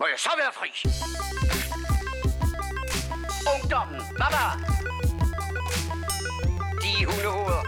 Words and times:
Må 0.00 0.06
jeg 0.12 0.18
så 0.26 0.30
være 0.42 0.52
fri? 0.58 0.70
Ungdommen, 3.54 4.00
baba! 4.20 4.44
De 6.82 6.92
hundehoveder. 7.08 7.62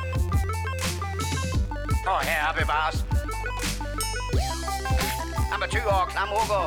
Og 2.12 2.20
herre 2.28 2.50
bevares. 2.60 2.98
Amatøger 5.54 5.94
og 6.02 6.08
klamrukker. 6.12 6.62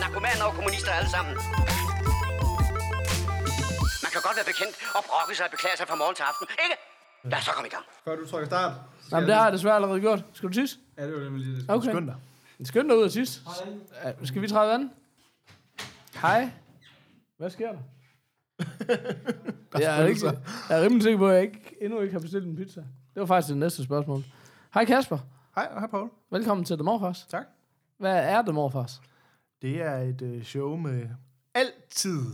Narkomaner 0.00 0.44
og 0.48 0.54
kommunister 0.54 0.92
alle 0.98 1.10
sammen. 1.16 1.34
Man 4.04 4.10
kan 4.14 4.20
godt 4.26 4.36
være 4.38 4.48
bekendt 4.52 4.74
og 4.96 5.02
brokke 5.08 5.34
sig 5.36 5.44
og 5.48 5.50
beklage 5.50 5.76
sig 5.80 5.86
fra 5.90 5.96
morgen 6.02 6.14
til 6.18 6.24
aften, 6.30 6.46
ikke? 6.64 6.76
Lad 7.30 7.38
os 7.38 7.44
så 7.44 7.52
komme 7.56 7.68
i 7.70 7.74
gang. 7.76 7.84
Før 8.04 8.16
du 8.16 8.24
trykker 8.30 8.48
start. 8.52 8.72
Jamen, 9.12 9.26
det 9.28 9.34
har 9.36 9.44
jeg 9.44 9.52
desværre 9.52 9.74
allerede 9.74 10.00
gjort. 10.00 10.20
Skal 10.34 10.48
du 10.48 10.54
tisse? 10.54 10.76
Ja, 10.98 11.06
det 11.06 11.12
var 11.14 11.20
det, 11.20 11.32
lige 11.40 11.56
det. 11.56 11.70
Okay. 11.70 11.90
Skynd 11.90 12.06
dig. 12.06 12.16
Skynd 12.64 12.88
dig 12.88 12.96
ud 12.98 13.02
og 13.02 13.12
tisse. 13.12 13.40
Ja, 14.04 14.24
skal 14.24 14.42
vi 14.42 14.48
træde 14.48 14.70
vand? 14.72 14.90
Hej. 16.14 16.50
Hvad 17.36 17.50
sker 17.50 17.72
der? 17.72 17.78
jeg, 19.78 20.02
er 20.02 20.06
ikke, 20.06 20.26
jeg 20.68 20.80
er 20.80 20.82
rimelig 20.84 21.02
sikker 21.02 21.18
på, 21.18 21.28
at 21.28 21.34
jeg 21.34 21.42
ikke, 21.42 21.76
endnu 21.80 22.00
ikke 22.00 22.12
har 22.12 22.20
bestilt 22.20 22.46
en 22.46 22.56
pizza. 22.56 22.80
Det 22.80 23.20
var 23.20 23.26
faktisk 23.26 23.48
det 23.48 23.56
næste 23.56 23.84
spørgsmål. 23.84 24.24
Hej 24.74 24.84
Kasper. 24.84 25.18
Hej, 25.54 25.68
hej 25.78 25.86
Paul. 25.86 26.10
Velkommen 26.30 26.64
til 26.64 26.76
The 26.76 26.84
Morfars. 26.84 27.26
Tak. 27.30 27.46
Hvad 27.98 28.16
er 28.16 28.42
The 28.42 28.52
Morfars? 28.52 29.02
Det 29.62 29.82
er 29.82 29.96
et 29.96 30.22
øh, 30.22 30.42
show 30.42 30.76
med 30.76 31.08
altid, 31.54 32.24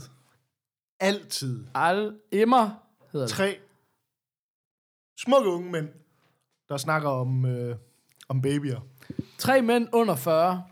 altid 1.00 1.66
Al 1.74 2.19
Emmer 2.33 2.70
hedder 3.12 3.27
det. 3.27 3.34
tre 3.34 3.58
smukke 5.19 5.50
unge 5.50 5.70
mænd, 5.70 5.88
der 6.69 6.77
snakker 6.77 7.08
om, 7.08 7.45
øh, 7.45 7.77
om 8.28 8.42
babyer. 8.42 8.80
Tre 9.38 9.62
mænd 9.62 9.88
under 9.92 10.14
40. 10.16 10.62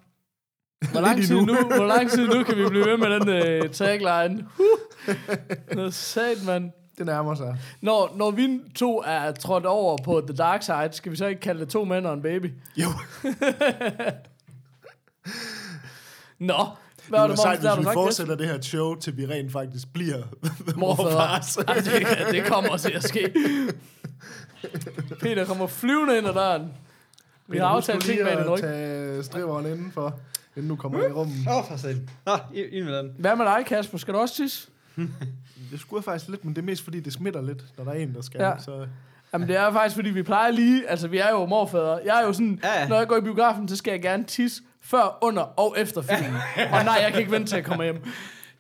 Hvor 0.92 1.00
lang, 1.00 1.22
tid 1.22 1.34
nu, 1.34 1.54
hvor 1.54 1.86
lang 1.86 2.10
tid 2.10 2.28
nu 2.28 2.42
kan 2.44 2.56
vi 2.56 2.68
blive 2.68 2.84
ved 2.86 2.96
med 2.96 3.20
den 3.20 3.28
øh, 3.28 3.70
tagline? 3.70 4.46
Huh. 4.56 5.16
Noget 5.74 5.94
sat, 5.94 6.44
mand. 6.46 6.70
Det 6.98 7.06
nærmer 7.06 7.34
sig. 7.34 7.56
Når, 7.80 8.12
når 8.16 8.30
vi 8.30 8.60
to 8.74 9.02
er 9.06 9.32
trådt 9.32 9.66
over 9.66 9.96
på 10.04 10.22
The 10.26 10.36
Dark 10.36 10.62
Side, 10.62 10.88
skal 10.92 11.12
vi 11.12 11.16
så 11.16 11.26
ikke 11.26 11.40
kalde 11.40 11.60
det 11.60 11.68
to 11.68 11.84
mænd 11.84 12.06
og 12.06 12.14
en 12.14 12.22
baby? 12.22 12.52
Jo, 12.76 12.88
Nå, 16.38 16.66
hvad 17.08 17.20
det 17.20 17.20
var 17.20 17.26
det, 17.26 17.38
sejt, 17.38 17.62
Morfars, 17.62 17.76
hvis 17.76 17.86
vi 17.88 17.92
fortsætter 17.92 18.34
det 18.34 18.46
her 18.46 18.60
show, 18.60 18.94
til 18.94 19.16
vi 19.16 19.26
rent 19.26 19.52
faktisk 19.52 19.92
bliver 19.92 20.22
Morfar. 20.76 21.64
Ej, 21.68 21.74
det, 21.74 22.26
det 22.30 22.44
kommer 22.46 22.76
til 22.76 22.92
at 22.92 23.02
ske. 23.02 23.32
Peter 25.20 25.44
kommer 25.44 25.66
flyvende 25.66 26.18
ind 26.18 26.26
ad 26.26 26.34
døren. 26.34 26.72
Vi 27.46 27.58
har 27.58 27.66
aftalt 27.66 28.04
ting 28.04 28.22
med 28.22 28.30
din 28.30 28.38
at 28.38 28.50
ryg. 28.50 28.60
tage 28.60 29.22
striveren 29.22 29.66
indenfor, 29.66 30.18
inden 30.56 30.70
du 30.70 30.76
kommer 30.76 31.04
i 31.04 31.12
rummet. 31.12 31.36
Åh, 31.48 31.56
oh, 31.56 31.64
for 31.68 31.76
satan. 31.76 32.10
Nå, 32.26 32.32
ind 32.54 32.84
med 32.84 32.98
den. 32.98 33.12
Hvad 33.18 33.36
med 33.36 33.44
dig, 33.44 33.64
Kasper? 33.66 33.98
Skal 33.98 34.14
du 34.14 34.18
også 34.18 34.34
tisse? 34.34 34.68
Det 35.70 35.80
skulle 35.80 35.98
jeg 35.98 36.04
faktisk 36.04 36.30
lidt, 36.30 36.44
men 36.44 36.56
det 36.56 36.62
er 36.62 36.66
mest 36.66 36.84
fordi, 36.84 37.00
det 37.00 37.12
smitter 37.12 37.42
lidt, 37.42 37.64
når 37.78 37.84
der 37.84 37.90
er 37.90 37.96
en, 37.96 38.14
der 38.14 38.22
skal. 38.22 38.40
Ja. 38.40 38.52
Så 38.58 38.86
Jamen, 39.32 39.48
det 39.48 39.56
er 39.56 39.72
faktisk, 39.72 39.94
fordi 39.94 40.10
vi 40.10 40.22
plejer 40.22 40.50
lige... 40.50 40.90
Altså, 40.90 41.08
vi 41.08 41.18
er 41.18 41.30
jo 41.30 41.46
morfædre. 41.46 42.00
Jeg 42.04 42.20
er 42.20 42.26
jo 42.26 42.32
sådan... 42.32 42.60
Ja, 42.62 42.80
ja. 42.80 42.88
Når 42.88 42.96
jeg 42.96 43.08
går 43.08 43.16
i 43.16 43.20
biografen, 43.20 43.68
så 43.68 43.76
skal 43.76 43.90
jeg 43.90 44.02
gerne 44.02 44.24
tisse 44.24 44.62
før, 44.82 45.18
under 45.22 45.42
og 45.42 45.74
efter 45.78 46.02
filmen. 46.02 46.40
og 46.72 46.84
nej, 46.84 46.98
jeg 47.02 47.10
kan 47.10 47.20
ikke 47.20 47.32
vente 47.32 47.50
til 47.50 47.56
at 47.56 47.64
komme 47.64 47.84
hjem. 47.84 48.04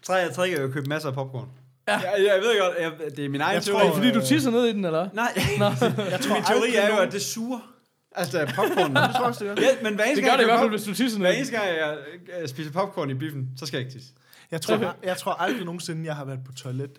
Tre, 0.02 0.14
jeg 0.14 0.30
trækker 0.34 0.62
jo 0.62 0.68
købe 0.68 0.88
masser 0.88 1.08
af 1.08 1.14
popcorn. 1.14 1.48
Ja. 1.88 1.92
Jeg, 1.92 2.14
jeg 2.18 2.40
ved 2.42 2.60
godt, 2.60 2.76
jeg, 2.80 3.10
det 3.16 3.24
er 3.24 3.28
min 3.28 3.40
egen 3.40 3.54
Jeg 3.54 3.62
tror, 3.62 3.78
teori. 3.78 3.86
Det 3.86 3.94
fordi, 3.94 4.12
du 4.12 4.20
tisser 4.20 4.50
ned 4.50 4.64
i 4.64 4.72
den, 4.72 4.84
eller? 4.84 5.08
Nej, 5.12 5.32
Nå. 5.58 5.64
jeg 6.10 6.20
tror 6.20 6.34
min 6.34 6.44
teori 6.44 6.74
er 6.74 6.88
jo, 6.88 6.96
at 6.96 7.12
det 7.12 7.22
suger. 7.22 7.73
Altså, 8.14 8.38
er 8.40 8.46
popcorn. 8.46 8.94
det 8.94 9.02
tror 9.14 9.20
jeg 9.20 9.28
også, 9.28 9.44
det 9.44 9.56
gør. 9.56 9.62
ja, 9.62 9.68
men 9.82 9.94
hver 9.94 10.04
eneste 10.04 10.16
Det 10.16 10.24
gør 10.24 10.30
gang, 10.30 10.38
det 10.38 10.44
i 10.44 10.48
jeg 10.48 10.54
hvert 10.56 10.62
fald, 10.62 10.70
hvis 10.70 10.82
du 10.82 10.94
tisser 10.94 11.18
Hver 11.18 11.30
eneste 11.30 11.56
gang, 11.56 11.68
jeg 11.68 11.98
øh, 12.42 12.48
spiser 12.48 12.72
popcorn 12.72 13.10
i 13.10 13.14
biffen, 13.14 13.48
så 13.56 13.66
skal 13.66 13.78
jeg 13.78 13.86
ikke 13.86 13.98
tisse. 13.98 14.12
Jeg 14.50 14.60
tror, 14.60 14.96
jeg 15.02 15.16
tror 15.16 15.32
aldrig 15.32 15.64
nogensinde, 15.64 16.06
jeg 16.06 16.16
har 16.16 16.24
været 16.24 16.40
på 16.46 16.52
toilet 16.52 16.98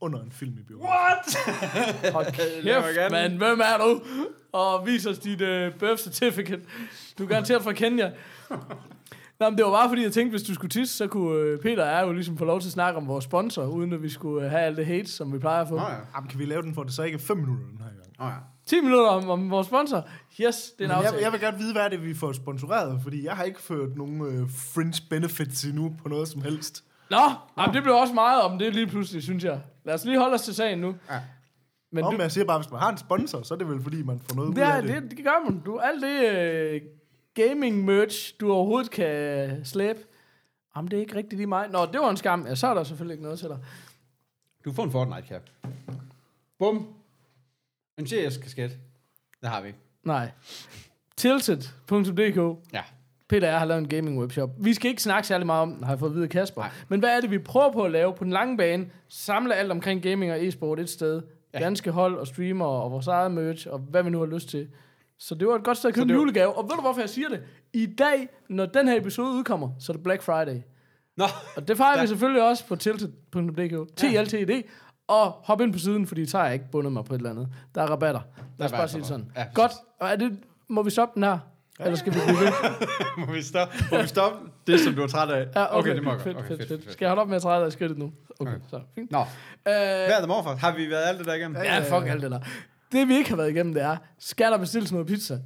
under 0.00 0.22
en 0.22 0.32
film 0.32 0.52
i 0.58 0.62
biografen. 0.62 1.34
What? 2.02 2.12
Hold 2.12 2.32
kæft, 2.38 3.10
mand. 3.10 3.36
Hvem 3.38 3.60
er 3.60 3.78
du? 3.84 4.02
Og 4.52 4.86
vis 4.86 5.06
os 5.06 5.18
dit 5.18 5.40
uh, 5.40 5.72
birth 5.78 6.02
certificate. 6.02 6.62
Du 7.18 7.24
er 7.24 7.28
garanteret 7.28 7.62
fra 7.62 7.72
Kenya. 7.72 8.10
Nå, 9.40 9.50
men 9.50 9.58
det 9.58 9.64
var 9.64 9.70
bare 9.70 9.88
fordi, 9.88 10.02
jeg 10.02 10.12
tænkte, 10.12 10.30
hvis 10.30 10.42
du 10.42 10.54
skulle 10.54 10.70
tisse, 10.70 10.96
så 10.96 11.06
kunne 11.06 11.38
øh, 11.38 11.58
Peter 11.60 11.82
og 11.84 11.88
jeg 11.90 12.06
jo 12.06 12.12
ligesom 12.12 12.38
få 12.38 12.44
lov 12.44 12.60
til 12.60 12.68
at 12.68 12.72
snakke 12.72 12.96
om 12.96 13.08
vores 13.08 13.24
sponsor, 13.24 13.64
uden 13.64 13.92
at 13.92 14.02
vi 14.02 14.08
skulle 14.08 14.44
øh, 14.44 14.50
have 14.50 14.62
alt 14.62 14.76
det 14.76 14.86
hate, 14.86 15.06
som 15.10 15.32
vi 15.32 15.38
plejer 15.38 15.62
at 15.62 15.68
få. 15.68 15.74
Nå 15.76 15.82
ja. 15.82 15.94
Jamen, 16.16 16.28
kan 16.30 16.38
vi 16.38 16.44
lave 16.44 16.62
den 16.62 16.74
for 16.74 16.82
det 16.82 16.92
så 16.94 17.02
ikke 17.02 17.16
er 17.16 17.20
5 17.20 17.36
minutter 17.36 17.64
den 17.66 17.78
her 17.78 17.84
gang? 17.84 18.12
Nå 18.18 18.24
ja. 18.24 18.53
10 18.66 18.80
minutter 18.80 19.06
om, 19.08 19.28
om 19.30 19.50
vores 19.50 19.66
sponsor. 19.66 20.08
Yes, 20.40 20.70
det 20.78 20.80
er 20.80 20.84
en 20.84 20.88
Men 20.88 20.90
aftale. 20.90 21.14
jeg, 21.16 21.22
jeg 21.22 21.32
vil 21.32 21.40
godt 21.40 21.58
vide, 21.58 21.72
hvad 21.72 21.82
er 21.82 21.88
det, 21.88 22.02
vi 22.04 22.14
får 22.14 22.32
sponsoreret, 22.32 23.00
fordi 23.02 23.24
jeg 23.24 23.36
har 23.36 23.44
ikke 23.44 23.62
ført 23.62 23.96
nogen 23.96 24.20
øh, 24.26 24.50
fringe 24.50 25.02
benefits 25.10 25.64
endnu 25.64 25.96
på 26.02 26.08
noget 26.08 26.28
som 26.28 26.42
helst. 26.42 26.84
Nå, 27.10 27.16
jamen, 27.58 27.74
det 27.74 27.82
blev 27.82 27.94
også 27.94 28.14
meget 28.14 28.42
om 28.42 28.58
det 28.58 28.74
lige 28.74 28.86
pludselig, 28.86 29.22
synes 29.22 29.44
jeg. 29.44 29.60
Lad 29.84 29.94
os 29.94 30.04
lige 30.04 30.18
holde 30.18 30.34
os 30.34 30.42
til 30.42 30.54
sagen 30.54 30.78
nu. 30.78 30.94
Ja. 31.10 31.20
Men 31.92 32.04
Om 32.04 32.14
du, 32.16 32.22
jeg 32.22 32.32
siger 32.32 32.44
bare, 32.44 32.58
hvis 32.58 32.70
man 32.70 32.80
har 32.80 32.90
en 32.90 32.98
sponsor, 32.98 33.42
så 33.42 33.54
er 33.54 33.58
det 33.58 33.68
vel 33.68 33.82
fordi, 33.82 34.02
man 34.02 34.20
får 34.28 34.36
noget 34.36 34.56
det, 34.56 34.62
ud 34.62 34.66
er, 34.66 34.72
af 34.72 34.82
det. 34.82 35.02
det, 35.02 35.10
det 35.10 35.24
gør 35.24 35.50
man. 35.50 35.60
Du, 35.66 35.78
alt 35.78 36.02
det 36.02 36.30
øh, 36.30 36.80
gaming 37.34 37.84
merch, 37.84 38.34
du 38.40 38.52
overhovedet 38.52 38.90
kan 38.90 39.64
slæbe. 39.64 39.98
Jamen, 40.76 40.90
det 40.90 40.96
er 40.96 41.00
ikke 41.00 41.14
rigtigt 41.16 41.36
lige 41.36 41.46
mig. 41.46 41.68
Nå, 41.70 41.86
det 41.86 42.00
var 42.00 42.10
en 42.10 42.16
skam. 42.16 42.46
Ja, 42.46 42.54
så 42.54 42.66
er 42.66 42.74
der 42.74 42.84
selvfølgelig 42.84 43.14
ikke 43.14 43.22
noget 43.24 43.38
til 43.38 43.48
dig. 43.48 43.58
Du 44.64 44.72
får 44.72 44.84
en 44.84 44.90
Fortnite 44.90 45.28
cap. 45.28 45.42
Bum. 46.58 46.86
En 47.98 48.06
CS-kasket. 48.06 48.78
Det 49.40 49.48
har 49.50 49.60
vi 49.60 49.66
ikke. 49.66 49.78
Nej. 50.04 50.30
Tilted.dk 51.16 52.58
Ja. 52.72 52.80
Peter 53.28 53.48
jeg 53.48 53.58
har 53.58 53.66
lavet 53.66 53.80
en 53.80 53.88
gaming 53.88 54.18
webshop. 54.20 54.50
Vi 54.60 54.74
skal 54.74 54.90
ikke 54.90 55.02
snakke 55.02 55.26
særlig 55.28 55.46
meget 55.46 55.62
om 55.62 55.74
den, 55.74 55.84
har 55.84 55.92
jeg 55.92 55.98
fået 55.98 56.10
at 56.10 56.14
vide 56.14 56.24
af 56.24 56.30
Kasper. 56.30 56.60
Nej. 56.62 56.70
Men 56.88 57.00
hvad 57.00 57.16
er 57.16 57.20
det, 57.20 57.30
vi 57.30 57.38
prøver 57.38 57.72
på 57.72 57.82
at 57.82 57.90
lave 57.90 58.14
på 58.14 58.24
den 58.24 58.32
lange 58.32 58.56
bane? 58.56 58.86
Samle 59.08 59.54
alt 59.54 59.70
omkring 59.70 60.02
gaming 60.02 60.32
og 60.32 60.46
e-sport 60.46 60.80
et 60.80 60.90
sted. 60.90 61.22
Ja. 61.54 61.58
Danske 61.58 61.90
hold 61.90 62.16
og 62.18 62.26
streamer 62.26 62.66
og 62.66 62.90
vores 62.90 63.06
eget 63.06 63.30
merch 63.32 63.66
og 63.70 63.78
hvad 63.78 64.02
vi 64.02 64.10
nu 64.10 64.18
har 64.18 64.26
lyst 64.26 64.48
til. 64.48 64.68
Så 65.18 65.34
det 65.34 65.48
var 65.48 65.54
et 65.54 65.64
godt 65.64 65.78
sted 65.78 65.88
at 65.88 65.94
købe 65.94 66.04
en 66.12 66.18
julegave. 66.18 66.56
Og 66.58 66.64
ved 66.64 66.70
du, 66.70 66.80
hvorfor 66.80 67.00
jeg 67.00 67.08
siger 67.10 67.28
det? 67.28 67.42
I 67.72 67.86
dag, 67.86 68.28
når 68.48 68.66
den 68.66 68.88
her 68.88 68.96
episode 69.00 69.32
udkommer, 69.32 69.70
så 69.80 69.92
er 69.92 69.94
det 69.96 70.02
Black 70.02 70.22
Friday. 70.22 70.60
Nå. 71.16 71.24
Og 71.56 71.68
det 71.68 71.76
fejrer 71.76 71.94
vi 71.96 72.00
Ja. 72.00 72.06
selvfølgelig 72.06 72.42
også 72.48 72.66
på 72.66 72.76
tilted.dk. 72.76 73.96
TLTD. 73.96 74.50
Og 75.08 75.30
hop 75.44 75.60
ind 75.60 75.72
på 75.72 75.78
siden, 75.78 76.06
fordi 76.06 76.26
så 76.26 76.38
har 76.38 76.44
jeg 76.44 76.54
ikke 76.54 76.70
bundet 76.72 76.92
mig 76.92 77.04
på 77.04 77.14
et 77.14 77.18
eller 77.18 77.30
andet. 77.30 77.48
Der 77.74 77.82
er 77.82 77.86
rabatter. 77.86 78.20
Lad 78.58 78.64
os 78.66 78.70
Der 78.70 78.76
er 78.76 78.80
bare 78.80 78.88
sige 78.88 78.98
det 79.00 79.08
sådan. 79.08 79.30
Ja, 79.36 79.44
Godt. 79.54 79.72
Og 80.00 80.08
er 80.08 80.16
det, 80.16 80.38
må 80.68 80.82
vi 80.82 80.90
stoppe 80.90 81.14
den 81.14 81.22
her? 81.22 81.38
Eller 81.80 81.96
skal 81.96 82.14
vi 82.14 82.18
blive 82.26 82.38
ved? 82.38 82.52
må 83.26 83.32
vi 83.32 83.42
stoppe? 83.42 83.74
Må 83.92 84.02
vi 84.02 84.06
stoppe 84.08 84.38
det, 84.66 84.80
som 84.80 84.94
du 84.94 85.02
er 85.02 85.06
træt 85.06 85.30
af? 85.30 85.46
Ja, 85.54 85.64
okay, 85.64 85.78
okay 85.78 85.94
det 85.94 86.02
må 86.04 86.10
jeg 86.12 86.20
fedt, 86.20 86.36
godt. 86.36 86.46
fedt, 86.46 86.60
Okay, 86.60 86.68
fedt, 86.68 86.82
fedt. 86.82 86.92
Skal 86.92 87.04
jeg 87.04 87.10
holde 87.10 87.22
op 87.22 87.28
med 87.28 87.36
at 87.36 87.42
træde 87.42 87.60
dig 87.60 87.68
i 87.68 87.70
skridtet 87.70 87.98
nu? 87.98 88.12
Okay, 88.40 88.50
Okay. 88.52 88.60
så 88.70 88.80
fint. 88.94 89.10
Nå, 89.10 89.18
Øh, 89.20 89.24
hvad 89.66 90.10
er 90.10 90.20
der 90.20 90.26
morfar? 90.26 90.54
Har 90.56 90.72
vi 90.76 90.90
været 90.90 91.02
alt 91.08 91.18
det 91.18 91.26
der 91.26 91.34
igennem? 91.34 91.62
ja, 91.62 91.98
fuck 91.98 92.08
alt 92.08 92.22
det 92.22 92.30
der. 92.30 92.40
Det 92.92 93.08
vi 93.08 93.16
ikke 93.16 93.30
har 93.30 93.36
været 93.36 93.50
igennem, 93.50 93.74
det 93.74 93.82
er, 93.82 93.96
skal 94.18 94.52
der 94.52 94.58
bestilles 94.58 94.92
noget 94.92 95.06
pizza? 95.06 95.34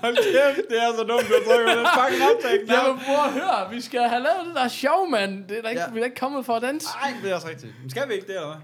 Hold 0.00 0.16
kæft, 0.16 0.68
det 0.70 0.78
er 0.82 0.88
så 0.98 1.02
dumt, 1.10 1.24
du 1.28 1.32
har 1.38 1.44
trykket 1.48 1.66
på 1.72 1.78
den 1.80 1.86
fucking 1.98 2.22
optag. 2.30 2.56
Jamen, 2.76 2.96
prøv 3.06 3.16
at 3.28 3.32
høre, 3.32 3.70
vi 3.70 3.80
skal 3.80 4.00
have 4.00 4.22
lavet 4.22 4.46
det 4.46 4.54
der 4.54 4.68
show, 4.68 5.04
mand. 5.10 5.48
Det 5.48 5.58
er 5.58 5.62
da 5.62 5.68
ikke, 5.68 5.80
Ja. 5.82 5.90
vi 5.92 6.00
er 6.00 6.04
ikke 6.04 6.16
kommet 6.16 6.46
for 6.46 6.54
at 6.56 6.62
danse. 6.62 6.86
Nej, 7.02 7.14
det 7.22 7.30
er 7.30 7.34
også 7.34 7.48
rigtigt. 7.48 7.72
Men 7.80 7.90
skal 7.90 8.08
vi 8.08 8.14
ikke 8.14 8.26
det, 8.26 8.34
eller 8.36 8.46
hvad? 8.46 8.60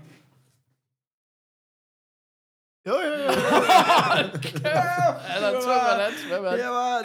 Jo, 2.89 2.95
jo, 3.07 3.13
jo. 3.25 3.29
Er 5.35 5.41
der 5.41 5.61
to 5.61 5.69
med 5.69 6.05
dans? 6.05 6.23
Hvem 6.29 6.45
er 6.45 6.51
det? 6.51 6.59
Det 6.59 6.69
var... 6.69 7.03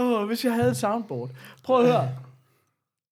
Åh, 0.00 0.26
hvis 0.26 0.44
jeg 0.44 0.52
havde 0.54 0.70
et 0.70 0.76
soundboard. 0.76 1.30
Prøv 1.64 1.80
at 1.80 1.86
høre. 1.86 2.08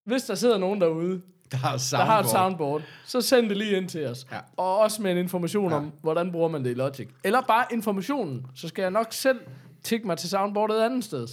Hvis 0.06 0.22
der 0.22 0.34
sidder 0.34 0.59
nogen 0.59 0.81
derude, 0.81 1.22
Der 1.50 1.56
har 1.56 1.76
der 1.91 1.97
har 2.05 2.20
et 2.20 2.28
soundboard, 2.28 2.82
så 3.06 3.20
send 3.20 3.49
det 3.49 3.56
lige 3.56 3.76
ind 3.76 3.88
til 3.88 4.06
os. 4.06 4.26
Ja. 4.32 4.38
Og 4.56 4.78
også 4.78 5.03
med 5.03 5.10
en 5.12 5.19
information 5.19 5.70
Ja. 5.70 5.76
om, 5.76 5.93
hvordan 6.03 6.32
bruger 6.32 6.49
man 6.49 6.65
det 6.65 6.70
i 6.70 6.75
Logic. 6.75 7.09
Eller 7.25 7.41
bare 7.41 7.65
informationen, 7.72 8.47
så 8.56 8.69
skal 8.69 8.82
jeg 8.82 8.91
nok 8.91 9.06
selv 9.10 9.41
tikke 9.83 10.06
mig 10.06 10.19
til 10.19 10.29
soundboardet 10.29 10.76
et 10.76 10.82
andet 10.85 11.05
sted. 11.05 11.26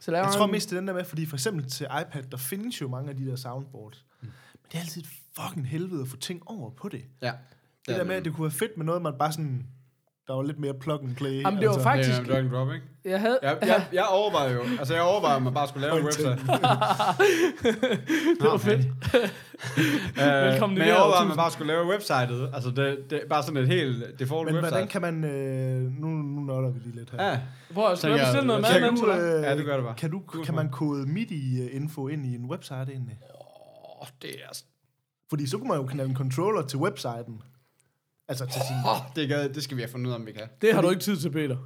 Så 0.00 0.10
laver 0.10 0.24
Jeg 0.24 0.34
tror 0.34 0.44
en- 0.44 0.50
mest 0.50 0.70
det 0.70 0.76
den 0.76 0.88
der 0.88 0.94
med, 0.94 1.04
fordi 1.04 1.26
for 1.26 1.36
eksempel 1.36 1.70
til 1.70 1.86
iPad, 2.02 2.22
der 2.22 2.36
findes 2.36 2.80
jo 2.80 2.88
mange 2.88 3.10
af 3.10 3.16
de 3.16 3.26
der 3.26 3.36
soundboards. 3.36 4.04
Men 4.20 4.30
det 4.72 4.74
er 4.74 4.80
altid 4.80 5.02
et 5.02 5.08
fucking 5.36 5.68
helvede 5.68 6.02
at 6.02 6.08
få 6.08 6.16
ting 6.16 6.42
over 6.46 6.70
på 6.70 6.88
det. 6.88 7.04
Ja. 7.22 7.32
Det 7.86 7.96
der 7.96 8.04
med, 8.04 8.14
at 8.14 8.24
det 8.24 8.34
kunne 8.34 8.42
være 8.44 8.50
fedt 8.58 8.76
med 8.76 8.86
noget, 8.86 9.02
man 9.02 9.12
bare 9.18 9.32
sådan... 9.32 9.66
Der 10.28 10.34
var 10.34 10.42
lidt 10.42 10.58
mere 10.58 10.74
plug 10.74 11.00
and 11.02 11.16
play. 11.16 11.42
Jamen, 11.42 11.60
det 11.60 11.68
var 11.68 11.78
faktisk- 11.78 12.10
Det 12.10 12.18
er 12.18 12.24
drag 12.32 12.38
and 12.38 12.50
drop, 12.50 12.72
ikke? 12.72 12.86
Jeg 13.04 13.20
havde... 13.20 13.38
Jeg, 13.42 13.58
jeg, 13.62 13.86
jeg 13.92 14.04
overvejer 14.10 14.52
jo, 14.54 14.60
altså 14.78 14.94
jeg 14.94 15.02
overvejer, 15.02 15.36
om 15.36 15.42
man 15.42 15.54
bare 15.54 15.68
skulle 15.68 15.86
lave 15.86 15.98
en 15.98 16.04
website. 16.04 16.28
det 18.40 18.46
var 18.50 18.56
fedt. 18.56 18.86
Velkommen 20.52 20.76
i 20.76 20.78
Men 20.78 20.88
jeg 20.88 20.94
her 20.94 21.00
overvejer, 21.02 21.20
om 21.22 21.26
man 21.28 21.36
bare 21.36 21.50
skulle 21.50 21.72
lave 21.72 21.86
websitet. 21.88 22.50
Altså 22.54 22.70
det, 22.70 22.98
det 23.10 23.20
er 23.24 23.28
bare 23.28 23.42
sådan 23.42 23.56
et 23.62 23.68
helt 23.68 24.04
default 24.18 24.46
Men 24.46 24.54
website. 24.54 24.70
hvordan 24.70 24.88
kan 24.88 25.00
man... 25.02 25.24
Øh, 25.24 25.82
nu, 26.00 26.06
nu 26.08 26.40
nørder 26.40 26.70
vi 26.70 26.78
lige 26.84 26.96
lidt 26.96 27.10
her. 27.10 27.28
Ja, 27.30 27.40
Prøv 27.74 27.90
at 27.92 27.98
skal 27.98 28.10
jeg- 28.10 28.18
bestille 28.20 28.46
noget 28.46 28.62
mad 28.62 28.78
imens, 28.80 29.00
du, 29.00 29.10
eller? 29.10 29.36
øh, 29.38 29.42
Ja, 29.42 29.56
det 29.56 29.64
gør 29.64 29.74
det 29.76 29.84
bare. 29.84 29.94
Kan, 29.94 30.10
du, 30.10 30.20
kan 30.44 30.54
man 30.54 30.68
kode 30.70 31.06
MIDI-info 31.06 32.08
ind 32.08 32.26
i 32.26 32.34
en 32.34 32.44
website 32.50 32.86
egentlig? 32.90 33.18
Åh, 34.02 34.06
det 34.22 34.30
er... 34.30 34.58
Fordi 35.30 35.46
så 35.46 35.58
kunne 35.58 35.68
man 35.68 35.76
jo 35.76 35.86
knalde 35.86 36.10
en 36.10 36.16
controller 36.16 36.62
til 36.62 36.78
websiden. 36.78 37.42
Altså 38.28 38.44
til 38.44 38.54
sin... 38.68 38.76
Åh, 38.86 38.96
det, 39.16 39.28
gad, 39.28 39.48
det 39.48 39.62
skal 39.62 39.76
vi 39.76 39.82
have 39.82 39.90
fundet 39.90 40.06
ud 40.06 40.12
af, 40.12 40.16
om 40.16 40.26
vi 40.26 40.32
kan. 40.32 40.48
Det 40.62 40.74
har 40.74 40.82
du 40.82 40.90
ikke 40.90 41.02
tid 41.02 41.16
til, 41.16 41.30
Peter. 41.30 41.56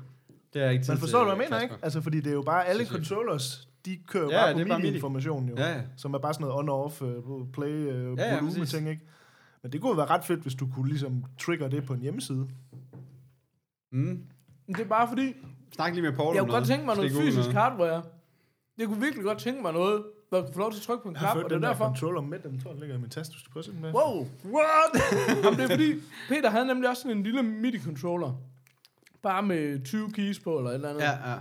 Det 0.55 0.63
er 0.63 0.71
ikke 0.71 0.85
tid 0.85 0.93
Men 0.93 0.99
forstår 1.01 1.19
til, 1.19 1.31
du, 1.31 1.35
hvad 1.37 1.45
jeg 1.45 1.51
mener, 1.51 1.63
ikke? 1.63 1.75
Altså, 1.83 2.01
fordi 2.01 2.21
det 2.21 2.27
er 2.31 2.35
jo 2.35 2.43
bare 2.43 2.67
alle 2.67 2.87
controllers, 2.87 3.69
de 3.85 3.99
kører 4.09 4.25
jo 4.25 4.31
Ja, 4.31 4.53
bare 4.53 4.65
på. 4.65 4.79
MIDI-information 4.79 5.49
jo. 5.49 5.55
Ja, 5.57 5.73
ja. 5.73 5.81
Som 5.97 6.15
er 6.15 6.19
bare 6.19 6.35
sådan 6.35 6.47
noget 6.47 6.61
on-off, 6.69 7.03
uh, 7.03 7.53
play, 7.53 7.87
uh, 7.87 8.19
Ja, 8.19 8.35
ja, 8.35 8.41
volume 8.41 8.67
ting, 8.67 8.89
ikke? 8.91 9.03
Men 9.63 9.73
det 9.73 9.81
kunne 9.81 9.97
være 9.97 10.07
ret 10.07 10.25
fedt, 10.25 10.41
hvis 10.41 10.55
du 10.55 10.69
kunne 10.75 10.89
ligesom 10.89 11.25
trigger 11.41 11.69
det 11.69 11.87
på 11.87 11.93
en 11.95 12.01
hjemmeside. 12.01 12.49
Mm. 13.93 14.23
Det 14.69 14.81
er 14.81 14.85
bare 14.85 15.09
fordi, 15.09 15.35
Snak 15.75 15.93
lige 15.95 16.03
med 16.03 16.13
Paul 16.13 16.35
jeg 16.35 16.43
kunne 16.45 16.53
godt 16.53 16.67
tænke 16.67 16.87
mig 16.87 16.97
noget 16.97 17.11
Stik 17.11 17.23
fysisk 17.23 17.39
noget. 17.39 17.55
hardware. 17.55 18.03
Jeg 18.79 18.87
kunne 18.87 19.01
virkelig 19.01 19.25
godt 19.25 19.39
tænke 19.39 19.63
mig 19.63 19.73
noget, 19.73 20.03
hvor 20.33 20.39
jeg 20.39 20.47
kunne 20.47 20.55
få 20.55 20.61
lov 20.61 20.73
til 20.73 20.79
at 20.79 20.83
trykke 20.83 21.03
på 21.03 21.09
en 21.09 21.15
Jeg 21.15 21.21
knap, 21.21 21.37
og 21.37 21.51
det 21.51 21.57
er 21.57 21.61
derfor. 21.61 21.85
controller 21.85 22.21
med, 22.21 22.39
den 22.39 22.61
tror 22.61 22.71
jeg 22.71 22.81
ligger 22.81 22.97
i 22.97 22.99
min 22.99 23.11
taske, 23.11 23.33
du 23.33 23.39
skal 23.39 23.53
prøve 23.53 23.65
med. 23.81 23.93
Wow, 23.95 24.29
what? 24.45 24.93
Jamen, 25.45 25.59
det 25.59 25.65
er 25.65 25.69
fordi, 25.69 25.95
Peter 26.29 26.51
havde 26.51 26.67
nemlig 26.67 26.89
også 26.91 27.03
sådan 27.03 27.17
en 27.17 27.23
lille 27.23 27.43
MIDI-controller. 27.43 28.33
Bare 29.23 29.43
med 29.43 29.85
20 29.85 30.13
keys 30.13 30.39
på, 30.41 30.59
eller 30.59 30.71
et 30.71 30.75
eller 30.75 30.89
andet. 30.89 31.01
Ja, 31.03 31.31
ja. 31.31 31.37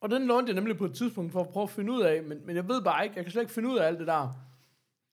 Og 0.00 0.10
den 0.10 0.26
lånte 0.26 0.48
jeg 0.50 0.54
nemlig 0.54 0.78
på 0.78 0.84
et 0.84 0.94
tidspunkt 0.94 1.32
for 1.32 1.40
at 1.40 1.48
prøve 1.48 1.62
at 1.62 1.70
finde 1.70 1.92
ud 1.92 2.00
af, 2.02 2.22
men, 2.22 2.38
men 2.46 2.56
jeg 2.56 2.68
ved 2.68 2.82
bare 2.82 3.04
ikke, 3.04 3.16
jeg 3.16 3.24
kan 3.24 3.32
slet 3.32 3.42
ikke 3.42 3.54
finde 3.54 3.68
ud 3.68 3.78
af 3.78 3.86
alt 3.86 3.98
det 3.98 4.06
der. 4.06 4.28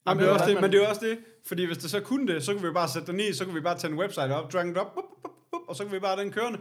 Jamen, 0.08 0.24
det 0.24 0.30
er 0.30 0.34
også 0.34 0.46
det, 0.46 0.62
men 0.62 0.72
det 0.72 0.84
er 0.84 0.90
også 0.90 1.06
det, 1.06 1.18
fordi 1.48 1.66
hvis 1.66 1.78
det 1.78 1.90
så 1.92 2.00
kunne 2.00 2.28
det, 2.34 2.44
så 2.44 2.54
kunne 2.54 2.68
vi 2.68 2.74
bare 2.74 2.88
sætte 2.88 3.12
den 3.12 3.20
i, 3.20 3.34
så 3.34 3.46
kunne 3.46 3.54
vi 3.54 3.62
bare 3.62 3.78
tage 3.78 3.94
en 3.94 4.00
website 4.00 4.36
op, 4.36 4.54
drag 4.54 4.70
it 4.70 4.78
op, 4.78 4.94
bup, 4.96 5.04
bup, 5.24 5.32
bup, 5.52 5.62
og 5.68 5.76
så 5.76 5.84
kunne 5.84 5.94
vi 5.94 6.00
bare 6.00 6.16
have 6.16 6.24
den 6.24 6.32
kørende. 6.34 6.60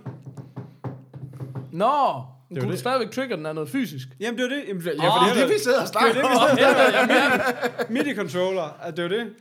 Nå, 1.73 2.25
Det 2.55 2.59
er 2.59 2.61
kunne 2.61 2.67
jo 2.67 2.71
du 2.71 2.73
det. 2.73 2.79
stadigvæk 2.81 3.11
trigger 3.11 3.37
den 3.37 3.47
af 3.47 3.55
noget 3.55 3.71
fysisk? 3.71 4.09
Jamen, 4.21 4.39
det 4.39 4.45
er 4.45 4.49
det. 4.57 4.63
Jamen, 4.69 4.83
ja, 4.83 4.91
fordi 4.93 5.31
Det 5.31 5.37
er 5.43 5.47
det, 5.47 5.55
vi 5.55 5.59
sidder 5.63 5.81
og 5.81 5.89
snakker 5.89 6.25
om. 6.25 6.59
MIDI-controller, 7.95 8.79
at 8.83 8.97
det 8.97 9.05
er 9.05 9.09
jo 9.09 9.15
det. 9.25 9.33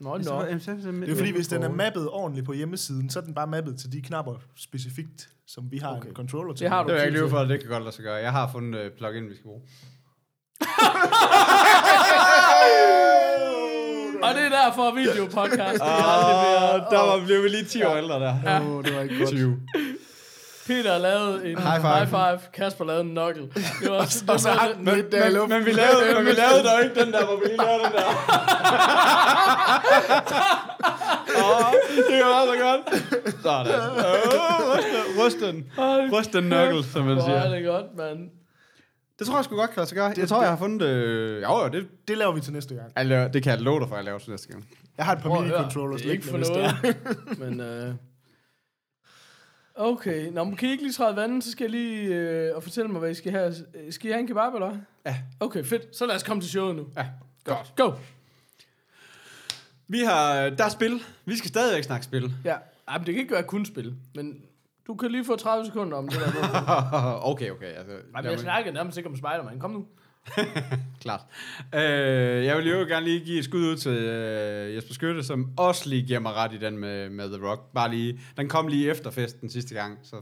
nå. 0.00 0.18
Det 0.20 1.10
er 1.10 1.16
fordi, 1.16 1.30
hvis 1.30 1.48
den 1.48 1.62
er 1.62 1.68
mappet 1.70 2.08
ordentligt 2.08 2.46
på 2.46 2.52
hjemmesiden, 2.52 3.10
så 3.10 3.18
er 3.18 3.22
den 3.22 3.34
bare 3.34 3.46
mappet 3.46 3.78
til 3.80 3.92
de 3.92 4.02
knapper 4.02 4.34
specifikt, 4.56 5.28
som 5.48 5.64
vi 5.70 5.78
har 5.78 5.96
okay. 5.96 6.08
En 6.08 6.14
controller 6.14 6.54
til. 6.54 6.60
Det 6.64 6.70
har 6.70 6.78
Det 6.82 6.88
du 6.88 6.92
vil 6.92 6.98
jeg 6.98 7.06
ikke 7.08 7.20
til. 7.20 7.28
for, 7.30 7.38
at 7.38 7.48
det 7.48 7.60
kan 7.60 7.68
godt 7.70 7.82
lade 7.82 7.94
sig 7.94 8.04
gøre. 8.04 8.14
Jeg 8.14 8.32
har 8.32 8.50
fundet 8.52 8.80
uh, 8.86 8.90
plugin, 8.98 9.24
vi 9.28 9.34
skal 9.34 9.44
bruge. 9.44 9.62
Og 14.22 14.34
det 14.34 14.42
er 14.44 14.48
derfor 14.64 14.94
videopodcast. 14.94 15.82
Ah, 15.82 16.80
der 16.90 17.06
var, 17.06 17.24
blev 17.26 17.42
vi 17.42 17.48
lige 17.48 17.64
10 17.64 17.82
år 17.82 17.96
ældre 17.96 18.20
der. 18.20 18.34
Ja. 18.44 18.60
Åh, 18.60 18.84
det 18.84 18.94
var 18.94 19.00
ikke 19.02 19.18
godt. 19.18 19.28
20. 19.28 19.60
Peter 20.66 20.98
lavede 20.98 21.50
en 21.50 21.58
High 21.58 21.80
five. 21.80 21.94
high 21.96 22.08
five. 22.08 22.38
Kasper 22.52 22.84
lavede 22.84 23.02
en 23.04 23.10
knuckle. 23.10 23.42
Det 23.82 23.90
var, 23.90 23.98
det 24.00 24.24
Og 24.30 24.40
så 24.40 24.50
hang 24.50 24.76
den 24.86 24.94
lidt 24.96 25.12
der 25.12 25.26
i 25.26 25.30
luften. 25.30 25.48
men, 25.58 25.66
vi 25.66 25.72
lavede, 25.72 26.14
men 26.16 26.26
vi 26.26 26.32
lavede 26.32 26.62
dog 26.68 26.84
ikke 26.84 27.00
den 27.04 27.12
der, 27.12 27.24
hvor 27.26 27.36
vi 27.36 27.44
lige 27.46 27.56
lavede 27.56 27.84
den 27.84 27.92
der. 27.92 28.06
Åh, 31.42 31.72
det 32.10 32.20
var 32.24 32.42
så 32.50 32.56
godt. 32.66 32.82
Sådan. 33.42 33.66
Åh, 34.06 35.26
ryst 35.26 35.36
den- 35.40 35.64
Ryst 35.72 35.72
den. 36.02 36.12
Ryst 36.18 36.32
den 36.32 36.44
knuckle, 36.44 36.84
som 36.92 37.04
man 37.04 37.14
Hvor 37.16 37.22
er 37.22 37.42
siger. 37.42 37.54
det 37.54 37.64
godt, 37.64 37.86
mand. 37.96 38.18
Det 39.18 39.26
tror 39.26 39.36
jeg 39.36 39.44
sgu 39.44 39.56
godt 39.56 39.70
kan 39.70 39.76
lade 39.76 39.88
sig 39.88 39.96
gøre. 39.96 40.12
Jeg 40.16 40.28
tror, 40.28 40.40
jeg 40.42 40.50
har 40.50 40.56
fundet... 40.58 40.82
Øh, 40.86 41.42
jo, 41.42 41.62
jo, 41.62 41.68
det, 41.68 41.86
Det 42.08 42.18
laver 42.18 42.32
vi 42.32 42.40
til 42.40 42.52
næste 42.52 42.74
gang. 42.74 42.92
jeg 42.96 43.06
laver, 43.06 43.28
det 43.28 43.42
kan 43.42 43.52
jeg 43.52 43.60
love 43.60 43.80
dig 43.80 43.88
for, 43.88 43.94
at 43.94 43.98
jeg 43.98 44.04
laver 44.04 44.18
til 44.18 44.30
næste 44.30 44.48
gang. 44.48 44.66
Jeg 44.98 45.04
har 45.06 45.12
et 45.12 45.22
par 45.22 45.28
mini-controllers 45.30 45.96
Det 46.02 46.06
er 46.08 46.12
ikke 46.12 46.26
for 46.26 46.36
det 46.36 46.48
noget. 46.48 46.96
Men, 47.38 47.60
øh... 47.60 47.94
Okay, 49.78 50.30
Nå, 50.32 50.44
men 50.44 50.56
kan 50.56 50.68
I 50.68 50.72
ikke 50.72 50.84
lige 50.84 50.92
træde 50.92 51.16
vandet, 51.16 51.44
så 51.44 51.50
skal 51.50 51.64
jeg 51.64 51.70
lige 51.70 52.14
øh, 52.14 52.56
og 52.56 52.62
fortælle 52.62 52.90
mig, 52.90 52.98
hvad 53.00 53.10
I 53.10 53.14
skal 53.14 53.32
have. 53.32 53.54
Skal 53.90 54.08
I 54.08 54.12
have 54.12 54.20
en 54.20 54.26
kebab, 54.26 54.54
eller? 54.54 54.76
Ja. 55.06 55.16
Okay, 55.40 55.64
fedt. 55.64 55.96
Så 55.96 56.06
lad 56.06 56.14
os 56.14 56.22
komme 56.22 56.40
til 56.40 56.50
showet 56.50 56.76
nu. 56.76 56.86
Ja, 56.96 57.06
godt. 57.44 57.72
Go! 57.76 57.92
Vi 59.88 59.98
har... 60.00 60.50
Der 60.50 60.64
er 60.64 60.68
spil. 60.68 61.02
Vi 61.24 61.36
skal 61.36 61.48
stadigvæk 61.48 61.84
snakke 61.84 62.04
spil. 62.04 62.34
Ja, 62.44 62.56
Ej, 62.88 62.98
men 62.98 63.06
det 63.06 63.14
kan 63.14 63.20
ikke 63.22 63.34
være 63.34 63.42
kun 63.42 63.64
spil, 63.66 63.94
men 64.14 64.40
du 64.86 64.94
kan 64.94 65.10
lige 65.10 65.24
få 65.24 65.36
30 65.36 65.66
sekunder 65.66 65.98
om 65.98 66.08
det 66.08 66.18
der. 66.20 67.20
okay, 67.30 67.50
okay. 67.50 67.66
Altså, 67.66 67.92
Ej, 68.14 68.22
men 68.22 68.30
jeg 68.30 68.40
snakker 68.40 68.72
nærmest 68.72 68.98
ikke 68.98 69.10
om 69.10 69.16
Spider-Man. 69.16 69.60
Kom 69.60 69.70
nu. 69.70 69.86
Klart. 71.02 71.20
Øh, 71.74 72.44
jeg 72.44 72.56
vil 72.56 72.68
jo 72.68 72.76
gerne 72.78 73.06
lige 73.06 73.24
give 73.24 73.38
et 73.38 73.44
skud 73.44 73.60
ud 73.60 73.76
til 73.76 73.92
øh, 73.92 74.74
Jesper 74.74 74.94
Skytte, 74.94 75.24
som 75.24 75.50
også 75.56 75.88
lige 75.88 76.06
giver 76.06 76.18
mig 76.18 76.32
ret 76.32 76.52
i 76.52 76.58
den 76.58 76.78
med, 76.78 77.10
med 77.10 77.28
The 77.28 77.46
Rock. 77.48 77.72
Bare 77.74 77.90
lige, 77.90 78.20
den 78.36 78.48
kom 78.48 78.68
lige 78.68 78.90
efter 78.90 79.10
festen 79.10 79.50
sidste 79.50 79.74
gang, 79.74 79.98
så 80.02 80.16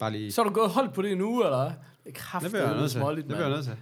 bare 0.00 0.10
lige... 0.10 0.32
Så 0.32 0.42
har 0.42 0.48
du 0.48 0.54
gået 0.54 0.70
holdt 0.70 0.94
på 0.94 1.02
det 1.02 1.12
en 1.12 1.20
uge, 1.20 1.44
eller? 1.44 1.72
Det 2.04 2.46
er 2.46 2.50
bliver 2.50 2.68
jeg 2.68 2.76
nødt 2.76 2.90
til. 2.90 3.00
småligt, 3.00 3.26
Det 3.26 3.36
bliver 3.36 3.46
jeg 3.46 3.56
nødt 3.56 3.64
til. 3.64 3.76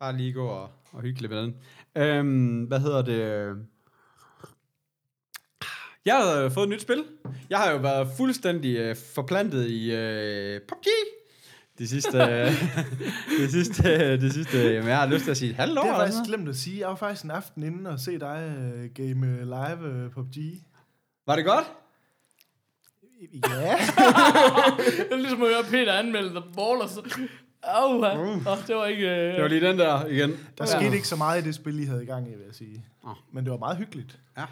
Bare 0.00 0.16
lige 0.16 0.32
gå 0.32 0.46
og, 0.46 0.70
og 0.92 1.02
hygge 1.02 1.20
lidt 1.20 1.32
med 1.32 1.42
den. 1.42 1.56
Øhm, 1.96 2.62
hvad 2.64 2.80
hedder 2.80 3.02
det? 3.02 3.56
Jeg 6.04 6.14
har 6.16 6.48
fået 6.48 6.64
et 6.64 6.70
nyt 6.70 6.82
spil. 6.82 7.04
Jeg 7.50 7.58
har 7.58 7.70
jo 7.70 7.76
været 7.76 8.08
fuldstændig 8.16 8.76
øh, 8.76 8.96
forplantet 9.14 9.70
i 9.70 9.94
øh, 9.94 10.60
PUBG. 10.68 10.86
De 11.78 11.88
sidste, 11.88 12.18
de 13.40 13.50
sidste, 13.50 14.16
de 14.16 14.32
sidste, 14.32 14.58
jamen 14.58 14.88
jeg 14.88 14.98
har 14.98 15.06
lyst 15.06 15.24
til 15.24 15.30
at 15.30 15.36
sige 15.36 15.50
et 15.50 15.56
halvt 15.56 15.78
år. 15.78 15.82
Det 15.82 15.90
har 15.90 15.98
jeg 15.98 16.08
faktisk 16.08 16.28
glemt 16.28 16.48
at 16.48 16.56
sige. 16.56 16.80
Jeg 16.80 16.88
var 16.88 16.94
faktisk 16.94 17.24
en 17.24 17.30
aften 17.30 17.62
inden 17.62 17.86
og 17.86 18.00
se 18.00 18.18
dig 18.18 18.90
game 18.94 19.26
øh, 19.26 19.42
live 19.42 20.04
uh, 20.06 20.12
PUBG. 20.12 20.36
Var 21.26 21.36
det 21.36 21.44
godt? 21.44 21.64
Ja. 23.32 23.76
Det 24.98 25.12
er 25.12 25.16
ligesom 25.16 25.42
at 25.42 25.48
høre 25.48 25.64
Peter 25.70 25.92
anmelde 25.92 26.30
The 26.30 26.42
Ball, 26.56 26.80
og 26.80 26.88
så... 26.88 27.28
Au, 27.62 27.94
uh. 27.94 28.46
oh, 28.46 28.58
det 28.66 28.76
var 28.76 28.86
ikke... 28.86 29.06
Uh... 29.06 29.12
Det 29.12 29.42
var 29.42 29.48
lige 29.48 29.60
den 29.60 29.78
der 29.78 30.06
igen. 30.06 30.32
Der 30.58 30.64
skete 30.66 30.94
ikke 30.94 31.08
så 31.08 31.16
meget 31.16 31.42
i 31.42 31.44
det 31.46 31.54
spil, 31.54 31.80
I 31.80 31.84
havde 31.84 32.02
i 32.02 32.06
gang 32.06 32.28
i, 32.28 32.30
vil 32.30 32.44
jeg 32.46 32.54
sige. 32.54 32.84
Men 33.32 33.44
det 33.44 33.50
var 33.50 33.58
meget 33.58 33.76
hyggeligt. 33.76 34.18
Ja. 34.38 34.44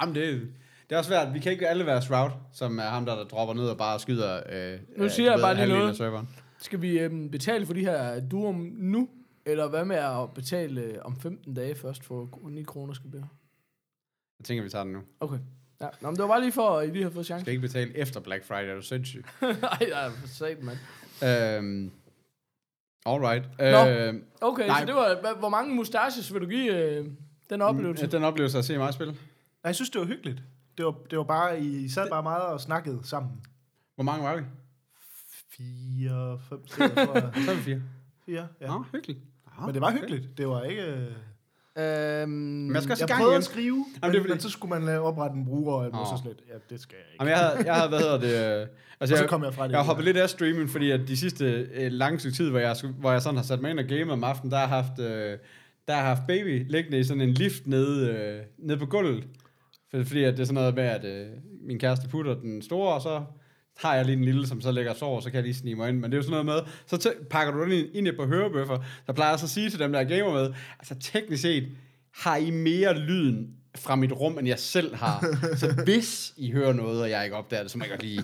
Jamen, 0.00 0.14
det, 0.14 0.52
det 0.88 0.94
er 0.94 0.98
også 0.98 1.08
svært. 1.08 1.34
Vi 1.34 1.38
kan 1.38 1.52
ikke 1.52 1.68
alle 1.68 1.86
være 1.86 2.02
Shroud, 2.02 2.30
som 2.52 2.78
er 2.78 2.82
ham, 2.82 3.06
der, 3.06 3.14
der 3.14 3.24
dropper 3.24 3.54
ned 3.54 3.68
og 3.68 3.78
bare 3.78 4.00
skyder... 4.00 4.40
Øh, 4.52 4.78
Nu 4.96 5.04
øh, 5.04 5.10
siger 5.10 5.26
du 5.36 5.38
jeg 5.38 5.40
bare 5.40 5.66
lige 5.66 5.78
noget. 5.78 5.96
serveren. 5.96 6.28
Skal 6.58 6.82
vi 6.82 6.98
øhm, 6.98 7.30
betale 7.30 7.66
for 7.66 7.72
de 7.74 7.80
her 7.80 8.20
durum 8.20 8.56
nu? 8.76 9.08
Eller 9.46 9.68
hvad 9.68 9.84
med 9.84 9.96
at 9.96 10.34
betale 10.34 10.80
øh, 10.80 10.94
om 11.04 11.20
15 11.20 11.54
dage 11.54 11.74
først 11.74 12.04
for 12.04 12.48
9 12.48 12.62
kroner 12.62 12.94
skal 12.94 13.10
blive? 13.10 13.28
Jeg 14.38 14.44
tænker, 14.44 14.62
vi 14.64 14.70
tager 14.70 14.84
den 14.84 14.92
nu. 14.92 15.00
Okay. 15.20 15.38
Ja, 15.80 15.86
Nå, 16.00 16.08
men 16.10 16.16
det 16.16 16.22
var 16.22 16.28
bare 16.28 16.40
lige 16.40 16.52
for, 16.52 16.78
at 16.78 16.88
I 16.88 16.90
lige 16.90 17.02
har 17.02 17.10
fået 17.10 17.16
Jeg 17.16 17.24
chancen. 17.26 17.44
skal 17.44 17.52
ikke 17.52 17.60
betale 17.66 17.96
efter 17.96 18.20
Black 18.20 18.44
Friday, 18.44 18.68
er 18.70 18.74
du 18.74 18.82
sindssyg? 18.82 19.24
Nej, 19.42 19.50
nej, 19.90 20.10
for 20.10 20.28
satan, 20.28 20.64
mand. 20.64 20.78
øhm, 21.58 21.90
alright. 23.06 23.44
Nå. 23.58 23.86
Øhm, 23.88 24.24
Okay, 24.40 24.66
Nej. 24.66 24.80
så 24.80 24.86
det 24.86 24.94
var... 24.94 25.34
Hvor 25.38 25.48
mange 25.48 25.74
mustaches 25.74 26.32
vil 26.34 26.42
du 26.42 26.46
give 26.46 26.74
øh, 26.74 27.06
den 27.50 27.62
oplevelse? 27.62 28.06
den 28.06 28.24
oplevelse 28.24 28.58
at 28.58 28.64
se 28.64 28.78
mig 28.78 28.94
spille. 28.94 29.14
Jeg 29.64 29.74
synes, 29.74 29.90
det 29.90 30.00
var 30.00 30.06
hyggeligt. 30.06 30.42
Det 30.78 30.84
var, 30.84 30.94
det 31.10 31.18
var 31.18 31.24
bare, 31.24 31.60
I 31.60 31.88
sad 31.88 32.10
bare 32.10 32.22
meget 32.22 32.42
og 32.42 32.60
snakkede 32.60 33.00
sammen. 33.04 33.32
Hvor 33.94 34.04
mange 34.04 34.24
var 34.24 34.36
vi? 34.36 34.42
Fire, 35.56 36.38
fem, 36.48 36.66
seks, 36.66 36.94
tror 37.06 37.14
jeg. 37.14 37.30
Så 37.44 37.50
er 37.50 37.54
vi 37.54 37.60
fire. 37.62 37.82
Fire, 38.26 38.48
ja. 38.60 38.66
Nå, 38.66 38.84
hyggeligt. 38.92 39.18
Men 39.64 39.74
det 39.74 39.80
var 39.82 39.92
hyggeligt. 39.92 40.38
Det 40.38 40.48
var 40.48 40.62
ikke... 40.62 40.82
øh, 40.82 41.06
Øhm, 41.78 42.28
Men 42.30 42.74
jeg 42.74 42.82
skal 42.82 42.92
også 42.92 43.02
Jeg 43.02 43.08
gang 43.08 43.18
prøvede 43.20 43.32
igen. 43.34 43.38
at 43.38 43.44
skrive, 43.44 43.74
Jamen, 43.76 43.86
men, 44.02 44.10
det 44.12 44.20
fordi- 44.20 44.32
men 44.32 44.40
så 44.40 44.50
skulle 44.50 44.70
man 44.78 44.82
lave 44.86 45.00
oprette 45.06 45.36
en 45.36 45.44
bruger, 45.44 45.72
og 45.74 46.00
Åh. 46.00 46.06
så 46.06 46.22
slet, 46.22 46.40
ja, 46.48 46.54
det 46.70 46.80
skal 46.80 46.96
jeg 46.96 47.12
ikke. 47.12 47.24
Jamen, 47.24 47.30
jeg 47.30 47.38
havde, 47.38 47.66
jeg 47.66 47.74
havde, 47.74 47.88
hvad 47.88 47.98
hedder 47.98 48.18
det... 48.18 48.60
Øh, 48.60 48.60
altså, 48.60 48.68
og 49.00 49.08
så 49.08 49.16
jeg, 49.16 49.28
kom 49.28 49.44
jeg 49.44 49.54
fra 49.54 49.64
det. 49.64 49.70
jeg 49.70 49.78
har 49.78 49.84
hoppet 49.84 50.04
lidt 50.04 50.16
af 50.16 50.30
streamen, 50.30 50.68
fordi 50.68 50.90
at 50.90 51.00
de 51.08 51.16
sidste 51.16 51.68
øh, 51.74 51.92
lange 51.92 52.18
stykke 52.18 52.36
tid, 52.36 52.50
hvor 52.50 52.58
jeg, 52.58 52.76
hvor 52.98 53.12
jeg 53.12 53.22
sådan 53.22 53.36
har 53.36 53.44
sat 53.44 53.60
mig 53.60 53.70
ind 53.70 53.78
og 53.78 53.84
game 53.84 54.12
om 54.12 54.24
aftenen, 54.24 54.50
der 54.52 54.58
har 54.58 54.66
haft, 54.66 54.98
øh, 55.00 55.38
der 55.88 55.94
har 55.94 56.02
haft 56.02 56.22
baby 56.28 56.70
liggende 56.72 56.98
i 56.98 57.04
sådan 57.04 57.20
en 57.20 57.32
lift 57.32 57.66
nede, 57.66 58.10
øh, 58.10 58.42
nede 58.58 58.78
på 58.78 58.86
gulvet. 58.86 59.24
For, 59.90 60.02
fordi 60.04 60.24
at 60.24 60.32
det 60.32 60.40
er 60.40 60.44
sådan 60.44 60.54
noget 60.54 60.74
med, 60.74 60.84
at 60.84 61.04
øh, 61.04 61.26
min 61.66 61.78
kæreste 61.78 62.08
putter 62.08 62.34
den 62.34 62.62
store, 62.62 62.94
og 62.94 63.02
så 63.02 63.22
har 63.78 63.94
jeg 63.94 64.04
lige 64.04 64.16
den 64.16 64.24
lille, 64.24 64.46
som 64.46 64.60
så 64.60 64.72
ligger 64.72 64.90
og 64.90 64.96
sover, 64.96 65.20
så 65.20 65.30
kan 65.30 65.36
jeg 65.36 65.44
lige 65.44 65.54
snige 65.54 65.74
mig 65.74 65.88
ind. 65.88 65.96
Men 65.96 66.04
det 66.04 66.12
er 66.12 66.16
jo 66.16 66.22
sådan 66.22 66.44
noget 66.44 66.46
med, 66.46 66.72
så 66.86 67.08
tæ- 67.08 67.28
pakker 67.30 67.52
du 67.52 67.62
den 67.62 67.72
ind, 67.72 68.06
ind 68.06 68.16
på 68.16 68.26
hørebøffer. 68.26 68.78
Der 69.06 69.12
plejer 69.12 69.30
jeg 69.30 69.38
så 69.38 69.46
at 69.46 69.50
sige 69.50 69.70
til 69.70 69.78
dem, 69.78 69.92
der 69.92 70.00
er 70.00 70.04
gamer 70.04 70.32
med, 70.32 70.52
altså 70.78 70.94
teknisk 71.12 71.42
set, 71.42 71.68
har 72.14 72.36
I 72.36 72.50
mere 72.50 72.98
lyden 72.98 73.48
fra 73.76 73.96
mit 73.96 74.12
rum, 74.12 74.38
end 74.38 74.48
jeg 74.48 74.58
selv 74.58 74.94
har. 74.96 75.26
Så 75.60 75.82
hvis 75.84 76.34
I 76.36 76.50
hører 76.50 76.72
noget, 76.72 77.02
og 77.02 77.10
jeg 77.10 77.24
ikke 77.24 77.36
opdager 77.36 77.62
det, 77.62 77.70
så 77.70 77.78
må 77.78 77.84
jeg 77.84 77.90
godt 77.90 78.02
lige, 78.02 78.22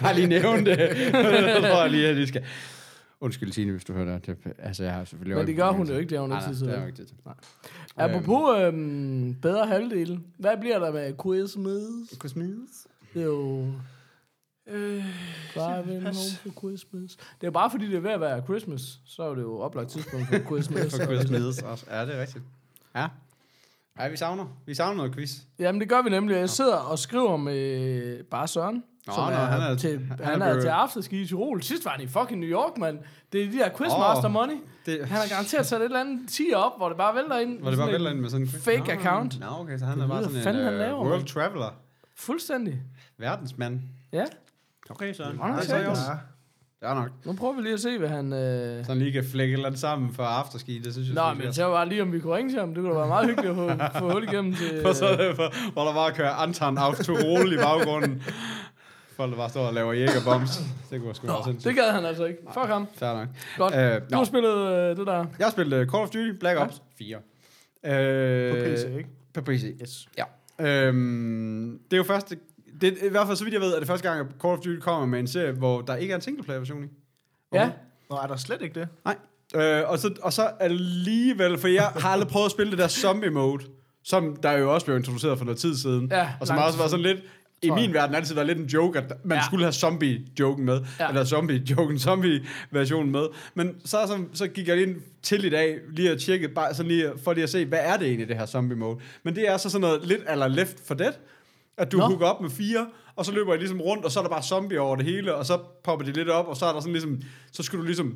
bare 0.00 0.14
lige 0.14 0.26
nævne 0.26 0.64
det. 0.70 0.96
så 1.56 1.60
tror 1.60 1.82
jeg 1.82 1.90
lige, 1.90 2.08
at 2.08 2.16
I 2.16 2.26
skal... 2.26 2.44
Undskyld, 3.20 3.50
Tine, 3.52 3.72
hvis 3.72 3.84
du 3.84 3.92
hører 3.92 4.18
det. 4.18 4.26
det 4.44 4.52
altså, 4.58 4.84
jeg 4.84 4.94
har 4.94 5.04
selvfølgelig... 5.04 5.36
Men 5.36 5.46
det 5.46 5.56
gør 5.56 5.70
hun 5.70 5.88
jo 5.88 5.94
ikke, 5.96 6.10
det 6.10 6.18
har 6.18 6.22
hun 6.26 6.32
ikke 6.32 6.44
tid 6.44 6.54
til. 6.56 6.66
det 6.66 6.72
har 6.74 6.80
hun 6.80 6.88
ikke 6.88 6.98
tid 6.98 7.06
til. 7.06 7.16
Nej. 7.24 7.34
Apropos 7.96 8.58
øhm, 8.58 9.34
bedre 9.42 9.66
halvdele. 9.66 10.20
Hvad 10.38 10.56
bliver 10.60 10.78
der 10.78 10.92
med 10.92 11.14
Quizmas? 11.22 12.18
Kosmides? 12.18 12.86
Det 13.14 13.22
er 13.22 13.26
jo... 13.26 13.66
Øh, 14.66 15.04
Driving 15.54 15.86
home 15.86 16.04
pas. 16.04 16.38
for 16.42 16.50
Christmas. 16.58 17.16
Det 17.40 17.46
er 17.46 17.50
bare 17.50 17.70
fordi, 17.70 17.86
det 17.86 17.96
er 17.96 18.00
ved 18.00 18.10
at 18.10 18.20
være 18.20 18.42
Christmas, 18.42 19.00
så 19.04 19.22
er 19.22 19.34
det 19.34 19.42
jo 19.42 19.58
oplagt 19.58 19.90
tidspunkt 19.90 20.26
for 20.26 20.38
Christmas. 20.50 20.96
For 20.96 21.04
Kosmides 21.06 21.62
også. 21.62 21.86
Ja, 21.90 22.06
det 22.06 22.14
er 22.16 22.20
rigtigt. 22.20 22.44
Ja. 22.96 23.06
Ja, 23.98 24.08
vi 24.08 24.16
savner. 24.16 24.46
Vi 24.66 24.74
savner 24.74 24.96
noget 24.96 25.14
quiz. 25.14 25.36
Jamen, 25.58 25.80
det 25.80 25.88
gør 25.88 26.02
vi 26.02 26.10
nemlig. 26.10 26.34
Jeg 26.36 26.50
sidder 26.50 26.76
og 26.76 26.98
skriver 26.98 27.36
med 27.36 28.22
bare 28.24 28.48
Søren. 28.48 28.84
Nå, 29.06 29.12
som 29.14 29.24
nå, 29.24 29.30
er, 29.30 29.34
han 29.36 29.60
er- 29.72 29.76
til, 29.76 29.90
han 29.98 30.08
han, 30.08 30.42
er 30.42 30.46
han 30.46 30.56
er, 30.56 30.60
til 30.60 30.68
afterski 30.68 31.22
i 31.22 31.26
Tirol. 31.26 31.62
Sidst 31.62 31.84
var 31.84 31.90
han 31.90 32.00
i 32.00 32.06
fucking 32.06 32.40
New 32.40 32.48
York, 32.50 32.78
mand. 32.78 32.98
Det 33.32 33.42
er 33.42 33.46
de 33.50 33.58
der 33.58 33.68
Quizmaster 33.68 34.24
Åh. 34.24 34.30
money. 34.32 34.54
Det, 34.86 34.98
Han 35.06 35.18
har 35.18 35.28
garanteret 35.28 35.66
sat 35.66 35.80
et 35.80 35.84
eller 35.84 36.00
andet 36.00 36.28
10 36.30 36.52
op, 36.56 36.72
hvor 36.76 36.88
det 36.88 36.96
bare 36.96 37.14
vælter 37.14 37.38
ind. 37.38 37.62
Var 37.62 37.70
det 37.70 37.78
bare 37.78 37.94
en 37.94 38.06
ind 38.06 38.20
med 38.20 38.30
sådan 38.30 38.46
en 38.46 38.50
fake 38.52 38.78
Nå, 38.78 38.92
account. 39.00 39.40
Nå, 39.40 39.46
okay, 39.60 39.78
så 39.78 39.84
han 39.84 39.98
er 39.98 40.02
Jeg 40.02 40.08
bare 40.10 40.22
sådan 40.24 40.36
en 40.58 40.64
han 40.64 40.74
uh, 40.74 40.78
laver, 40.78 41.04
world 41.06 41.24
traveler. 41.24 41.70
Fuldstændig. 42.16 42.82
Verdensmand. 43.18 43.80
Ja. 44.12 44.24
Okay, 44.90 45.14
så. 45.14 45.22
Nå, 45.22 45.62
så 45.62 45.74
er 45.76 45.80
Ja. 45.80 45.90
Det 46.80 46.90
er 46.90 46.94
nok. 46.94 47.10
Nu 47.24 47.32
prøver 47.32 47.54
vi 47.54 47.62
lige 47.62 47.72
at 47.74 47.80
se, 47.80 47.98
hvad 47.98 48.08
han... 48.08 48.32
Øh... 48.32 48.84
Sådan 48.84 48.98
lige 49.02 49.12
kan 49.12 49.24
flække 49.32 49.52
et 49.52 49.56
eller 49.56 49.66
andet 49.66 49.80
sammen 49.80 50.14
for 50.14 50.22
afterski, 50.22 50.78
det 50.78 50.92
synes 50.92 51.08
jeg. 51.08 51.14
Nå, 51.14 51.22
synes 51.28 51.38
men 51.38 51.44
jeg- 51.46 51.54
så 51.54 51.64
var 51.64 51.84
lige, 51.84 52.02
om 52.02 52.12
vi 52.12 52.20
kunne 52.20 52.36
ringe 52.36 52.50
til 52.52 52.60
ham. 52.60 52.68
Det 52.74 52.82
kunne 52.82 52.92
da 52.94 52.98
være 52.98 53.08
meget 53.08 53.26
hyggeligt 53.26 53.50
at 53.60 53.92
få, 53.92 53.98
få 53.98 54.12
hul 54.12 54.22
igennem 54.24 54.54
til... 54.60 54.80
For 54.82 54.92
så 54.92 55.06
er 55.06 55.16
det 55.16 55.36
for, 55.36 55.72
hvor 55.72 55.84
der 55.84 55.94
bare 55.94 56.12
kører 56.12 56.30
Anton 56.30 56.78
Autorol 56.78 57.52
i 57.52 57.56
baggrunden. 57.56 58.22
Folk, 59.16 59.30
der 59.30 59.36
bare 59.36 59.50
står 59.50 59.66
og 59.66 59.74
laver 59.74 59.92
jægerbombs. 59.92 60.58
Det 60.90 61.00
kunne 61.00 61.14
sgu 61.14 61.26
være 61.26 61.36
Nå, 61.36 61.44
sindssygt. 61.44 61.68
det 61.68 61.76
gad 61.84 61.90
han 61.92 62.04
altså 62.04 62.24
ikke. 62.24 62.38
Fuck 62.54 62.66
ham. 62.66 62.86
Fair 62.94 63.14
nok. 63.14 63.28
Godt. 63.56 63.74
Øh, 63.74 64.00
Du 64.10 64.16
har 64.16 64.24
spillet 64.24 64.56
øh, 64.72 64.96
det 64.96 65.06
der. 65.06 65.26
Jeg 65.38 65.46
har 65.46 65.50
spillet 65.50 65.76
øh, 65.76 65.86
Call 65.88 66.02
of 66.02 66.08
Duty 66.08 66.30
Black 66.40 66.58
Ops 66.60 66.82
4. 66.98 67.16
Øh, 67.84 68.52
På 68.52 68.56
PC, 68.74 68.84
ikke? 68.98 69.08
På 69.34 69.40
PC. 69.40 69.62
Yes. 69.82 70.08
Ja. 70.18 70.24
Øhm, 70.88 71.78
det 71.90 71.96
er 71.96 71.98
jo 71.98 72.04
første... 72.04 72.36
Det 72.80 72.88
er, 73.02 73.06
I 73.06 73.08
hvert 73.08 73.26
fald, 73.26 73.36
så 73.36 73.44
vidt 73.44 73.52
jeg 73.52 73.60
ved, 73.60 73.74
er 73.74 73.78
det 73.78 73.88
første 73.88 74.08
gang, 74.08 74.20
at 74.20 74.26
Call 74.42 74.52
of 74.52 74.58
Duty 74.58 74.78
kommer 74.80 75.06
med 75.06 75.18
en 75.20 75.26
serie, 75.26 75.52
hvor 75.52 75.80
der 75.80 75.96
ikke 75.96 76.12
er 76.12 76.16
en 76.16 76.22
singleplayer-version 76.22 76.84
i. 76.84 76.86
Ja. 77.52 77.70
Nå, 78.10 78.16
er 78.16 78.26
der 78.26 78.36
slet 78.36 78.62
ikke 78.62 78.80
det? 78.80 78.88
Nej. 79.04 79.16
Øh, 79.54 79.90
og, 79.90 79.98
så, 79.98 80.14
og 80.22 80.32
så 80.32 80.42
alligevel, 80.60 81.58
for 81.58 81.68
jeg 81.68 81.84
har 81.96 82.08
aldrig 82.08 82.28
prøvet 82.28 82.44
at 82.46 82.50
spille 82.50 82.70
det 82.70 82.78
der 82.78 82.88
zombie 82.88 83.30
mode, 83.30 83.64
som 84.04 84.36
der 84.36 84.52
jo 84.52 84.74
også 84.74 84.86
blev 84.86 84.96
introduceret 84.96 85.38
for 85.38 85.44
noget 85.44 85.58
tid 85.58 85.76
siden. 85.76 86.08
Ja, 86.10 86.28
og 86.40 86.46
som 86.46 86.58
også 86.58 86.78
var 86.78 86.86
sådan 86.88 87.02
lidt, 87.02 87.18
i 87.64 87.68
tror 87.68 87.76
jeg. 87.78 87.86
min 87.86 87.94
verden 87.94 88.14
altid 88.16 88.34
været 88.34 88.46
lidt 88.46 88.58
en 88.58 88.64
joke, 88.66 88.98
at 88.98 89.12
man 89.24 89.38
Ja. 89.38 89.44
skulle 89.44 89.64
have 89.64 89.72
zombie-joken 89.72 90.64
med. 90.64 90.80
Ja. 91.00 91.08
Eller 91.08 91.24
zombie-joken, 91.24 91.98
zombie-versionen 91.98 93.12
med. 93.12 93.26
Men 93.54 93.74
så, 93.84 93.98
så, 94.06 94.24
så 94.32 94.46
gik 94.48 94.68
jeg 94.68 94.82
ind 94.82 94.96
til 95.22 95.44
i 95.44 95.48
dag, 95.50 95.78
lige 95.92 96.10
at 96.10 96.20
tjekke, 96.20 96.48
bare 96.48 96.74
sådan 96.74 96.90
lige, 96.90 97.12
for 97.24 97.32
lige 97.32 97.44
at 97.44 97.50
se, 97.50 97.64
hvad 97.66 97.78
er 97.82 97.96
det 97.96 98.06
egentlig, 98.06 98.28
det 98.28 98.36
her 98.36 98.46
zombie-mode? 98.46 98.98
Men 99.22 99.34
det 99.34 99.48
er 99.48 99.56
så 99.56 99.70
sådan 99.70 99.80
noget 99.80 100.06
lidt 100.06 100.20
eller 100.30 100.48
Left 100.48 100.76
for 100.86 100.94
Dead, 100.94 101.12
at 101.76 101.92
du 101.92 101.96
Nå. 101.96 102.04
hooker 102.06 102.26
op 102.26 102.40
med 102.40 102.50
fire, 102.50 102.86
og 103.16 103.24
så 103.24 103.32
løber 103.32 103.52
jeg 103.52 103.58
ligesom 103.58 103.80
rundt, 103.80 104.04
og 104.04 104.10
så 104.10 104.18
er 104.18 104.22
der 104.22 104.30
bare 104.30 104.42
zombie 104.42 104.80
over 104.80 104.96
det 104.96 105.04
hele, 105.04 105.34
og 105.34 105.46
så 105.46 105.58
popper 105.84 106.06
de 106.06 106.12
lidt 106.12 106.28
op, 106.28 106.46
og 106.46 106.56
så 106.56 106.66
er 106.66 106.72
der 106.72 106.80
sådan 106.80 106.92
ligesom, 106.92 107.22
så 107.52 107.62
skal 107.62 107.78
du 107.78 107.84
ligesom 107.84 108.14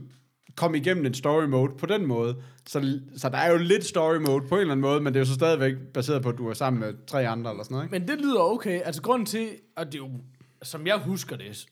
komme 0.57 0.79
igennem 0.79 1.07
en 1.07 1.15
story 1.15 1.45
mode 1.45 1.73
på 1.79 1.87
den 1.87 2.07
måde. 2.07 2.37
Så, 2.67 2.99
så 3.17 3.29
der 3.29 3.39
er 3.39 3.51
jo 3.53 3.59
lidt 3.59 3.85
story 3.85 4.17
mode 4.17 4.45
på 4.49 4.55
en 4.55 4.61
eller 4.61 4.73
anden 4.73 4.83
måde, 4.83 5.01
men 5.01 5.15
det 5.15 5.19
er 5.21 5.21
jo 5.21 5.27
så 5.27 5.35
stadigvæk 5.35 5.75
baseret 5.95 6.23
på, 6.23 6.29
at 6.29 6.39
du 6.39 6.49
er 6.49 6.55
sammen 6.55 6.81
med 6.81 6.95
tre 7.07 7.29
andre 7.29 7.51
eller 7.51 7.65
sådan 7.65 7.75
noget, 7.75 7.87
ikke? 7.87 7.99
Men 7.99 8.09
det 8.09 8.19
lyder 8.25 8.41
okay. 8.41 8.81
Altså 8.85 9.03
grunden 9.03 9.27
til, 9.27 9.49
og 9.77 9.93
det 9.93 9.99
jo, 9.99 10.11
som 10.63 10.87
jeg 10.87 10.97
husker 10.99 11.37
det, 11.37 11.67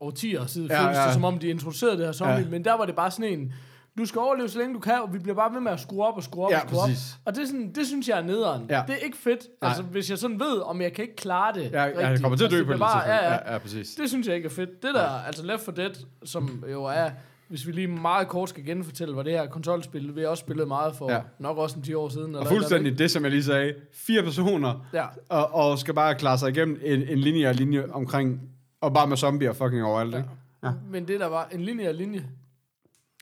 årtier 0.00 0.46
siden, 0.46 0.68
Ja, 0.68 0.74
ja, 0.80 0.84
føles 0.86 0.98
ja. 0.98 1.04
det 1.04 1.12
som 1.14 1.24
om, 1.24 1.38
de 1.38 1.46
introducerede 1.48 1.96
det 1.96 2.04
her 2.04 2.12
zombie, 2.12 2.34
ja. 2.34 2.40
Ja. 2.42 2.48
men 2.50 2.64
der 2.64 2.76
var 2.76 2.86
det 2.86 2.94
bare 2.96 3.10
sådan 3.10 3.32
en, 3.40 3.52
du 3.98 4.06
skal 4.06 4.18
overleve 4.18 4.48
så 4.48 4.58
længe 4.58 4.74
du 4.74 4.80
kan, 4.80 5.02
og 5.02 5.12
vi 5.14 5.18
bliver 5.18 5.34
bare 5.34 5.54
ved 5.54 5.60
med 5.60 5.72
at 5.72 5.80
skrue 5.80 6.06
op 6.06 6.16
og 6.16 6.22
skrue 6.22 6.44
op 6.44 6.50
Ja, 6.50 6.60
og 6.62 6.68
skrue 6.68 6.80
præcis. 6.80 7.12
op. 7.14 7.20
Og 7.24 7.34
det, 7.34 7.42
er 7.42 7.46
sådan, 7.46 7.72
det 7.74 7.86
synes 7.86 8.08
jeg 8.08 8.18
er 8.18 8.22
nederen. 8.22 8.66
Ja. 8.70 8.82
Det 8.86 8.92
er 8.94 8.98
ikke 9.04 9.16
fedt. 9.16 9.40
Nej. 9.62 9.68
Altså, 9.68 9.82
hvis 9.82 10.10
jeg 10.10 10.18
sådan 10.18 10.40
ved, 10.40 10.60
om 10.64 10.80
jeg 10.82 10.92
kan 10.92 11.02
ikke 11.04 11.16
klare 11.16 11.52
det 11.54 11.70
Ja, 11.72 11.82
jeg 11.82 11.96
rigtigt. 11.98 12.22
kommer 12.22 12.36
til 12.38 12.44
at 12.44 12.50
dø 12.50 12.56
altså, 12.56 12.66
på 12.66 12.72
det 12.72 12.80
det 12.80 12.86
bare, 12.86 13.08
ja, 13.08 13.16
ja. 13.16 13.32
ja, 13.32 13.52
ja, 13.52 13.58
præcis. 13.58 13.94
Det 13.94 14.08
synes 14.08 14.26
jeg 14.26 14.36
ikke 14.36 14.46
er 14.46 14.50
fedt. 14.50 14.82
Det 14.82 14.94
der, 14.94 15.08
altså 15.08 15.46
Left 15.46 15.64
4 15.64 15.74
Dead, 15.76 15.94
som 16.24 16.64
jo 16.72 16.84
er, 16.84 17.10
hvis 17.52 17.66
vi 17.66 17.72
lige 17.72 17.86
meget 17.88 18.28
kort 18.28 18.48
skal 18.48 18.64
genfortælle, 18.64 19.14
hvad 19.14 19.24
det 19.24 19.32
her 19.32 19.46
konsolspil, 19.46 20.16
vi 20.16 20.20
har 20.20 20.28
også 20.28 20.40
spillet 20.40 20.68
meget 20.68 20.96
for 20.96 21.10
Ja. 21.10 21.16
ja. 21.16 21.22
nok 21.38 21.58
også 21.58 21.76
en 21.76 21.82
10 21.82 21.94
år 21.94 22.08
siden. 22.08 22.24
Og 22.24 22.28
eller 22.30 22.40
eller 22.40 22.50
fuldstændig 22.50 22.98
det, 22.98 23.10
som 23.10 23.22
jeg 23.22 23.30
lige 23.30 23.44
sagde. 23.44 23.74
Fire 23.92 24.22
personer? 24.22 24.86
Ja. 24.92 25.04
og, 25.28 25.54
og 25.54 25.78
skal 25.78 25.94
bare 25.94 26.14
klare 26.14 26.38
sig 26.38 26.48
igennem 26.50 26.80
en, 26.84 27.02
en 27.08 27.18
linje 27.18 27.48
og 27.48 27.54
linje 27.54 27.84
omkring, 27.92 28.40
og 28.80 28.94
bare 28.94 29.06
med 29.06 29.16
zombier 29.16 29.52
fucking 29.52 29.84
overalt, 29.84 30.14
ikke? 30.14 30.28
Ja. 30.64 30.70
Men 30.90 31.08
det 31.08 31.20
der 31.20 31.26
var 31.26 31.48
en 31.52 31.60
linje 31.60 31.88
af 31.88 31.96
linje. 31.96 32.28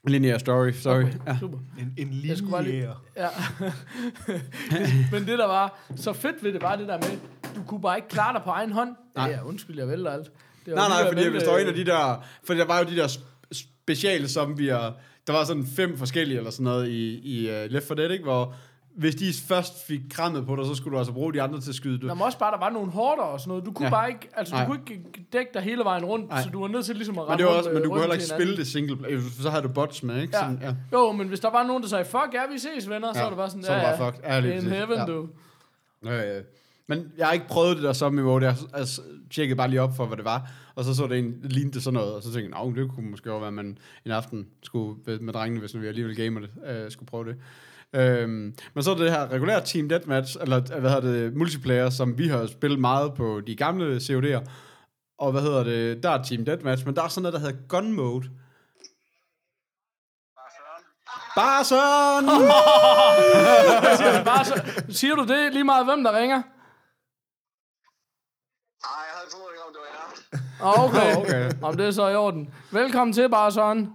Linear 0.05 0.39
story, 0.39 0.71
sorry. 0.73 0.95
Okay, 1.03 1.13
Ja. 1.27 1.37
super. 1.41 1.59
En, 1.79 1.95
en 1.99 2.09
bare 2.51 2.63
lige- 2.63 2.73
linje. 2.73 2.91
Ja. 3.17 3.29
Men 5.13 5.27
det 5.27 5.39
der 5.39 5.47
var 5.47 5.79
så 5.97 6.13
fedt 6.13 6.45
ved 6.45 6.53
det, 6.53 6.63
var 6.63 6.77
det 6.77 6.89
der 6.89 6.97
med, 6.97 7.19
du 7.57 7.63
kunne 7.67 7.81
bare 7.81 7.97
ikke 7.97 8.09
klare 8.09 8.35
dig 8.35 8.43
på 8.45 8.51
egen 8.51 8.73
hånd. 8.73 8.97
Nej. 9.17 9.29
Ja, 9.31 9.45
undskyld, 9.45 9.79
jeg 9.79 9.89
vælter 9.89 10.11
alt. 10.11 10.31
Det 10.67 10.75
var 10.75 10.89
Nej, 10.89 11.03
nej, 11.03 11.13
fordi 11.13 11.29
hvis 11.29 11.43
der 11.43 11.51
var 11.51 11.59
en 11.59 11.67
af 11.69 11.75
de 11.75 11.85
der... 11.87 12.25
For 12.45 12.55
der 12.55 12.65
var 12.65 12.79
jo 12.79 12.85
de 12.85 12.97
der 12.97 13.09
sp- 13.91 13.95
speciale 13.95 14.29
zombier... 14.29 14.93
Der 15.27 15.33
var 15.33 15.45
sådan 15.45 15.67
fem 15.77 15.99
forskellige 15.99 16.39
eller 16.39 16.51
sådan 16.51 16.65
noget 16.65 16.89
i, 16.89 17.19
i 17.19 17.49
uh, 17.49 17.71
Left 17.71 17.87
4 17.87 17.97
Dead, 17.97 18.11
ikke? 18.11 18.25
Hvor 18.25 18.55
hvis 18.97 19.15
de 19.15 19.33
først 19.49 19.87
fik 19.87 20.01
krammet 20.11 20.47
på 20.47 20.57
dig, 20.57 20.67
så 20.67 20.75
skulle 20.75 20.93
du 20.95 20.99
altså 20.99 21.13
bruge 21.13 21.33
de 21.35 21.43
andre 21.43 21.61
til 21.61 21.69
at 21.71 21.75
skyde. 21.75 22.01
Der 22.01 22.09
Du. 22.09 22.19
var 22.19 22.25
også 22.25 22.39
bare, 22.39 22.53
der 22.53 22.59
var 22.59 22.71
nogle 22.71 22.91
hårder 22.91 23.23
og 23.23 23.41
sådan 23.41 23.49
noget. 23.49 23.65
Du 23.65 23.73
kunne 23.73 23.87
Ja. 23.87 23.91
bare 23.91 24.09
ikke, 24.09 24.29
altså 24.37 24.57
du 24.59 24.65
kunne 24.67 24.79
ikke 24.91 25.03
dække 25.33 25.51
dig 25.55 25.63
hele 25.63 25.85
vejen 25.85 26.05
rundt, 26.05 26.29
Nej. 26.29 26.43
så 26.43 26.49
du 26.51 26.61
var 26.61 26.69
nødt 26.69 26.87
til 26.87 26.97
ligesom 26.97 27.19
at 27.19 27.25
Men, 27.25 27.29
rende 27.31 27.39
det 27.39 27.47
var 27.47 27.51
rundt, 27.57 27.59
også, 27.67 27.71
men 27.71 27.79
øh, 27.79 27.85
du 27.85 27.89
kunne 27.89 27.95
ryggen 28.01 28.11
heller 28.11 28.15
ikke 28.15 28.27
spille 28.27 28.57
det 28.57 28.67
single 28.67 28.97
player, 28.97 29.21
for 29.21 29.43
så 29.43 29.51
havde 29.51 29.63
du 29.63 29.69
bots 29.69 30.03
med, 30.03 30.23
ikke? 30.23 30.37
Ja. 30.37 30.43
Sådan, 30.43 30.59
ja. 30.63 30.75
Jo, 30.99 31.13
men 31.13 31.29
hvis 31.29 31.41
der 31.41 31.51
var 31.51 31.63
nogen, 31.67 31.83
der 31.83 31.89
sagde, 31.89 32.05
fuck 32.05 32.29
ja, 32.35 32.41
vi 32.53 32.59
ses 32.59 32.89
venner, 32.91 33.13
så 33.13 33.19
Ja. 33.19 33.23
var 33.25 33.31
det 33.31 33.37
bare 33.37 33.49
sådan, 33.51 33.63
Så 33.63 33.73
er 33.73 33.77
det 33.77 33.83
ja, 33.83 33.97
bare 33.97 34.05
ja, 34.27 34.39
fucked. 34.41 34.51
Ja, 34.51 34.57
in 34.61 34.71
heaven, 34.71 34.99
Ja. 34.99 35.05
du. 35.05 35.29
Øh, 36.11 36.43
men 36.89 37.13
jeg 37.19 37.27
har 37.27 37.33
ikke 37.33 37.49
prøvet 37.49 37.77
det 37.77 37.85
der 37.85 37.93
zombie 37.93 38.25
mode. 38.25 38.45
Jeg, 38.45 38.57
jeg 38.79 38.87
tjekkede 39.31 39.57
bare 39.57 39.69
lige 39.69 39.83
op 39.83 39.97
for, 39.97 40.07
hvad 40.07 40.17
det 40.17 40.25
var. 40.25 40.51
Og 40.81 40.87
så 40.87 40.95
så 40.95 41.07
det 41.07 41.19
en, 41.19 41.41
lignede 41.43 41.75
det 41.75 41.83
sådan 41.83 41.95
noget. 41.95 42.15
Og 42.15 42.23
så 42.23 42.33
tænkte 42.33 42.59
jeg, 42.59 42.75
det 42.77 42.91
kunne 42.91 43.11
måske 43.11 43.33
også 43.33 43.39
være, 43.39 43.49
at 43.49 43.55
man 43.55 43.79
en 44.05 44.11
aften 44.11 44.49
skulle 44.63 45.19
med, 45.21 45.33
drengene, 45.33 45.61
hvis 45.61 45.81
vi 45.81 45.87
alligevel 45.87 46.17
gamer 46.17 46.41
det, 46.41 46.51
øh, 46.67 46.91
skulle 46.91 47.07
prøve 47.07 47.25
det. 47.25 47.37
Øhm, 47.93 48.55
men 48.75 48.83
så 48.83 48.91
er 48.91 48.95
det 48.95 49.11
her 49.11 49.33
regulære 49.33 49.65
Team 49.65 49.89
Deathmatch, 49.89 50.37
eller 50.41 50.57
øh, 50.75 50.81
hvad 50.81 50.91
hedder 50.91 51.13
det, 51.13 51.37
multiplayer, 51.37 51.91
som 51.91 52.19
vi 52.19 52.29
har 52.29 52.47
spillet 52.47 52.81
meget 52.81 53.15
på 53.15 53.41
de 53.41 53.57
gamle 53.57 53.97
COD'er. 53.97 54.51
Og 55.19 55.33
hvad 55.33 55.43
hedder 55.43 55.65
det, 55.65 56.03
der 56.03 56.11
er 56.11 56.23
Team 56.23 56.45
Deathmatch, 56.45 56.87
men 56.87 56.97
der 56.97 57.03
er 57.03 57.09
sådan 57.09 57.23
noget, 57.23 57.35
der 57.35 57.41
hedder 57.41 57.67
Gun 57.69 57.93
Mode. 57.93 58.31
Bare 61.37 61.65
sådan! 61.65 62.29
Bare 64.25 64.45
så, 64.51 64.83
siger 64.89 65.15
du 65.15 65.25
det 65.25 65.53
lige 65.53 65.65
meget, 65.65 65.87
hvem 65.87 66.05
der 66.05 66.13
ringer? 66.13 66.43
Nej, 68.87 69.01
jeg 69.09 69.15
havde 69.15 69.27
en 69.27 69.33
formodning 69.33 69.63
om, 69.67 69.73
det 69.73 69.81
var 69.81 69.89
jer. 69.95 70.01
Ah, 70.33 70.50
Okay, 70.63 71.17
okay. 71.17 71.51
Om 71.63 71.77
det 71.77 71.87
er 71.87 71.91
så 71.91 72.09
i 72.09 72.15
orden. 72.15 72.55
Velkommen 72.71 73.15
til, 73.15 73.29
bare 73.29 73.53
sådan. 73.53 73.89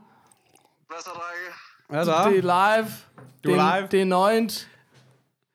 Hvad 0.87 0.97
så, 1.01 1.09
drenge? 1.09 1.55
Hvad 1.89 2.05
så? 2.05 2.29
Det 2.29 2.37
er 2.37 2.77
live. 2.77 2.91
Du 3.43 3.51
er 3.51 3.55
det 3.63 3.75
live? 3.75 3.87
Det 3.91 4.01
er 4.01 4.05
nøgent. 4.05 4.69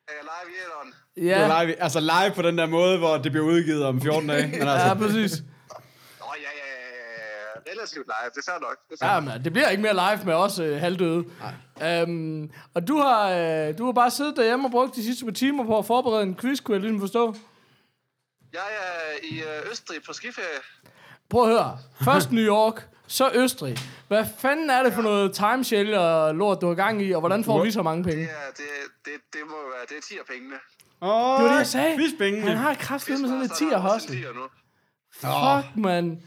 Er 0.08 0.12
jeg 0.12 0.24
live 0.24 0.54
i? 0.54 1.26
Ja, 1.26 1.44
Det 1.44 1.50
er 1.50 1.62
live, 1.62 1.82
altså 1.82 2.00
live 2.00 2.34
på 2.34 2.42
den 2.42 2.58
der 2.58 2.66
måde, 2.66 2.98
hvor 2.98 3.16
det 3.18 3.32
bliver 3.32 3.46
udgivet 3.46 3.84
om 3.84 4.00
14 4.00 4.28
dage. 4.28 4.46
Men 4.46 4.68
altså, 4.68 4.86
ja, 4.86 4.94
præcis. 4.94 5.32
Nå, 6.20 6.26
ja, 6.36 6.50
ja, 6.60 6.66
ja. 6.66 7.72
Relativt 7.72 8.06
live, 8.06 8.30
det 8.34 8.46
er 8.46 8.52
fair 8.52 8.60
nok. 8.60 8.76
Det 8.90 9.00
er 9.00 9.06
fair. 9.06 9.14
Ja, 9.14 9.20
men 9.20 9.44
det 9.44 9.52
bliver 9.52 9.68
ikke 9.68 9.82
mere 9.82 9.92
live 9.94 10.24
med 10.24 10.34
os 10.34 10.58
øh, 10.58 10.80
halvdøde. 10.80 11.24
Um, 12.04 12.50
og 12.74 12.88
du 12.88 12.96
har, 12.98 13.30
øh, 13.30 13.78
du 13.78 13.84
har 13.84 13.92
bare 13.92 14.10
siddet 14.10 14.36
derhjemme 14.36 14.66
og 14.66 14.70
brugt 14.70 14.96
de 14.96 15.04
sidste 15.04 15.24
par 15.24 15.32
timer 15.32 15.64
på 15.66 15.78
at 15.78 15.86
forberede 15.86 16.22
en 16.22 16.36
quiz, 16.36 16.60
kunne 16.60 16.74
jeg 16.74 16.80
ligesom 16.82 17.00
forstå. 17.00 17.34
Jeg 18.52 18.60
er 18.60 19.26
i 19.30 19.38
øh, 19.38 19.70
Østrig 19.70 20.02
på 20.06 20.12
skiferie. 20.12 20.46
Prøv 21.30 21.42
at 21.42 21.48
høre. 21.48 21.78
Først 22.04 22.32
New 22.32 22.44
York, 22.44 22.88
så 23.06 23.30
Østrig. 23.34 23.76
Hvad 24.08 24.24
fanden 24.38 24.70
er 24.70 24.82
det 24.82 24.92
for 24.92 25.02
noget 25.02 25.32
timeshare 25.32 25.98
og 25.98 26.34
lort, 26.34 26.60
du 26.60 26.66
har 26.66 26.74
gang 26.74 27.02
i, 27.02 27.10
og 27.12 27.20
hvordan 27.20 27.44
får 27.44 27.64
vi 27.64 27.70
så 27.70 27.82
mange 27.82 28.04
penge? 28.04 28.20
Det, 28.22 28.30
er, 28.30 28.50
det, 28.56 28.64
det, 29.04 29.12
det 29.32 29.40
må 29.46 29.54
være, 29.54 29.86
det 29.88 29.96
er 29.96 30.24
10 30.24 30.32
pengene. 30.32 30.54
Åh, 31.02 31.08
Det 31.08 31.44
var 31.44 31.50
det, 31.50 31.58
jeg 31.58 31.66
sagde. 31.66 31.96
Quizpengene. 31.96 32.46
Han 32.46 32.56
har 32.56 32.74
kraftigt 32.74 33.20
med 33.20 33.28
sådan 33.28 33.40
lidt 33.42 33.52
10 33.52 33.64
Quizmaster, 33.64 33.78
han 33.78 33.82
har 33.88 33.94
også 33.94 34.06
hustle. 34.08 34.18
en 34.18 34.24
10'er 34.24 34.34
nu. 34.34 35.62
Fuck, 35.62 35.76
man. 35.76 36.22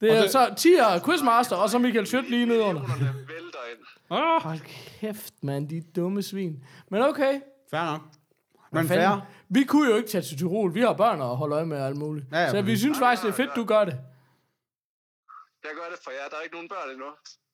Det 0.00 0.18
er 0.18 0.22
Og 0.22 0.30
så 0.30 0.46
10'er 0.46 1.04
quizmaster, 1.04 1.56
og 1.56 1.70
så 1.70 1.78
Michael 1.78 2.06
Schødt 2.06 2.30
lige 2.30 2.46
nedenunder. 2.46 2.80
Millionerne 2.82 3.18
vælter 3.18 3.58
ind. 3.70 3.78
Åh, 4.10 4.42
Hold 4.42 4.60
kæft, 5.00 5.34
man, 5.42 5.70
de 5.70 5.82
dumme 5.96 6.22
svin. 6.22 6.64
Men 6.90 7.02
okay. 7.02 7.40
fair 7.70 7.84
nok. 7.84 8.00
Men 8.72 8.88
fair. 8.88 9.26
Vi 9.48 9.64
kunne 9.64 9.90
jo 9.90 9.96
ikke 9.96 10.08
tage 10.08 10.22
til 10.22 10.38
Tyrol. 10.38 10.74
Vi 10.74 10.80
har 10.80 10.92
børn 10.92 11.20
at 11.20 11.36
holde 11.36 11.54
øje 11.54 11.66
med 11.66 11.80
og 11.80 11.86
alt 11.86 11.96
muligt. 11.96 12.26
Ja, 12.32 12.38
ja, 12.40 12.50
så 12.50 12.62
vi 12.62 12.76
synes 12.76 12.98
faktisk, 12.98 13.22
det 13.22 13.28
er 13.28 13.34
fedt, 13.34 13.50
du 13.56 13.64
gør 13.64 13.84
det. 13.84 13.94
Jeg 15.68 15.74
gør 15.80 15.88
det 15.94 15.98
for 16.04 16.10
jer. 16.10 16.28
Der 16.30 16.36
er 16.36 16.42
ikke 16.46 16.54
nogen 16.58 16.68
børn 16.74 16.88
endnu. 16.94 17.10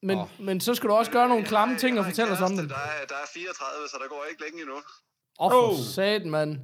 Men, 0.09 0.19
oh. 0.19 0.29
men 0.47 0.61
så 0.61 0.75
skal 0.75 0.89
du 0.89 0.95
også 0.95 1.11
gøre 1.11 1.29
nogle 1.29 1.45
klamme 1.45 1.73
Jeg- 1.73 1.81
ting 1.81 1.99
og 1.99 2.05
fortælle 2.05 2.33
os 2.33 2.41
om 2.41 2.57
dem. 2.57 2.69
Der 2.69 2.75
er, 2.75 3.07
der 3.09 3.15
er 3.15 3.29
34, 3.35 3.89
så 3.93 3.97
der 4.03 4.09
går 4.09 4.25
ikke 4.31 4.43
længe 4.45 4.59
endnu. 4.61 4.77
Åh, 4.77 5.47
oh, 5.47 5.51
for 5.53 5.69
Oh. 5.73 5.79
satan, 5.95 6.31
mand. 6.31 6.59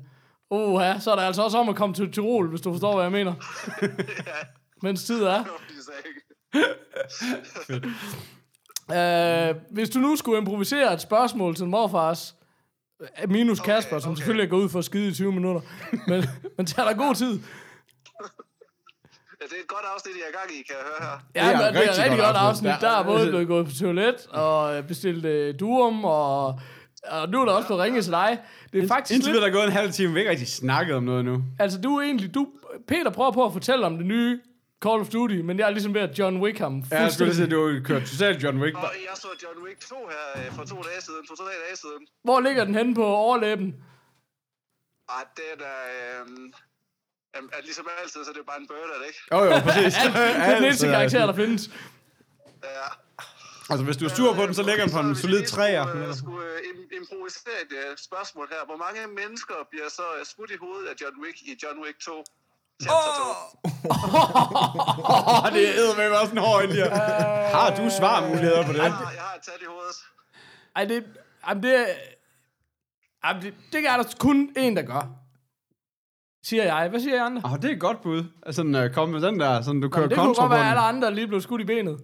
Uh, 0.51 0.81
ja, 0.83 1.01
så 1.01 1.11
er 1.13 1.17
der 1.17 1.23
altså 1.23 1.43
også 1.43 1.59
om 1.59 1.69
at 1.69 1.77
komme 1.77 1.95
til 1.95 2.13
Tyrol, 2.13 2.49
hvis 2.49 2.61
du 2.61 2.73
forstår, 2.73 2.95
hvad 2.95 3.05
jeg 3.05 3.13
mener. 3.13 3.35
Mens 4.87 5.05
tid 5.05 5.23
er. 5.23 5.45
Uh, 8.89 9.57
hvis 9.75 9.91
du 9.91 9.99
nu 9.99 10.17
skulle 10.17 10.39
improvisere 10.39 10.95
et 10.95 11.01
spørgsmål 11.01 11.55
til 11.57 11.67
morfars, 11.67 12.35
øh, 13.23 13.31
minus 13.31 13.61
Kasper, 13.61 13.97
okay, 13.97 14.03
som 14.03 14.11
okay. 14.13 14.17
selvfølgelig 14.19 14.45
er 14.45 14.51
gået 14.51 14.63
ud 14.65 14.69
for 14.69 14.79
at 14.79 14.85
skide 14.85 15.09
i 15.09 15.15
20 15.15 15.33
minutter, 15.33 15.61
men, 16.09 16.25
men 16.57 16.67
tag 16.67 16.87
dig 16.87 16.97
god 16.97 17.15
tid. 17.15 17.41
Det 19.51 19.57
er 19.59 19.63
et 19.67 19.69
godt 19.69 19.85
afsnit, 19.95 20.15
I 20.17 20.19
er 20.27 20.31
i 20.33 20.37
gang 20.39 20.51
i, 20.59 20.63
kan 20.69 20.75
jeg 20.81 20.85
høre 20.91 21.01
her. 21.09 21.17
Ja, 21.35 21.47
Det 21.49 21.55
er 21.55 21.59
men 21.59 21.67
et 21.69 21.75
det 21.75 21.89
er 21.89 21.93
et 21.93 21.99
rigtig 22.05 22.19
godt 22.27 22.37
afsnit. 22.37 22.71
afsnit. 22.71 22.81
Der 22.91 22.99
er 22.99 23.03
både 23.05 23.29
blevet 23.29 23.47
gået 23.49 23.67
på 23.67 23.73
toilet 23.81 24.27
og 24.27 24.85
bestilt 24.87 25.25
uh, 25.27 25.61
durum, 25.61 26.05
og, 26.05 26.47
og 27.17 27.29
nu 27.29 27.41
er 27.41 27.45
der 27.45 27.53
også 27.53 27.67
blevet 27.69 27.83
ringet 27.83 28.05
til 28.05 28.13
dig. 28.13 28.39
Det 28.73 28.85
er 28.85 28.89
faktisk 28.89 29.15
Indtil 29.15 29.29
lidt, 29.33 29.35
videre 29.35 29.49
er 29.49 29.53
der 29.53 29.59
gået 29.59 29.67
en 29.67 29.73
halv 29.81 29.93
time, 29.93 30.13
vi 30.13 30.19
ikke 30.19 30.31
rigtig 30.31 30.49
snakket 30.49 30.97
om 30.97 31.03
noget 31.03 31.25
nu. 31.25 31.43
altså 31.59 31.81
du 31.81 31.97
er 31.97 32.03
egentlig, 32.03 32.35
du, 32.35 32.49
Peter 32.89 33.11
prøver 33.11 33.31
på 33.33 33.45
at 33.45 33.53
fortælle 33.53 33.87
om 33.87 33.97
det 33.97 34.07
nye 34.07 34.41
Call 34.85 35.01
of 35.01 35.09
Duty, 35.09 35.35
men 35.35 35.59
jeg 35.59 35.67
er 35.67 35.71
ligesom 35.71 35.95
ved 35.95 36.01
at 36.01 36.19
John 36.19 36.37
Wick 36.43 36.59
ham. 36.59 36.83
Ja, 36.91 37.01
jeg 37.03 37.13
skulle 37.13 37.27
lige 37.27 37.37
sige, 37.37 37.45
at 37.45 37.51
du 37.51 37.81
kørt 37.85 38.03
totalt 38.03 38.43
John 38.43 38.59
Wick. 38.63 38.77
Og 38.77 38.83
jeg 39.09 39.15
så 39.17 39.29
John 39.43 39.67
Wick 39.67 39.81
2 39.81 39.95
her 40.15 40.43
øh, 40.47 40.53
for 40.53 40.65
to 40.65 40.77
dage 40.77 41.01
siden, 41.01 41.27
to-tre 41.29 41.45
dage 41.45 41.77
siden. 41.77 42.03
Hvor 42.25 42.41
ligger 42.41 42.65
den 42.65 42.75
henne 42.75 42.95
på 42.95 43.05
overlæben? 43.07 43.75
Ej, 45.09 45.25
den 45.37 45.61
er... 45.61 45.83
Øh, 46.21 46.53
Jamen, 47.39 47.51
at 47.59 47.63
ligesom 47.65 47.87
altid, 48.03 48.25
så 48.25 48.31
er 48.31 48.35
det 48.37 48.43
jo 48.45 48.49
bare 48.53 48.61
en 48.65 48.69
bird, 48.73 48.89
det 49.01 49.07
ikke? 49.11 49.21
Jo, 49.33 49.39
jo, 49.49 49.55
præcis. 49.67 49.95
Det 50.05 50.47
er 50.49 50.55
den 50.55 50.65
eneste 50.65 50.87
karakter, 50.97 51.27
der 51.31 51.37
findes. 51.43 51.63
Ja. 52.79 52.89
Altså, 53.71 53.85
hvis 53.89 53.97
du 54.01 54.05
er 54.09 54.13
sur 54.19 54.31
på 54.35 54.43
den, 54.47 54.55
så 54.61 54.63
lægger 54.69 54.85
den 54.85 54.93
på 54.97 55.01
en 55.01 55.17
solid 55.17 55.43
træer. 55.55 55.85
Jeg 55.87 55.89
skulle, 55.89 56.17
skulle 56.23 56.47
øh, 56.53 56.69
im- 56.71 56.91
improvisere 57.01 57.59
et 57.65 57.73
øh, 57.81 57.91
spørgsmål 58.09 58.47
her. 58.55 58.63
Hvor 58.71 58.79
mange 58.85 59.01
mennesker 59.21 59.57
bliver 59.71 59.89
så 59.99 60.07
øh, 60.19 60.27
skudt 60.33 60.51
i 60.57 60.59
hovedet 60.65 60.87
af 60.91 60.95
John 61.01 61.17
Wick 61.23 61.37
i 61.51 61.53
John 61.63 61.79
Wick 61.85 61.99
2? 62.01 62.25
Chapter 62.83 63.13
2. 63.19 63.25
Åh, 65.43 65.53
det 65.55 65.65
er 65.79 65.97
med 65.97 66.11
også 66.23 66.33
en 66.37 66.43
hård 66.47 66.61
ind 66.65 66.73
Har 67.57 67.69
du 67.79 67.85
svarmuligheder 67.99 68.63
på 68.67 68.73
det? 68.73 68.79
Jeg 68.79 68.93
har, 68.93 69.13
jeg 69.13 69.23
har 69.23 69.35
et 69.39 69.43
tæt 69.49 69.61
i 69.67 69.69
hovedet. 69.75 69.97
Ej, 70.77 70.85
det, 70.85 71.05
jamen 71.49 71.63
det, 71.63 71.87
jamen 73.25 73.43
det, 73.43 73.55
det 73.73 73.81
er 73.89 73.97
der 73.97 74.05
kun 74.21 74.51
én, 74.59 74.75
der 74.79 74.83
gør. 74.83 75.03
Siger 76.45 76.65
jeg. 76.65 76.89
Hvad 76.89 77.01
siger 77.01 77.15
I 77.15 77.19
andre? 77.19 77.43
Åh, 77.45 77.57
det 77.57 77.65
er 77.65 77.69
et 77.75 77.81
godt 77.81 78.03
bud. 78.03 78.25
Altså, 78.47 78.63
uh, 78.63 78.95
kom 78.95 79.09
med 79.09 79.21
den 79.21 79.41
der, 79.41 79.63
sådan 79.63 79.81
du 79.81 79.89
kører 79.89 80.03
Jamen, 80.03 80.11
det 80.11 80.19
kunne 80.19 80.35
godt 80.35 80.51
være, 80.51 80.61
at 80.65 80.67
alle 80.71 80.81
andre 80.81 81.15
lige 81.15 81.27
blev 81.27 81.41
skudt 81.41 81.61
i 81.61 81.65
benet. 81.65 81.99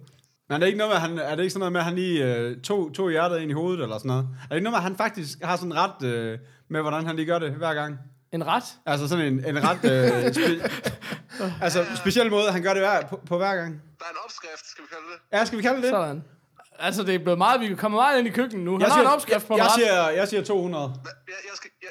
Men 0.49 0.55
er 0.55 0.59
det 0.59 0.65
ikke 0.67 0.77
noget 0.77 0.93
med, 0.93 0.99
han, 0.99 1.19
er 1.19 1.35
det 1.35 1.43
ikke 1.43 1.49
sådan 1.53 1.59
noget 1.59 1.71
med, 1.71 1.79
at 1.79 1.85
han 1.85 1.95
lige 1.95 2.49
uh, 2.55 2.61
tog, 2.61 2.93
tog 2.93 3.11
hjertet 3.11 3.39
ind 3.39 3.51
i 3.51 3.53
hovedet, 3.53 3.83
eller 3.83 3.97
sådan 3.97 4.09
noget? 4.09 4.23
Er 4.43 4.47
det 4.49 4.55
ikke 4.55 4.63
noget 4.63 4.73
med, 4.73 4.77
at 4.77 4.83
han 4.83 4.95
faktisk 4.97 5.37
har 5.43 5.55
sådan 5.55 5.75
ret 5.75 5.95
uh, 6.03 6.39
med, 6.69 6.81
hvordan 6.81 7.05
han 7.05 7.15
lige 7.15 7.25
gør 7.25 7.39
det 7.39 7.51
hver 7.51 7.73
gang? 7.73 7.97
En 8.33 8.47
ret. 8.47 8.63
Altså 8.85 9.07
sådan 9.07 9.25
en, 9.33 9.45
en 9.45 9.57
ret... 9.63 9.77
Uh, 9.77 10.33
spe, 10.35 10.69
altså, 11.61 11.85
speciel 11.95 12.29
måde, 12.31 12.51
han 12.51 12.61
gør 12.63 12.73
det 12.73 12.81
hver, 12.81 13.01
på, 13.09 13.21
på 13.27 13.37
hver 13.37 13.55
gang. 13.55 13.81
Der 13.99 14.05
er 14.05 14.09
en 14.11 14.17
opskrift, 14.25 14.65
skal 14.71 14.83
vi 14.83 14.87
kalde 14.89 15.03
det. 15.13 15.37
Ja, 15.37 15.45
skal 15.45 15.57
vi 15.57 15.63
kalde 15.63 15.81
det? 15.81 15.89
Sådan. 15.89 16.23
Altså, 16.79 17.03
det 17.03 17.15
er 17.15 17.19
blevet 17.19 17.37
meget, 17.37 17.61
vi 17.61 17.75
kommer 17.75 17.99
meget 18.01 18.19
ind 18.19 18.27
i 18.27 18.31
køkkenet 18.31 18.65
nu. 18.65 18.71
Han 18.71 18.81
Jeg 18.81 18.87
har 18.87 18.95
siger, 18.95 19.07
en 19.07 19.13
opskrift 19.13 19.47
på 19.47 19.53
jeg, 19.53 19.57
jeg, 19.57 19.65
ret. 19.65 19.73
siger, 19.75 20.09
jeg 20.09 20.27
siger 20.27 20.43
200. 20.43 20.85
Hva- 20.85 21.23
Jeg, 21.27 21.33
jeg, 21.49 21.55
skal, 21.55 21.69
jeg, 21.81 21.89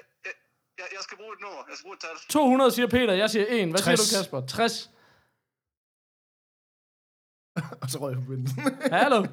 jeg, 0.84 0.96
jeg, 0.96 1.02
skal 1.02 1.16
bruge 1.16 1.32
et 1.36 1.40
nummer. 1.40 1.60
Jeg 1.68 1.76
skal 1.76 1.84
bruge 1.84 1.94
et 1.94 2.00
tal. 2.00 2.10
200 2.28 2.70
siger 2.70 2.86
Peter, 2.86 3.14
jeg 3.14 3.30
siger 3.30 3.46
1. 3.48 3.68
Hvad 3.70 3.80
60. 3.80 4.00
siger 4.00 4.18
du, 4.18 4.22
Kasper? 4.22 4.46
60. 4.46 4.90
Og 7.82 7.90
så 7.90 7.98
røg 7.98 8.10
jeg 8.14 8.22
forbindelsen. 8.24 8.62
Hallo? 8.98 9.26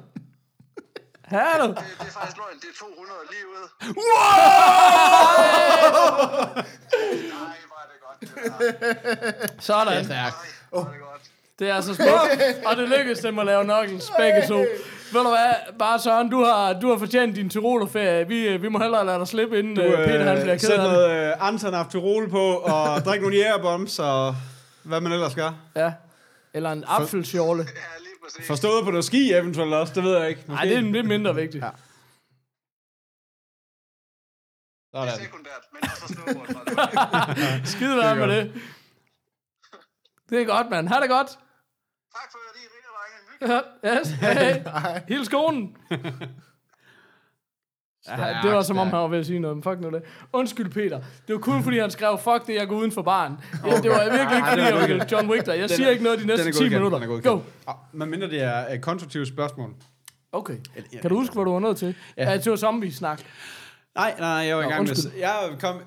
Hallo? 1.25 1.67
Det, 1.67 1.75
det 1.75 2.07
er 2.07 2.11
faktisk 2.19 2.37
løgn. 2.37 2.59
Det 2.61 2.69
er 2.69 2.77
200 2.79 3.19
lige 3.31 3.45
ude. 3.53 3.65
Nej, 7.29 7.57
hvor 7.69 7.79
er 7.83 7.87
det 7.91 7.97
godt. 8.05 8.17
Det 8.21 8.29
der. 9.55 9.61
Sådan. 9.61 9.93
Det 9.93 9.99
er 9.99 10.03
stærkt. 10.03 10.35
Er 10.73 10.77
det 11.61 11.69
er 11.69 11.75
altså 11.75 11.93
smukt. 11.93 12.65
Og 12.65 12.77
det 12.77 12.89
lykkedes 12.89 13.19
dem 13.19 13.39
at 13.39 13.45
lave 13.45 13.63
knuckles, 13.63 14.11
begge 14.17 14.47
to. 14.47 14.57
Ved 15.13 15.21
du 15.23 15.29
hvad, 15.29 15.53
bare 15.79 15.99
Søren, 15.99 16.29
du 16.29 16.43
har, 16.43 16.79
du 16.79 16.89
har 16.89 16.97
fortjent 16.97 17.35
din 17.35 17.49
Tyrolerferie. 17.49 18.27
Vi, 18.27 18.47
øh, 18.47 18.61
vi 18.61 18.69
må 18.69 18.79
hellere 18.79 19.05
lade 19.05 19.19
dig 19.19 19.27
slippe, 19.27 19.59
inden 19.59 19.75
Du, 19.75 19.81
øh, 19.81 20.07
Peter 20.07 20.23
han 20.23 20.35
bliver 20.37 20.53
øh, 20.53 20.59
ked 20.59 20.67
sæt 20.67 20.79
af 20.79 20.83
det. 20.83 20.91
noget 20.93 21.27
øh, 21.29 21.47
Anton 21.47 21.73
Afterol 21.73 22.29
på, 22.29 22.53
og 22.55 22.85
drik 23.05 23.21
nogle 23.21 23.35
jægerbombs, 23.35 23.99
og 23.99 24.35
hvad 24.83 25.01
man 25.01 25.11
ellers 25.11 25.35
gør. 25.35 25.51
Ja. 25.75 25.93
Eller 26.53 26.71
en 26.71 26.79
lige 26.79 28.15
præcis. 28.23 28.47
Forstået 28.47 28.83
på 28.83 28.89
noget 28.91 29.05
ski 29.05 29.33
eventuelt 29.33 29.73
også, 29.73 29.93
det 29.95 30.03
ved 30.03 30.17
jeg 30.17 30.29
ikke. 30.29 30.43
Nej, 30.47 30.65
det 30.65 30.77
er 30.77 30.81
lidt 30.81 31.07
mindre 31.07 31.35
vigtigt. 31.35 31.63
Ja. 31.63 31.69
Det 34.93 35.09
er 35.09 35.13
sekundært, 35.17 35.61
men 35.73 35.83
også 35.83 36.13
snowboard. 36.13 36.75
var 36.75 37.33
det. 37.59 37.67
Skide 37.67 37.97
være 37.97 38.15
med 38.15 38.27
det. 38.35 38.53
Det 40.29 40.41
er 40.41 40.45
godt, 40.45 40.69
mand. 40.69 40.87
Ha' 40.87 40.99
det 40.99 41.09
godt. 41.09 41.37
Tak 42.15 42.27
for 42.31 42.37
det, 42.45 42.61
Rine 42.73 42.89
Drenge. 42.93 43.63
Ja, 43.83 43.99
Yes. 43.99 44.07
Hey. 44.09 44.61
Hils 45.15 45.29
konen. 45.29 45.75
Ja, 48.07 48.39
det 48.43 48.51
var 48.51 48.61
som 48.61 48.77
om, 48.77 48.87
han 48.87 48.99
var 48.99 49.07
ved 49.07 49.19
at 49.19 49.25
sige 49.25 49.39
noget, 49.39 49.57
men 49.57 49.63
fuck 49.63 49.79
nu 49.79 49.89
det. 49.89 50.01
Undskyld, 50.33 50.69
Peter. 50.69 50.99
Det 51.27 51.35
var 51.35 51.41
kun 51.41 51.63
fordi, 51.63 51.79
han 51.79 51.91
skrev, 51.91 52.17
fuck 52.17 52.47
det, 52.47 52.55
jeg 52.55 52.67
går 52.67 52.75
uden 52.75 52.91
for 52.91 53.01
baren. 53.01 53.37
Ja, 53.65 53.75
det 53.75 53.91
var 53.91 54.03
virkelig 54.03 54.37
ikke 54.37 54.47
fordi, 54.49 54.61
jeg 54.61 54.87
ville 54.89 55.05
John 55.11 55.29
Wick 55.29 55.45
der. 55.45 55.53
Jeg 55.53 55.69
siger 55.69 55.89
ikke 55.89 56.03
noget 56.03 56.19
de 56.19 56.27
næste 56.27 56.51
10 56.51 56.69
minutter. 56.69 57.21
Go. 57.21 57.39
Oh, 57.67 57.73
men 57.93 58.09
mindre 58.09 58.27
det 58.29 58.41
er 58.41 58.73
et 58.73 58.81
konstruktivt 58.81 59.27
spørgsmål. 59.27 59.73
Okay. 60.31 60.57
Kan 61.01 61.09
du 61.09 61.15
huske, 61.15 61.33
hvad 61.33 61.45
du 61.45 61.51
var 61.51 61.59
nødt 61.59 61.77
til? 61.77 61.95
Ja, 62.17 62.37
det 62.37 62.49
var 62.49 62.55
zombie-snak. 62.55 63.21
Nej, 63.95 64.15
nej, 64.19 64.27
jeg 64.27 64.57
var 64.57 64.63
i 64.63 64.67
gang 64.67 64.83
med... 64.83 64.95
Jeg 65.19 65.33
kom, 65.59 65.79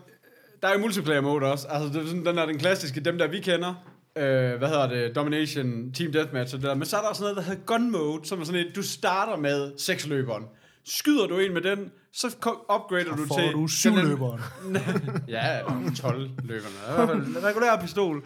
der 0.62 0.68
er 0.68 0.72
jo 0.72 0.78
multiplayer 0.78 1.20
mode 1.20 1.46
også. 1.52 1.68
Altså, 1.68 1.88
det 1.98 2.04
er 2.04 2.06
sådan, 2.08 2.26
den 2.26 2.38
er 2.38 2.46
den 2.46 2.58
klassiske, 2.58 3.00
dem 3.00 3.18
der 3.18 3.26
vi 3.26 3.40
kender. 3.40 3.74
Øh, 4.16 4.58
hvad 4.58 4.68
hedder 4.68 4.88
det? 4.88 5.14
Domination, 5.16 5.92
Team 5.92 6.12
Deathmatch 6.12 6.54
og 6.54 6.60
det 6.60 6.68
der. 6.68 6.74
Men 6.74 6.86
så 6.86 6.96
er 6.96 7.00
der 7.00 7.08
også 7.08 7.22
noget, 7.22 7.36
der 7.36 7.42
hedder 7.42 7.60
Gun 7.66 7.90
Mode, 7.90 8.26
som 8.28 8.40
er 8.40 8.44
sådan 8.44 8.60
et, 8.66 8.76
du 8.76 8.82
starter 8.82 9.36
med 9.36 9.72
seksløberen. 9.78 10.44
Skyder 10.86 11.26
du 11.26 11.38
en 11.38 11.52
med 11.54 11.62
den, 11.62 11.90
så 12.12 12.26
upgrader 12.74 13.16
du 13.16 13.26
Får 13.28 13.38
til... 13.38 13.52
du 13.52 13.58
den- 13.60 13.68
syvløberen. 13.68 14.40
Ja, 15.28 15.58
12 15.96 16.30
løberne. 16.42 17.40
Regulær 17.48 17.80
pistol. 17.80 18.24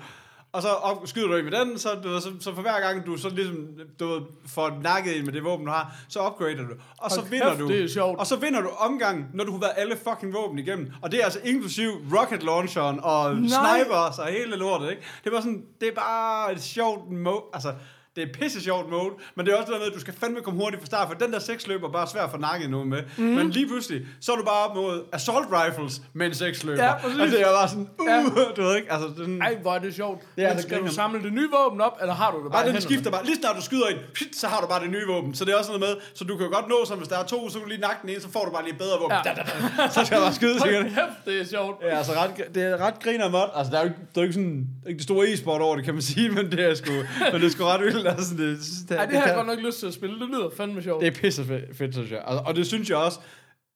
Og 0.52 0.62
så 0.62 0.68
op, 0.68 1.06
skyder 1.06 1.26
du 1.26 1.36
ind 1.36 1.44
med 1.44 1.60
den, 1.60 1.78
så, 1.78 1.88
du, 2.02 2.20
så, 2.20 2.32
så 2.40 2.54
for 2.54 2.62
hver 2.62 2.80
gang 2.80 3.06
du 3.06 3.16
så 3.16 3.28
ligesom, 3.28 3.68
du 4.00 4.06
ved, 4.08 4.20
får 4.46 4.78
nakket 4.82 5.12
ind 5.12 5.24
med 5.24 5.32
det 5.32 5.44
våben, 5.44 5.66
du 5.66 5.72
har, 5.72 5.96
så 6.08 6.26
upgrader 6.26 6.56
du. 6.56 6.74
Og 6.98 7.10
så 7.10 7.20
Hold 7.20 7.30
vinder 7.30 7.48
kæft, 7.48 7.60
du. 7.60 7.68
det 7.68 7.84
er 7.84 7.88
sjovt. 7.88 8.18
Og 8.18 8.26
så 8.26 8.36
vinder 8.36 8.60
du 8.60 8.68
omgang, 8.68 9.26
når 9.34 9.44
du 9.44 9.52
har 9.52 9.58
været 9.58 9.72
alle 9.76 9.96
fucking 9.96 10.34
våben 10.34 10.58
igennem. 10.58 10.92
Og 11.02 11.12
det 11.12 11.20
er 11.20 11.24
altså 11.24 11.40
inklusiv 11.44 11.90
rocket 12.14 12.42
launcheren 12.42 13.00
og 13.02 13.34
Nej. 13.36 13.48
snipers 13.48 14.18
og 14.18 14.26
hele 14.26 14.56
lortet, 14.56 14.90
ikke? 14.90 15.02
Det 15.24 15.26
er 15.26 15.30
bare 15.30 15.42
sådan, 15.42 15.64
det 15.80 15.88
er 15.88 15.94
bare 15.94 16.52
et 16.52 16.62
sjovt 16.62 17.10
mode, 17.10 17.42
altså, 17.52 17.74
det 18.18 18.28
er 18.28 18.32
pisse 18.40 18.62
sjovt 18.62 18.90
mode, 18.90 19.10
men 19.34 19.46
det 19.46 19.52
er 19.54 19.56
også 19.58 19.72
der 19.72 19.78
med, 19.78 19.86
at 19.86 19.92
du 19.94 20.00
skal 20.00 20.14
fandme 20.20 20.40
komme 20.40 20.60
hurtigt 20.60 20.82
fra 20.82 20.86
start, 20.86 21.08
for 21.08 21.14
den 21.14 21.32
der 21.32 21.38
seksløber 21.38 21.88
er 21.88 21.92
bare 21.92 22.06
svær 22.06 22.22
at 22.22 22.30
få 22.30 22.36
nakket 22.36 22.70
nu 22.70 22.84
med. 22.84 23.02
Mm. 23.16 23.24
Men 23.24 23.50
lige 23.50 23.66
pludselig, 23.66 24.02
så 24.20 24.32
er 24.32 24.36
du 24.36 24.44
bare 24.44 24.68
op 24.68 24.74
mod 24.76 25.02
assault 25.12 25.46
rifles 25.52 26.02
med 26.12 26.26
en 26.26 26.34
seksløber. 26.34 26.84
Ja, 26.84 26.94
præcis. 26.94 27.20
og 27.20 27.26
det 27.26 27.40
er 27.40 27.52
bare 27.52 27.68
sådan, 27.68 27.88
uh, 27.98 28.06
Ja. 28.08 28.24
du 28.56 28.62
ved 28.62 28.76
ikke, 28.76 28.92
altså, 28.92 29.08
den, 29.24 29.42
Ej, 29.42 29.56
hvor 29.62 29.74
er 29.74 29.78
det 29.78 29.94
sjovt. 29.94 30.22
Det 30.36 30.44
er 30.44 30.48
Men 30.48 30.56
det 30.56 30.64
skal 30.64 30.80
du 30.80 30.88
samle 30.88 31.22
det 31.22 31.32
nye 31.32 31.48
våben 31.58 31.80
op, 31.80 31.98
eller 32.00 32.14
har 32.14 32.30
du 32.30 32.44
det 32.44 32.52
bare 32.52 32.68
i 32.68 32.72
den 32.72 32.80
skifter 32.80 33.10
bare. 33.10 33.24
Lige 33.24 33.36
snart 33.36 33.56
du 33.56 33.62
skyder 33.62 33.86
en, 33.86 33.96
pit, 34.14 34.36
så 34.36 34.46
har 34.46 34.60
du 34.60 34.66
bare 34.66 34.82
det 34.82 34.90
nye 34.90 35.06
våben. 35.06 35.34
Så 35.34 35.44
det 35.44 35.52
er 35.54 35.58
også 35.58 35.70
noget 35.70 35.80
med, 35.80 35.96
så 36.14 36.24
du 36.24 36.36
kan 36.36 36.46
jo 36.46 36.52
godt 36.52 36.68
nå, 36.68 36.84
som 36.86 36.98
hvis 36.98 37.08
der 37.08 37.18
er 37.18 37.24
to, 37.24 37.48
så 37.48 37.54
kan 37.58 37.62
du 37.62 37.68
lige 37.68 37.80
nakke 37.80 37.96
den 38.02 38.10
ene, 38.10 38.20
så 38.20 38.28
får 38.32 38.44
du 38.44 38.50
bare 38.50 38.64
lige 38.64 38.78
bedre 38.78 38.98
våben. 39.00 39.16
Ja. 39.24 39.30
Da, 39.30 39.34
da, 39.36 39.42
da. 39.82 39.88
Så 39.88 40.04
skal 40.04 40.16
jeg 40.16 40.22
bare 40.22 40.34
skyde 40.34 40.60
sikkert. 40.60 40.86
Det 41.26 41.40
er 41.40 41.44
sjovt. 41.44 41.82
Ja, 41.82 41.96
altså 41.98 42.12
ret, 42.12 42.54
det 42.54 42.62
er 42.62 42.76
ret 42.86 42.94
griner 43.02 43.28
mod. 43.28 43.40
Altså, 43.56 43.72
der 43.72 43.78
er 43.78 43.84
jo 43.84 43.88
der 43.88 43.94
er 44.14 44.20
jo 44.20 44.22
ikke 44.22 44.32
sådan, 44.34 44.66
ikke 44.88 44.98
det 44.98 45.04
store 45.04 45.28
e-sport 45.28 45.60
over 45.60 45.76
det, 45.76 45.84
kan 45.84 45.94
man 45.94 46.02
sige, 46.02 46.28
men 46.30 46.50
det 46.52 46.60
er 46.70 46.74
sgu, 46.74 46.92
men 47.32 47.40
det 47.40 47.44
er 47.44 47.50
sgu 47.50 47.64
ret 47.64 47.80
vildt. 47.80 48.07
Altså, 48.10 48.34
det, 48.34 48.58
det, 48.88 48.98
Ej, 48.98 49.06
det 49.06 49.16
har 49.18 49.26
jeg 49.26 49.34
godt 49.34 49.46
nok 49.46 49.58
lyst 49.58 49.78
til 49.80 49.86
at 49.86 49.94
spille. 49.94 50.20
Det 50.20 50.28
lyder 50.28 50.48
fandme 50.56 50.82
sjovt. 50.82 51.00
det 51.04 51.16
er 51.16 51.20
pisse 51.20 51.44
fedt, 51.44 51.76
fedt 51.76 51.94
synes 51.94 52.10
jeg. 52.10 52.22
Altså, 52.26 52.42
og 52.46 52.56
det 52.56 52.66
synes 52.66 52.90
jeg 52.90 52.96
også, 52.98 53.18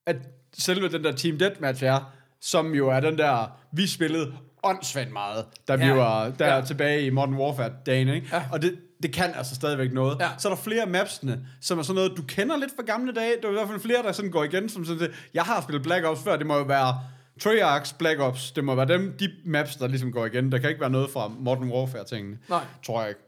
at 0.07 0.15
selve 0.57 0.89
den 0.89 1.03
der 1.03 1.11
Team 1.11 1.37
Deathmatch 1.37 1.83
er, 1.83 2.13
som 2.41 2.73
jo 2.75 2.89
er 2.89 2.99
den 2.99 3.17
der, 3.17 3.57
vi 3.71 3.87
spillede 3.87 4.33
åndssvagt 4.63 5.11
meget, 5.11 5.45
da 5.67 5.75
vi 5.75 5.85
Ja. 5.85 5.93
var 5.93 6.29
der 6.29 6.55
Ja. 6.55 6.61
tilbage 6.61 7.05
i 7.05 7.09
Modern 7.09 7.33
Warfare-dagen, 7.33 8.07
ikke? 8.07 8.27
Ja. 8.31 8.43
Og 8.51 8.61
det, 8.61 8.75
det 9.03 9.13
kan 9.13 9.33
altså 9.35 9.55
stadigvæk 9.55 9.93
noget. 9.93 10.17
Ja. 10.19 10.29
Så 10.37 10.47
er 10.49 10.53
der 10.55 10.61
flere 10.61 10.85
mapsene, 10.85 11.39
som 11.61 11.79
er 11.79 11.83
sådan 11.83 11.95
noget, 11.95 12.13
du 12.17 12.21
kender 12.27 12.57
lidt 12.57 12.71
fra 12.75 12.83
gamle 12.83 13.13
dage. 13.13 13.31
Der 13.41 13.47
er 13.47 13.51
i 13.51 13.53
hvert 13.55 13.67
fald 13.67 13.79
flere, 13.79 14.03
der 14.03 14.11
sådan 14.11 14.31
går 14.31 14.43
igen, 14.43 14.69
som 14.69 14.85
sådan, 14.85 14.99
det- 15.01 15.11
jeg 15.33 15.43
har 15.43 15.61
spillet 15.61 15.83
Black 15.83 16.05
Ops 16.05 16.23
før, 16.23 16.35
det 16.35 16.45
må 16.45 16.57
jo 16.57 16.63
være 16.63 16.99
Treyarch's 17.43 17.95
Black 17.97 18.19
Ops, 18.19 18.51
det 18.51 18.63
må 18.63 18.75
være 18.75 18.85
dem, 18.87 19.15
de 19.19 19.29
maps, 19.45 19.75
der 19.75 19.87
ligesom 19.87 20.11
går 20.11 20.25
igen. 20.25 20.51
Der 20.51 20.57
kan 20.57 20.69
ikke 20.69 20.81
være 20.81 20.89
noget 20.89 21.09
fra 21.09 21.27
Modern 21.39 21.69
Warfare-tingene. 21.71 22.37
Nej. 22.49 22.63
Tror 22.85 22.99
jeg 23.01 23.09
ikke. 23.09 23.21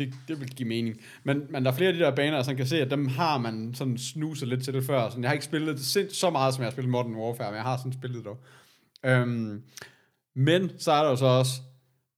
Det, 0.00 0.14
det 0.28 0.40
vil 0.40 0.48
give 0.48 0.68
mening. 0.68 0.96
Men, 1.24 1.42
men 1.50 1.64
der 1.64 1.70
er 1.70 1.74
flere 1.74 1.88
af 1.88 1.94
de 1.94 2.00
der 2.00 2.14
baner, 2.14 2.42
som 2.42 2.56
kan 2.56 2.66
se, 2.66 2.80
at 2.80 2.90
dem 2.90 3.08
har 3.08 3.38
man 3.38 3.74
sådan 3.74 3.98
snuset 3.98 4.48
lidt 4.48 4.64
til 4.64 4.74
det 4.74 4.84
før. 4.84 5.08
Sådan, 5.08 5.22
jeg 5.22 5.30
har 5.30 5.32
ikke 5.32 5.44
spillet 5.44 5.76
det 5.76 5.84
sind- 5.84 6.14
så 6.14 6.30
meget, 6.30 6.54
som 6.54 6.62
jeg 6.62 6.66
har 6.66 6.72
spillet 6.72 6.90
Modern 6.90 7.14
Warfare, 7.14 7.50
men 7.50 7.56
jeg 7.56 7.64
har 7.64 7.76
sådan 7.76 7.92
spillet 7.92 8.18
det 8.18 8.24
dog. 8.24 8.38
Øhm, 9.04 9.62
men 10.36 10.70
så 10.78 10.92
er 10.92 11.02
der 11.02 11.10
jo 11.10 11.16
så 11.16 11.26
også 11.26 11.60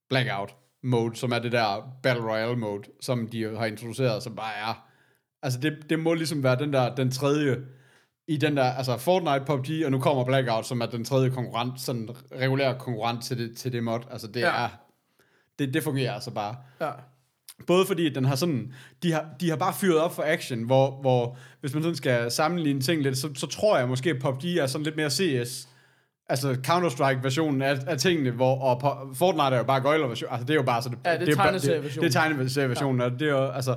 Blackout 0.08 0.54
mode, 0.82 1.16
som 1.16 1.32
er 1.32 1.38
det 1.38 1.52
der 1.52 1.96
Battle 2.02 2.24
Royale 2.32 2.56
mode, 2.56 2.82
som 3.00 3.28
de 3.28 3.56
har 3.56 3.66
introduceret, 3.66 4.22
som 4.22 4.36
bare 4.36 4.54
er... 4.54 4.86
Altså 5.42 5.60
det, 5.60 5.90
det 5.90 5.98
må 5.98 6.14
ligesom 6.14 6.42
være 6.42 6.58
den 6.58 6.72
der, 6.72 6.94
den 6.94 7.10
tredje 7.10 7.56
i 8.28 8.36
den 8.36 8.56
der, 8.56 8.64
altså 8.64 8.96
Fortnite, 8.96 9.44
PUBG, 9.46 9.84
og 9.84 9.90
nu 9.90 9.98
kommer 10.00 10.24
Blackout, 10.24 10.66
som 10.66 10.80
er 10.80 10.86
den 10.86 11.04
tredje 11.04 11.30
konkurrent, 11.30 11.80
sådan 11.80 12.08
regulær 12.32 12.78
konkurrent 12.78 13.24
til 13.24 13.38
det, 13.38 13.56
til 13.56 13.72
det 13.72 13.84
mod. 13.84 14.00
Altså 14.10 14.26
det 14.26 14.40
ja. 14.40 14.64
er, 14.64 14.68
det, 15.58 15.74
det 15.74 15.82
fungerer 15.82 16.12
altså 16.12 16.30
bare. 16.30 16.56
Ja. 16.80 16.90
Både 17.66 17.86
fordi, 17.86 18.08
den 18.08 18.24
har 18.24 18.34
sådan, 18.34 18.72
de 19.02 19.12
har, 19.12 19.24
de 19.40 19.48
har 19.50 19.56
bare 19.56 19.74
fyret 19.80 19.98
op 19.98 20.14
for 20.14 20.22
action, 20.26 20.62
hvor, 20.62 21.00
hvor 21.00 21.36
hvis 21.60 21.74
man 21.74 21.82
sådan 21.82 21.96
skal 21.96 22.30
sammenligne 22.30 22.80
ting 22.80 23.02
lidt, 23.02 23.18
så, 23.18 23.28
så 23.34 23.46
tror 23.46 23.78
jeg 23.78 23.88
måske, 23.88 24.10
at 24.10 24.16
PUBG 24.20 24.44
er 24.44 24.66
sådan 24.66 24.84
lidt 24.84 24.96
mere 24.96 25.10
CS, 25.10 25.68
altså 26.28 26.56
Counter-Strike-versionen 26.66 27.62
af, 27.62 27.78
af 27.86 27.98
tingene, 27.98 28.30
hvor, 28.30 28.58
og 28.60 28.80
Fortnite 29.16 29.44
er 29.44 29.56
jo 29.56 29.64
bare 29.64 29.80
gøjler-version, 29.80 30.28
altså 30.32 30.44
det 30.44 30.50
er 30.50 30.54
jo 30.54 30.62
bare 30.62 30.82
sådan, 30.82 30.98
Ja, 31.06 31.12
det 31.18 31.22
er 31.22 31.26
jo 31.30 31.36
bare- 31.36 31.46
tegneserieversionen. 31.46 32.04
Det, 32.04 32.12
det 32.14 32.18
er 32.20 32.28
tegneserieversionen, 32.28 33.00
ja. 33.00 33.06
og 33.06 33.12
det 33.20 33.28
er 33.28 33.32
jo, 33.32 33.46
altså, 33.50 33.76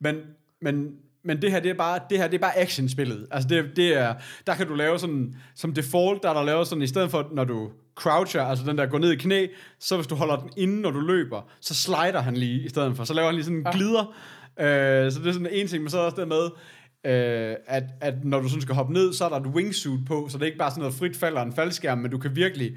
men, 0.00 0.16
men, 0.62 0.88
men 1.24 1.42
det 1.42 1.50
her, 1.50 1.60
det 1.60 1.70
er 1.70 1.74
bare, 1.74 2.00
det 2.10 2.18
her, 2.18 2.28
det 2.28 2.34
er 2.34 2.40
bare 2.42 2.58
actionspillet. 2.58 3.26
Altså 3.30 3.48
det, 3.48 3.64
det 3.76 3.98
er, 3.98 4.14
der 4.46 4.54
kan 4.54 4.66
du 4.66 4.74
lave 4.74 4.98
sådan, 4.98 5.34
som 5.54 5.74
default, 5.74 6.22
der 6.22 6.30
er 6.30 6.34
der 6.34 6.42
lavet 6.44 6.66
sådan, 6.66 6.82
i 6.82 6.86
stedet 6.86 7.10
for, 7.10 7.28
når 7.32 7.44
du 7.44 7.70
croucher, 7.96 8.42
altså 8.42 8.64
den 8.64 8.78
der 8.78 8.86
går 8.86 8.98
ned 8.98 9.12
i 9.12 9.16
knæ, 9.16 9.46
så 9.78 9.96
hvis 9.96 10.06
du 10.06 10.14
holder 10.14 10.36
den 10.36 10.50
inde, 10.56 10.80
når 10.80 10.90
du 10.90 11.00
løber, 11.00 11.42
så 11.60 11.74
slider 11.74 12.20
han 12.20 12.36
lige 12.36 12.60
i 12.64 12.68
stedet 12.68 12.96
for, 12.96 13.04
så 13.04 13.14
laver 13.14 13.26
han 13.26 13.34
lige 13.34 13.44
sådan 13.44 13.58
en 13.58 13.64
glider. 13.72 14.14
Øh, 14.60 15.12
så 15.12 15.18
det 15.20 15.26
er 15.26 15.32
sådan 15.32 15.48
en 15.52 15.68
ting, 15.68 15.82
men 15.82 15.90
så 15.90 15.96
er 15.96 16.00
der 16.00 16.06
også 16.06 16.20
det 16.20 16.28
med, 16.28 16.44
øh, 17.06 17.56
at, 17.66 17.84
at 18.00 18.24
når 18.24 18.40
du 18.40 18.48
sådan 18.48 18.62
skal 18.62 18.74
hoppe 18.74 18.92
ned, 18.92 19.12
så 19.12 19.24
er 19.24 19.28
der 19.28 19.36
et 19.36 19.46
wingsuit 19.46 20.04
på, 20.06 20.28
så 20.28 20.38
det 20.38 20.42
er 20.42 20.46
ikke 20.46 20.58
bare 20.58 20.70
sådan 20.70 20.80
noget 20.80 20.94
frit 20.94 21.16
fald 21.16 21.34
og 21.34 21.42
en 21.42 21.52
faldskærm, 21.52 21.98
men 21.98 22.10
du 22.10 22.18
kan 22.18 22.36
virkelig 22.36 22.76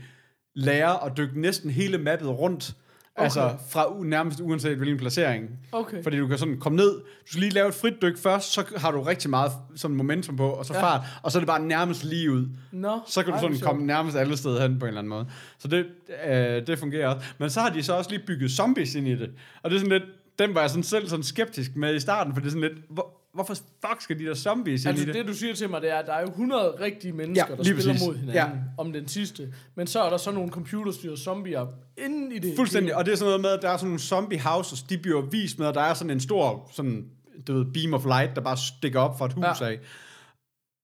lære 0.55 1.05
at 1.05 1.17
dykke 1.17 1.41
næsten 1.41 1.69
hele 1.69 1.97
mappet 1.97 2.27
rundt. 2.27 2.73
Okay. 3.19 3.23
Altså 3.23 3.55
fra 3.69 3.83
u- 3.85 4.03
nærmest 4.03 4.39
uanset 4.39 4.77
hvilken 4.77 4.97
placering. 4.97 5.49
Okay. 5.71 6.03
Fordi 6.03 6.17
du 6.17 6.27
kan 6.27 6.37
sådan 6.37 6.59
komme 6.59 6.75
ned, 6.75 6.91
du 6.91 7.01
skal 7.25 7.39
lige 7.39 7.53
lave 7.53 7.67
et 7.67 7.73
frit 7.73 8.01
dyk 8.01 8.17
først, 8.17 8.53
så 8.53 8.63
har 8.77 8.91
du 8.91 9.01
rigtig 9.01 9.29
meget 9.29 9.51
sådan 9.75 9.95
momentum 9.97 10.37
på, 10.37 10.49
og 10.49 10.65
så 10.65 10.73
Ja. 10.73 10.81
fart, 10.81 11.01
og 11.23 11.31
så 11.31 11.37
er 11.37 11.39
det 11.39 11.47
bare 11.47 11.61
nærmest 11.61 12.03
lige 12.03 12.31
ud. 12.31 12.47
Nå, 12.71 12.99
Så 13.07 13.23
kan 13.23 13.31
du 13.31 13.35
ej, 13.35 13.41
sådan 13.41 13.57
hvor 13.57 13.67
komme 13.67 13.85
nærmest 13.85 14.17
alle 14.17 14.37
steder 14.37 14.61
hen 14.61 14.79
på 14.79 14.85
en 14.85 14.87
eller 14.87 14.99
anden 15.01 15.09
måde. 15.09 15.25
Så 15.59 15.67
det, 15.67 15.85
øh, 16.27 16.67
det 16.67 16.79
fungerer 16.79 17.07
også. 17.15 17.27
Men 17.37 17.49
så 17.49 17.59
har 17.59 17.69
de 17.69 17.83
så 17.83 17.93
også 17.93 18.09
lige 18.09 18.23
bygget 18.27 18.51
zombies 18.51 18.95
ind 18.95 19.07
i 19.07 19.15
det. 19.15 19.29
Og 19.63 19.69
det 19.69 19.75
er 19.75 19.79
sådan 19.79 19.91
lidt, 19.99 20.03
den 20.39 20.55
var 20.55 20.61
jeg 20.61 20.69
sådan 20.69 20.83
selv 20.83 21.07
sådan 21.07 21.23
skeptisk 21.23 21.75
med 21.75 21.95
i 21.95 21.99
starten, 21.99 22.33
for 22.33 22.39
det 22.39 22.47
er 22.47 22.51
sådan 22.51 22.69
lidt, 22.69 22.77
hvor, 22.89 23.18
hvorfor 23.33 23.53
fuck 23.53 24.01
skal 24.01 24.19
de 24.19 24.25
der 24.25 24.35
zombies 24.35 24.85
Altså 24.85 25.05
det? 25.05 25.13
det, 25.13 25.27
du 25.27 25.33
siger 25.33 25.53
til 25.53 25.69
mig, 25.69 25.81
det 25.81 25.91
er, 25.91 25.95
at 25.95 26.05
der 26.05 26.13
er 26.13 26.21
jo 26.21 26.27
100 26.27 26.77
rigtige 26.79 27.13
mennesker, 27.13 27.45
Ja, 27.49 27.55
der 27.55 27.63
spiller 27.63 27.83
præcis. 27.93 28.07
mod 28.07 28.15
hinanden 28.15 28.33
Ja. 28.33 28.49
om 28.77 28.93
den 28.93 29.07
sidste. 29.07 29.53
Men 29.75 29.87
så 29.87 30.01
er 30.01 30.09
der 30.09 30.17
så 30.17 30.31
nogle 30.31 30.51
computerstyrede 30.51 31.17
zombier 31.17 31.67
inde 31.97 32.35
i 32.35 32.39
det. 32.39 32.55
Fuldstændig, 32.55 32.95
og 32.95 33.05
det 33.05 33.11
er 33.11 33.15
sådan 33.15 33.27
noget 33.27 33.41
med, 33.41 33.49
at 33.49 33.61
der 33.61 33.69
er 33.69 33.77
sådan 33.77 33.87
nogle 33.87 33.99
zombie 33.99 34.39
houses, 34.41 34.81
de 34.83 34.97
bliver 34.97 35.21
vist 35.21 35.59
med, 35.59 35.67
at 35.67 35.75
der 35.75 35.81
er 35.81 35.93
sådan 35.93 36.11
en 36.11 36.19
stor 36.19 36.69
sådan, 36.73 37.05
du 37.47 37.53
ved, 37.53 37.65
beam 37.73 37.93
of 37.93 38.05
light, 38.05 38.35
der 38.35 38.41
bare 38.41 38.57
stikker 38.57 38.99
op 38.99 39.17
fra 39.17 39.25
et 39.25 39.33
hus 39.33 39.61
ja. 39.61 39.65
af. 39.67 39.79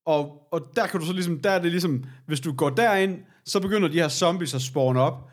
Og, 0.05 0.47
og 0.51 0.61
der 0.75 0.87
kan 0.87 0.99
du 0.99 1.05
så 1.05 1.13
ligesom, 1.13 1.39
der 1.39 1.49
er 1.51 1.61
det 1.61 1.71
ligesom, 1.71 2.03
hvis 2.25 2.39
du 2.39 2.53
går 2.53 2.69
derind, 2.69 3.19
så 3.45 3.59
begynder 3.59 3.87
de 3.87 3.93
her 3.99 4.07
zombies 4.07 4.53
at 4.53 4.61
spawne 4.61 5.01
op, 5.01 5.29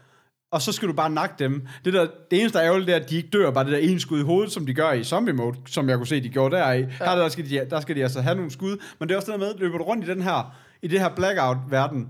og 0.52 0.62
så 0.62 0.72
skal 0.72 0.88
du 0.88 0.92
bare 0.92 1.10
nakke 1.10 1.34
dem. 1.38 1.66
Det, 1.84 1.92
der, 1.92 2.06
det 2.30 2.40
eneste, 2.40 2.58
der 2.58 2.64
er 2.64 2.68
ærgerligt, 2.68 2.86
det 2.86 2.94
er, 2.94 3.00
at 3.00 3.10
de 3.10 3.16
ikke 3.16 3.28
dør 3.28 3.50
bare 3.50 3.64
det 3.64 3.72
der 3.72 3.78
ene 3.78 4.00
skud 4.00 4.20
i 4.20 4.22
hovedet, 4.22 4.52
som 4.52 4.66
de 4.66 4.74
gør 4.74 4.92
i 4.92 5.04
zombie 5.04 5.34
mode, 5.34 5.56
som 5.66 5.88
jeg 5.88 5.96
kunne 5.96 6.06
se, 6.06 6.22
de 6.22 6.28
gjorde 6.28 6.56
der 6.56 6.72
i. 6.72 6.78
Ja. 6.78 6.86
Her 6.86 7.14
der 7.14 7.28
skal, 7.28 7.50
de, 7.50 7.66
der 7.70 7.80
skal 7.80 7.96
de 7.96 8.02
altså 8.02 8.20
have 8.20 8.34
nogle 8.34 8.50
skud, 8.50 8.76
men 8.98 9.08
det 9.08 9.14
er 9.14 9.18
også 9.18 9.32
det 9.32 9.40
der 9.40 9.46
med, 9.46 9.54
løber 9.58 9.78
du 9.78 9.84
rundt 9.84 10.04
i 10.04 10.10
den 10.10 10.22
her, 10.22 10.56
i 10.82 10.88
det 10.88 11.00
her 11.00 11.08
blackout-verden, 11.14 12.08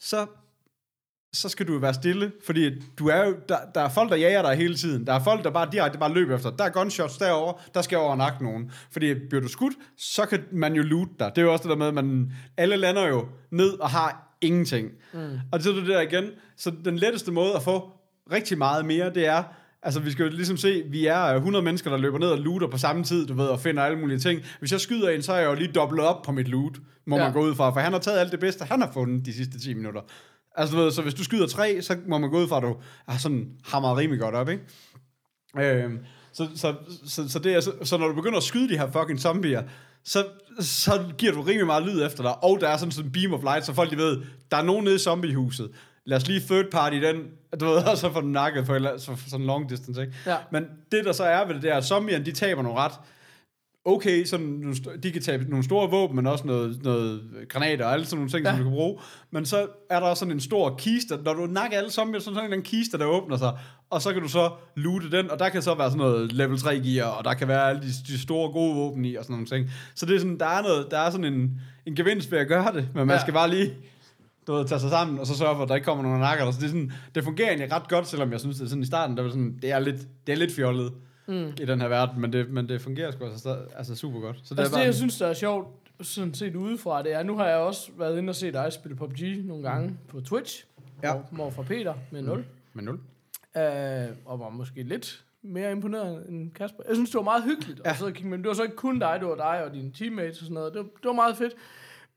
så 0.00 0.26
så 1.32 1.48
skal 1.48 1.66
du 1.66 1.78
være 1.78 1.94
stille, 1.94 2.32
fordi 2.46 2.70
du 2.98 3.08
er 3.08 3.24
jo, 3.24 3.36
der, 3.48 3.56
der 3.74 3.80
er 3.80 3.88
folk, 3.88 4.10
der 4.10 4.16
jager 4.16 4.42
dig 4.42 4.56
hele 4.56 4.74
tiden. 4.74 5.06
Der 5.06 5.12
er 5.12 5.24
folk, 5.24 5.44
der 5.44 5.50
bare 5.50 5.68
direkte 5.72 5.98
bare 5.98 6.12
løber 6.12 6.36
efter. 6.36 6.50
Der 6.50 6.64
er 6.64 6.68
gunshots 6.68 7.18
derovre, 7.18 7.54
der 7.74 7.82
skal 7.82 7.98
over 7.98 8.16
nakke 8.16 8.44
nogen. 8.44 8.70
Fordi 8.90 9.14
bliver 9.14 9.42
du 9.42 9.48
skudt, 9.48 9.74
så 9.98 10.26
kan 10.26 10.44
man 10.52 10.74
jo 10.74 10.82
loot 10.82 11.08
dig. 11.18 11.32
Det 11.36 11.42
er 11.42 11.46
jo 11.46 11.52
også 11.52 11.62
det 11.62 11.70
der 11.70 11.76
med, 11.76 11.86
at 11.86 11.94
man, 11.94 12.32
alle 12.56 12.76
lander 12.76 13.06
jo 13.08 13.26
ned 13.50 13.80
og 13.80 13.90
har 13.90 14.25
ingenting. 14.40 14.90
Mm. 15.14 15.18
Og 15.52 15.58
det 15.58 15.66
er 15.66 15.72
det 15.74 15.86
der 15.86 16.00
igen. 16.00 16.24
Så 16.56 16.72
den 16.84 16.96
letteste 16.98 17.32
måde 17.32 17.54
at 17.56 17.62
få 17.62 17.90
rigtig 18.32 18.58
meget 18.58 18.84
mere, 18.84 19.14
det 19.14 19.26
er, 19.26 19.42
altså 19.82 20.00
vi 20.00 20.10
skal 20.10 20.24
jo 20.24 20.30
ligesom 20.30 20.56
se, 20.56 20.82
vi 20.90 21.06
er 21.06 21.16
100 21.24 21.64
mennesker, 21.64 21.90
der 21.90 21.96
løber 21.96 22.18
ned 22.18 22.28
og 22.28 22.38
looter 22.38 22.66
på 22.68 22.78
samme 22.78 23.04
tid, 23.04 23.26
du 23.26 23.34
ved, 23.34 23.46
og 23.46 23.60
finder 23.60 23.82
alle 23.82 23.98
mulige 23.98 24.18
ting. 24.18 24.40
Hvis 24.58 24.72
jeg 24.72 24.80
skyder 24.80 25.08
en, 25.10 25.22
så 25.22 25.32
er 25.32 25.38
jeg 25.38 25.46
jo 25.50 25.54
lige 25.54 25.72
dobbelt 25.72 26.00
op 26.00 26.22
på 26.22 26.32
mit 26.32 26.48
loot, 26.48 26.78
må 27.06 27.16
Ja. 27.16 27.22
man 27.24 27.32
gå 27.32 27.40
ud 27.40 27.54
fra, 27.54 27.70
for 27.70 27.80
han 27.80 27.92
har 27.92 28.00
taget 28.00 28.18
alt 28.18 28.32
det 28.32 28.40
bedste, 28.40 28.64
han 28.64 28.80
har 28.80 28.90
fundet 28.92 29.26
de 29.26 29.32
sidste 29.32 29.60
10 29.60 29.74
minutter. 29.74 30.00
Altså, 30.56 30.76
du 30.76 30.82
ved, 30.82 30.90
så 30.90 31.02
hvis 31.02 31.14
du 31.14 31.24
skyder 31.24 31.46
tre, 31.46 31.82
så 31.82 31.96
må 32.08 32.18
man 32.18 32.30
gå 32.30 32.38
ud 32.42 32.48
fra, 32.48 32.56
at 32.56 32.62
du 32.62 32.76
har 33.08 33.18
sådan 33.18 33.48
hamret 33.64 33.96
rimelig 33.96 34.20
godt 34.20 34.34
op, 34.34 34.48
ikke? 34.48 34.62
Øhm, 35.58 35.98
så, 36.32 36.48
så, 36.54 36.74
så, 37.06 37.28
så, 37.28 37.38
det 37.38 37.54
er, 37.54 37.60
så, 37.60 37.72
så 37.82 37.96
når 37.98 38.08
du 38.08 38.14
begynder 38.14 38.36
at 38.36 38.42
skyde 38.42 38.68
de 38.68 38.78
her 38.78 38.90
fucking 38.90 39.20
zombier, 39.20 39.62
så, 40.06 40.24
så 40.60 41.04
giver 41.18 41.32
du 41.32 41.40
rimelig 41.42 41.66
meget 41.66 41.86
lyd 41.86 42.06
efter 42.06 42.22
dig, 42.22 42.44
og 42.44 42.58
der 42.60 42.68
er 42.68 42.76
sådan 42.76 42.92
sådan 42.92 43.06
en 43.06 43.12
beam 43.12 43.34
of 43.34 43.42
light, 43.42 43.66
så 43.66 43.72
folk 43.72 43.90
de 43.90 43.96
ved, 43.96 44.22
der 44.50 44.56
er 44.56 44.62
nogen 44.62 44.84
nede 44.84 44.94
i 44.94 44.98
zombiehuset. 44.98 45.70
Lad 46.04 46.16
os 46.16 46.28
lige 46.28 46.40
third 46.40 46.64
party 46.70 46.96
den, 46.96 47.16
du 47.60 47.64
ved, 47.66 47.74
og 47.76 47.96
så 47.96 48.12
få 48.12 48.20
den 48.20 48.32
nakket 48.32 48.66
på 48.66 48.72
en, 48.72 48.76
eller- 48.76 48.98
så, 48.98 49.16
sådan 49.28 49.46
long 49.46 49.70
distance, 49.70 50.00
ikke? 50.00 50.12
Ja. 50.26 50.36
Men 50.52 50.64
det 50.92 51.04
der 51.04 51.12
så 51.12 51.24
er 51.24 51.46
ved 51.46 51.54
det 51.54 51.62
der, 51.62 51.74
at 51.74 51.84
zombierne, 51.84 52.24
de 52.24 52.32
taber 52.32 52.62
nogle 52.62 52.78
ret 52.78 52.92
okay, 53.86 54.24
sådan, 54.24 54.74
de 55.02 55.12
kan 55.12 55.22
tabe 55.22 55.44
nogle 55.50 55.64
store 55.64 55.90
våben, 55.90 56.16
men 56.16 56.26
også 56.26 56.46
noget, 56.46 56.82
noget 56.82 57.22
granater 57.48 57.84
og 57.84 57.92
alle 57.92 58.06
sådan 58.06 58.16
nogle 58.16 58.30
ting, 58.30 58.44
ja. 58.44 58.50
som 58.50 58.58
du 58.58 58.64
kan 58.64 58.72
bruge. 58.72 58.98
Men 59.30 59.46
så 59.46 59.66
er 59.90 60.00
der 60.00 60.06
også 60.06 60.18
sådan 60.18 60.34
en 60.34 60.40
stor 60.40 60.76
kiste, 60.78 61.16
når 61.24 61.32
du 61.34 61.46
nakker 61.46 61.78
alle 61.78 61.90
zombier, 61.90 62.20
så 62.20 62.30
er 62.30 62.34
der 62.34 62.40
sådan 62.40 62.52
en 62.52 62.62
kiste, 62.62 62.98
der 62.98 63.04
åbner 63.04 63.36
sig, 63.36 63.52
og 63.90 64.02
så 64.02 64.12
kan 64.12 64.22
du 64.22 64.28
så 64.28 64.50
loote 64.74 65.10
den, 65.10 65.30
og 65.30 65.38
der 65.38 65.48
kan 65.48 65.62
så 65.62 65.74
være 65.74 65.90
sådan 65.90 65.98
noget 65.98 66.32
level 66.32 66.58
3 66.58 66.80
gear, 66.80 67.08
og 67.08 67.24
der 67.24 67.34
kan 67.34 67.48
være 67.48 67.68
alle 67.68 67.82
de, 67.82 67.86
de 67.86 68.18
store 68.20 68.52
gode 68.52 68.74
våben 68.76 69.04
i, 69.04 69.14
og 69.14 69.24
sådan 69.24 69.34
nogle 69.34 69.46
ting. 69.46 69.70
Så 69.94 70.06
det 70.06 70.14
er 70.14 70.18
sådan, 70.18 70.38
der 70.38 70.46
er, 70.46 70.62
noget, 70.62 70.86
der 70.90 70.98
er 70.98 71.10
sådan 71.10 71.34
en, 71.34 71.60
en 71.86 71.96
gevinst 71.96 72.32
ved 72.32 72.38
at 72.38 72.48
gøre 72.48 72.72
det, 72.72 72.88
men 72.94 73.06
man 73.06 73.16
Ja. 73.16 73.20
skal 73.20 73.34
bare 73.34 73.50
lige 73.50 73.74
du 74.46 74.52
ved, 74.52 74.64
tage 74.64 74.80
sig 74.80 74.90
sammen, 74.90 75.18
og 75.18 75.26
så 75.26 75.34
sørge 75.38 75.56
for, 75.56 75.62
at 75.62 75.68
der 75.68 75.74
ikke 75.74 75.84
kommer 75.84 76.02
nogen 76.04 76.20
nakker. 76.20 76.50
Så 76.50 76.58
det, 76.60 76.64
er 76.64 76.68
sådan, 76.68 76.92
det 77.14 77.24
fungerer 77.24 77.48
egentlig 77.48 77.72
ret 77.72 77.88
godt, 77.88 78.06
selvom 78.08 78.32
jeg 78.32 78.40
synes, 78.40 78.56
det 78.56 78.64
er 78.64 78.68
sådan 78.68 78.82
i 78.82 78.86
starten, 78.86 79.16
der 79.16 79.22
var 79.22 79.30
sådan, 79.30 79.58
det 79.62 79.70
er 79.72 79.78
lidt, 79.78 79.96
det 80.26 80.32
er 80.32 80.36
lidt 80.36 80.52
fjollet 80.52 80.92
mm. 81.28 81.34
i 81.60 81.64
den 81.66 81.80
her 81.80 81.88
verden, 81.88 82.20
men 82.20 82.32
det, 82.32 82.50
men 82.50 82.68
det 82.68 82.80
fungerer 82.80 83.10
sgu 83.10 83.24
altså, 83.24 83.56
altså 83.76 83.94
super 83.94 84.20
godt. 84.20 84.36
Så 84.42 84.54
det 84.54 84.60
Altså 84.60 84.62
er 84.62 84.64
det, 84.64 84.72
bare, 84.72 84.84
jeg 84.84 84.94
synes, 84.94 85.18
der 85.18 85.26
er 85.26 85.34
sjovt, 85.34 85.68
sådan 86.02 86.34
set 86.34 86.56
udefra, 86.56 87.02
det 87.02 87.12
er, 87.14 87.22
nu 87.22 87.36
har 87.36 87.46
jeg 87.46 87.56
også 87.56 87.90
været 87.98 88.18
inde 88.18 88.30
og 88.30 88.34
set 88.36 88.54
dig 88.54 88.72
spille 88.72 88.96
PUBG 88.96 89.20
nogle 89.44 89.62
gange 89.70 89.96
på 90.08 90.20
Twitch, 90.20 90.64
Ja. 91.02 91.12
hvor 91.30 91.50
fra 91.50 91.62
Peter 91.62 91.94
med 92.10 92.22
0, 92.22 92.44
med 92.74 92.84
nul. 92.84 92.98
Øh, 93.56 94.16
og 94.24 94.40
var 94.40 94.48
måske 94.48 94.82
lidt 94.82 95.24
mere 95.42 95.72
imponeret 95.72 96.28
end 96.28 96.52
Kasper. 96.52 96.82
Jeg 96.88 96.96
synes, 96.96 97.10
det 97.10 97.16
var 97.16 97.22
meget 97.24 97.44
hyggeligt 97.44 97.80
ja. 97.84 97.90
at 97.90 97.96
sidde 97.96 98.08
og 98.08 98.14
kigge 98.14 98.28
med. 98.30 98.38
Det 98.38 98.46
var 98.48 98.54
så 98.54 98.62
ikke 98.62 98.76
kun 98.76 98.98
dig, 98.98 99.16
det 99.20 99.28
var 99.28 99.34
dig 99.36 99.64
og 99.64 99.72
dine 99.74 99.92
teammates 99.92 100.38
og 100.38 100.44
sådan 100.44 100.54
noget. 100.54 100.72
Det, 100.74 100.78
var- 100.78 100.84
det 100.88 101.04
var 101.04 101.12
meget 101.12 101.36
fedt. 101.36 101.52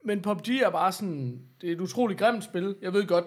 Men 0.06 0.22
PUBG 0.22 0.50
er 0.50 0.70
bare 0.70 0.92
sådan, 0.92 1.42
det 1.62 1.70
er 1.70 1.74
et 1.74 1.82
utroligt 1.82 2.20
grimt 2.20 2.44
spil. 2.44 2.76
Jeg 2.82 2.94
ved 2.94 3.08
godt, 3.08 3.26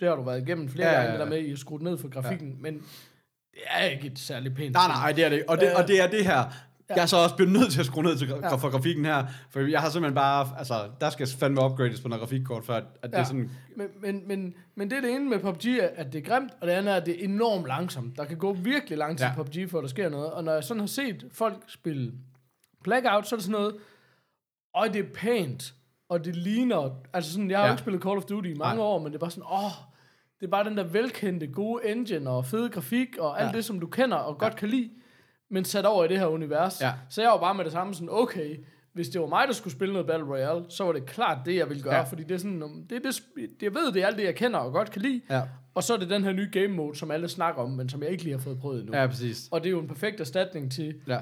det 0.00 0.08
har 0.08 0.16
du 0.16 0.22
været 0.22 0.42
igennem 0.42 0.68
flere 0.68 0.86
Ja, 0.88 0.92
ja, 0.92 0.98
ja, 1.00 1.06
gange, 1.06 1.18
det 1.18 1.24
der 1.26 1.30
med, 1.30 1.38
at 1.38 1.44
I 1.44 1.56
skruet 1.56 1.82
ned 1.82 1.98
for 1.98 2.08
grafikken, 2.08 2.48
ja. 2.50 2.56
men 2.60 2.74
det 3.54 3.60
er 3.66 3.84
ikke 3.84 4.06
et 4.06 4.18
særligt 4.18 4.54
pænt 4.56 4.72
Nej, 4.74 4.86
nej, 4.88 5.12
det 5.12 5.24
er 5.24 5.28
det. 5.28 5.44
Og 5.48 5.60
det, 5.60 5.74
og 5.74 5.88
det 5.88 6.00
er 6.02 6.06
det 6.06 6.24
her. 6.24 6.42
Jeg 6.96 7.02
er 7.02 7.06
så 7.06 7.16
også 7.16 7.36
blevet 7.36 7.52
nødt 7.52 7.72
til 7.72 7.80
at 7.80 7.86
skrue 7.86 8.02
ned 8.04 8.16
til 8.16 8.28
Ja. 8.28 8.54
for 8.54 8.70
grafikken 8.70 9.04
her, 9.04 9.26
for 9.50 9.60
jeg 9.60 9.80
har 9.80 9.90
simpelthen 9.90 10.14
bare, 10.14 10.48
altså, 10.58 10.74
der 11.00 11.10
skal 11.10 11.26
fandme 11.38 11.64
upgrades 11.64 12.00
på 12.00 12.08
noget 12.08 12.20
grafikkort, 12.20 12.64
for 12.64 12.72
at, 12.74 12.84
at 13.02 13.10
det 13.10 13.16
Ja. 13.16 13.20
er 13.20 13.24
sådan, 13.24 13.50
Men, 13.76 13.86
men, 14.00 14.22
men, 14.28 14.54
men 14.74 14.90
det 14.90 14.96
er 14.96 15.00
det 15.00 15.10
ene 15.10 15.28
med 15.30 15.38
PUBG, 15.38 15.66
at 15.96 16.12
det 16.12 16.18
er 16.18 16.22
grimt, 16.30 16.52
og 16.60 16.66
det 16.66 16.72
andet 16.72 16.92
er, 16.92 16.96
at 16.96 17.06
det 17.06 17.20
er 17.20 17.24
enormt 17.24 17.66
langsomt. 17.66 18.16
Der 18.16 18.24
kan 18.24 18.36
gå 18.38 18.52
virkelig 18.52 18.98
lang 18.98 19.18
tid 19.18 19.26
ja. 19.26 19.32
Ja. 19.36 19.36
PUBG, 19.42 19.70
før 19.70 19.80
der 19.80 19.88
sker 19.88 20.08
noget. 20.08 20.30
Og 20.32 20.44
når 20.44 20.52
jeg 20.52 20.64
sådan 20.64 20.80
har 20.80 20.86
set 20.86 21.26
folk 21.32 21.56
spille 21.66 22.12
Blackout, 22.84 23.28
så 23.28 23.34
er 23.34 23.36
det 23.36 23.44
sådan 23.44 23.60
noget, 23.60 23.74
og 24.74 24.92
det 24.94 25.00
er 25.04 25.08
pænt, 25.14 25.74
og 26.08 26.24
det 26.24 26.36
ligner, 26.36 26.90
altså 27.12 27.32
sådan, 27.32 27.50
jeg 27.50 27.58
har 27.58 27.64
ja. 27.64 27.68
Ja. 27.68 27.74
ikke 27.74 27.80
spillet 27.82 28.02
Call 28.02 28.16
of 28.16 28.24
Duty 28.24 28.48
i 28.48 28.54
mange 28.54 28.76
Nej. 28.76 28.84
år, 28.86 28.98
men 28.98 29.06
det 29.06 29.14
er 29.14 29.18
bare 29.20 29.30
sådan, 29.30 29.44
åh, 29.52 29.70
det 30.40 30.46
er 30.46 30.50
bare 30.50 30.64
den 30.64 30.76
der 30.76 30.84
velkendte, 30.84 31.46
gode 31.46 31.86
engine 31.90 32.30
og 32.30 32.46
fede 32.46 32.68
grafik, 32.68 33.08
og 33.18 33.40
alt 33.40 33.50
Ja. 33.52 33.56
det, 33.56 33.64
som 33.64 33.80
du 33.80 33.86
kender 33.86 34.16
og 34.16 34.38
godt 34.38 34.56
kan 34.56 34.68
lide, 34.68 34.90
men 35.50 35.64
sat 35.64 35.86
over 35.86 36.04
i 36.04 36.08
det 36.08 36.18
her 36.18 36.26
univers. 36.26 36.80
Ja. 36.80 36.92
Så 37.08 37.22
jeg 37.22 37.30
var 37.30 37.38
bare 37.40 37.54
med 37.54 37.64
det 37.64 37.72
samme 37.72 37.94
sådan, 37.94 38.08
okay, 38.12 38.56
hvis 38.92 39.08
det 39.08 39.20
var 39.20 39.26
mig, 39.26 39.44
der 39.48 39.52
skulle 39.54 39.74
spille 39.74 39.92
noget 39.92 40.06
Battle 40.06 40.26
Royale, 40.26 40.64
så 40.68 40.84
var 40.84 40.92
det 40.92 41.06
klart 41.06 41.38
det, 41.46 41.56
jeg 41.56 41.68
ville 41.68 41.82
gøre, 41.82 41.94
ja. 41.94 42.02
Fordi 42.02 42.22
det 42.22 42.34
er 42.34 42.38
sådan, 42.38 42.62
um, 42.62 42.84
det 42.90 43.02
det, 43.04 43.22
jeg 43.62 43.74
ved, 43.74 43.92
det 43.92 44.02
er 44.02 44.06
alt 44.06 44.16
det, 44.18 44.24
jeg 44.24 44.34
kender 44.34 44.58
og 44.58 44.72
godt 44.72 44.90
kan 44.90 45.02
lide, 45.02 45.20
ja, 45.30 45.42
og 45.74 45.82
så 45.82 45.94
er 45.94 45.98
det 45.98 46.10
den 46.10 46.24
her 46.24 46.32
nye 46.32 46.48
game 46.52 46.68
mode, 46.68 46.98
som 46.98 47.10
alle 47.10 47.28
snakker 47.28 47.62
om, 47.62 47.70
men 47.70 47.88
som 47.88 48.02
jeg 48.02 48.10
ikke 48.10 48.22
lige 48.24 48.34
har 48.36 48.42
fået 48.42 48.58
prøvet 48.58 48.80
endnu. 48.80 48.96
ja, 48.96 49.06
præcis. 49.06 49.48
Og 49.50 49.60
det 49.60 49.66
er 49.66 49.70
jo 49.70 49.80
en 49.80 49.88
perfekt 49.88 50.20
erstatning 50.20 50.72
til 50.72 50.94
Ja. 51.08 51.18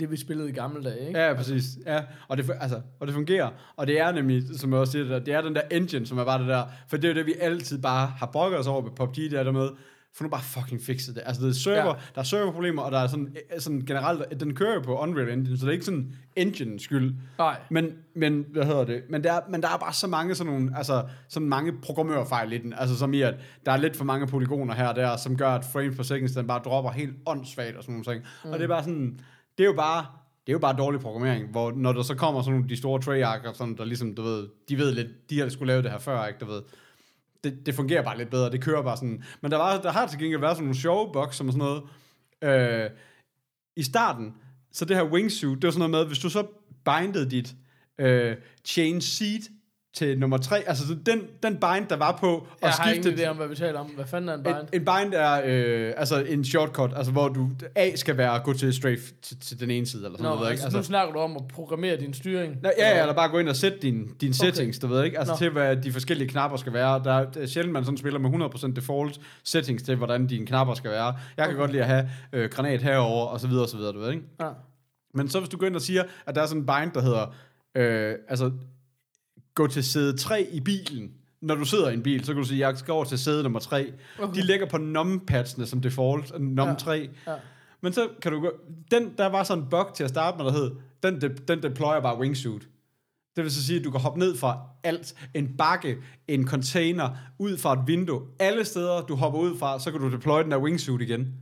det, 0.00 0.10
vi 0.10 0.16
spillede 0.16 0.48
i 0.48 0.52
gamle 0.52 0.84
dage, 0.84 1.06
ikke? 1.08 1.20
Ja, 1.20 1.34
præcis. 1.34 1.64
Ja, 1.86 2.00
og 2.28 2.36
det, 2.36 2.50
altså, 2.60 2.80
og 3.00 3.06
det 3.06 3.14
fungerer. 3.14 3.50
Og 3.76 3.86
det 3.86 4.00
er 4.00 4.12
nemlig, 4.12 4.42
som 4.58 4.72
jeg 4.72 4.80
også 4.80 4.92
siger, 4.92 5.02
det, 5.02 5.10
der, 5.12 5.18
det 5.18 5.34
er 5.34 5.40
den 5.40 5.54
der 5.54 5.62
engine, 5.70 6.06
som 6.06 6.18
er 6.18 6.24
bare 6.24 6.38
det 6.40 6.48
der. 6.48 6.64
For 6.88 6.96
det 6.96 7.04
er 7.04 7.08
jo 7.08 7.14
det, 7.18 7.26
vi 7.26 7.34
altid 7.40 7.82
bare 7.82 8.06
har 8.06 8.26
brokket 8.26 8.58
os 8.58 8.66
over 8.66 8.82
med 8.82 8.90
PUBG, 8.90 9.16
det 9.16 9.32
er 9.32 9.42
der 9.42 9.52
med, 9.52 9.68
for 10.14 10.24
nu 10.24 10.30
bare 10.30 10.42
fucking 10.42 10.82
fikse 10.82 11.14
det. 11.14 11.22
Altså, 11.26 11.42
det 11.42 11.48
er 11.48 11.54
server, 11.54 11.86
Ja. 11.86 11.92
der 12.14 12.20
er 12.20 12.22
serverproblemer, 12.22 12.82
og 12.82 12.92
der 12.92 12.98
er 12.98 13.06
sådan, 13.06 13.36
eh, 13.54 13.60
sådan 13.60 13.80
generelt, 13.80 14.40
den 14.40 14.54
kører 14.54 14.74
jo 14.74 14.80
på 14.80 14.98
Unreal 14.98 15.28
Engine, 15.28 15.58
så 15.58 15.64
det 15.64 15.68
er 15.68 15.72
ikke 15.72 15.84
sådan 15.84 16.14
engine 16.36 16.80
skyld. 16.80 17.14
Nej. 17.38 17.56
Men, 17.70 17.92
men, 18.14 18.44
hvad 18.52 18.64
hedder 18.64 18.84
det? 18.84 19.02
Men 19.10 19.24
der, 19.24 19.32
er, 19.32 19.40
men 19.50 19.62
der 19.62 19.68
er 19.68 19.78
bare 19.78 19.92
så 19.92 20.06
mange 20.06 20.34
sådan 20.34 20.52
nogle, 20.52 20.72
altså, 20.76 21.04
sådan 21.28 21.48
mange 21.48 21.72
programmørfejl 21.82 22.52
i 22.52 22.58
den. 22.58 22.72
Altså, 22.72 22.96
som 22.98 23.12
i, 23.14 23.20
at 23.22 23.34
der 23.66 23.72
er 23.72 23.76
lidt 23.76 23.96
for 23.96 24.04
mange 24.04 24.26
polygoner 24.26 24.74
her 24.74 24.88
og 24.88 24.96
der, 24.96 25.16
som 25.16 25.36
gør, 25.36 25.50
at 25.50 25.64
frames 25.72 25.96
per 25.96 26.02
second, 26.02 26.28
den 26.28 26.46
bare 26.46 26.60
dropper 26.64 26.90
helt 26.90 27.12
åndssvagt 27.26 27.76
og 27.76 27.82
sådan 27.82 27.92
nogle 27.92 28.04
ting. 28.04 28.24
Mm. 28.44 28.50
Og 28.50 28.58
det 28.58 28.64
er 28.64 28.68
bare 28.68 28.82
sådan, 28.84 29.20
det 29.58 29.64
er 29.64 29.68
jo 29.68 29.74
bare, 29.76 30.06
det 30.46 30.48
er 30.48 30.52
jo 30.52 30.58
bare 30.58 30.76
dårlig 30.76 31.00
programmering, 31.00 31.50
hvor 31.50 31.72
når 31.72 31.92
der 31.92 32.02
så 32.02 32.14
kommer 32.14 32.42
sådan 32.42 32.52
nogle, 32.54 32.68
de 32.68 32.76
store 32.76 33.00
Treyarch, 33.00 33.44
sådan, 33.54 33.76
der 33.76 33.84
ligesom, 33.84 34.14
du 34.14 34.22
ved, 34.22 34.48
de 34.68 34.78
ved 34.78 34.92
lidt, 34.94 35.30
de 35.30 35.38
har 35.40 35.48
skulle 35.48 35.66
lave 35.72 35.82
det 35.82 35.90
her 35.90 35.98
før, 35.98 36.26
ikke, 36.26 36.38
du 36.40 36.46
ved. 36.46 36.62
Det, 37.44 37.66
det 37.66 37.74
fungerer 37.74 38.02
bare 38.02 38.18
lidt 38.18 38.30
bedre, 38.30 38.50
det 38.50 38.62
kører 38.62 38.82
bare 38.82 38.96
sådan. 38.96 39.24
Men 39.40 39.50
der, 39.50 39.56
var, 39.56 39.80
der 39.80 39.92
har 39.92 40.06
til 40.06 40.18
gengæld 40.18 40.40
været 40.40 40.56
sådan 40.56 40.64
nogle 40.64 40.80
sjove 40.80 41.12
bugs, 41.12 41.36
som 41.36 41.52
sådan 41.52 41.58
noget, 41.58 41.82
øh, 42.42 42.90
i 43.76 43.82
starten, 43.82 44.34
så 44.72 44.84
det 44.84 44.96
her 44.96 45.04
wingsuit, 45.04 45.62
det 45.62 45.64
var 45.64 45.70
sådan 45.70 45.90
noget 45.90 46.04
med, 46.04 46.06
hvis 46.06 46.18
du 46.18 46.30
så 46.30 46.46
bindede 46.84 47.30
dit 47.30 47.54
øh, 47.98 48.36
change 48.64 49.00
seat 49.00 49.42
til 49.94 50.18
nummer 50.18 50.36
3, 50.38 50.62
altså 50.66 50.86
så 50.86 50.94
den, 51.06 51.20
den 51.42 51.52
bind, 51.56 51.88
der 51.88 51.96
var 51.96 52.18
på, 52.20 52.46
Jeg 52.62 52.68
og 52.68 52.74
har 52.74 52.90
ingen 52.90 53.02
skifte 53.04 53.24
idé 53.24 53.28
om, 53.28 53.36
hvad 53.36 53.48
vi 53.48 53.54
taler 53.54 53.78
om. 53.80 53.86
Hvad 53.86 54.04
fanden 54.04 54.28
er 54.28 54.34
en 54.34 54.42
bind? 54.42 54.56
en, 54.56 54.68
en 54.72 54.80
bind 54.80 55.14
er 55.14 55.42
øh, 55.44 55.92
altså 55.96 56.24
en 56.24 56.44
shortcut, 56.44 56.92
altså 56.96 57.12
hvor 57.12 57.28
du 57.28 57.50
A 57.74 57.96
skal 57.96 58.16
være 58.16 58.34
at 58.34 58.42
gå 58.44 58.52
til 58.52 58.74
straight 58.74 59.00
til, 59.22 59.40
til 59.40 59.60
den 59.60 59.70
ene 59.70 59.86
side 59.86 60.04
eller 60.04 60.18
sådan 60.18 60.30
Nå, 60.30 60.36
noget, 60.36 60.50
altså, 60.50 60.66
ikke? 60.66 60.76
nu 60.76 60.82
snakker 60.82 61.12
du 61.14 61.18
om 61.18 61.36
at 61.36 61.42
programmere 61.48 61.96
din 61.96 62.14
styring. 62.14 62.56
Nej, 62.62 62.72
ja, 62.78 62.88
ja, 62.96 63.00
eller 63.00 63.14
bare 63.14 63.28
gå 63.28 63.38
ind 63.38 63.48
og 63.48 63.56
sætte 63.56 63.78
din, 63.78 64.08
din 64.20 64.34
settings, 64.34 64.78
du 64.78 64.86
ved 64.86 65.04
ikke? 65.04 65.18
Altså 65.18 65.32
Nå. 65.34 65.38
til, 65.38 65.50
hvad 65.50 65.76
de 65.76 65.92
forskellige 65.92 66.28
knapper 66.28 66.56
skal 66.56 66.72
være. 66.72 67.02
Der 67.04 67.12
er, 67.12 67.26
er 67.36 67.46
sjældent, 67.46 67.72
man 67.72 67.84
sådan 67.84 67.98
spiller 67.98 68.18
med 68.20 68.30
100% 68.70 68.72
default 68.74 69.20
settings 69.44 69.82
til, 69.82 69.96
hvordan 69.96 70.26
dine 70.26 70.46
knapper 70.46 70.74
skal 70.74 70.90
være. 70.90 71.06
Jeg 71.06 71.14
kan 71.36 71.44
Okay. 71.46 71.56
godt 71.56 71.70
lide 71.70 71.82
at 71.82 71.88
have 71.88 72.08
øh, 72.32 72.50
granat 72.50 72.82
herover 72.82 73.26
og 73.26 73.40
så 73.40 73.46
videre, 73.48 73.62
og 73.64 73.68
så 73.68 73.76
videre, 73.76 73.92
du 73.92 73.98
ved 73.98 74.10
ikke? 74.10 74.22
Ja. 74.40 74.48
Men 75.14 75.28
så 75.28 75.38
hvis 75.38 75.48
du 75.48 75.56
går 75.56 75.66
ind 75.66 75.76
og 75.76 75.82
siger, 75.82 76.02
at 76.26 76.34
der 76.34 76.42
er 76.42 76.46
sådan 76.46 76.60
en 76.62 76.66
bind, 76.66 76.92
der 76.94 77.02
hedder, 77.02 77.34
øh, 77.74 78.14
altså, 78.28 78.50
gå 79.54 79.66
til 79.66 79.84
sæde 79.84 80.16
3 80.16 80.48
i 80.52 80.60
bilen, 80.60 81.12
når 81.40 81.54
du 81.54 81.64
sidder 81.64 81.88
i 81.88 81.94
en 81.94 82.02
bil, 82.02 82.24
så 82.24 82.32
kan 82.32 82.42
du 82.42 82.48
sige, 82.48 82.68
jeg 82.68 82.78
skal 82.78 82.92
over 82.92 83.04
til 83.04 83.18
sæde 83.18 83.42
nummer 83.42 83.58
3. 83.58 83.92
Okay. 84.18 84.34
De 84.40 84.46
ligger 84.46 84.66
på 84.66 84.78
numpadsene 84.78 85.66
som 85.66 85.80
default, 85.80 86.40
num 86.40 86.68
Ja. 86.68 86.74
3. 86.74 87.08
Ja. 87.26 87.34
Men 87.80 87.92
så 87.92 88.08
kan 88.22 88.32
du 88.32 88.40
gå, 88.40 88.52
den, 88.90 89.12
der 89.18 89.26
var 89.26 89.42
sådan 89.42 89.62
en 89.64 89.70
bug 89.70 89.86
til 89.94 90.04
at 90.04 90.10
starte 90.10 90.36
med, 90.36 90.44
der 90.44 90.52
hed, 90.52 90.70
den, 91.02 91.20
de, 91.20 91.28
den 91.48 91.62
deployer 91.62 92.00
bare 92.00 92.18
wingsuit. 92.18 92.68
Det 93.36 93.44
vil 93.44 93.52
så 93.52 93.64
sige, 93.66 93.78
at 93.78 93.84
du 93.84 93.90
kan 93.90 94.00
hoppe 94.00 94.18
ned 94.18 94.36
fra 94.36 94.58
alt. 94.82 95.14
En 95.34 95.56
bakke, 95.58 95.96
en 96.28 96.46
container, 96.48 97.10
ud 97.38 97.56
fra 97.56 97.72
et 97.72 97.80
vindue. 97.86 98.22
Alle 98.38 98.64
steder, 98.64 99.00
du 99.02 99.14
hopper 99.14 99.40
ud 99.40 99.58
fra, 99.58 99.78
så 99.78 99.90
kan 99.90 100.00
du 100.00 100.10
deploy 100.12 100.42
den 100.42 100.50
der 100.50 100.58
wingsuit 100.58 101.02
igen. 101.02 101.34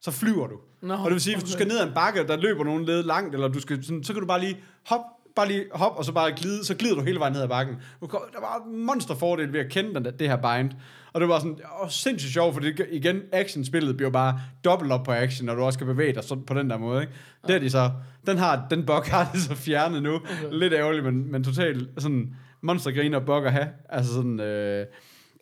Så 0.00 0.10
flyver 0.10 0.46
du. 0.46 0.56
Nå, 0.82 0.94
og 0.94 1.04
det 1.04 1.12
vil 1.12 1.20
sige, 1.20 1.36
hvis 1.36 1.44
du 1.44 1.50
skal 1.50 1.68
ned 1.68 1.78
ad 1.78 1.86
en 1.86 1.94
bakke, 1.94 2.26
der 2.26 2.36
løber 2.36 2.64
nogen 2.64 2.84
led 2.84 3.02
langt, 3.02 3.34
eller 3.34 3.48
du 3.48 3.60
skal 3.60 3.84
sådan, 3.84 4.04
så 4.04 4.12
kan 4.12 4.20
du 4.20 4.26
bare 4.26 4.40
lige 4.40 4.56
hoppe, 4.86 5.06
bare 5.36 5.48
lige 5.48 5.64
hop, 5.72 5.96
og 5.96 6.04
så 6.04 6.12
bare 6.12 6.32
glide, 6.32 6.64
så 6.64 6.74
glider 6.74 6.94
du 6.94 7.00
hele 7.00 7.18
vejen 7.18 7.32
ned 7.32 7.42
ad 7.42 7.48
bakken. 7.48 7.76
Der 8.00 8.40
var 8.40 8.64
en 8.66 8.84
monsterfordel 8.86 9.52
ved 9.52 9.60
at 9.60 9.70
kende 9.70 9.94
den, 9.94 10.04
det 10.04 10.28
her 10.28 10.36
bind. 10.36 10.70
Og 11.12 11.20
det 11.20 11.28
var 11.28 11.38
sådan, 11.38 11.58
åh, 11.82 11.88
sindssygt 11.88 12.32
sjovt, 12.32 12.54
for 12.54 12.60
det, 12.60 12.86
igen, 12.90 13.20
actionspillet 13.32 13.96
bliver 13.96 14.10
bare 14.10 14.40
dobbelt 14.64 14.92
op 14.92 15.04
på 15.04 15.12
action, 15.12 15.46
når 15.46 15.54
du 15.54 15.62
også 15.62 15.78
kan 15.78 15.86
bevæge 15.86 16.12
dig 16.12 16.24
sådan 16.24 16.44
på 16.44 16.54
den 16.54 16.70
der 16.70 16.78
måde, 16.78 17.00
ikke? 17.00 17.12
Det 17.46 17.54
er 17.54 17.58
de 17.58 17.70
så, 17.70 17.90
den 18.26 18.38
har, 18.38 18.66
den 18.70 18.86
bug 18.86 19.02
har 19.04 19.30
de 19.34 19.40
så 19.40 19.54
fjernet 19.54 20.02
nu. 20.02 20.14
Okay. 20.14 20.26
Lidt 20.50 20.72
ærgerligt, 20.72 21.04
men, 21.04 21.32
men 21.32 21.44
totalt 21.44 21.88
sådan 21.98 22.34
monstergriner 22.60 23.20
bug 23.20 23.46
at 23.46 23.52
have. 23.52 23.68
Altså 23.88 24.14
sådan, 24.14 24.40
øh, 24.40 24.86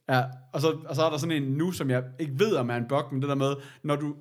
ja, 0.09 0.23
og 0.53 0.61
så, 0.61 0.77
og 0.87 0.97
så 0.97 1.03
er 1.05 1.11
der 1.11 1.17
sådan 1.17 1.43
en 1.43 1.53
nu, 1.53 1.73
som 1.73 1.91
jeg 1.91 2.03
ikke 2.19 2.39
ved, 2.39 2.55
om 2.57 2.71
er 2.71 2.77
en 2.77 2.89
bug, 2.89 3.05
men 3.13 3.21
det 3.21 3.29
der 3.29 3.35
med, 3.35 3.55
når 3.83 3.97
du 3.97 4.15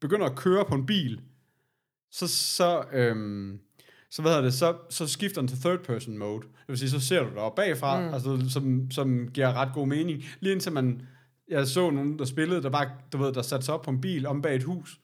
begynder 0.00 0.26
at 0.26 0.36
køre 0.36 0.64
på 0.64 0.74
en 0.74 0.86
bil, 0.86 1.20
så, 2.12 2.28
så, 2.28 2.82
øhm, 2.92 3.60
så, 4.10 4.22
hvad 4.22 4.30
hedder 4.32 4.44
det, 4.44 4.54
så, 4.54 4.74
så 4.90 5.06
skifter 5.06 5.40
den 5.40 5.48
til 5.48 5.58
third 5.60 5.78
person 5.78 6.18
mode. 6.18 6.40
Det 6.42 6.68
vil 6.68 6.78
sige, 6.78 6.90
så 6.90 7.00
ser 7.00 7.20
du 7.20 7.28
dig 7.34 7.50
bagfra, 7.56 8.00
mm. 8.00 8.14
altså, 8.14 8.44
som, 8.48 8.90
som 8.90 9.28
giver 9.34 9.52
ret 9.52 9.68
god 9.74 9.86
mening. 9.86 10.24
Lige 10.40 10.52
indtil 10.52 10.72
man, 10.72 11.02
jeg 11.48 11.66
så 11.66 11.90
nogen, 11.90 12.18
der 12.18 12.24
spillede, 12.24 12.62
der 12.62 12.70
bare, 12.70 12.90
du 13.12 13.18
ved, 13.18 13.32
der 13.32 13.42
satte 13.42 13.64
sig 13.66 13.74
op 13.74 13.82
på 13.82 13.90
en 13.90 14.00
bil 14.00 14.26
om 14.26 14.42
bag 14.42 14.56
et 14.56 14.62
hus. 14.62 14.98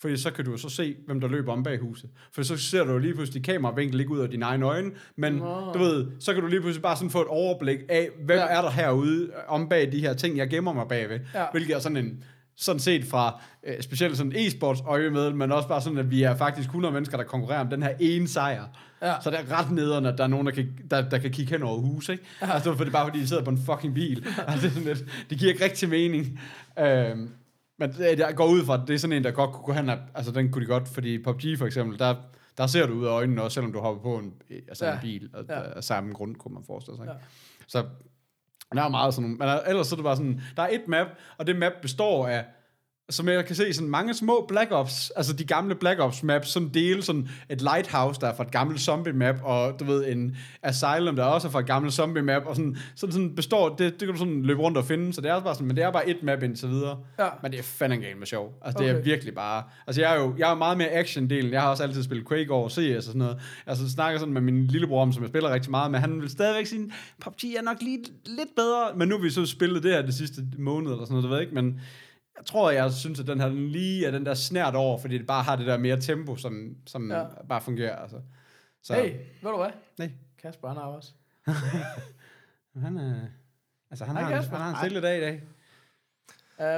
Fordi 0.00 0.16
så 0.16 0.30
kan 0.30 0.44
du 0.44 0.56
så 0.56 0.68
se, 0.68 0.96
hvem 1.06 1.20
der 1.20 1.28
løber 1.28 1.52
om 1.52 1.62
bag 1.62 1.78
huset. 1.78 2.10
For 2.32 2.42
så 2.42 2.56
ser 2.56 2.84
du 2.84 2.98
lige 2.98 3.14
pludselig 3.14 3.44
kameravinkel 3.44 4.00
ikke 4.00 4.12
ud 4.12 4.18
af 4.20 4.30
dine 4.30 4.44
egne 4.44 4.66
øjne, 4.66 4.90
men 5.16 5.32
Nå. 5.32 5.72
du 5.72 5.78
ved, 5.78 6.06
så 6.20 6.32
kan 6.32 6.42
du 6.42 6.48
lige 6.48 6.60
pludselig 6.60 6.82
bare 6.82 6.96
sådan 6.96 7.10
få 7.10 7.20
et 7.20 7.28
overblik 7.28 7.78
af, 7.88 8.08
hvem 8.24 8.38
Ja. 8.38 8.44
ja. 8.44 8.58
er 8.58 8.62
der 8.62 8.70
herude 8.70 9.24
øh, 9.24 9.30
om 9.48 9.68
bag 9.68 9.92
de 9.92 10.00
her 10.00 10.14
ting, 10.14 10.36
jeg 10.36 10.50
gemmer 10.50 10.72
mig 10.72 10.88
bagved. 10.88 11.20
Ja. 11.34 11.46
Hvilket 11.52 11.76
er 11.76 11.78
sådan 11.78 11.96
en, 11.96 12.24
sådan 12.56 12.80
set 12.80 13.04
fra 13.04 13.40
øh, 13.64 13.82
specielt 13.82 14.16
sådan 14.16 14.32
e-sports 14.32 14.88
øje 14.88 15.10
med, 15.10 15.32
men 15.32 15.52
også 15.52 15.68
bare 15.68 15.80
sådan, 15.80 15.98
at 15.98 16.10
vi 16.10 16.22
er 16.22 16.36
faktisk 16.36 16.68
100 16.68 16.92
mennesker, 16.94 17.16
der 17.16 17.24
konkurrerer 17.24 17.60
om 17.60 17.68
den 17.70 17.82
her 17.82 17.92
ene 18.00 18.28
sejr. 18.28 18.64
Ja. 19.02 19.14
Så 19.22 19.30
det 19.30 19.38
er 19.40 19.58
ret 19.58 19.70
nederen, 19.70 20.06
at 20.06 20.18
der 20.18 20.24
er 20.24 20.28
nogen, 20.28 20.46
der 20.46 20.52
kan, 20.52 20.78
der, 20.90 21.08
der 21.08 21.18
kan 21.18 21.30
kigge 21.30 21.52
hen 21.52 21.62
over 21.62 21.78
hus, 21.80 22.08
ikke? 22.08 22.24
Ja. 22.42 22.52
Altså, 22.52 22.72
for 22.76 22.84
det 22.84 22.90
er 22.90 22.92
bare, 22.92 23.06
fordi 23.06 23.20
de 23.20 23.28
sidder 23.28 23.44
på 23.44 23.50
en 23.50 23.58
fucking 23.58 23.94
bil. 23.94 24.26
altså, 24.48 24.60
det, 24.68 24.76
er 24.76 24.80
sådan 24.80 24.84
lidt, 24.96 25.04
det 25.30 25.38
giver 25.38 25.52
ikke 25.52 25.64
rigtig 25.64 25.88
mening. 25.88 26.40
Øhm, 26.78 27.30
men 27.78 27.94
jeg 27.98 28.32
går 28.36 28.46
ud 28.46 28.64
fra, 28.64 28.74
at 28.74 28.80
det 28.88 28.94
er 28.94 28.98
sådan 28.98 29.16
en, 29.16 29.24
der 29.24 29.30
godt 29.30 29.50
kunne 29.52 29.64
gå 29.64 29.72
hen, 29.72 29.90
altså 30.14 30.32
den 30.32 30.52
kunne 30.52 30.62
de 30.62 30.68
godt, 30.68 30.88
fordi 30.88 31.22
PUBG 31.22 31.42
for 31.58 31.66
eksempel, 31.66 31.98
der, 31.98 32.14
der 32.58 32.66
ser 32.66 32.86
du 32.86 32.92
ud 32.92 33.06
af 33.06 33.10
øjnene 33.10 33.42
også, 33.42 33.54
selvom 33.54 33.72
du 33.72 33.78
hopper 33.80 34.02
på 34.02 34.16
en, 34.18 34.32
altså 34.68 34.86
Ja. 34.86 34.92
en 34.92 34.98
bil, 35.02 35.30
og 35.34 35.44
Ja. 35.48 35.58
ja. 35.58 35.64
af 35.76 35.84
samme 35.84 36.12
grund, 36.12 36.36
kunne 36.36 36.54
man 36.54 36.62
forestille 36.66 36.96
sig. 36.96 37.04
Ikke? 37.04 37.12
Ja. 37.12 37.18
Så 37.66 37.84
der 38.78 38.82
er 38.82 38.88
meget 38.88 39.14
sådan 39.14 39.30
nogle, 39.30 39.54
men 39.54 39.60
ellers 39.66 39.86
så 39.86 39.94
er 39.94 39.96
det 39.96 40.04
bare 40.04 40.16
sådan, 40.16 40.40
der 40.56 40.62
er 40.62 40.68
et 40.70 40.88
map, 40.88 41.06
og 41.38 41.46
det 41.46 41.56
map 41.56 41.72
består 41.82 42.28
af, 42.28 42.44
som 43.10 43.28
jeg 43.28 43.46
kan 43.46 43.56
se, 43.56 43.72
sådan 43.72 43.90
mange 43.90 44.14
små 44.14 44.44
Black 44.48 44.70
Ops, 44.72 45.10
altså 45.16 45.32
de 45.32 45.44
gamle 45.44 45.74
Black 45.74 46.00
Ops 46.00 46.22
maps, 46.22 46.48
som 46.48 46.70
deler 46.70 47.02
sådan 47.02 47.28
et 47.50 47.62
lighthouse, 47.62 48.20
der 48.20 48.26
er 48.26 48.34
fra 48.36 48.44
et 48.44 48.50
gammelt 48.50 48.80
zombie 48.80 49.12
map, 49.12 49.36
og 49.42 49.80
du 49.80 49.84
ved, 49.84 50.12
en 50.12 50.36
asylum, 50.62 51.16
der 51.16 51.24
også 51.24 51.48
er 51.48 51.52
fra 51.52 51.60
et 51.60 51.66
gammelt 51.66 51.94
zombie 51.94 52.22
map, 52.22 52.42
og 52.46 52.56
sådan, 52.56 52.76
sådan, 52.94 53.12
sådan 53.12 53.34
består, 53.34 53.68
det, 53.68 53.78
det 53.78 53.98
kan 53.98 54.08
du 54.08 54.18
sådan 54.18 54.42
løbe 54.42 54.60
rundt 54.60 54.78
og 54.78 54.84
finde, 54.84 55.12
så 55.12 55.20
det 55.20 55.30
er 55.30 55.40
bare 55.40 55.54
sådan, 55.54 55.66
men 55.66 55.76
det 55.76 55.84
er 55.84 55.90
bare 55.90 56.08
et 56.08 56.22
map 56.22 56.42
indtil 56.42 56.68
videre. 56.68 56.98
Ja. 57.18 57.28
Men 57.42 57.52
det 57.52 57.58
er 57.58 57.62
fandme 57.62 58.04
med 58.18 58.26
sjov. 58.26 58.54
Altså 58.64 58.82
det 58.82 58.90
er 58.90 58.94
Okay. 59.00 59.04
virkelig 59.04 59.34
bare, 59.34 59.62
altså 59.86 60.00
jeg 60.00 60.16
er 60.16 60.20
jo, 60.20 60.34
jeg 60.38 60.50
er 60.50 60.54
meget 60.54 60.78
mere 60.78 60.88
action-delen, 60.88 61.52
jeg 61.52 61.60
har 61.60 61.70
også 61.70 61.82
altid 61.82 62.02
spillet 62.02 62.28
Quake 62.28 62.50
over 62.50 62.68
CS 62.68 62.96
og 62.96 63.02
sådan 63.02 63.18
noget. 63.18 63.38
Altså 63.66 63.90
snakker 63.90 64.18
sådan 64.18 64.34
med 64.34 64.40
min 64.42 64.66
lillebror 64.66 65.02
om, 65.02 65.12
som 65.12 65.22
jeg 65.22 65.28
spiller 65.28 65.54
rigtig 65.54 65.70
meget 65.70 65.90
med, 65.90 65.98
han 65.98 66.20
vil 66.20 66.30
stadigvæk 66.30 66.66
sige, 66.66 66.92
PUBG 67.20 67.44
er 67.44 67.62
nok 67.62 67.76
lige 67.80 68.04
lidt 68.26 68.48
bedre, 68.56 68.88
men 68.96 69.08
nu 69.08 69.16
har 69.16 69.22
vi 69.22 69.30
så 69.30 69.46
spillet 69.46 69.82
det 69.82 69.92
her 69.92 70.02
det 70.02 70.14
sidste 70.14 70.42
måned 70.58 70.90
eller 70.90 71.04
sådan 71.04 71.14
noget, 71.14 71.22
det 71.22 71.30
ved 71.30 71.40
ikke, 71.40 71.54
men 71.54 71.80
jeg 72.40 72.46
tror, 72.46 72.70
jeg 72.70 72.92
synes, 72.92 73.20
at 73.20 73.26
den 73.26 73.40
her 73.40 73.48
lige 73.48 74.06
er 74.06 74.10
den 74.10 74.26
der 74.26 74.34
snært 74.34 74.74
over, 74.74 74.98
fordi 74.98 75.18
det 75.18 75.26
bare 75.26 75.42
har 75.42 75.56
det 75.56 75.66
der 75.66 75.76
mere 75.78 76.00
tempo, 76.00 76.36
som, 76.36 76.76
som 76.86 77.10
Ja. 77.10 77.24
bare 77.48 77.60
fungerer. 77.60 77.96
Altså. 77.96 78.20
Så, 78.82 78.94
Hey, 78.94 79.12
ved 79.42 79.50
du 79.50 79.56
hvad? 79.56 79.70
Nej. 79.98 80.10
Kasper, 80.42 80.68
han 80.68 80.76
har 80.76 80.84
også. 80.84 81.12
Han, 82.82 82.96
er, 82.96 83.20
altså, 83.90 84.04
han, 84.04 84.16
Hej, 84.16 84.22
har, 84.24 84.30
en- 84.30 84.36
Kasper. 84.36 84.56
han 84.56 84.64
har 84.74 84.82
en 84.82 84.88
stille 84.90 85.08
dag 85.08 85.18
i 85.18 85.20
dag. 85.20 85.42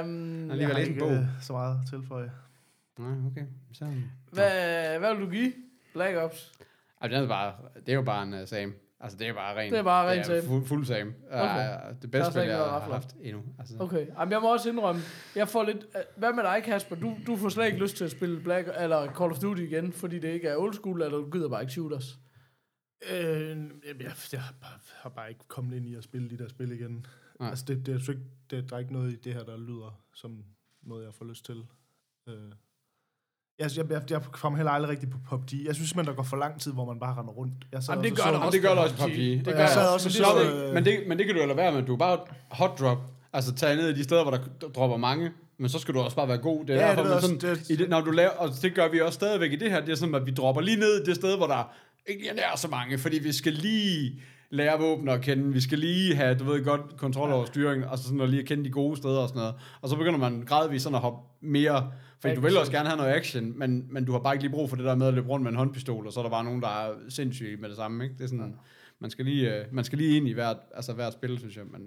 Um, 0.01 0.07
Han 0.49 0.57
lige 0.57 0.67
har 0.67 0.73
læst 0.73 0.91
en 0.91 0.99
bog. 0.99 1.11
øh, 1.11 1.25
så 1.41 1.53
meget 1.53 1.79
tilføje. 1.89 2.31
Nej, 2.99 3.11
okay. 3.31 3.45
Så, 3.73 3.85
hvad, 4.31 4.99
hvad 4.99 5.13
vil 5.15 5.25
du 5.25 5.29
give 5.31 5.53
Black 5.93 6.17
Ops? 6.17 6.51
altså, 7.01 7.17
det, 7.19 7.23
er 7.23 7.27
bare, 7.27 7.53
det 7.75 7.89
er 7.89 7.93
jo 7.93 8.01
bare 8.01 8.23
en 8.23 8.33
uh, 8.33 8.47
Sam. 8.47 8.73
Altså, 9.03 9.17
det 9.17 9.27
er 9.27 9.33
bare 9.33 9.57
ren. 9.57 9.71
Det 9.71 9.79
er 9.79 9.83
bare 9.83 10.09
ren 10.09 10.17
det 10.17 10.25
Sam. 10.25 10.35
er 10.35 10.41
Fuld, 10.41 10.65
fuld 10.65 10.85
Sam. 10.85 11.13
Okay. 11.31 11.79
Uh, 11.89 11.95
det 11.95 12.03
er 12.03 12.07
bedste 12.11 12.31
spil, 12.31 12.41
jeg 12.41 12.57
noget 12.57 12.69
har 12.71 12.79
rafler. 12.79 12.93
haft 12.93 13.15
endnu. 13.21 13.43
Altså, 13.59 13.75
Okay, 13.79 14.07
Jamen, 14.19 14.31
jeg 14.31 14.41
må 14.41 14.53
også 14.53 14.69
indrømme, 14.69 15.01
jeg 15.35 15.47
får 15.47 15.63
lidt... 15.63 15.85
Hvad 16.15 16.33
med 16.33 16.43
dig, 16.43 16.61
Kasper? 16.63 16.95
Du, 16.95 17.17
du 17.27 17.35
får 17.35 17.49
slet 17.49 17.65
ikke 17.65 17.77
lyst 17.77 17.97
til 17.97 18.05
at 18.05 18.11
spille 18.11 18.41
Black 18.41 18.67
eller 18.79 19.13
Call 19.13 19.31
of 19.31 19.39
Duty 19.39 19.61
igen, 19.61 19.93
fordi 19.93 20.19
det 20.19 20.27
ikke 20.27 20.47
er 20.47 20.57
old 20.57 20.73
school, 20.73 21.01
eller 21.01 21.17
du 21.17 21.29
gider 21.29 21.49
bare 21.49 21.61
ikke 21.61 21.71
shooters. 21.71 22.19
Øh, 23.11 23.49
jeg, 23.49 23.57
jeg, 23.99 24.11
jeg 24.31 24.41
har, 24.41 24.53
bare, 24.61 24.79
har 24.95 25.09
bare 25.09 25.29
ikke 25.29 25.43
kommet 25.47 25.75
ind 25.77 25.85
i 25.85 25.95
at 25.95 26.03
spille 26.03 26.29
de 26.29 26.37
der 26.37 26.47
spil 26.47 26.71
igen. 26.71 27.05
Nej. 27.39 27.49
Altså, 27.49 27.65
det, 27.67 27.85
det, 27.85 28.09
er 28.09 28.13
det, 28.49 28.69
der 28.69 28.75
er 28.75 28.79
ikke 28.79 28.93
noget 28.93 29.11
i 29.11 29.15
det 29.15 29.33
her, 29.33 29.43
der 29.43 29.57
lyder 29.57 30.03
som 30.13 30.43
noget, 30.81 31.05
jeg 31.05 31.13
får 31.13 31.25
lyst 31.25 31.45
til. 31.45 31.65
Øh. 32.29 32.51
Jeg, 33.59 33.69
jeg, 33.77 33.85
jeg, 33.91 34.01
jeg 34.09 34.21
kommer 34.31 34.57
heller 34.57 34.71
aldrig 34.71 34.89
rigtig 34.91 35.09
på 35.09 35.17
PUBG. 35.29 35.53
Jeg 35.65 35.75
synes 35.75 35.89
simpelthen, 35.89 36.05
der 36.11 36.15
går 36.15 36.23
for 36.23 36.37
lang 36.37 36.61
tid, 36.61 36.71
hvor 36.73 36.85
man 36.85 36.99
bare 36.99 37.15
render 37.19 37.31
rundt. 37.33 37.53
Jeg 37.71 37.83
sad 37.83 37.93
Jamen, 37.93 38.03
det 38.03 38.11
også 38.11 38.23
gør 38.23 38.37
og 38.37 38.43
der 38.45 38.49
det 38.51 38.61
gør 38.61 38.69
det 38.69 38.77
også 38.79 38.95
på 38.95 39.01
PUBG. 39.01 39.15
Det 39.17 39.45
Det 39.45 39.53
gør 39.53 39.59
jeg 39.59 39.69
sad 39.69 39.93
også 39.93 40.07
også. 40.09 40.23
og 40.23 40.41
Så, 40.41 40.47
så, 40.51 40.65
øh, 40.67 40.73
men, 40.73 40.85
det, 40.85 40.99
men 41.07 41.17
det 41.17 41.25
kan 41.25 41.35
du 41.35 41.41
jo 41.41 41.47
lade 41.47 41.57
være 41.57 41.71
med. 41.71 41.81
Du 41.83 41.93
er 41.93 41.97
bare 41.97 42.17
hot 42.51 42.79
drop. 42.79 42.97
Altså 43.33 43.53
tage 43.55 43.75
ned 43.75 43.89
i 43.89 43.93
de 43.93 44.03
steder, 44.03 44.21
hvor 44.21 44.31
der 44.31 44.39
dropper 44.75 44.97
mange. 44.97 45.31
Men 45.57 45.69
så 45.69 45.79
skal 45.79 45.93
du 45.93 45.99
også 45.99 46.15
bare 46.15 46.27
være 46.27 46.37
god. 46.37 46.65
Det 46.65 46.75
er 46.75 46.79
Ja, 46.81 46.87
derfor, 46.87 47.01
det 47.01 47.09
man 47.09 47.15
ved 47.15 47.21
sådan, 47.21 47.51
også. 47.51 47.63
Det- 47.63 47.69
i 47.69 47.75
det, 47.75 47.89
når 47.89 48.01
du 48.01 48.11
laver, 48.11 48.29
og 48.29 48.49
det 48.61 48.75
gør 48.75 48.87
vi 48.89 49.01
også 49.01 49.13
stadigvæk 49.15 49.51
i 49.51 49.55
det 49.55 49.71
her, 49.71 49.81
det 49.81 49.89
er 49.91 49.95
sådan, 49.95 50.15
at 50.15 50.25
vi 50.25 50.31
dropper 50.31 50.61
lige 50.61 50.77
ned 50.79 51.01
i 51.01 51.05
det 51.05 51.15
sted, 51.15 51.37
hvor 51.37 51.47
der 51.47 51.71
ikke 52.07 52.29
er 52.29 52.57
så 52.57 52.67
mange, 52.67 52.97
fordi 52.97 53.19
vi 53.19 53.31
skal 53.31 53.53
lige 53.53 54.21
lære 54.49 54.79
våben 54.79 55.09
at 55.09 55.21
kende, 55.21 55.53
vi 55.53 55.61
skal 55.61 55.79
lige 55.79 56.15
have, 56.15 56.35
du 56.35 56.43
ved, 56.43 56.63
godt 56.63 56.81
kontrol 56.97 57.31
over 57.31 57.45
styringen, 57.45 57.87
og 57.89 57.97
så 57.97 58.03
sådan 58.03 58.21
at 58.21 58.29
lige 58.29 58.41
at 58.41 58.47
kende 58.47 58.63
de 58.65 58.69
gode 58.69 58.97
steder 58.97 59.19
og 59.19 59.27
sådan 59.27 59.39
noget. 59.39 59.55
Og 59.81 59.89
så 59.89 59.95
begynder 59.95 60.19
man 60.19 60.43
gradvist 60.47 60.83
sådan 60.83 60.95
at 60.95 61.01
hoppe 61.01 61.19
mere, 61.41 61.91
fordi 62.23 62.35
du 62.35 62.41
vil 62.41 62.57
også 62.57 62.71
gerne 62.71 62.89
have 62.89 62.97
noget 62.97 63.13
action, 63.13 63.59
men, 63.59 63.85
men 63.89 64.05
du 64.05 64.11
har 64.11 64.19
bare 64.19 64.33
ikke 64.33 64.43
lige 64.43 64.51
brug 64.51 64.69
for 64.69 64.75
det 64.75 64.85
der 64.85 64.95
med 64.95 65.07
at 65.07 65.13
løbe 65.13 65.29
rundt 65.29 65.43
med 65.43 65.51
en 65.51 65.57
håndpistol, 65.57 66.07
og 66.07 66.13
så 66.13 66.19
er 66.19 66.23
der 66.23 66.29
bare 66.29 66.43
nogen, 66.43 66.61
der 66.61 66.67
er 66.67 66.93
sindssyge 67.09 67.57
med 67.57 67.69
det 67.69 67.77
samme, 67.77 68.03
ikke? 68.03 68.15
Det 68.17 68.23
er 68.23 68.27
sådan, 68.27 68.55
man 68.99 69.09
skal 69.09 69.25
lige, 69.25 69.55
øh, 69.55 69.65
man 69.71 69.83
skal 69.83 69.97
lige 69.97 70.17
ind 70.17 70.27
i 70.27 70.31
hvert, 70.31 70.57
altså 70.75 70.93
hvert 70.93 71.13
spil, 71.13 71.39
synes 71.39 71.57
jeg, 71.57 71.65
men, 71.65 71.81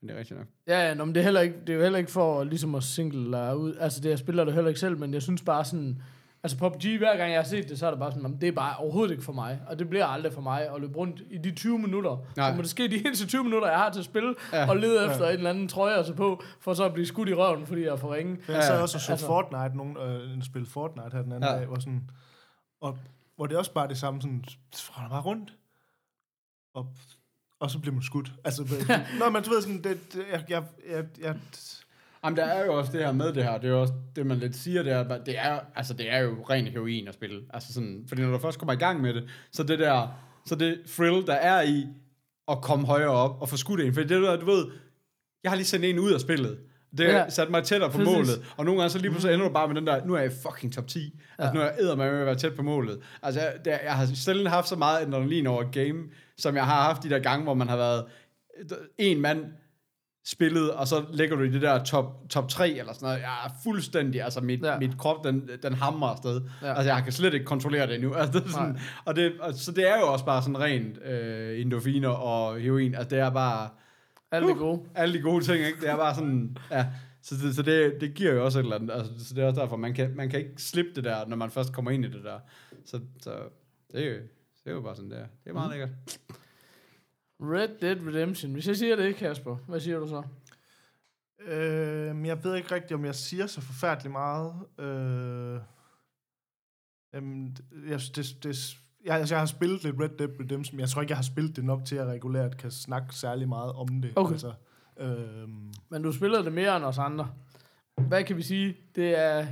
men 0.00 0.08
det 0.08 0.14
er 0.14 0.18
rigtigt 0.18 0.38
nok. 0.38 0.48
Ja, 0.66 0.88
ja, 0.88 0.94
nå, 0.94 1.04
men 1.04 1.14
det 1.14 1.20
er, 1.20 1.24
heller 1.24 1.40
ikke, 1.40 1.56
det 1.60 1.68
er 1.68 1.74
jo 1.74 1.82
heller 1.82 1.98
ikke 1.98 2.10
for 2.10 2.44
ligesom 2.44 2.74
at 2.74 2.82
single 2.82 3.32
dig 3.32 3.56
ud. 3.56 3.74
Altså, 3.80 4.00
det, 4.00 4.10
jeg 4.10 4.18
spiller 4.18 4.44
det 4.44 4.54
heller 4.54 4.68
ikke 4.68 4.80
selv, 4.80 4.98
men 4.98 5.14
jeg 5.14 5.22
synes 5.22 5.42
bare 5.42 5.64
sådan... 5.64 6.02
Altså, 6.46 6.58
PUBG, 6.58 6.98
hver 6.98 7.16
gang 7.16 7.32
jeg 7.32 7.38
har 7.40 7.44
set 7.48 7.68
det, 7.68 7.78
så 7.78 7.86
er 7.86 7.90
det 7.90 7.98
bare 8.00 8.10
sådan, 8.10 8.22
"Jamen, 8.22 8.40
det 8.40 8.48
er 8.48 8.52
bare 8.52 8.76
overhovedet 8.76 9.10
ikke 9.12 9.24
for 9.24 9.32
mig. 9.32 9.60
Og 9.66 9.78
det 9.78 9.88
bliver 9.88 10.06
aldrig 10.06 10.32
for 10.32 10.40
mig 10.40 10.74
at 10.74 10.80
løbe 10.80 10.96
rundt 10.96 11.22
i 11.30 11.38
de 11.38 11.54
20 11.54 11.78
minutter. 11.78 12.16
Nej. 12.36 12.50
Så 12.50 12.56
må 12.56 12.62
det 12.62 12.70
ske 12.70 12.88
de 12.88 12.96
eneste 13.06 13.26
20 13.26 13.44
minutter, 13.44 13.68
jeg 13.68 13.78
har 13.78 13.90
til 13.90 13.98
at 13.98 14.04
spille, 14.04 14.34
ja. 14.52 14.58
Ja. 14.62 14.68
og 14.70 14.76
lede 14.76 15.06
efter 15.10 15.24
ja. 15.24 15.30
en 15.30 15.36
eller 15.36 15.50
anden 15.50 15.68
trøje 15.68 15.94
at 15.98 16.04
tage 16.04 16.16
på, 16.16 16.42
for 16.60 16.74
så 16.74 16.84
at 16.84 16.92
blive 16.92 17.06
skudt 17.06 17.28
i 17.28 17.34
røven, 17.34 17.66
fordi 17.66 17.80
jeg 17.82 17.88
er 17.88 17.96
for 17.96 18.14
ringe. 18.14 18.38
Jeg 18.48 18.62
sad 18.64 18.74
Ja, 18.76 18.82
også 18.82 18.82
og 18.82 18.88
så 18.88 18.96
altså- 18.96 19.12
altså, 19.12 19.26
Fortnite, 19.26 19.76
nogen, 19.76 19.96
øh, 19.96 20.32
en 20.34 20.42
spil 20.42 20.66
Fortnite 20.66 21.10
her 21.12 21.22
den 21.22 21.32
anden 21.32 21.42
Ja. 21.42 21.52
ja. 21.52 21.58
dag, 21.58 21.66
hvor, 21.66 21.78
sådan, 21.78 22.10
og, 22.80 22.98
hvor 23.36 23.46
det 23.46 23.54
er 23.54 23.58
også 23.58 23.72
bare 23.72 23.88
det 23.88 23.98
samme, 23.98 24.22
sådan, 24.22 24.44
så 24.72 24.92
bare 25.10 25.20
rundt, 25.22 25.52
og, 26.74 26.86
og 27.60 27.70
så 27.70 27.78
bliver 27.78 27.94
man 27.94 28.02
skudt. 28.02 28.32
Altså, 28.44 28.62
nå, 29.20 29.30
men 29.30 29.42
du 29.42 29.50
ved 29.50 29.62
sådan, 29.62 29.82
det, 29.82 30.12
det 30.12 30.24
jeg, 30.32 30.44
jeg, 30.48 30.62
jeg, 30.90 31.04
jeg, 31.20 31.36
Jamen, 32.24 32.36
der 32.36 32.44
er 32.44 32.64
jo 32.66 32.74
også 32.78 32.92
det 32.92 33.00
her 33.00 33.12
med 33.12 33.32
det 33.32 33.44
her, 33.44 33.58
det 33.58 33.64
er 33.68 33.72
jo 33.72 33.80
også 33.80 33.94
det, 34.16 34.26
man 34.26 34.38
lidt 34.38 34.56
siger, 34.56 34.82
det 34.82 34.92
er, 34.92 35.18
det 35.18 35.38
er, 35.38 35.60
altså, 35.76 35.94
det 35.94 36.12
er 36.12 36.18
jo 36.18 36.34
ren 36.50 36.66
heroin 36.66 37.08
at 37.08 37.14
spille. 37.14 37.40
Altså 37.54 37.72
sådan, 37.72 38.04
fordi 38.08 38.22
når 38.22 38.30
du 38.30 38.38
først 38.38 38.58
kommer 38.58 38.72
i 38.72 38.76
gang 38.76 39.00
med 39.00 39.14
det, 39.14 39.24
så 39.52 39.62
det 39.62 39.78
der, 39.78 40.08
så 40.46 40.54
det 40.54 40.78
thrill, 40.96 41.26
der 41.26 41.34
er 41.34 41.62
i 41.62 41.86
at 42.48 42.58
komme 42.62 42.86
højere 42.86 43.10
op 43.10 43.40
og 43.42 43.48
få 43.48 43.56
skudt 43.56 43.80
en, 43.80 43.94
fordi 43.94 44.08
det 44.14 44.22
der, 44.22 44.36
du 44.36 44.46
ved, 44.46 44.66
jeg 45.42 45.50
har 45.50 45.56
lige 45.56 45.66
sendt 45.66 45.84
en 45.84 45.98
ud 45.98 46.12
af 46.12 46.20
spillet, 46.20 46.58
det 46.98 47.06
har 47.06 47.12
Ja. 47.12 47.18
ja. 47.18 47.28
sat 47.30 47.50
mig 47.50 47.64
tættere 47.64 47.90
på 47.90 47.98
Præcis. 47.98 48.12
målet, 48.14 48.44
og 48.56 48.64
nogle 48.64 48.80
gange 48.80 48.90
så 48.90 48.98
lige 48.98 49.10
pludselig 49.10 49.34
ender 49.34 49.48
du 49.48 49.52
bare 49.54 49.68
med 49.68 49.76
den 49.76 49.86
der, 49.86 50.04
nu 50.04 50.14
er 50.14 50.20
jeg 50.20 50.32
fucking 50.32 50.72
top 50.74 50.86
10, 50.86 50.98
ja. 51.38 51.42
altså 51.42 51.54
nu 51.54 51.60
er 51.60 51.64
jeg 51.64 51.74
æder 51.80 51.96
med 51.96 52.04
at 52.06 52.26
være 52.26 52.34
tæt 52.34 52.54
på 52.54 52.62
målet. 52.62 52.98
Altså 53.22 53.40
jeg, 53.40 53.80
jeg 53.84 53.96
har 53.96 54.06
sjældent 54.14 54.48
haft 54.48 54.68
så 54.68 54.76
meget 54.76 55.00
adrenalin 55.06 55.46
over 55.46 55.62
et 55.62 55.72
game, 55.72 56.02
som 56.38 56.56
jeg 56.56 56.64
har 56.64 56.82
haft 56.82 57.02
de 57.02 57.10
der 57.10 57.18
gange, 57.18 57.44
hvor 57.44 57.54
man 57.54 57.68
har 57.68 57.76
været 57.76 58.04
en 58.98 59.20
mand 59.20 59.44
spillet, 60.26 60.70
og 60.72 60.88
så 60.88 61.04
lægger 61.12 61.36
du 61.36 61.42
i 61.42 61.48
det 61.50 61.62
der 61.62 61.84
top, 61.84 62.28
top 62.30 62.48
3 62.48 62.70
eller 62.70 62.92
sådan 62.92 63.06
noget. 63.06 63.18
Jeg 63.20 63.44
er 63.46 63.50
fuldstændig, 63.64 64.22
altså 64.22 64.40
mit, 64.40 64.62
Ja. 64.64 64.78
mit 64.78 64.98
krop, 64.98 65.24
den, 65.24 65.50
den 65.62 65.72
hamrer 65.74 66.08
afsted. 66.08 66.40
Ja. 66.62 66.74
Altså 66.74 66.92
jeg 66.94 67.02
kan 67.04 67.12
slet 67.12 67.34
ikke 67.34 67.46
kontrollere 67.46 67.86
det 67.86 67.94
endnu. 67.94 68.14
Altså, 68.20 68.38
det 68.38 68.46
er 68.46 68.50
sådan, 68.50 68.68
Nej. 68.72 68.80
og 69.04 69.16
det, 69.16 69.32
og, 69.40 69.54
så 69.54 69.72
det 69.72 69.90
er 69.90 70.00
jo 70.00 70.12
også 70.12 70.24
bare 70.24 70.42
sådan 70.42 70.60
rent 70.60 70.98
øh, 71.04 71.60
endorfiner 71.60 72.08
og 72.08 72.60
heroin. 72.60 72.94
Altså 72.94 73.08
det 73.08 73.18
er 73.18 73.30
bare, 73.30 73.68
Alt 74.30 74.46
det 74.46 74.56
gode. 74.56 74.80
alle 74.94 75.14
de 75.18 75.22
gode 75.22 75.44
ting, 75.44 75.66
ikke? 75.66 75.80
Det 75.80 75.88
er 75.90 75.96
bare 75.96 76.14
sådan, 76.14 76.56
ja. 76.70 76.86
Så, 77.22 77.40
så, 77.40 77.54
så 77.54 77.62
det, 77.62 77.94
det 78.00 78.14
giver 78.14 78.32
jo 78.32 78.44
også 78.44 78.58
et 78.58 78.62
eller 78.62 78.76
andet. 78.76 78.94
Altså, 78.94 79.12
så 79.28 79.34
det 79.34 79.42
er 79.44 79.48
også 79.48 79.60
derfor, 79.60 79.76
man 79.76 79.94
kan, 79.94 80.12
man 80.16 80.30
kan 80.30 80.38
ikke 80.38 80.52
slippe 80.62 80.90
det 80.96 81.04
der, 81.04 81.26
når 81.26 81.36
man 81.36 81.50
først 81.50 81.72
kommer 81.72 81.90
ind 81.90 82.04
i 82.04 82.08
det 82.08 82.24
der. 82.24 82.38
Så, 82.84 83.00
så 83.22 83.30
det, 83.92 84.04
er 84.06 84.08
jo, 84.10 84.14
det 84.64 84.70
er 84.70 84.72
jo 84.72 84.80
bare 84.80 84.96
sådan 84.96 85.10
der. 85.10 85.16
Det 85.44 85.50
er 85.50 85.52
meget 85.52 85.70
lækkert. 85.70 85.88
Red 87.40 87.68
Dead 87.80 88.06
Redemption. 88.06 88.52
Hvis 88.52 88.68
jeg 88.68 88.76
siger 88.76 88.96
det, 88.96 89.16
Kasper, 89.16 89.56
hvad 89.56 89.80
siger 89.80 89.98
du 89.98 90.08
så? 90.08 90.22
Øh, 91.40 92.26
jeg 92.26 92.44
ved 92.44 92.56
ikke 92.56 92.74
rigtigt, 92.74 92.92
om 92.92 93.04
jeg 93.04 93.14
siger 93.14 93.46
så 93.46 93.60
forfærdeligt 93.60 94.12
meget. 94.12 94.54
Øh, 94.78 95.60
øhm, 97.14 97.56
jeg, 97.88 98.00
det, 98.16 98.36
det, 98.42 98.76
jeg, 99.04 99.16
altså, 99.16 99.34
jeg 99.34 99.40
har 99.40 99.46
spillet 99.46 99.84
lidt 99.84 100.00
Red 100.00 100.08
Dead 100.08 100.40
Redemption, 100.40 100.76
men 100.76 100.80
jeg 100.80 100.88
tror 100.88 101.02
ikke, 101.02 101.10
jeg 101.10 101.18
har 101.18 101.22
spillet 101.22 101.56
det 101.56 101.64
nok 101.64 101.84
til, 101.84 101.96
at 101.96 102.06
jeg 102.06 102.12
regulært 102.12 102.56
kan 102.56 102.70
snakke 102.70 103.14
særlig 103.14 103.48
meget 103.48 103.72
om 103.72 104.02
det. 104.02 104.12
Okay. 104.16 104.32
Altså, 104.32 104.52
øh, 104.96 105.48
Men 105.88 106.02
du 106.02 106.12
spillede 106.12 106.44
det 106.44 106.52
mere 106.52 106.76
end 106.76 106.84
os 106.84 106.98
andre. 106.98 107.30
Hvad 108.08 108.24
kan 108.24 108.36
vi 108.36 108.42
sige? 108.42 108.76
Det 108.94 109.18
er... 109.18 109.46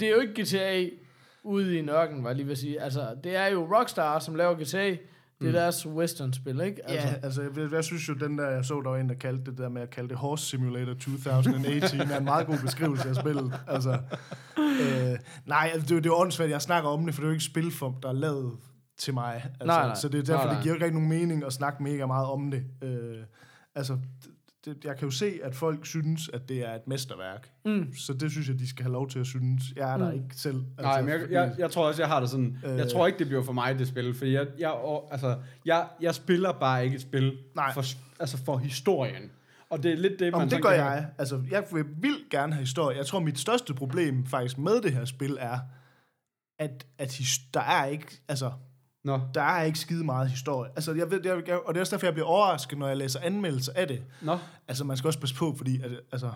Det 0.00 0.02
er 0.02 0.10
jo 0.10 0.20
ikke 0.20 0.42
GTA 0.42 0.96
ude 1.42 1.76
i 1.76 1.78
en 1.78 1.88
ørken, 1.88 2.22
var 2.22 2.28
jeg 2.28 2.36
lige 2.36 2.46
ved 2.46 2.52
at 2.52 2.58
sige. 2.58 2.80
Altså, 2.80 3.16
det 3.24 3.36
er 3.36 3.46
jo 3.46 3.76
Rockstar, 3.76 4.18
som 4.18 4.34
laver 4.34 4.54
GTA. 4.54 4.96
Det 5.40 5.44
er 5.46 5.50
mm. 5.50 5.52
deres 5.52 5.86
western-spil, 5.86 6.60
ikke? 6.60 6.88
Altså, 6.90 7.08
Ja, 7.08 7.14
altså, 7.22 7.42
jeg, 7.42 7.72
jeg 7.72 7.84
synes 7.84 8.08
jo, 8.08 8.14
den 8.14 8.38
der, 8.38 8.50
jeg 8.50 8.64
så, 8.64 8.80
der 8.80 8.90
var 8.90 8.96
en, 8.96 9.08
der 9.08 9.14
kaldte 9.14 9.50
det 9.50 9.58
der 9.58 9.68
med 9.68 9.82
at 9.82 9.90
kalde 9.90 10.08
det 10.08 10.16
Horse 10.16 10.46
Simulator 10.46 10.94
2018, 10.94 12.00
er 12.00 12.18
en 12.18 12.24
meget 12.24 12.46
god 12.46 12.58
beskrivelse 12.58 13.08
af 13.08 13.14
spillet. 13.16 13.60
Altså, 13.68 13.98
øh, 14.58 15.18
nej, 15.46 15.70
altså, 15.72 15.86
det, 15.86 15.90
er 15.90 15.94
jo- 15.94 16.00
det 16.00 16.06
er 16.06 16.10
jo 16.10 16.16
åndssvagt, 16.20 16.50
jeg 16.50 16.62
snakker 16.62 16.90
om 16.90 17.04
det, 17.06 17.14
for 17.14 17.20
det 17.20 17.26
er 17.26 17.28
jo 17.28 17.32
ikke 17.32 17.40
et 17.42 17.50
spil, 17.50 17.70
for, 17.72 17.98
der 18.02 18.08
er 18.08 18.12
lavet 18.12 18.52
til 18.98 19.14
mig. 19.14 19.34
Altså, 19.34 19.66
Nej, 19.66 19.86
nej. 19.86 19.94
Så 19.94 20.08
det 20.08 20.18
er 20.18 20.22
derfor, 20.22 20.36
Nej, 20.38 20.46
nej. 20.46 20.54
det 20.54 20.62
giver 20.62 20.72
jo 20.72 20.74
ikke 20.76 20.84
rigtig 20.84 21.00
nogen 21.02 21.08
mening 21.20 21.44
at 21.44 21.52
snakke 21.52 21.82
mega 21.82 22.06
meget 22.06 22.26
om 22.26 22.50
det. 22.50 22.64
Øh, 22.82 23.16
altså, 23.74 23.98
det, 24.66 24.84
jeg 24.84 24.96
kan 24.96 25.04
jo 25.08 25.10
se, 25.10 25.38
at 25.42 25.54
folk 25.54 25.86
synes, 25.86 26.28
at 26.32 26.48
det 26.48 26.58
er 26.68 26.74
et 26.74 26.86
mesterværk. 26.88 27.50
Mm. 27.64 27.94
Så 27.96 28.12
det 28.12 28.30
synes 28.30 28.48
jeg, 28.48 28.58
de 28.58 28.68
skal 28.68 28.82
have 28.82 28.92
lov 28.92 29.08
til 29.08 29.18
at 29.18 29.26
synes. 29.26 29.62
Jeg 29.76 29.92
er 29.92 29.96
der 29.98 30.08
Mm. 30.10 30.14
ikke 30.22 30.36
selv. 30.36 30.56
Altså, 30.56 30.82
Nej, 30.82 31.00
men 31.00 31.10
jeg, 31.10 31.20
jeg, 31.30 31.54
jeg 31.58 31.70
tror 31.70 31.86
også, 31.88 32.02
jeg 32.02 32.08
har 32.08 32.20
det 32.20 32.30
sådan. 32.30 32.58
Øh. 32.66 32.78
Jeg 32.78 32.88
tror 32.90 33.06
ikke, 33.06 33.18
det 33.18 33.26
bliver 33.26 33.42
for 33.42 33.52
mig, 33.52 33.78
det 33.78 33.88
spil. 33.88 34.14
Fordi 34.14 34.32
jeg, 34.32 34.46
jeg, 34.58 34.70
og- 34.70 35.08
altså, 35.12 35.38
jeg, 35.66 35.88
jeg 36.00 36.14
spiller 36.14 36.52
bare 36.52 36.84
ikke 36.84 36.94
et 36.94 37.02
spil 37.02 37.38
Nej. 37.54 37.72
for, 37.74 37.82
altså 38.20 38.44
for 38.44 38.56
historien. 38.56 39.30
Og 39.70 39.82
det 39.82 39.92
er 39.92 39.96
lidt 39.96 40.18
det, 40.18 40.34
Om 40.34 40.38
man 40.40 40.44
det 40.48 40.50
sådan 40.50 40.62
gør 40.62 40.70
jeg. 40.84 41.06
Altså, 41.18 41.42
jeg 41.50 41.64
vil 41.72 41.84
vildt 42.00 42.30
gerne 42.30 42.52
have 42.52 42.60
historie. 42.60 42.96
Jeg 42.96 43.06
tror, 43.06 43.20
mit 43.20 43.38
største 43.38 43.74
problem 43.74 44.26
faktisk 44.26 44.58
med 44.58 44.82
det 44.82 44.92
her 44.92 45.04
spil 45.04 45.36
er, 45.40 45.58
at, 46.58 46.86
at 46.98 47.12
his- 47.12 47.50
der 47.54 47.60
er 47.60 47.84
ikke, 47.84 48.06
altså, 48.28 48.50
Nå, 49.06 49.20
der 49.34 49.42
er 49.42 49.62
ikke 49.62 49.78
skide 49.78 50.04
meget 50.04 50.30
historie. 50.30 50.70
Altså, 50.76 50.94
jeg 50.94 51.10
ved, 51.10 51.20
jeg, 51.24 51.42
jeg, 51.48 51.58
og 51.66 51.74
det 51.74 51.78
er 51.78 51.82
også 51.82 51.90
derfor, 51.96 52.06
jeg 52.06 52.14
bliver 52.14 52.26
overrasket, 52.26 52.78
når 52.78 52.88
jeg 52.88 52.96
læser 52.96 53.20
anmeldelser 53.20 53.72
af 53.76 53.88
det. 53.88 54.02
nå. 54.22 54.38
Altså, 54.68 54.84
man 54.84 54.96
skal 54.96 55.08
også 55.08 55.20
passe 55.20 55.34
på, 55.34 55.54
fordi, 55.56 55.80
at, 55.82 55.90
altså, 56.12 56.32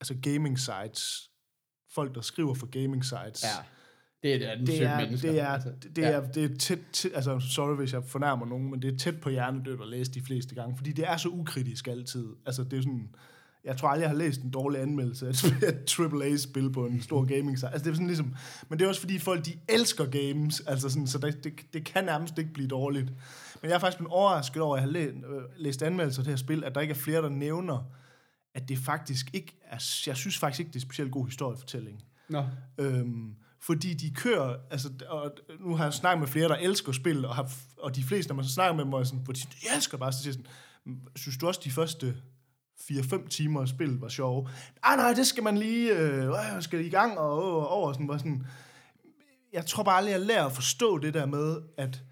altså 0.00 0.14
gaming 0.22 0.58
sites, 0.58 1.30
folk, 1.94 2.14
der 2.14 2.20
skriver 2.20 2.54
for 2.54 2.66
gaming 2.66 3.04
sites, 3.04 3.42
Ja. 3.44 3.48
Det 4.22 4.34
er 4.34 4.38
det, 4.38 4.50
er 4.50 4.54
den 4.56 4.66
det 4.66 4.82
er, 4.82 5.00
mennesker. 5.00 5.30
det 5.30 5.40
er, 5.40 5.46
Altså, 5.48 5.68
det, 5.82 5.96
det 5.96 6.04
er, 6.04 6.32
det 6.32 6.44
er 6.52 6.56
tæt, 6.58 6.78
tæt, 6.92 7.10
altså 7.14 7.40
sorry 7.40 7.76
hvis 7.76 7.92
jeg 7.92 8.02
fornærmer 8.04 8.46
nogen, 8.46 8.70
men 8.70 8.82
det 8.82 8.94
er 8.94 8.98
tæt 8.98 9.20
på 9.20 9.30
hjernedødt 9.30 9.80
at 9.80 9.88
læse 9.88 10.12
de 10.12 10.22
fleste 10.22 10.54
gange, 10.54 10.76
fordi 10.76 10.92
det 10.92 11.08
er 11.08 11.16
så 11.16 11.28
ukritisk 11.28 11.88
altid. 11.88 12.26
Altså 12.46 12.64
det 12.64 12.78
er 12.78 12.82
sådan, 12.82 13.14
jeg 13.64 13.76
tror 13.76 13.88
aldrig, 13.88 14.02
jeg 14.02 14.10
har 14.10 14.16
læst 14.16 14.42
en 14.42 14.50
dårlig 14.50 14.80
anmeldelse 14.80 15.26
af 15.26 15.30
et 15.30 15.98
AAA-spil 15.98 16.72
på 16.72 16.86
en 16.86 17.02
stor 17.02 17.24
gaming 17.24 17.58
site. 17.58 17.68
Altså 17.68 17.84
det 17.84 17.90
er 17.90 17.94
sådan 17.94 18.06
ligesom, 18.06 18.34
men 18.68 18.78
det 18.78 18.84
er 18.84 18.88
også 18.88 19.00
fordi 19.00 19.18
folk, 19.18 19.46
de 19.46 19.52
elsker 19.68 20.06
games, 20.06 20.60
altså 20.60 20.88
sådan, 20.88 21.06
så 21.06 21.18
det, 21.18 21.44
det, 21.44 21.52
det 21.72 21.84
kan 21.84 22.04
nærmest 22.04 22.38
ikke 22.38 22.52
blive 22.52 22.68
dårligt. 22.68 23.12
Men 23.62 23.68
jeg 23.70 23.74
er 23.74 23.78
faktisk 23.78 23.98
blevet 23.98 24.12
overrasket 24.12 24.62
over, 24.62 24.76
at 24.76 24.82
jeg 24.82 24.88
har 24.88 24.92
læst, 24.92 25.14
øh, 25.14 25.42
læst 25.56 25.82
anmeldelser 25.82 26.20
af 26.20 26.24
det 26.24 26.32
her 26.32 26.36
spil, 26.36 26.64
at 26.64 26.74
der 26.74 26.80
ikke 26.80 26.92
er 26.92 26.98
flere, 26.98 27.22
der 27.22 27.28
nævner, 27.28 27.90
at 28.54 28.68
det 28.68 28.78
faktisk 28.78 29.30
ikke 29.32 29.60
er, 29.64 30.02
jeg 30.06 30.16
synes 30.16 30.38
faktisk 30.38 30.60
ikke, 30.60 30.72
det 30.72 30.76
er 30.76 30.80
specielt 30.80 31.12
god 31.12 31.26
historiefortælling. 31.26 32.02
Nå. 32.28 32.44
Øhm, 32.78 33.34
fordi 33.60 33.94
de 33.94 34.10
kører, 34.10 34.56
altså, 34.70 34.88
og 35.08 35.32
nu 35.60 35.76
har 35.76 35.84
jeg 35.84 35.92
snakket 35.92 36.20
med 36.20 36.28
flere, 36.28 36.48
der 36.48 36.56
elsker 36.56 36.92
spil, 36.92 37.24
og, 37.24 37.34
har, 37.34 37.52
og 37.78 37.96
de 37.96 38.02
fleste, 38.02 38.28
når 38.28 38.36
man 38.36 38.44
så 38.44 38.52
snakker 38.52 38.76
med 38.76 38.84
dem, 38.84 38.92
er 38.92 39.04
sådan, 39.04 39.20
hvor 39.24 39.32
de, 39.32 39.40
jeg 39.64 39.76
elsker 39.76 39.98
bare, 39.98 40.12
så 40.12 40.22
siger 40.22 40.32
sådan, 40.32 40.46
synes 41.16 41.38
du 41.38 41.46
også, 41.46 41.60
de 41.64 41.70
første 41.70 42.16
4-5 42.80 43.28
timer 43.28 43.60
af 43.60 43.68
spil 43.68 43.98
var 43.98 44.08
sjove? 44.08 44.48
Nej, 44.84 44.96
nej, 44.96 45.12
det 45.12 45.26
skal 45.26 45.42
man 45.42 45.58
lige, 45.58 45.98
øh, 45.98 46.28
øh, 46.28 46.62
skal 46.62 46.86
i 46.86 46.88
gang 46.88 47.18
og, 47.18 47.42
og, 47.42 47.58
og 47.58 47.68
over, 47.68 47.92
sådan, 47.92 48.08
var 48.08 48.18
sådan, 48.18 48.46
jeg 49.52 49.66
tror 49.66 49.82
bare 49.82 49.96
aldrig, 49.96 50.12
jeg 50.12 50.20
lærer 50.20 50.46
at 50.46 50.52
forstå 50.52 50.98
det 50.98 51.14
der 51.14 51.26
med, 51.26 51.56
at, 51.78 52.02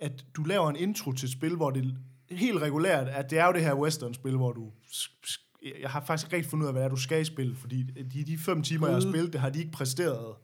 at 0.00 0.24
du 0.36 0.42
laver 0.42 0.70
en 0.70 0.76
intro 0.76 1.12
til 1.12 1.26
et 1.26 1.32
spil, 1.32 1.56
hvor 1.56 1.70
det 1.70 1.96
helt 2.30 2.62
regulært, 2.62 3.08
at 3.08 3.30
det 3.30 3.38
er 3.38 3.46
jo 3.46 3.52
det 3.52 3.62
her 3.62 3.74
western-spil, 3.74 4.36
hvor 4.36 4.52
du... 4.52 4.70
Jeg 5.80 5.90
har 5.90 6.04
faktisk 6.04 6.26
ikke 6.26 6.36
rigtig 6.36 6.50
fundet 6.50 6.64
ud 6.64 6.68
af, 6.68 6.74
hvad 6.74 6.82
det 6.82 6.86
er, 6.86 6.94
du 6.94 7.00
skal 7.00 7.26
spille, 7.26 7.56
fordi 7.56 7.82
de, 7.82 8.24
de 8.24 8.38
fem 8.38 8.62
timer, 8.62 8.86
jeg 8.86 8.96
har 8.96 9.00
spillet, 9.00 9.32
det 9.32 9.40
har 9.40 9.50
de 9.50 9.58
ikke 9.58 9.72
præsteret 9.72 10.34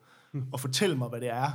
at 0.54 0.60
fortælle 0.60 0.96
mig, 0.96 1.08
hvad 1.08 1.20
det 1.20 1.28
er, 1.28 1.50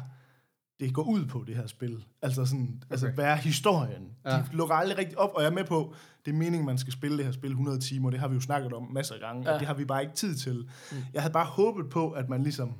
det 0.79 0.93
går 0.93 1.03
ud 1.03 1.25
på, 1.25 1.43
det 1.47 1.55
her 1.55 1.67
spil. 1.67 2.05
Altså 2.21 2.45
sådan, 2.45 2.81
okay. 2.81 2.91
altså 2.91 3.09
hvad 3.09 3.25
er 3.25 3.35
historien? 3.35 4.11
Ja. 4.25 4.37
De 4.37 4.45
lukker 4.51 4.75
aldrig 4.75 4.97
rigtig 4.97 5.17
op, 5.17 5.31
og 5.35 5.41
jeg 5.41 5.49
er 5.49 5.53
med 5.53 5.63
på, 5.63 5.93
det 6.25 6.31
er 6.31 6.35
meningen, 6.35 6.65
man 6.65 6.77
skal 6.77 6.93
spille 6.93 7.17
det 7.17 7.25
her 7.25 7.31
spil 7.31 7.49
100 7.49 7.79
timer, 7.79 8.09
det 8.09 8.19
har 8.19 8.27
vi 8.27 8.35
jo 8.35 8.41
snakket 8.41 8.73
om 8.73 8.91
masser 8.91 9.15
af 9.15 9.21
gange, 9.21 9.43
ja. 9.49 9.53
Og 9.53 9.59
det 9.59 9.67
har 9.67 9.73
vi 9.73 9.85
bare 9.85 10.01
ikke 10.01 10.15
tid 10.15 10.35
til. 10.35 10.69
Mm. 10.91 10.97
Jeg 11.13 11.21
havde 11.21 11.33
bare 11.33 11.45
håbet 11.45 11.89
på, 11.89 12.11
at 12.11 12.29
man 12.29 12.43
ligesom, 12.43 12.73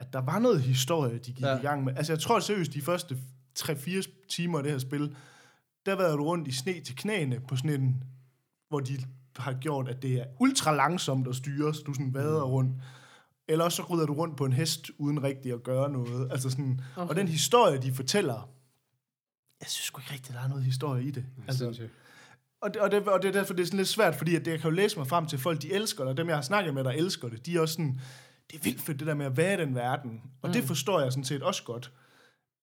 at 0.00 0.12
der 0.12 0.20
var 0.20 0.38
noget 0.38 0.60
historie, 0.62 1.18
de 1.18 1.32
gik 1.32 1.40
ja. 1.40 1.48
Ja. 1.48 1.58
i 1.58 1.62
gang 1.62 1.84
med. 1.84 1.96
Altså 1.96 2.12
jeg 2.12 2.20
tror 2.20 2.40
seriøst, 2.40 2.74
de 2.74 2.82
første 2.82 3.18
3-4 3.58 4.26
timer 4.28 4.58
af 4.58 4.62
det 4.62 4.72
her 4.72 4.78
spil, 4.78 5.16
der 5.86 5.94
var 5.94 6.16
du 6.16 6.24
rundt 6.24 6.48
i 6.48 6.52
sne 6.52 6.80
til 6.80 6.96
knæene 6.96 7.40
på 7.48 7.56
sådan 7.56 7.80
en, 7.80 8.04
hvor 8.68 8.80
de 8.80 8.98
har 9.36 9.52
gjort, 9.52 9.88
at 9.88 10.02
det 10.02 10.20
er 10.20 10.24
ultra 10.40 10.74
langsomt 10.74 11.28
at 11.28 11.36
styre, 11.36 11.74
så 11.74 11.82
du 11.86 11.94
sådan 11.94 12.14
vader 12.14 12.42
rundt. 12.42 12.76
Eller 13.48 13.64
også 13.64 13.76
så 13.76 13.82
rydder 13.82 14.06
du 14.06 14.14
rundt 14.14 14.36
på 14.36 14.44
en 14.44 14.52
hest, 14.52 14.90
uden 14.98 15.22
rigtig 15.22 15.52
at 15.52 15.62
gøre 15.62 15.90
noget. 15.90 16.28
Altså 16.32 16.50
sådan, 16.50 16.80
okay. 16.96 17.08
Og 17.10 17.16
den 17.16 17.28
historie, 17.28 17.82
de 17.82 17.94
fortæller, 17.94 18.48
jeg 19.60 19.68
synes 19.68 19.84
sgu 19.86 20.00
ikke 20.00 20.12
rigtigt, 20.12 20.34
der 20.34 20.44
er 20.44 20.48
noget 20.48 20.64
historie 20.64 21.04
i 21.04 21.10
det. 21.10 21.26
Altså, 21.48 21.88
og, 22.60 22.74
det, 22.74 22.82
og, 22.82 22.90
det, 22.90 23.08
og 23.08 23.22
det 23.22 23.28
er 23.28 23.32
derfor, 23.32 23.54
det 23.54 23.62
er 23.62 23.66
sådan 23.66 23.76
lidt 23.76 23.88
svært, 23.88 24.14
fordi 24.14 24.36
at 24.36 24.44
det, 24.44 24.50
jeg 24.50 24.60
kan 24.60 24.70
jo 24.70 24.76
læse 24.76 24.98
mig 24.98 25.06
frem 25.06 25.26
til 25.26 25.38
folk, 25.38 25.62
de 25.62 25.72
elsker 25.72 26.04
det, 26.04 26.10
og 26.10 26.16
dem, 26.16 26.28
jeg 26.28 26.36
har 26.36 26.42
snakket 26.42 26.74
med, 26.74 26.84
der 26.84 26.90
elsker 26.90 27.28
det, 27.28 27.46
de 27.46 27.56
er 27.56 27.60
også 27.60 27.74
sådan, 27.74 28.00
det 28.50 28.58
er 28.58 28.62
vildt 28.62 28.80
fedt, 28.80 28.98
det 28.98 29.06
der 29.06 29.14
med 29.14 29.26
at 29.26 29.36
være 29.36 29.54
i 29.54 29.66
den 29.66 29.74
verden. 29.74 30.22
Og 30.42 30.48
mm. 30.48 30.52
det 30.52 30.64
forstår 30.64 31.00
jeg 31.00 31.12
sådan 31.12 31.24
set 31.24 31.42
også 31.42 31.64
godt. 31.64 31.92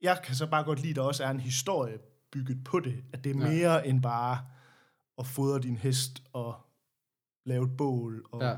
Jeg 0.02 0.22
kan 0.24 0.36
så 0.36 0.48
bare 0.48 0.64
godt 0.64 0.80
lide, 0.80 0.90
at 0.90 0.96
der 0.96 1.02
også 1.02 1.24
er 1.24 1.30
en 1.30 1.40
historie 1.40 1.98
bygget 2.32 2.64
på 2.64 2.80
det. 2.80 3.04
At 3.14 3.24
det 3.24 3.36
er 3.36 3.40
Ja. 3.40 3.50
mere 3.52 3.88
end 3.88 4.02
bare 4.02 4.40
at 5.20 5.28
fodre 5.28 5.60
din 5.60 5.78
hest 5.78 6.24
og 6.34 6.56
lave 7.46 7.66
et 7.66 7.78
bål. 7.78 8.26
Og, 8.32 8.42
ja. 8.42 8.56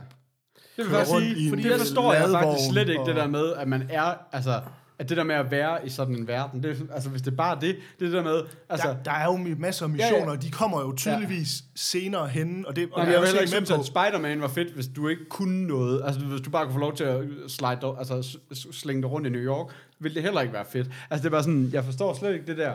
Det 0.77 0.85
vil 0.85 0.93
jeg 0.97 1.07
sige, 1.07 1.49
fordi 1.49 1.63
det 1.63 1.77
forstår 1.79 2.13
jeg 2.13 2.29
faktisk 2.29 2.69
slet 2.71 2.89
ikke, 2.89 3.03
det 3.05 3.15
der 3.15 3.27
med, 3.27 3.53
at 3.53 3.67
man 3.67 3.87
er, 3.89 4.13
altså, 4.31 4.61
at 4.99 5.09
det 5.09 5.17
der 5.17 5.23
med 5.23 5.35
at 5.35 5.51
være 5.51 5.85
i 5.85 5.89
sådan 5.89 6.15
en 6.15 6.27
verden, 6.27 6.63
det, 6.63 6.87
altså 6.93 7.09
hvis 7.09 7.21
det 7.21 7.31
er 7.31 7.35
bare 7.35 7.55
det, 7.61 7.75
det 7.99 8.05
er 8.05 8.09
det 8.09 8.13
der 8.13 8.23
med, 8.23 8.41
altså, 8.69 8.87
der, 8.87 9.03
der 9.03 9.11
er 9.11 9.25
jo 9.25 9.55
masser 9.57 9.85
af 9.85 9.89
Ja, 9.89 9.93
missioner, 9.93 10.25
ja. 10.25 10.31
og 10.31 10.41
de 10.41 10.51
kommer 10.51 10.81
jo 10.81 10.95
tydeligvis 10.95 11.63
senere 11.75 12.27
hen, 12.27 12.65
og 12.67 12.75
det 12.75 12.89
og 12.91 12.97
Nej, 12.97 13.05
det 13.05 13.11
jeg 13.11 13.17
er 13.17 13.19
vil 13.19 13.27
også 13.27 13.35
heller 13.35 13.41
ikke 13.41 13.67
synes, 13.67 13.71
at 13.71 13.77
på. 13.77 13.83
Spider-Man 13.83 14.41
var 14.41 14.47
fedt, 14.47 14.73
hvis 14.73 14.87
du 14.95 15.07
ikke 15.07 15.25
kunne 15.29 15.67
noget. 15.67 16.01
Altså, 16.05 16.21
hvis 16.21 16.41
du 16.41 16.49
bare 16.49 16.65
kunne 16.65 16.73
få 16.73 16.79
lov 16.79 16.95
til 16.95 17.03
at 17.03 17.23
slide, 17.47 17.95
altså, 17.97 18.37
slænge 18.71 19.01
dig 19.01 19.11
rundt 19.11 19.27
i 19.27 19.29
New 19.29 19.41
York, 19.41 19.67
ville 19.99 20.15
det 20.15 20.23
heller 20.23 20.41
ikke 20.41 20.53
være 20.53 20.65
fedt. 20.71 20.87
Altså, 21.09 21.23
det 21.23 21.25
er 21.25 21.31
bare 21.31 21.43
sådan, 21.43 21.69
jeg 21.73 21.85
forstår 21.85 22.13
slet 22.13 22.33
ikke 22.33 22.45
det 22.45 22.57
der. 22.57 22.73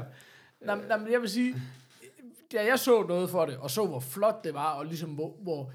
Nej, 0.67 0.77
nej, 0.89 0.99
men 0.99 1.13
jeg 1.13 1.21
vil 1.21 1.31
sige, 1.31 1.55
da 2.53 2.57
jeg 2.71 2.79
så 2.79 3.05
noget 3.09 3.31
for 3.31 3.47
det, 3.47 3.57
og 3.57 3.71
så 3.71 3.87
hvor 3.87 4.01
flot 4.01 4.45
det 4.45 4.55
var, 4.55 4.71
og 4.73 4.87
ligesom 4.87 5.11
hvor, 5.11 5.35
hvor 5.43 5.71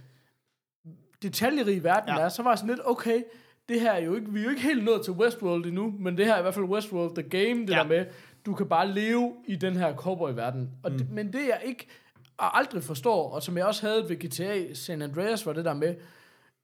detaljerig 1.24 1.84
verden 1.84 2.10
Ja. 2.10 2.20
er, 2.22 2.30
så 2.30 2.44
var 2.44 2.52
jeg 2.52 2.58
sådan 2.58 2.70
lidt, 2.70 2.82
okay, 2.86 3.24
det 3.70 3.82
her 3.82 3.92
er 3.92 4.02
jo 4.04 4.16
ikke, 4.16 4.32
vi 4.32 4.40
er 4.40 4.44
jo 4.44 4.50
ikke 4.50 4.62
helt 4.62 4.84
nået 4.84 5.02
til 5.04 5.14
Westworld 5.14 5.66
endnu, 5.66 5.94
men 6.00 6.18
det 6.18 6.26
her 6.26 6.34
er 6.34 6.40
i 6.40 6.42
hvert 6.42 6.54
fald 6.54 6.66
Westworld 6.66 7.16
The 7.16 7.30
Game, 7.30 7.62
det 7.62 7.70
Ja. 7.70 7.76
ja. 7.78 7.82
der 7.84 7.88
med, 7.90 8.06
du 8.46 8.54
kan 8.54 8.68
bare 8.68 8.88
leve 8.88 9.34
i 9.48 9.56
den 9.56 9.76
her 9.76 9.96
cowboy-verden. 9.96 10.70
Og 10.84 10.92
mm. 10.92 10.98
det, 10.98 11.12
men 11.12 11.34
det 11.34 11.40
jeg 11.48 11.62
ikke 11.66 11.88
og 12.38 12.58
aldrig 12.60 12.84
forstår, 12.84 13.30
og 13.32 13.44
som 13.44 13.58
jeg 13.58 13.66
også 13.66 13.88
havde 13.88 14.06
ved 14.10 14.16
GTA 14.16 14.74
San 14.74 15.02
Andreas, 15.02 15.46
var 15.46 15.54
det 15.54 15.66
der 15.66 15.74
med, 15.74 15.96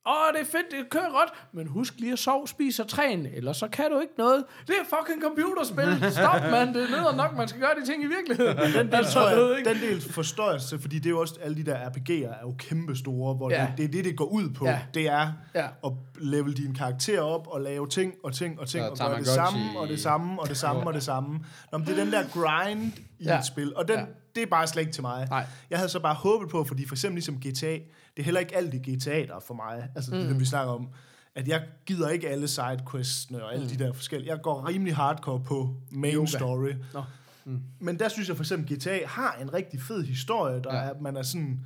åh, 0.07 0.33
det 0.33 0.41
er 0.41 0.45
fedt, 0.45 0.71
det 0.71 0.89
kører 0.89 1.11
godt, 1.11 1.29
men 1.53 1.67
husk 1.67 1.93
lige 1.99 2.13
at 2.13 2.19
sove, 2.19 2.47
spise 2.47 2.83
og 2.83 2.87
træne, 2.89 3.35
ellers 3.35 3.57
så 3.57 3.67
kan 3.67 3.85
du 3.91 3.99
ikke 3.99 4.13
noget. 4.17 4.43
Det 4.67 4.75
er 4.81 4.83
fucking 4.97 5.23
computerspil. 5.23 6.11
Stop, 6.11 6.41
mand. 6.51 6.73
Det 6.73 6.83
er 6.83 7.15
nok, 7.15 7.37
man 7.37 7.47
skal 7.47 7.61
gøre 7.61 7.71
de 7.81 7.85
ting 7.85 8.03
i 8.03 8.07
virkeligheden. 8.07 8.57
Den 8.57 8.87
del, 8.87 8.95
Altså, 8.95 9.13
tror 9.19 9.29
jeg, 9.55 9.65
den 9.65 9.81
del 9.81 10.01
forstår 10.01 10.51
jeg, 10.51 10.61
så, 10.61 10.77
fordi 10.81 10.95
det 10.99 11.05
er 11.05 11.09
jo 11.09 11.19
også, 11.19 11.35
alle 11.41 11.57
de 11.57 11.65
der 11.65 11.75
RPG'er 11.77 12.27
er 12.27 12.41
jo 12.41 12.55
kæmpe 12.59 12.95
store, 12.95 13.33
hvor 13.35 13.51
Ja. 13.51 13.67
det, 13.71 13.77
det 13.77 13.83
er 13.85 13.89
det, 13.89 14.05
det 14.05 14.17
går 14.17 14.25
ud 14.25 14.49
på. 14.49 14.65
Ja. 14.65 14.79
Det 14.93 15.09
er 15.09 15.27
Ja. 15.55 15.67
at 15.85 15.91
level 16.19 16.57
din 16.57 16.73
karakter 16.75 17.21
op 17.21 17.47
og 17.47 17.61
lave 17.61 17.87
ting 17.87 18.13
og 18.23 18.33
ting 18.33 18.59
og 18.59 18.67
ting, 18.67 18.83
Ja, 18.83 18.89
og 18.91 18.97
gøre 18.97 19.17
det 19.19 19.27
samme 19.27 19.79
og 19.79 19.87
det 19.87 19.99
samme 20.01 20.41
og 20.41 20.49
det 20.49 20.57
samme 20.57 20.81
og 20.87 20.93
det 20.93 21.03
samme. 21.03 21.39
Nå, 21.71 21.77
men 21.77 21.87
det 21.87 21.99
er 21.99 22.03
den 22.03 22.13
der 22.13 22.23
grind 22.33 22.91
i 23.19 23.23
Ja. 23.23 23.39
et 23.39 23.45
spil, 23.45 23.75
og 23.75 23.87
den, 23.87 23.99
Ja. 23.99 24.05
det 24.35 24.43
er 24.43 24.47
bare 24.47 24.67
slet 24.67 24.81
ikke 24.81 24.93
til 24.93 25.01
mig. 25.01 25.27
Nej. 25.29 25.45
Jeg 25.69 25.77
havde 25.79 25.89
så 25.89 25.99
bare 25.99 26.13
håbet 26.15 26.49
på, 26.49 26.63
fordi 26.63 26.87
for 26.87 26.95
eksempel 26.95 27.15
ligesom 27.15 27.35
GTA, 27.39 27.77
det 28.17 28.23
er 28.23 28.25
heller 28.25 28.39
ikke 28.39 28.55
alt 28.55 28.73
i 28.73 28.77
GTA, 28.77 29.25
der 29.25 29.35
er 29.35 29.39
for 29.39 29.53
mig. 29.53 29.89
Altså 29.95 30.11
mm. 30.15 30.19
det, 30.19 30.29
dem, 30.29 30.39
vi 30.39 30.45
snakker 30.45 30.73
om. 30.73 30.89
At 31.35 31.47
jeg 31.47 31.63
gider 31.85 32.09
ikke 32.09 32.29
alle 32.29 32.47
sidequestsene 32.47 33.43
og 33.43 33.53
alle 33.53 33.63
mm. 33.65 33.71
de 33.71 33.83
der 33.83 33.93
forskellige. 33.93 34.31
Jeg 34.31 34.41
går 34.41 34.67
rimelig 34.67 34.95
hardcore 34.95 35.39
på 35.43 35.75
main 35.91 36.15
Yoga. 36.15 36.25
story. 36.25 36.71
Nå. 36.93 37.03
Mm. 37.45 37.61
Men 37.79 37.99
der 37.99 38.09
synes 38.09 38.27
jeg 38.27 38.35
for 38.37 38.43
eksempel, 38.43 38.77
GTA 38.77 39.05
har 39.05 39.37
en 39.41 39.53
rigtig 39.53 39.81
fed 39.81 40.03
historie, 40.03 40.61
der 40.63 40.75
Ja. 40.75 40.81
er, 40.81 40.93
man 41.01 41.17
er 41.17 41.21
sådan 41.21 41.59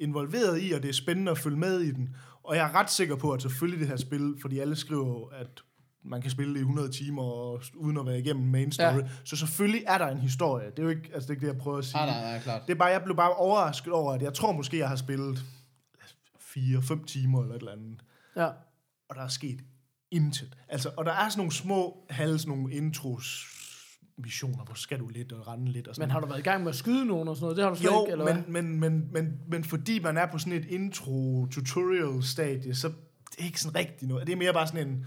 involveret 0.00 0.62
i, 0.62 0.72
og 0.72 0.82
det 0.82 0.88
er 0.88 0.92
spændende 0.92 1.30
at 1.30 1.38
følge 1.38 1.56
med 1.56 1.80
i 1.80 1.90
den. 1.90 2.16
Og 2.42 2.56
jeg 2.56 2.68
er 2.68 2.74
ret 2.74 2.90
sikker 2.90 3.16
på, 3.16 3.32
at 3.32 3.42
selvfølgelig 3.42 3.80
det 3.80 3.88
her 3.88 3.96
spil, 3.96 4.34
fordi 4.40 4.58
alle 4.58 4.76
skriver 4.76 5.30
at 5.32 5.48
man 6.04 6.22
kan 6.22 6.30
spille 6.30 6.52
det 6.54 6.58
i 6.58 6.62
100 6.62 6.88
timer, 6.88 7.22
og, 7.22 7.62
uden 7.74 7.98
at 7.98 8.06
være 8.06 8.18
igennem 8.18 8.46
main 8.46 8.72
story. 8.72 8.94
Ja. 8.94 9.08
Så 9.24 9.36
selvfølgelig 9.36 9.82
er 9.86 9.98
der 9.98 10.06
en 10.06 10.18
historie. 10.18 10.70
Det 10.70 10.78
er 10.78 10.82
jo 10.82 10.88
ikke, 10.88 11.10
altså 11.14 11.20
det, 11.20 11.28
er 11.28 11.30
ikke 11.30 11.46
det, 11.46 11.52
jeg 11.52 11.60
prøver 11.62 11.78
at 11.78 11.84
sige. 11.84 11.96
Nej, 11.96 12.06
nej, 12.06 12.20
nej, 12.30 12.40
klart. 12.40 12.62
Det 12.66 12.72
er 12.72 12.78
bare, 12.78 12.88
jeg 12.88 13.02
blev 13.04 13.16
bare 13.16 13.34
overrasket 13.34 13.92
over, 13.92 14.12
at 14.12 14.22
jeg 14.22 14.34
tror 14.34 14.52
måske, 14.52 14.78
jeg 14.78 14.88
har 14.88 14.96
spillet 14.96 15.44
4-5 16.56 17.04
timer 17.06 17.42
eller 17.42 17.54
et 17.54 17.58
eller 17.58 17.72
andet 17.72 18.00
Ja. 18.36 18.46
og 19.08 19.14
der 19.16 19.22
er 19.22 19.28
sket 19.28 19.60
intet. 20.10 20.56
Altså, 20.68 20.90
og 20.96 21.04
der 21.04 21.12
er 21.12 21.28
sådan 21.28 21.38
nogle 21.40 21.52
små, 21.52 22.06
halv 22.10 22.38
sådan 22.38 22.58
nogle 22.58 22.74
intros 22.74 23.46
missioner, 24.18 24.64
hvor 24.64 24.74
skal 24.74 24.98
du 24.98 25.08
lidt 25.08 25.32
og 25.32 25.48
rende 25.48 25.72
lidt 25.72 25.88
og 25.88 25.94
sådan 25.94 26.08
Men 26.08 26.12
har 26.12 26.20
du 26.20 26.26
været 26.26 26.38
i 26.38 26.42
gang 26.42 26.62
med 26.62 26.70
at 26.70 26.76
skyde 26.76 27.06
nogen 27.06 27.28
og 27.28 27.36
sådan 27.36 27.44
noget? 27.44 27.56
Det 27.56 27.64
har 27.64 27.70
du 27.70 27.76
slet 27.76 27.90
jo, 27.90 28.02
ikke, 28.04 28.12
eller 28.12 28.24
hvad? 28.24 28.34
men, 28.34 28.52
men, 28.80 28.80
men, 28.80 29.08
men, 29.12 29.40
men 29.48 29.64
fordi 29.64 29.98
man 29.98 30.16
er 30.16 30.26
på 30.26 30.38
sådan 30.38 30.52
et 30.52 30.64
intro-tutorial-stadie, 30.64 32.74
så 32.74 32.88
det 33.30 33.40
er 33.40 33.44
ikke 33.44 33.60
sådan 33.60 33.76
rigtig 33.76 34.08
noget. 34.08 34.26
Det 34.26 34.32
er 34.32 34.36
mere 34.36 34.52
bare 34.52 34.66
sådan 34.66 34.88
en 34.88 35.06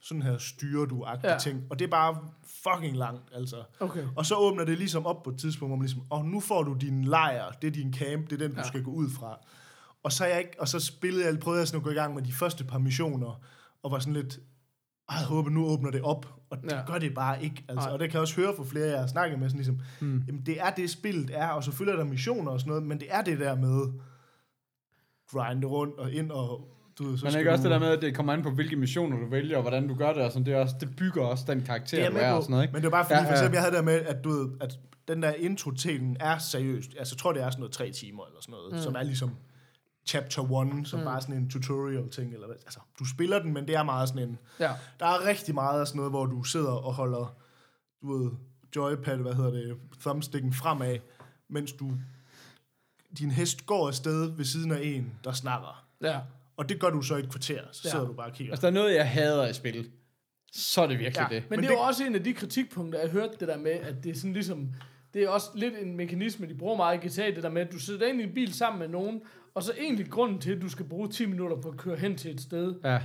sådan 0.00 0.22
her 0.22 0.38
styrer 0.38 0.86
du 0.86 1.06
Ja. 1.24 1.38
ting. 1.38 1.62
Og 1.70 1.78
det 1.78 1.84
er 1.84 1.88
bare 1.90 2.18
fucking 2.62 2.96
langt, 2.96 3.30
altså. 3.34 3.64
Okay. 3.80 4.04
Og 4.16 4.26
så 4.26 4.34
åbner 4.34 4.64
det 4.64 4.78
ligesom 4.78 5.06
op 5.06 5.22
på 5.22 5.30
et 5.30 5.38
tidspunkt, 5.38 5.70
hvor 5.70 5.76
man 5.76 5.86
ligesom, 5.86 6.02
og 6.10 6.24
nu 6.24 6.40
får 6.40 6.62
du 6.62 6.74
din 6.74 7.04
lejr, 7.04 7.50
det 7.50 7.66
er 7.68 7.72
din 7.72 7.94
camp, 7.94 8.30
det 8.30 8.42
er 8.42 8.46
den, 8.46 8.50
du 8.50 8.56
Ja. 8.56 8.62
ja. 8.62 8.68
skal 8.68 8.82
gå 8.82 8.90
ud 8.90 9.10
fra. 9.10 9.38
Og 10.06 10.12
så, 10.12 10.24
er 10.24 10.28
jeg 10.28 10.38
ikke, 10.38 10.60
og 10.60 10.68
så 10.68 10.80
spillede 10.80 11.26
jeg, 11.26 11.38
prøvede 11.38 11.60
jeg 11.60 11.68
sådan 11.68 11.80
at 11.80 11.84
gå 11.84 11.90
i 11.90 11.94
gang 11.94 12.14
med 12.14 12.22
de 12.22 12.32
første 12.32 12.64
par 12.64 12.78
missioner, 12.78 13.40
og 13.82 13.90
var 13.90 13.98
sådan 13.98 14.12
lidt, 14.12 14.38
"Ej, 15.08 15.16
jeg 15.18 15.26
håber, 15.26 15.50
nu 15.50 15.66
åbner 15.66 15.90
det 15.90 16.02
op. 16.02 16.26
Og 16.50 16.62
det 16.62 16.72
Ja. 16.72 16.80
gør 16.86 16.98
det 16.98 17.14
bare 17.14 17.44
ikke. 17.44 17.64
Altså. 17.68 17.88
Og 17.88 17.98
det 17.98 18.10
kan 18.10 18.14
jeg 18.14 18.20
også 18.20 18.36
høre 18.36 18.54
fra 18.56 18.64
flere, 18.64 18.86
jeg 18.90 19.00
har 19.00 19.06
snakket 19.06 19.38
med, 19.38 19.48
sådan 19.48 19.58
ligesom, 19.58 19.80
mm. 20.00 20.24
jamen 20.26 20.42
det 20.46 20.60
er 20.60 20.70
det, 20.70 20.90
spillet 20.90 21.30
er, 21.34 21.48
og 21.48 21.64
selvfølgelig 21.64 21.92
er 21.98 22.04
der 22.04 22.10
missioner 22.10 22.50
og 22.50 22.60
sådan 22.60 22.68
noget, 22.68 22.84
men 22.84 23.00
det 23.00 23.06
er 23.10 23.22
det 23.22 23.38
der 23.38 23.54
med 23.56 23.92
grinde 25.30 25.66
rundt 25.66 25.98
og 25.98 26.12
ind 26.12 26.30
og 26.30 26.68
du 26.98 27.04
ved, 27.04 27.18
så 27.18 27.24
Men 27.24 27.32
skal 27.32 27.40
ikke 27.40 27.52
også 27.52 27.62
du, 27.62 27.68
det 27.68 27.80
der 27.80 27.86
med, 27.86 27.96
at 27.96 28.02
det 28.02 28.14
kommer 28.14 28.32
an 28.32 28.42
på, 28.42 28.50
hvilke 28.50 28.76
missioner 28.76 29.18
du 29.18 29.30
vælger, 29.30 29.56
og 29.56 29.62
hvordan 29.62 29.88
du 29.88 29.94
gør 29.94 30.12
det, 30.12 30.22
og 30.22 30.32
sådan, 30.32 30.46
det, 30.46 30.54
er 30.54 30.58
også, 30.58 30.74
det 30.80 30.96
bygger 30.96 31.22
også 31.22 31.44
den 31.48 31.62
karakter, 31.62 31.96
det 31.96 32.06
er 32.06 32.10
du 32.10 32.16
er, 32.16 32.32
og 32.32 32.42
sådan 32.42 32.50
noget, 32.50 32.64
ikke? 32.64 32.72
men 32.72 32.82
det 32.82 32.86
er 32.86 32.90
bare 32.90 33.04
fordi, 33.04 33.14
Ja, 33.14 33.20
ja, 33.22 33.26
for 33.28 33.32
eksempel, 33.32 33.52
jeg 33.54 33.62
havde 33.62 33.74
der 33.76 33.82
med, 33.82 33.94
at 33.94 34.24
du 34.24 34.30
ved, 34.30 34.48
at 34.60 34.78
den 35.08 35.22
der 35.22 35.32
intro-telen 35.32 36.16
er 36.20 36.38
seriøst. 36.38 36.90
Altså, 36.98 37.14
jeg 37.14 37.18
tror, 37.18 37.32
det 37.32 37.42
er 37.42 37.50
sådan 37.50 37.60
noget 37.60 37.72
tre 37.72 37.90
timer 37.90 38.24
eller 38.26 38.40
sådan 38.40 38.52
noget, 38.52 38.72
mm. 38.72 38.78
som 38.78 38.94
er 38.94 39.02
ligesom 39.02 39.30
chapter 40.06 40.42
1, 40.78 40.88
som 40.88 40.98
mm. 40.98 41.04
bare 41.04 41.20
sådan 41.20 41.34
en 41.36 41.50
tutorial-ting. 41.50 42.34
Eller 42.34 42.46
hvad. 42.46 42.56
Altså, 42.56 42.80
du 42.98 43.04
spiller 43.08 43.38
den, 43.38 43.52
men 43.52 43.66
det 43.66 43.74
er 43.74 43.82
meget 43.82 44.08
sådan 44.08 44.28
en... 44.28 44.38
Ja. 44.60 44.72
Der 45.00 45.06
er 45.06 45.26
rigtig 45.26 45.54
meget 45.54 45.80
af 45.80 45.86
sådan 45.86 45.96
noget, 45.96 46.12
hvor 46.12 46.26
du 46.26 46.42
sidder 46.42 46.72
og 46.72 46.94
holder, 46.94 47.36
du 48.02 48.12
ved, 48.18 48.30
joypad, 48.76 49.16
hvad 49.16 49.34
hedder 49.34 49.50
det, 49.50 49.76
thumbsticken 50.00 50.52
fremad, 50.52 50.98
mens 51.48 51.72
du, 51.72 51.92
din 53.18 53.30
hest 53.30 53.66
går 53.66 53.88
afsted 53.88 54.30
ved 54.36 54.44
siden 54.44 54.72
af 54.72 54.80
en, 54.82 55.12
der 55.24 55.32
snakker. 55.32 55.86
Ja. 56.02 56.20
Og 56.56 56.68
det 56.68 56.80
gør 56.80 56.90
du 56.90 57.02
så 57.02 57.16
i 57.16 57.20
et 57.20 57.30
kvarter, 57.30 57.60
så 57.72 57.80
Ja. 57.84 57.90
sidder 57.90 58.06
du 58.06 58.12
bare 58.12 58.26
og 58.26 58.32
kigger. 58.32 58.52
Altså, 58.52 58.66
der 58.66 58.70
er 58.72 58.74
noget, 58.74 58.94
jeg 58.94 59.10
hader 59.10 59.48
i 59.48 59.52
spil, 59.52 59.90
så 60.52 60.82
er 60.82 60.86
det 60.86 60.98
virkelig 60.98 61.26
Ja. 61.30 61.34
det. 61.36 61.42
Men, 61.50 61.60
Men 61.60 61.68
det 61.68 61.74
er 61.74 61.78
jo 61.78 61.80
også 61.80 62.04
en 62.04 62.14
af 62.14 62.24
de 62.24 62.34
kritikpunkter, 62.34 63.00
jeg 63.00 63.10
hørte 63.10 63.32
det 63.40 63.48
der 63.48 63.58
med, 63.58 63.70
at 63.70 64.04
det 64.04 64.10
er 64.10 64.14
sådan 64.14 64.32
ligesom, 64.32 64.70
det 65.14 65.22
er 65.22 65.28
også 65.28 65.48
lidt 65.54 65.74
en 65.78 65.96
mekanisme, 65.96 66.48
de 66.48 66.54
bruger 66.54 66.76
meget 66.76 67.04
i 67.04 67.08
GTA, 67.08 67.30
det 67.30 67.42
der 67.42 67.50
med, 67.50 67.62
at 67.62 67.72
du 67.72 67.78
sidder 67.78 68.06
ind 68.06 68.20
i 68.20 68.24
en 68.24 68.34
bil 68.34 68.54
sammen 68.54 68.78
med 68.78 68.88
nogen, 68.88 69.22
og 69.56 69.62
så 69.62 69.72
egentlig 69.80 70.10
grunden 70.10 70.38
til, 70.38 70.52
at 70.52 70.62
du 70.62 70.68
skal 70.68 70.84
bruge 70.86 71.08
10 71.08 71.26
minutter 71.26 71.56
på 71.56 71.68
at 71.68 71.76
køre 71.76 71.96
hen 71.96 72.16
til 72.16 72.30
et 72.30 72.40
sted, 72.40 72.74
Ja, 72.84 73.00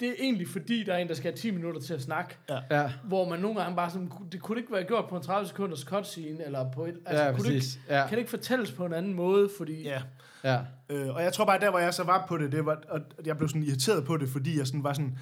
det 0.00 0.08
er 0.08 0.14
egentlig 0.20 0.48
fordi, 0.48 0.84
der 0.84 0.94
er 0.94 0.98
en, 0.98 1.08
der 1.08 1.14
skal 1.14 1.30
have 1.32 1.36
10 1.38 1.50
minutter 1.50 1.80
til 1.80 1.94
at 1.94 2.02
snakke. 2.02 2.38
ja, 2.70 2.92
Hvor 3.04 3.28
man 3.28 3.40
nogle 3.40 3.60
gange 3.60 3.76
bare 3.76 3.90
sådan, 3.90 4.12
det 4.32 4.40
kunne 4.42 4.56
det 4.56 4.62
ikke 4.62 4.72
være 4.72 4.84
gjort 4.84 5.08
på 5.08 5.16
en 5.16 5.22
30 5.22 5.48
sekunders 5.48 5.80
cutscene, 5.80 6.44
eller 6.44 6.70
på 6.72 6.84
et, 6.86 6.98
altså, 7.06 7.24
ja, 7.24 7.32
kunne 7.32 7.48
det 7.48 7.54
ikke, 7.54 7.66
Ja, 7.88 8.02
kan 8.08 8.10
det 8.10 8.18
ikke 8.18 8.30
fortælles 8.30 8.72
på 8.72 8.86
en 8.86 8.92
anden 8.92 9.14
måde, 9.14 9.50
fordi... 9.58 9.82
Ja. 9.82 10.02
ja. 10.44 10.60
Øh, 10.88 11.14
og 11.14 11.22
jeg 11.22 11.32
tror 11.32 11.44
bare, 11.44 11.60
der 11.60 11.70
hvor 11.70 11.78
jeg 11.78 11.94
så 11.94 12.04
var 12.04 12.26
på 12.28 12.38
det, 12.38 12.52
det 12.52 12.66
var, 12.66 12.82
og 12.88 13.00
jeg 13.24 13.36
blev 13.36 13.48
sådan 13.48 13.62
irriteret 13.62 14.04
på 14.04 14.16
det, 14.16 14.28
fordi 14.28 14.58
jeg 14.58 14.66
sådan 14.66 14.84
var 14.84 14.92
sådan, 14.92 15.18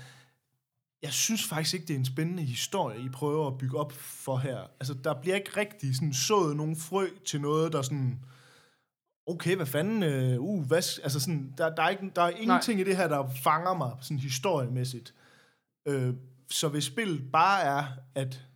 jeg 1.03 1.12
synes 1.12 1.45
faktisk 1.45 1.74
ikke, 1.74 1.87
det 1.87 1.95
er 1.95 1.99
en 1.99 2.05
spændende 2.05 2.43
historie, 2.43 3.01
I 3.01 3.09
prøver 3.09 3.47
at 3.47 3.59
bygge 3.59 3.78
op 3.78 3.93
for 3.93 4.37
her. 4.37 4.59
Altså, 4.81 4.95
der 5.05 5.14
bliver 5.14 5.37
ikke 5.37 5.51
rigtig 5.57 5.95
sådan 5.95 6.12
sået 6.12 6.57
nogen 6.57 6.76
frø 6.76 7.07
til 7.26 7.41
noget, 7.41 7.72
der 7.72 7.83
sådan, 7.83 8.20
okay, 9.27 9.57
hvad 9.57 9.66
fanden, 9.66 10.03
øh, 10.03 10.41
uh, 10.41 10.66
hvad, 10.66 11.01
altså 11.03 11.21
sådan, 11.21 11.55
der, 11.59 11.75
der, 11.75 11.83
er 11.83 11.89
ikke, 11.89 12.12
der 12.16 12.23
er 12.23 12.31
ingenting 12.31 12.79
Nej. 12.79 12.87
i 12.87 12.89
det 12.89 12.97
her, 12.97 13.09
der 13.09 13.29
fanger 13.29 13.75
mig 13.75 13.93
sådan 14.01 14.18
historiemæssigt. 14.18 15.14
Øh, 15.89 16.14
så 16.51 16.68
hvis 16.68 16.85
spillet 16.85 17.33
bare 17.33 17.62
er, 17.62 17.85
at 18.14 18.47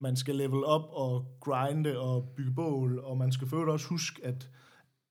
man 0.00 0.16
skal 0.16 0.36
level 0.36 0.64
op 0.64 0.88
og 0.92 1.26
grinde 1.40 1.98
og 1.98 2.28
bygge 2.36 2.52
bål, 2.54 2.98
og 2.98 3.16
man 3.16 3.32
skal 3.32 3.48
for 3.48 3.72
også 3.72 3.86
huske, 3.86 4.24
at 4.24 4.50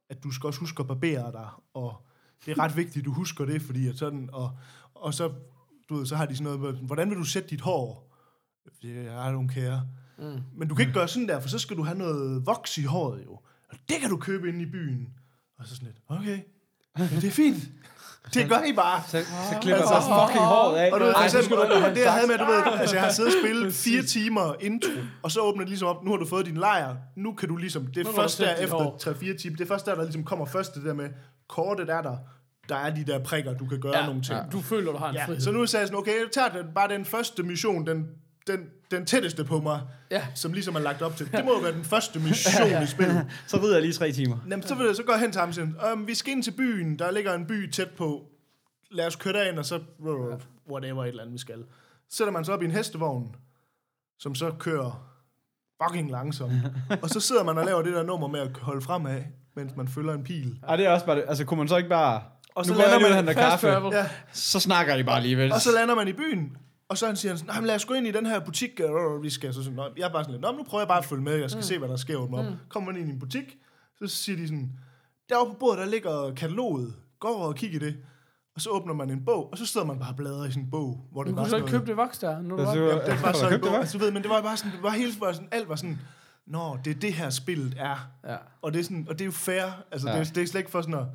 at 0.09 0.23
du 0.23 0.31
skal 0.31 0.47
også 0.47 0.59
huske 0.59 0.79
at 0.79 0.87
barbere 0.87 1.31
dig, 1.31 1.49
og 1.73 2.07
det 2.45 2.51
er 2.51 2.59
ret 2.59 2.77
vigtigt, 2.77 2.97
at 2.97 3.05
du 3.05 3.13
husker 3.13 3.45
det, 3.45 3.61
fordi 3.61 3.87
at 3.87 3.97
sådan, 3.97 4.29
og, 4.33 4.57
og 4.93 5.13
så, 5.13 5.33
du 5.89 5.95
ved, 5.95 6.05
så 6.05 6.15
har 6.15 6.25
de 6.25 6.35
sådan 6.35 6.43
noget 6.43 6.59
med, 6.59 6.87
hvordan 6.87 7.09
vil 7.09 7.17
du 7.17 7.23
sætte 7.23 7.49
dit 7.49 7.61
hår? 7.61 8.15
Jeg 8.83 9.03
I 9.03 9.35
don't 9.35 9.53
care. 9.53 9.87
Mm. 10.17 10.41
Men 10.53 10.67
du 10.67 10.75
kan 10.75 10.81
ikke 10.81 10.99
gøre 10.99 11.07
sådan 11.07 11.27
der, 11.27 11.39
for 11.39 11.49
så 11.49 11.59
skal 11.59 11.77
du 11.77 11.83
have 11.83 11.97
noget 11.97 12.45
voks 12.45 12.77
i 12.77 12.83
håret 12.83 13.25
jo. 13.25 13.39
Og 13.71 13.77
det 13.89 13.97
kan 14.01 14.09
du 14.09 14.17
købe 14.17 14.49
inde 14.49 14.61
i 14.61 14.65
byen. 14.71 15.07
Og 15.59 15.65
så 15.67 15.75
sådan 15.75 15.87
lidt, 15.87 15.97
okay, 16.09 16.39
ja, 16.99 17.03
det 17.21 17.23
er 17.27 17.31
fint. 17.31 17.57
Det 18.33 18.49
gør 18.49 18.63
I 18.63 18.73
bare. 18.73 19.01
Så, 19.07 19.17
så 19.51 19.57
klipper 19.61 19.81
Altså, 19.81 20.09
fucking 20.27 20.45
håret 20.45 20.77
af. 20.77 20.91
Og 20.93 20.99
du 20.99 21.05
ved, 21.05 21.13
for 21.13 21.19
Ej, 21.19 21.27
så 21.29 21.37
eksempel, 21.37 21.57
du 21.69 21.85
og 21.85 21.95
det 21.95 22.01
jeg 22.03 22.13
havde 22.13 22.27
med, 22.27 22.37
du 22.37 22.45
ved, 22.45 22.79
altså 22.79 22.95
jeg 22.95 23.03
har 23.03 23.11
siddet 23.11 23.33
og 23.33 23.39
spillet 23.43 23.73
fire 23.73 24.01
timer 24.03 24.53
intro, 24.59 24.89
og 25.23 25.31
så 25.31 25.39
åbner 25.39 25.61
det 25.63 25.69
ligesom 25.69 25.87
op, 25.87 26.03
nu 26.03 26.11
har 26.11 26.17
du 26.17 26.25
fået 26.25 26.45
din 26.45 26.57
lejr, 26.57 26.95
nu 27.17 27.33
kan 27.33 27.49
du 27.49 27.57
ligesom, 27.57 27.87
det 27.87 28.07
er 28.07 28.11
først 28.15 28.37
der 28.39 28.55
efter 28.55 28.75
3-4 28.77 29.37
timer, 29.37 29.55
det 29.57 29.63
er 29.63 29.67
først 29.67 29.85
der, 29.85 29.95
der 29.95 30.03
ligesom 30.03 30.23
kommer 30.23 30.45
først 30.45 30.75
det 30.75 30.83
der 30.83 30.93
med, 30.93 31.09
kortet 31.47 31.89
er 31.89 32.01
der, 32.01 32.17
der 32.69 32.75
er 32.75 32.95
de 32.95 33.03
der 33.05 33.19
prikker, 33.23 33.53
du 33.57 33.65
kan 33.65 33.79
gøre 33.81 33.97
Ja, 33.97 34.05
nogle 34.05 34.21
ting. 34.21 34.37
ja. 34.39 34.43
Du 34.51 34.61
føler, 34.61 34.91
du 34.91 34.97
har 34.97 35.09
en 35.09 35.15
Ja, 35.15 35.25
frihed. 35.25 35.41
så 35.41 35.51
nu 35.51 35.65
sagde 35.65 35.81
jeg 35.81 35.87
sådan, 35.87 35.99
okay, 35.99 36.11
jeg 36.11 36.27
tager 36.33 36.49
den, 36.49 36.73
bare 36.75 36.89
den 36.89 37.05
første 37.05 37.43
mission, 37.43 37.87
den, 37.87 38.07
den, 38.51 38.69
den 38.91 39.05
tætteste 39.05 39.43
på 39.43 39.59
mig, 39.59 39.81
Ja. 40.11 40.25
som 40.35 40.53
ligesom 40.53 40.75
er 40.75 40.79
lagt 40.79 41.01
op 41.01 41.15
til. 41.15 41.31
Det 41.31 41.45
må 41.45 41.51
jo 41.51 41.59
være 41.59 41.71
den 41.73 41.83
første 41.83 42.19
mission 42.19 42.83
i 42.83 42.87
spillet. 42.87 43.27
Så 43.47 43.57
rider 43.57 43.73
jeg 43.73 43.81
lige 43.81 43.93
tre 43.93 44.11
timer. 44.11 44.37
Jamen, 44.49 44.63
så, 44.67 44.75
vil 44.75 44.85
jeg, 44.85 44.95
så 44.95 45.03
går 45.03 45.13
jeg 45.13 45.21
hen 45.21 45.31
til 45.31 45.39
ham 45.39 45.49
og 45.49 45.55
siger, 45.55 45.93
um, 45.93 46.07
vi 46.07 46.15
skal 46.15 46.31
ind 46.33 46.43
til 46.43 46.51
byen, 46.51 46.99
der 46.99 47.11
ligger 47.11 47.33
en 47.33 47.45
by 47.47 47.71
tæt 47.71 47.89
på. 47.97 48.25
Lad 48.91 49.07
os 49.07 49.15
køre 49.15 49.33
derind, 49.33 49.59
og 49.59 49.65
så 49.65 49.79
whatever 50.71 51.03
et 51.03 51.07
eller 51.09 51.21
andet, 51.23 51.33
vi 51.33 51.39
skal. 51.39 51.63
Sætter 52.11 52.33
man 52.33 52.45
så 52.45 52.53
op 52.53 52.61
i 52.61 52.65
en 52.65 52.71
hestevogn, 52.71 53.35
som 54.19 54.35
så 54.35 54.51
kører 54.59 55.05
fucking 55.83 56.11
langsomt. 56.11 56.53
og 57.03 57.09
så 57.09 57.19
sidder 57.19 57.43
man 57.43 57.57
og 57.57 57.65
laver 57.65 57.81
det 57.81 57.93
der 57.93 58.03
nummer 58.03 58.27
med 58.27 58.39
at 58.39 58.57
holde 58.57 58.81
fremad, 58.81 59.21
mens 59.55 59.75
man 59.75 59.87
følger 59.87 60.13
en 60.13 60.23
pil. 60.23 60.59
Ej, 60.67 60.75
det 60.75 60.85
er 60.85 60.89
også 60.89 61.05
bare 61.05 61.15
det. 61.15 61.25
Altså, 61.27 61.45
kunne 61.45 61.57
man 61.57 61.67
så 61.67 61.77
ikke 61.77 61.89
bare... 61.89 62.21
Og 62.55 62.65
nu 62.67 62.73
så 62.73 62.81
jeg 62.81 62.89
lander 62.91 63.07
man 63.09 63.17
henter 63.17 63.33
Fast 63.33 63.61
kaffe. 63.61 63.95
Ja, 63.97 64.09
Så 64.33 64.59
snakker 64.59 64.97
de 64.97 65.03
bare 65.03 65.15
alligevel. 65.17 65.51
og 65.51 65.61
så 65.61 65.69
lander 65.71 65.95
man 65.95 66.07
i 66.07 66.13
byen, 66.13 66.57
og 66.89 66.97
så 66.97 67.15
siger 67.15 67.31
han 67.31 67.37
sådan, 67.37 67.45
"Nej, 67.53 67.59
men 67.59 67.67
lad 67.67 67.75
os 67.75 67.85
gå 67.85 67.93
ind 67.93 68.07
i 68.07 68.11
den 68.11 68.25
her 68.25 68.39
butik, 68.39 68.79
øh, 68.79 69.23
vi 69.23 69.29
skal 69.29 69.53
så 69.53 69.63
sådan, 69.63 69.75
"Nå, 69.75 69.83
jeg 69.97 70.07
er 70.07 70.11
bare 70.11 70.23
sådan 70.23 70.41
lidt, 70.41 70.57
nu 70.57 70.63
prøver 70.63 70.81
jeg 70.81 70.87
bare 70.87 70.97
at 70.97 71.05
følge 71.05 71.23
med, 71.23 71.35
jeg 71.35 71.49
skal 71.49 71.57
mm. 71.59 71.63
se, 71.63 71.77
hvad 71.77 71.89
der 71.89 71.95
sker 71.95 72.17
åbne 72.17 72.37
op. 72.37 72.45
Mm. 72.45 72.51
Kommer 72.69 72.91
man 72.91 73.01
ind 73.01 73.09
i 73.09 73.13
en 73.13 73.19
butik, 73.19 73.57
så 73.99 74.07
siger 74.07 74.35
de 74.37 74.47
sådan, 74.47 74.71
deroppe 75.29 75.53
på 75.53 75.57
bordet, 75.59 75.77
der 75.79 75.85
ligger 75.85 76.33
kataloget, 76.35 76.93
gå 77.19 77.27
over 77.27 77.47
og 77.47 77.55
kig 77.55 77.73
i 77.73 77.77
det. 77.77 77.97
Og 78.55 78.61
så 78.61 78.69
åbner 78.69 78.93
man 78.93 79.09
en 79.09 79.25
bog, 79.25 79.51
og 79.51 79.57
så 79.57 79.65
sidder 79.65 79.87
man 79.87 79.99
bare 79.99 80.09
og 80.09 80.15
bladrer 80.15 80.45
i 80.45 80.51
sin 80.51 80.69
bog, 80.71 81.07
hvor 81.11 81.23
det 81.23 81.29
Du 81.31 81.35
var 81.35 81.41
kunne 81.43 81.45
så 81.45 81.49
sådan 81.49 81.63
ikke 81.63 81.71
noget- 81.71 81.81
købe 81.81 81.89
det 81.91 81.97
voks 81.97 82.17
der, 82.19 82.41
når 82.41 82.55
du 82.55 82.63
var. 82.63 82.73
så- 82.73 82.79
Ja, 82.79 83.11
det 83.13 83.23
var 83.23 83.31
så 83.33 83.45
en 83.45 83.51
Købte 83.51 83.67
bog, 83.69 83.77
altså, 83.77 83.97
du 83.97 84.03
ved, 84.03 84.11
men 84.11 84.21
det 84.23 84.29
var 84.31 84.41
bare 84.41 84.57
sådan, 84.57 84.71
det 84.71 84.83
var 84.83 84.89
helt 84.89 85.21
var 85.21 85.31
sådan, 85.31 85.47
alt 85.51 85.69
var 85.69 85.75
sådan, 85.75 85.99
nå, 86.47 86.77
det 86.85 86.95
er 86.95 86.99
det 86.99 87.13
her 87.13 87.29
spillet 87.29 87.73
er. 87.77 88.09
Ja. 88.27 88.35
Og 88.61 88.73
det 88.73 88.79
er, 88.79 88.83
sådan, 88.83 89.05
og 89.09 89.13
det 89.13 89.21
er 89.21 89.25
jo 89.25 89.31
fair, 89.31 89.63
altså 89.91 90.09
ja. 90.09 90.19
det, 90.19 90.29
er, 90.29 90.33
det 90.33 90.43
er 90.43 90.47
slet 90.47 90.59
ikke 90.59 90.71
for 90.71 90.81
sådan 90.81 90.95
at, 90.99 91.05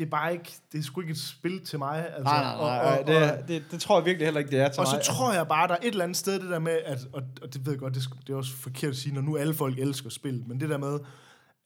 det 0.00 0.06
er 0.06 0.10
bare 0.10 0.32
ikke, 0.32 0.52
det 0.72 0.78
er 0.78 0.82
sgu 0.82 1.00
ikke 1.00 1.10
et 1.10 1.18
spil 1.18 1.64
til 1.64 1.78
mig. 1.78 1.98
Altså, 2.06 2.22
Nej, 2.22 2.42
nej, 2.42 2.54
nej. 2.56 2.78
Og, 2.78 2.92
Og, 2.92 2.98
og, 2.98 3.06
det, 3.06 3.16
og, 3.16 3.22
er- 3.22 3.42
det, 3.46 3.64
det 3.70 3.80
tror 3.80 3.98
jeg 3.98 4.06
virkelig 4.06 4.26
heller 4.26 4.38
ikke, 4.38 4.50
det 4.50 4.60
er 4.60 4.68
til 4.68 4.80
og 4.80 4.86
så 4.86 4.96
mig. 4.96 5.02
tror 5.04 5.32
jeg 5.32 5.48
bare, 5.48 5.68
der 5.68 5.74
er 5.74 5.78
et 5.82 5.86
eller 5.88 6.04
andet 6.04 6.16
sted, 6.16 6.40
det 6.40 6.50
der 6.50 6.58
med, 6.58 6.78
at, 6.84 6.98
og, 7.12 7.22
og 7.42 7.54
det 7.54 7.66
ved 7.66 7.72
jeg 7.72 7.80
godt, 7.80 7.94
det, 7.94 8.08
det 8.26 8.32
er 8.32 8.36
også 8.36 8.52
forkert 8.56 8.90
at 8.90 8.96
sige, 8.96 9.14
når 9.14 9.20
nu 9.22 9.36
alle 9.36 9.54
folk 9.54 9.78
elsker 9.78 10.10
spil, 10.10 10.44
men 10.46 10.60
det 10.60 10.68
der 10.68 10.78
med, 10.78 10.98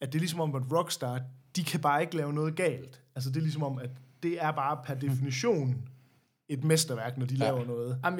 at 0.01 0.07
det 0.13 0.15
er 0.15 0.19
ligesom 0.19 0.39
om, 0.41 0.55
at 0.55 0.61
Rockstar, 0.71 1.19
de 1.55 1.63
kan 1.63 1.79
bare 1.79 2.01
ikke 2.01 2.15
lave 2.17 2.33
noget 2.33 2.55
galt. 2.55 3.01
Altså 3.15 3.29
det 3.29 3.37
er 3.37 3.41
ligesom 3.41 3.63
om, 3.63 3.79
at 3.79 3.89
det 4.23 4.43
er 4.43 4.51
bare 4.51 4.77
per 4.85 4.93
definition 4.93 5.75
et 6.49 6.63
mesterværk, 6.63 7.17
når 7.17 7.25
de 7.25 7.35
ja. 7.35 7.43
laver 7.43 7.65
noget. 7.65 7.99
Jamen, 8.05 8.19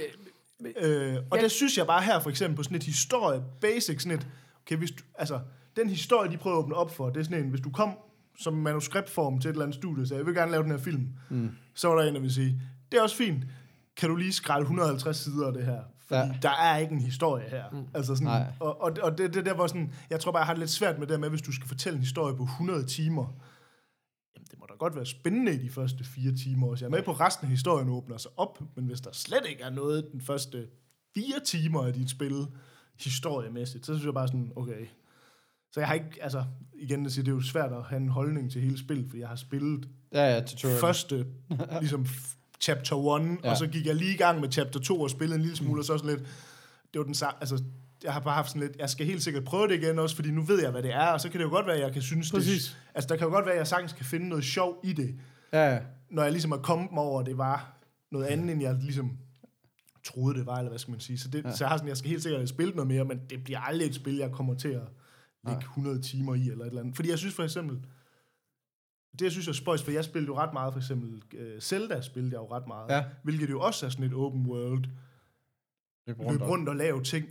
Øh, 0.82 1.16
og 1.32 1.38
Ja. 1.38 1.44
det 1.44 1.52
synes 1.52 1.78
jeg 1.78 1.88
bare 1.88 2.02
her, 2.02 2.20
for 2.20 2.30
eksempel 2.30 2.58
på 2.58 2.64
sådan 2.64 2.78
et 2.78 2.84
historie, 2.84 3.42
basic, 3.62 4.02
sådan 4.02 4.18
et, 4.18 4.28
okay, 4.66 4.76
hvis 4.78 4.92
du, 4.92 5.04
altså, 5.16 5.40
den 5.76 5.90
historie, 5.90 6.32
de 6.32 6.38
prøver 6.38 6.58
at 6.58 6.64
åbne 6.64 6.76
op 6.76 6.96
for, 6.96 7.10
det 7.10 7.20
er 7.20 7.24
sådan 7.24 7.44
en, 7.44 7.50
hvis 7.50 7.62
du 7.62 7.70
kom 7.70 7.98
som 8.40 8.54
manuskriptform 8.54 9.40
til 9.40 9.50
et 9.50 9.54
eller 9.54 9.64
andet 9.66 9.76
studie, 9.76 10.08
så 10.08 10.16
jeg 10.16 10.26
vil 10.26 10.34
gerne 10.36 10.52
lave 10.52 10.64
den 10.64 10.72
her 10.72 10.78
film, 10.78 11.10
mm. 11.30 11.50
så 11.74 11.88
var 11.88 11.96
der 11.96 12.04
en, 12.08 12.16
der 12.16 12.22
vil 12.22 12.34
sige, 12.34 12.62
det 12.92 12.98
er 12.98 13.02
også 13.02 13.16
fint, 13.16 13.44
kan 13.98 14.10
du 14.10 14.16
lige 14.16 14.32
skrælle 14.34 14.62
150 14.62 15.18
sider 15.18 15.48
af 15.48 15.54
det 15.54 15.66
her? 15.66 15.82
Fordi 16.08 16.20
Ja. 16.20 16.34
der 16.42 16.50
er 16.50 16.78
ikke 16.78 16.94
en 16.94 17.02
historie 17.02 17.50
her. 17.50 17.64
Mm. 17.72 17.86
Altså 17.94 18.16
sådan, 18.16 18.28
Nej. 18.28 18.46
og, 18.60 18.82
og, 18.82 18.98
og 19.04 19.18
det, 19.18 19.34
det 19.34 19.46
der 19.46 19.54
var 19.54 19.68
sådan, 19.68 19.94
jeg 20.10 20.20
tror 20.20 20.32
bare, 20.32 20.40
jeg 20.40 20.46
har 20.48 20.54
det 20.54 20.60
lidt 20.60 20.70
svært 20.70 21.00
med 21.00 21.08
det 21.08 21.14
der 21.14 21.20
med, 21.20 21.30
hvis 21.30 21.42
du 21.42 21.52
skal 21.52 21.68
fortælle 21.68 21.96
en 21.98 22.04
historie 22.04 22.36
på 22.36 22.44
100 22.44 22.86
timer, 22.86 23.26
jamen 24.36 24.48
det 24.52 24.60
må 24.60 24.66
da 24.70 24.74
godt 24.74 24.96
være 24.96 25.06
spændende 25.06 25.54
i 25.54 25.58
de 25.58 25.70
første 25.70 26.04
fire 26.04 26.36
timer 26.36 26.68
også. 26.68 26.86
Jeg 26.86 26.88
er 26.92 26.96
med 26.98 27.04
på, 27.04 27.12
at 27.12 27.20
resten 27.20 27.46
af 27.46 27.52
historien 27.52 27.90
åbner 27.90 28.18
sig 28.18 28.32
op, 28.38 28.60
men 28.76 28.86
hvis 28.86 29.02
der 29.02 29.10
slet 29.14 29.42
ikke 29.50 29.64
er 29.64 29.70
noget 29.70 30.08
den 30.12 30.22
første 30.22 30.68
fire 31.16 31.40
timer 31.46 31.86
af 31.86 31.94
dit 31.94 32.10
spil, 32.10 32.46
historiemæssigt. 33.00 33.86
Så 33.86 33.94
synes 33.94 34.06
jeg 34.06 34.14
bare 34.14 34.28
sådan, 34.28 34.52
okay. 34.56 34.86
Så 35.76 35.80
jeg 35.82 35.88
har 35.88 35.94
ikke, 35.94 36.10
altså, 36.22 36.44
igen, 36.74 37.04
det, 37.04 37.14
siger, 37.14 37.24
det 37.24 37.32
er 37.32 37.36
jo 37.36 37.42
svært 37.42 37.72
at 37.72 37.84
have 37.84 38.02
en 38.02 38.10
holdning 38.10 38.52
til 38.52 38.62
hele 38.62 38.78
spillet, 38.80 39.06
fordi 39.10 39.20
jeg 39.22 39.28
har 39.30 39.36
spillet 39.36 39.88
Ja, 40.14 40.34
ja, 40.34 40.42
tutorial. 40.42 40.80
første, 40.80 41.26
ligesom 41.82 42.06
chapter 42.62 43.16
1, 43.20 43.38
Ja. 43.44 43.50
og 43.52 43.58
så 43.58 43.68
gik 43.68 43.86
jeg 43.86 43.96
lige 43.96 44.14
i 44.14 44.18
gang 44.18 44.40
med 44.42 44.52
chapter 44.52 44.80
2 44.80 45.02
og 45.02 45.10
spillede 45.10 45.36
en 45.36 45.42
lille 45.42 45.58
smule, 45.58 45.82
og 45.82 45.86
så 45.86 45.98
sådan 45.98 46.10
lidt, 46.18 46.28
det 46.94 47.00
var 47.00 47.04
den 47.06 47.14
samme, 47.14 47.38
altså, 47.40 47.64
jeg 48.04 48.14
har 48.14 48.20
bare 48.20 48.34
haft 48.36 48.48
sådan 48.50 48.62
lidt, 48.62 48.76
jeg 48.80 48.90
skal 48.90 49.06
helt 49.06 49.24
sikkert 49.24 49.44
prøve 49.44 49.68
det 49.68 49.74
igen 49.84 50.00
også, 50.00 50.16
fordi 50.16 50.32
nu 50.32 50.42
ved 50.42 50.62
jeg, 50.62 50.72
hvad 50.72 50.84
det 50.84 50.94
er, 50.94 51.08
og 51.08 51.22
så 51.22 51.30
kan 51.30 51.40
det 51.40 51.46
jo 51.46 51.50
godt 51.52 51.66
være, 51.68 51.76
at 51.76 51.82
jeg 51.82 51.94
kan 51.94 52.02
synes, 52.02 52.32
Præcis. 52.32 52.64
det, 52.64 52.78
altså 52.96 53.08
der 53.08 53.16
kan 53.16 53.28
jo 53.28 53.34
godt 53.34 53.46
være, 53.46 53.54
at 53.54 53.60
jeg 53.60 53.68
sagtens 53.68 53.94
kan 53.94 54.06
finde 54.06 54.30
noget 54.30 54.44
sjov 54.44 54.80
i 54.84 54.94
det, 54.94 55.16
Ja, 55.54 55.74
ja. 55.74 55.80
når 56.10 56.24
jeg 56.24 56.32
ligesom 56.32 56.52
er 56.52 56.58
kommet 56.58 56.92
mig 56.92 57.04
over, 57.04 57.20
at 57.20 57.26
det 57.26 57.38
var 57.38 57.78
noget 58.12 58.26
andet, 58.26 58.52
end 58.52 58.62
jeg 58.62 58.76
ligesom 58.82 59.12
troede, 60.04 60.38
det 60.38 60.46
var, 60.46 60.58
eller 60.58 60.70
hvad 60.70 60.80
skal 60.80 60.92
man 60.92 61.00
sige. 61.00 61.18
Så, 61.18 61.28
det, 61.28 61.44
ja. 61.44 61.52
så 61.56 61.64
jeg 61.64 61.70
har 61.70 61.78
sådan, 61.78 61.90
jeg 61.90 61.98
skal 61.98 62.10
helt 62.10 62.24
sikkert 62.24 62.40
have 62.42 62.48
spillet 62.48 62.76
noget 62.76 62.88
mere, 62.88 63.06
men 63.06 63.20
det 63.30 63.44
bliver 63.44 63.60
aldrig 63.60 63.88
et 63.88 63.96
spil, 63.96 64.16
jeg 64.18 64.32
kommer 64.32 64.54
til 64.54 64.68
at 64.70 64.82
lægge 65.48 65.62
100 65.62 66.02
timer 66.02 66.36
i, 66.36 66.50
eller 66.50 66.66
et 66.66 66.70
eller 66.70 66.82
andet. 66.82 66.96
Fordi 66.96 67.10
jeg 67.10 67.18
synes 67.20 67.36
for 67.36 67.44
eksempel, 67.44 67.86
det 69.20 69.22
jeg 69.22 69.32
synes 69.32 69.48
er 69.48 69.54
spøjs, 69.54 69.84
for 69.84 69.92
jeg 69.92 70.06
spillede 70.06 70.28
jo 70.32 70.38
ret 70.38 70.54
meget, 70.54 70.74
for 70.74 70.80
eksempel 70.80 71.24
uh, 71.34 71.60
Zelda 71.62 72.02
spillede 72.02 72.34
jeg 72.36 72.40
jo 72.42 72.56
ret 72.56 72.68
meget, 72.68 72.90
Ja. 72.90 73.04
hvilket 73.24 73.50
jo 73.50 73.62
også 73.62 73.86
er 73.86 73.90
sådan 73.90 74.06
et 74.06 74.14
open 74.14 74.46
world, 74.46 74.86
Løb 76.08 76.18
løb 76.32 76.42
om. 76.42 76.48
rundt 76.48 76.70
og 76.70 76.76
lave 76.76 77.04
ting. 77.04 77.26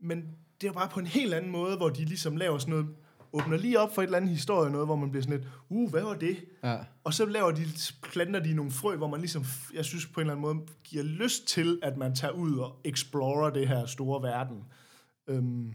Men 0.00 0.24
det 0.60 0.68
er 0.68 0.72
bare 0.72 0.88
på 0.88 1.00
en 1.00 1.06
helt 1.06 1.34
anden 1.34 1.50
måde, 1.50 1.76
hvor 1.76 1.88
de 1.88 2.04
ligesom 2.04 2.36
laver 2.36 2.58
sådan 2.58 2.70
noget, 2.74 2.86
åbner 3.32 3.56
lige 3.56 3.80
op 3.80 3.94
for 3.94 4.02
et 4.02 4.06
eller 4.06 4.16
andet 4.18 4.30
historie, 4.30 4.70
noget, 4.70 4.86
hvor 4.86 4.96
man 4.96 5.10
bliver 5.10 5.22
sådan 5.22 5.38
lidt, 5.38 5.48
uh, 5.68 5.90
hvad 5.90 6.02
var 6.02 6.14
det? 6.14 6.36
Ja. 6.64 6.78
Og 7.04 7.14
så 7.14 7.26
laver 7.26 7.50
de, 7.50 7.62
planter 8.02 8.40
de 8.40 8.54
nogle 8.54 8.70
frø, 8.70 8.96
hvor 8.96 9.08
man 9.08 9.20
ligesom, 9.20 9.44
jeg 9.74 9.84
synes 9.84 10.06
på 10.06 10.20
en 10.20 10.26
eller 10.30 10.32
anden 10.48 10.56
måde, 10.56 10.66
giver 10.84 11.02
lyst 11.04 11.46
til, 11.48 11.78
at 11.82 11.96
man 11.96 12.14
tager 12.14 12.32
ud 12.32 12.56
og 12.58 12.80
explorer 12.84 13.50
det 13.50 13.68
her 13.68 13.86
store 13.86 14.22
verden. 14.22 14.64
Øhm, 15.26 15.72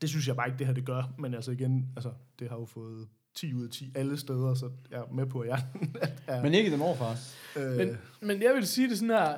det 0.00 0.10
synes 0.10 0.28
jeg 0.28 0.36
bare 0.36 0.46
ikke, 0.46 0.58
det 0.58 0.66
her 0.66 0.74
det 0.74 0.84
gør. 0.84 1.12
Men 1.18 1.34
altså 1.34 1.50
igen, 1.50 1.88
altså, 1.96 2.10
det 2.38 2.48
har 2.48 2.56
jo 2.56 2.64
fået 2.64 3.08
10 3.34 3.54
ud 3.54 3.64
af 3.64 3.70
10 3.70 3.92
alle 3.94 4.18
steder, 4.18 4.54
så 4.54 4.70
jeg 4.90 4.98
er 4.98 5.12
med 5.12 5.26
på, 5.26 5.40
at 5.40 5.48
jeg 5.48 5.64
er... 6.26 6.42
Men 6.42 6.54
ikke 6.54 6.70
den 6.70 6.80
overfra. 6.82 7.16
øh, 7.56 7.76
Men, 7.76 7.98
men 8.20 8.42
jeg 8.42 8.52
vil 8.54 8.66
sige 8.66 8.88
det 8.88 8.98
sådan 8.98 9.14
her, 9.14 9.34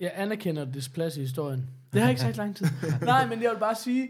jeg 0.00 0.12
anerkender 0.14 0.64
dets 0.64 0.88
plads 0.88 1.16
i 1.16 1.20
historien. 1.20 1.70
Det 1.92 2.02
har 2.02 2.08
ikke 2.08 2.20
sagt 2.20 2.36
lang 2.36 2.56
tid. 2.56 2.66
Nej, 3.02 3.26
men 3.26 3.42
jeg 3.42 3.50
vil 3.50 3.58
bare 3.58 3.74
sige, 3.74 4.08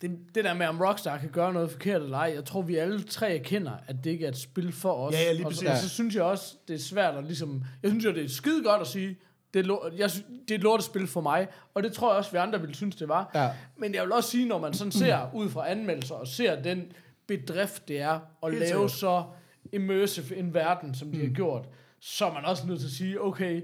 det, 0.00 0.18
det 0.34 0.44
der 0.44 0.54
med, 0.54 0.66
om 0.66 0.80
Rockstar 0.80 1.18
kan 1.18 1.30
gøre 1.30 1.52
noget 1.52 1.70
forkert 1.70 2.02
eller 2.02 2.18
ej, 2.18 2.32
jeg 2.34 2.44
tror, 2.44 2.62
vi 2.62 2.76
alle 2.76 3.02
tre 3.02 3.34
erkender, 3.38 3.72
at 3.86 3.96
det 4.04 4.10
ikke 4.10 4.24
er 4.24 4.28
et 4.28 4.36
spil 4.36 4.72
for 4.72 4.92
os. 4.92 5.14
Ja, 5.14 5.22
ja, 5.22 5.32
lige 5.32 5.46
og, 5.46 5.54
så, 5.54 5.64
præcis. 5.64 5.84
og 5.84 5.88
så 5.88 5.88
synes 5.88 6.14
jeg 6.14 6.22
også, 6.22 6.56
det 6.68 6.74
er 6.74 6.78
svært 6.78 7.14
at 7.14 7.24
ligesom... 7.24 7.64
Jeg 7.82 7.90
synes 7.90 8.04
jo, 8.04 8.12
det 8.12 8.24
er 8.24 8.28
skide 8.28 8.62
godt 8.64 8.80
at 8.80 8.86
sige, 8.86 9.16
det 9.54 9.60
er, 9.60 9.64
lo- 9.64 9.90
jeg, 9.96 10.10
det 10.48 10.50
er 10.50 10.54
et 10.54 10.62
lortespil 10.62 11.06
for 11.06 11.20
mig, 11.20 11.48
og 11.74 11.82
det 11.82 11.92
tror 11.92 12.10
jeg 12.10 12.18
også, 12.18 12.30
vi 12.30 12.36
andre 12.36 12.60
ville 12.60 12.74
synes, 12.74 12.96
det 12.96 13.08
var. 13.08 13.30
Ja. 13.34 13.50
Men 13.76 13.94
jeg 13.94 14.02
vil 14.02 14.12
også 14.12 14.30
sige, 14.30 14.48
når 14.48 14.58
man 14.58 14.74
sådan 14.74 14.92
ser 14.92 15.30
ud 15.34 15.48
fra 15.50 15.70
anmeldelser, 15.70 16.14
og 16.14 16.26
ser 16.26 16.62
den 16.62 16.92
bedrift, 17.26 17.88
det 17.88 18.00
er 18.00 18.20
at 18.42 18.52
Helt 18.52 18.58
lave 18.68 18.88
så 18.90 19.24
immersive 19.72 20.36
en 20.36 20.54
verden, 20.54 20.94
som 20.94 21.12
de 21.12 21.18
mm. 21.18 21.24
har 21.26 21.34
gjort, 21.34 21.68
så 22.00 22.26
er 22.26 22.32
man 22.32 22.44
også 22.44 22.66
nødt 22.66 22.80
til 22.80 22.86
at 22.86 22.92
sige, 22.92 23.22
okay, 23.22 23.62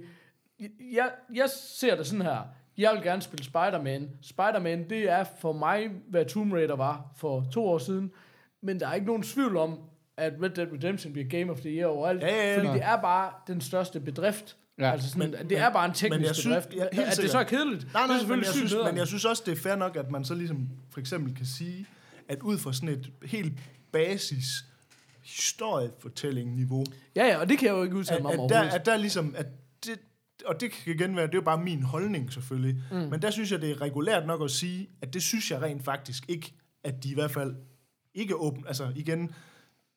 jeg, 0.93 1.11
jeg 1.35 1.49
ser 1.51 1.97
det 1.97 2.07
sådan 2.07 2.22
her, 2.24 2.39
jeg 2.78 2.93
vil 2.95 3.03
gerne 3.03 3.22
spille 3.22 3.45
Spider-Man. 3.45 4.11
Spider-Man, 4.22 4.89
det 4.91 5.11
er 5.11 5.24
for 5.41 5.53
mig, 5.53 5.91
hvad 6.09 6.24
Tomb 6.24 6.53
Raider 6.53 6.76
var 6.76 7.12
for 7.16 7.45
to 7.53 7.66
år 7.66 7.78
siden, 7.78 8.12
men 8.62 8.80
der 8.80 8.89
er 8.89 8.95
ikke 8.95 9.07
nogen 9.07 9.22
tvivl 9.22 9.57
om, 9.57 9.78
at 10.16 10.32
Red 10.43 10.51
Dead 10.51 10.72
Redemption 10.72 11.12
bliver 11.12 11.28
Game 11.28 11.53
of 11.53 11.61
the 11.61 11.70
Year 11.70 11.87
overalt, 11.87 12.22
Ja, 12.22 12.26
ja, 12.28 12.51
ja. 12.53 12.59
fordi 12.59 12.68
det 12.72 12.82
er 12.85 12.97
bare 13.01 13.32
den 13.47 13.61
største 13.61 14.01
bedrift. 14.01 14.57
Ja. 14.78 14.90
Altså 14.92 15.08
sådan, 15.10 15.30
Men- 15.30 15.48
det 15.50 15.58
er 15.58 15.72
bare 15.72 15.84
en 15.86 15.94
teknisk 15.94 16.18
men 16.20 16.26
jeg 16.26 16.34
synes- 16.36 16.66
bedrift. 16.66 16.74
ja, 16.92 16.96
helt 16.96 17.08
at 17.08 17.16
det 17.16 17.30
så 17.30 17.38
er 17.38 17.42
kedeligt, 17.44 17.82
Nej, 17.82 17.88
det 17.92 17.94
er 17.94 17.98
nej, 17.98 18.06
men 18.06 18.18
selvfølgelig 18.18 18.46
jeg, 18.46 18.54
synes, 18.54 18.74
men 18.86 18.96
jeg 18.96 19.06
synes 19.06 19.24
også, 19.24 19.42
det 19.46 19.52
er 19.52 19.56
fair 19.62 19.76
nok, 19.76 19.96
at 19.96 20.10
man 20.10 20.24
så 20.24 20.34
ligesom 20.34 20.68
for 20.90 21.00
eksempel 21.00 21.34
kan 21.34 21.46
sige, 21.46 21.86
at 22.28 22.42
ud 22.42 22.58
fra 22.58 22.72
sådan 22.72 22.88
et 22.88 23.10
helt 23.24 23.52
basis 23.92 24.44
historiefortælling-niveau, 25.22 26.84
Ja, 27.16 27.26
ja, 27.26 27.36
og 27.38 27.48
det 27.48 27.58
kan 27.58 27.68
jeg 27.68 27.74
jo 27.74 27.82
ikke 27.82 27.96
udtale 27.96 28.16
at, 28.16 28.22
mig 28.22 28.38
om 28.38 28.44
at, 28.44 28.50
der, 28.50 28.60
at 28.62 28.86
der 28.86 28.96
ligesom, 28.96 29.34
at 29.38 29.46
det, 29.86 29.98
og 30.46 30.60
det 30.60 30.70
kan 30.72 30.94
igen 30.94 31.16
være, 31.16 31.26
det 31.26 31.34
er 31.34 31.38
jo 31.38 31.42
bare 31.42 31.58
min 31.64 31.82
holdning 31.82 32.32
selvfølgelig, 32.32 32.82
mm. 32.90 32.96
men 32.96 33.22
der 33.22 33.30
synes 33.30 33.52
jeg, 33.52 33.60
det 33.60 33.70
er 33.70 33.80
regulært 33.80 34.26
nok 34.26 34.42
at 34.44 34.50
sige, 34.50 34.88
at 35.02 35.14
det 35.14 35.22
synes 35.22 35.50
jeg 35.50 35.62
rent 35.62 35.84
faktisk 35.84 36.24
ikke, 36.28 36.54
at 36.84 37.04
de 37.04 37.10
i 37.10 37.14
hvert 37.14 37.30
fald 37.30 37.54
ikke 38.14 38.36
åbent, 38.36 38.66
altså 38.68 38.92
igen, 38.96 39.30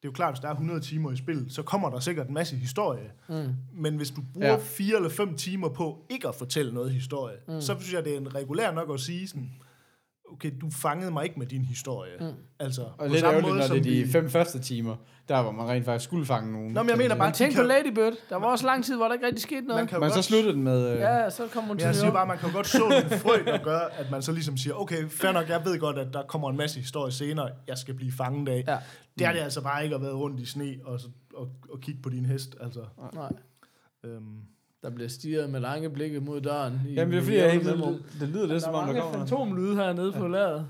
det 0.02 0.06
er 0.06 0.10
jo 0.10 0.12
klart, 0.12 0.34
hvis 0.34 0.40
der 0.40 0.48
er 0.48 0.52
100 0.52 0.80
timer 0.80 1.12
i 1.12 1.16
spil, 1.18 1.46
så 1.50 1.64
kommer 1.64 1.90
der 1.90 2.00
sikkert 2.00 2.28
en 2.28 2.34
masse 2.34 2.56
historie. 2.56 3.12
Mm. 3.30 3.54
Men 3.74 3.96
hvis 3.98 4.12
du 4.12 4.22
bruger 4.34 4.48
Ja. 4.48 4.54
ja. 4.54 4.60
fire 4.64 4.96
eller 4.96 5.10
fem 5.10 5.36
timer 5.38 5.70
på 5.70 6.06
ikke 6.10 6.28
at 6.28 6.36
fortælle 6.36 6.74
noget 6.74 6.92
historie, 6.92 7.36
mm. 7.48 7.62
så 7.62 7.76
synes 7.80 7.94
jeg, 7.94 8.06
det 8.06 8.14
er 8.14 8.18
en 8.18 8.36
regulær 8.36 8.72
nok 8.72 8.94
at 8.94 9.00
sige 9.00 9.28
sådan, 9.28 9.52
okay, 10.32 10.52
du 10.62 10.70
fangede 10.72 11.12
mig 11.12 11.24
ikke 11.24 11.40
med 11.40 11.48
din 11.48 11.66
historie. 11.66 12.12
Mm. 12.20 12.26
Altså, 12.60 12.82
Og 12.98 13.10
lidt 13.10 13.24
ærgerligt, 13.24 13.56
når 13.56 13.62
det 13.68 13.78
er 13.78 13.82
de 14.06 14.08
fem 14.12 14.30
første 14.30 14.60
timer, 14.60 14.96
der 15.28 15.42
hvor 15.42 15.52
man 15.52 15.68
rent 15.70 15.86
faktisk 15.86 16.04
skulle 16.10 16.26
fange 16.26 16.52
nogen. 16.52 16.74
Nå, 16.74 16.84
men 16.84 16.90
jeg 16.90 16.98
mener 16.98 17.16
bare, 17.16 17.32
tænk 17.32 17.54
på 17.56 17.62
kan- 17.62 17.68
Lady 17.68 17.94
Bird. 17.96 18.14
Der 18.30 18.36
var 18.36 18.48
også 18.48 18.66
lang 18.66 18.86
tid, 18.86 18.96
hvor 18.96 19.06
der 19.06 19.14
ikke 19.14 19.26
rigtig 19.26 19.42
skete 19.42 19.62
noget. 19.62 19.80
man 19.82 19.88
kan 19.88 20.00
Men 20.00 20.10
så 20.10 20.16
godt- 20.16 20.26
sluttede 20.26 20.54
den 20.54 20.64
med... 20.64 20.90
Øh, 20.94 21.00
Ja, 21.00 21.30
så 21.30 21.48
kommer 21.54 21.68
hun 21.68 21.78
til 21.78 21.86
jeg 21.86 21.96
siger 21.96 22.12
bare, 22.12 22.28
man 22.28 22.38
kan 22.38 22.52
godt 22.52 22.68
så 22.68 22.80
nogle 22.80 23.10
frø, 23.20 23.44
der 23.46 23.64
gør, 23.64 23.80
at 23.80 24.12
man 24.12 24.22
så 24.22 24.32
ligesom 24.32 24.58
siger, 24.58 24.74
okay, 24.74 25.10
fair 25.10 25.32
nok, 25.32 25.50
jeg 25.50 25.62
ved 25.66 25.80
godt, 25.80 25.98
at 25.98 26.08
der 26.14 26.24
kommer 26.24 26.50
en 26.50 26.58
masse 26.58 26.80
historie 26.80 27.12
senere, 27.12 27.50
jeg 27.68 27.78
skal 27.78 27.94
blive 27.94 28.12
fanget 28.12 28.50
af. 28.50 28.64
Ja. 28.68 28.78
Det 29.20 29.28
er 29.28 29.32
det 29.34 29.40
altså 29.40 29.62
bare 29.62 29.84
ikke 29.84 29.96
at 29.96 30.02
være 30.02 30.14
rundt 30.14 30.40
i 30.40 30.46
sne 30.46 30.76
og, 30.86 31.00
så- 31.00 31.10
og, 31.34 31.48
og 31.70 31.80
kigge 31.82 32.02
på 32.02 32.10
din 32.10 32.26
hest. 32.26 32.56
Altså, 32.62 32.82
Nej, 33.14 33.32
øhm, 34.04 34.38
der 34.88 34.94
bliver 34.96 35.10
stiget 35.10 35.50
med 35.50 35.60
lange 35.60 35.90
blikke 35.90 36.20
mod 36.20 36.42
døren. 36.42 36.82
I 36.88 36.94
Jamen, 36.94 37.12
det 37.12 37.20
er 37.20 37.24
fordi, 37.24 37.38
jeg 37.38 37.54
ikke, 37.54 37.70
det, 37.70 38.04
det 38.20 38.30
lyder 38.30 38.48
lidt 38.48 38.64
som 38.64 38.74
om, 38.74 38.88
der 38.88 38.94
Der 38.94 39.00
er 39.00 39.04
kommer... 39.04 39.18
mange 39.18 39.30
fantomlyde 39.30 39.76
hernede 39.76 40.12
på 40.12 40.28
lageret. 40.28 40.68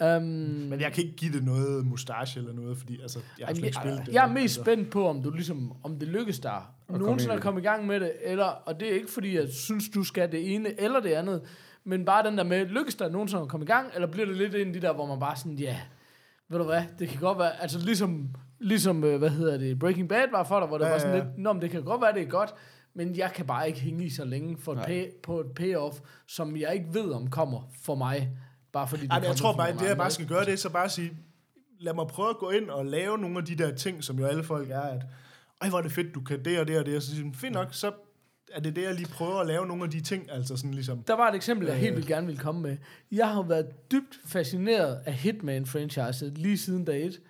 Um, 0.00 0.22
men 0.22 0.80
jeg 0.80 0.92
kan 0.92 1.04
ikke 1.04 1.16
give 1.16 1.32
det 1.32 1.44
noget 1.44 1.86
mustache 1.86 2.40
eller 2.40 2.52
noget, 2.52 2.78
fordi 2.78 3.02
altså, 3.02 3.18
jeg 3.38 3.46
har 3.46 3.54
slet 3.54 3.60
jeg, 3.62 3.66
ikke 3.66 3.78
spillet 3.78 3.98
jeg, 3.98 4.06
det. 4.06 4.12
jeg 4.12 4.24
er 4.24 4.32
mest 4.32 4.42
altså. 4.42 4.60
spændt 4.60 4.90
på, 4.90 5.08
om 5.08 5.22
du 5.22 5.30
ligesom, 5.30 5.72
om 5.82 5.98
det 5.98 6.08
lykkes 6.08 6.38
dig. 6.38 6.62
komme 6.88 7.04
Nogensinde 7.06 7.34
at 7.34 7.40
komme 7.40 7.60
i 7.60 7.62
gang 7.62 7.86
med 7.86 8.00
det, 8.00 8.12
eller, 8.24 8.44
og 8.44 8.80
det 8.80 8.90
er 8.90 8.94
ikke 8.94 9.10
fordi, 9.10 9.36
jeg 9.36 9.48
synes, 9.48 9.84
du 9.94 10.04
skal 10.04 10.32
det 10.32 10.54
ene 10.54 10.80
eller 10.80 11.00
det 11.00 11.12
andet, 11.12 11.42
men 11.84 12.04
bare 12.04 12.26
den 12.26 12.38
der 12.38 12.44
med, 12.44 12.66
lykkes 12.66 12.94
der 12.94 13.08
nogensinde 13.08 13.42
at 13.42 13.48
komme 13.48 13.64
i 13.64 13.66
gang, 13.66 13.86
eller 13.94 14.08
bliver 14.08 14.26
det 14.26 14.36
lidt 14.36 14.54
en 14.54 14.66
af 14.66 14.72
de 14.72 14.80
der, 14.80 14.92
hvor 14.92 15.06
man 15.06 15.20
bare 15.20 15.36
sådan, 15.36 15.54
ja, 15.54 15.76
ved 16.48 16.58
du 16.58 16.64
hvad, 16.64 16.82
det 16.98 17.08
kan 17.08 17.20
godt 17.20 17.38
være, 17.38 17.62
altså 17.62 17.78
ligesom, 17.78 18.28
ligesom 18.60 19.04
øh, 19.04 19.18
hvad 19.18 19.30
hedder 19.30 19.58
det, 19.58 19.78
Breaking 19.78 20.08
Bad 20.08 20.24
var 20.32 20.44
for 20.44 20.58
dig, 20.58 20.68
hvor 20.68 20.78
det 20.78 20.84
Ja, 20.84 20.90
var 20.90 20.98
sådan 20.98 21.14
ja, 21.14 21.18
ja. 21.18 21.24
lidt, 21.24 21.38
nå, 21.38 21.52
men 21.52 21.62
det 21.62 21.70
kan 21.70 21.82
godt 21.82 22.00
være, 22.00 22.12
det 22.14 22.22
er 22.22 22.26
godt, 22.26 22.54
men 22.94 23.16
jeg 23.16 23.32
kan 23.34 23.46
bare 23.46 23.68
ikke 23.68 23.80
hænge 23.80 24.04
i 24.04 24.10
så 24.10 24.24
længe 24.24 24.58
for 24.58 24.72
et 24.72 24.82
pay, 24.86 25.10
på 25.22 25.40
et 25.40 25.46
payoff, 25.56 25.96
som 26.26 26.56
jeg 26.56 26.74
ikke 26.74 26.86
ved, 26.92 27.10
om 27.12 27.30
kommer 27.30 27.70
for 27.82 27.94
mig, 27.94 28.30
bare 28.72 28.88
fordi 28.88 29.06
Ej, 29.10 29.20
jeg 29.24 29.36
tror 29.36 29.56
bare, 29.56 29.72
det 29.72 29.88
jeg 29.88 29.96
bare 29.96 30.10
skal 30.10 30.26
gøre, 30.26 30.44
det 30.44 30.52
er 30.52 30.56
så 30.56 30.70
bare 30.70 30.88
sige, 30.88 31.12
lad 31.80 31.94
mig 31.94 32.06
prøve 32.06 32.30
at 32.30 32.36
gå 32.38 32.50
ind 32.50 32.70
og 32.70 32.86
lave 32.86 33.18
nogle 33.18 33.38
af 33.38 33.44
de 33.44 33.54
der 33.56 33.74
ting, 33.74 34.04
som 34.04 34.18
jo 34.18 34.26
alle 34.26 34.44
folk 34.44 34.70
er, 34.70 34.80
at 34.80 35.02
ej, 35.60 35.68
hvor 35.68 35.78
er 35.78 35.82
det 35.82 35.92
fedt, 35.92 36.14
du 36.14 36.20
kan 36.20 36.44
det 36.44 36.60
og 36.60 36.68
det 36.68 36.78
og 36.78 36.86
det, 36.86 36.96
og 36.96 37.02
så 37.02 37.16
siger 37.16 37.30
fint 37.34 37.52
nok, 37.52 37.74
så 37.74 37.92
er 38.52 38.60
det 38.60 38.76
det, 38.76 38.82
jeg 38.82 38.94
lige 38.94 39.08
prøver 39.08 39.36
at 39.40 39.46
lave 39.46 39.66
nogle 39.66 39.84
af 39.84 39.90
de 39.90 40.00
ting, 40.00 40.30
altså 40.30 40.56
sådan 40.56 40.74
ligesom, 40.74 41.02
Der 41.02 41.16
var 41.16 41.28
et 41.28 41.34
eksempel, 41.34 41.66
jeg 41.68 41.76
helt 41.76 41.90
Øh. 41.90 41.96
vildt 41.96 42.08
gerne 42.08 42.26
ville 42.26 42.40
komme 42.40 42.60
med. 42.60 42.76
Jeg 43.12 43.28
har 43.28 43.42
været 43.42 43.90
dybt 43.92 44.20
fascineret 44.26 45.00
af 45.06 45.12
Hitman-franchiset 45.14 46.32
lige 46.38 46.58
siden 46.58 46.84
dag 46.84 47.06
1. 47.06 47.20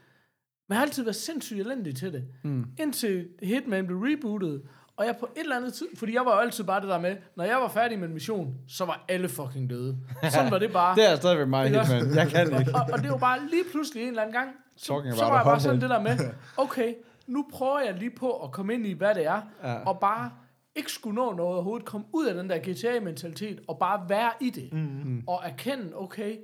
Men 0.69 0.75
jeg 0.75 0.77
har 0.77 0.83
altid 0.87 1.03
været 1.03 1.17
sindssygt 1.17 1.61
elendig 1.61 1.97
til 1.97 2.13
det. 2.13 2.25
Mm. 2.45 2.65
Indtil 2.81 3.29
Hitman 3.43 3.87
blev 3.87 3.99
rebootet, 3.99 4.63
og 4.97 5.07
jeg 5.07 5.17
på 5.21 5.29
et 5.37 5.41
eller 5.41 5.57
andet 5.57 5.75
tid, 5.75 5.87
fordi 5.99 6.15
jeg 6.15 6.27
var 6.27 6.35
jo 6.35 6.39
altid 6.41 6.65
bare 6.65 6.81
det 6.81 6.89
der 6.89 6.99
med, 7.01 7.17
når 7.37 7.45
jeg 7.45 7.57
var 7.57 7.69
færdig 7.69 7.99
med 7.99 8.09
en 8.09 8.15
mission, 8.15 8.55
så 8.69 8.85
var 8.85 9.05
alle 9.09 9.29
fucking 9.29 9.71
døde. 9.71 9.97
Sådan 10.31 10.51
var 10.51 10.59
det 10.59 10.73
bare. 10.73 10.97
Det 10.99 11.11
er 11.11 11.17
stadigvæk 11.17 11.49
mig? 11.49 11.65
Hitman. 11.69 12.15
Jeg 12.15 12.29
kan 12.29 12.59
ikke. 12.59 12.75
og, 12.75 12.81
og 12.93 12.99
det 13.03 13.11
var 13.11 13.17
bare 13.19 13.39
lige 13.51 13.65
pludselig 13.73 14.03
en 14.03 14.09
eller 14.09 14.23
anden 14.23 14.35
gang, 14.35 14.51
så, 14.77 14.93
Talking 14.95 15.15
så 15.15 15.25
var 15.25 15.37
jeg 15.37 15.45
bare 15.45 15.61
sådan 15.61 15.81
det 15.81 15.91
der 15.91 16.01
med, 16.01 16.19
okay, 16.65 16.95
nu 17.27 17.47
prøver 17.53 17.81
jeg 17.81 17.95
lige 17.95 18.11
på 18.19 18.31
at 18.31 18.53
komme 18.53 18.75
ind 18.75 18.87
i, 18.87 18.93
hvad 18.93 19.15
det 19.15 19.27
er, 19.27 19.41
Ja. 19.65 19.75
og 19.75 20.01
bare 20.01 20.31
ikke 20.77 20.93
skulle 20.93 21.15
nå 21.15 21.33
noget 21.33 21.55
overhovedet, 21.55 21.87
komme 21.87 22.07
ud 22.13 22.27
af 22.27 22.35
den 22.35 22.51
der 22.51 22.59
GTA-mentalitet, 22.59 23.61
og 23.69 23.79
bare 23.79 24.09
være 24.09 24.31
i 24.41 24.51
det, 24.51 24.73
mm. 24.73 25.23
og 25.27 25.41
erkende, 25.45 25.93
okay, 25.97 26.37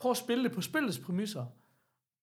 prøv 0.00 0.10
at 0.10 0.16
spille 0.16 0.44
det 0.44 0.52
på 0.52 0.60
spillets 0.60 0.98
præmisser. 0.98 1.44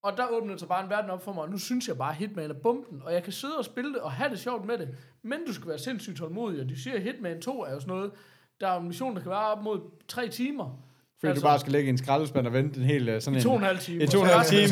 Og 0.05 0.17
der 0.17 0.27
åbnede 0.31 0.59
sig 0.59 0.67
bare 0.67 0.83
en 0.83 0.89
verden 0.89 1.09
op 1.09 1.23
for 1.23 1.33
mig, 1.33 1.43
og 1.43 1.49
nu 1.49 1.57
synes 1.57 1.87
jeg 1.87 1.97
bare, 1.97 2.09
at 2.09 2.15
Hitman 2.15 2.49
er 2.49 2.53
bomben, 2.53 3.01
og 3.05 3.13
jeg 3.13 3.23
kan 3.23 3.33
sidde 3.33 3.57
og 3.57 3.65
spille 3.65 3.93
det, 3.93 4.01
og 4.01 4.11
have 4.11 4.29
det 4.29 4.39
sjovt 4.39 4.65
med 4.65 4.77
det, 4.77 4.97
men 5.21 5.39
du 5.47 5.53
skal 5.53 5.67
være 5.67 5.79
sindssygt 5.79 6.17
tålmodig, 6.17 6.61
og 6.61 6.69
de 6.69 6.81
siger, 6.81 6.95
at 6.95 7.01
Hitman 7.01 7.41
2 7.41 7.63
er 7.63 7.73
jo 7.73 7.79
sådan 7.79 7.95
noget, 7.95 8.11
der 8.61 8.67
er 8.67 8.79
en 8.79 8.87
mission, 8.87 9.15
der 9.15 9.21
kan 9.21 9.31
være 9.31 9.51
op 9.51 9.63
mod 9.63 9.81
tre 10.07 10.29
timer. 10.29 10.79
Fordi 11.25 11.39
du 11.39 11.45
bare 11.45 11.59
skal 11.59 11.71
lægge 11.71 11.87
i 11.87 11.89
en 11.89 11.97
skraldespand 11.97 12.47
og 12.47 12.53
vente 12.53 12.79
en 12.79 12.85
hel 12.85 13.09
øh, 13.09 13.21
sådan 13.21 13.33
I 13.33 13.37
en... 13.37 13.43
to 13.43 13.49
og 13.49 13.57
en 13.57 13.63
halv 13.63 13.79
time. 13.79 14.03
Og 14.03 14.09
to 14.09 14.19
og 14.19 14.25
en 14.25 14.29
halv 14.29 14.39
af 14.39 14.45
time 14.45 14.67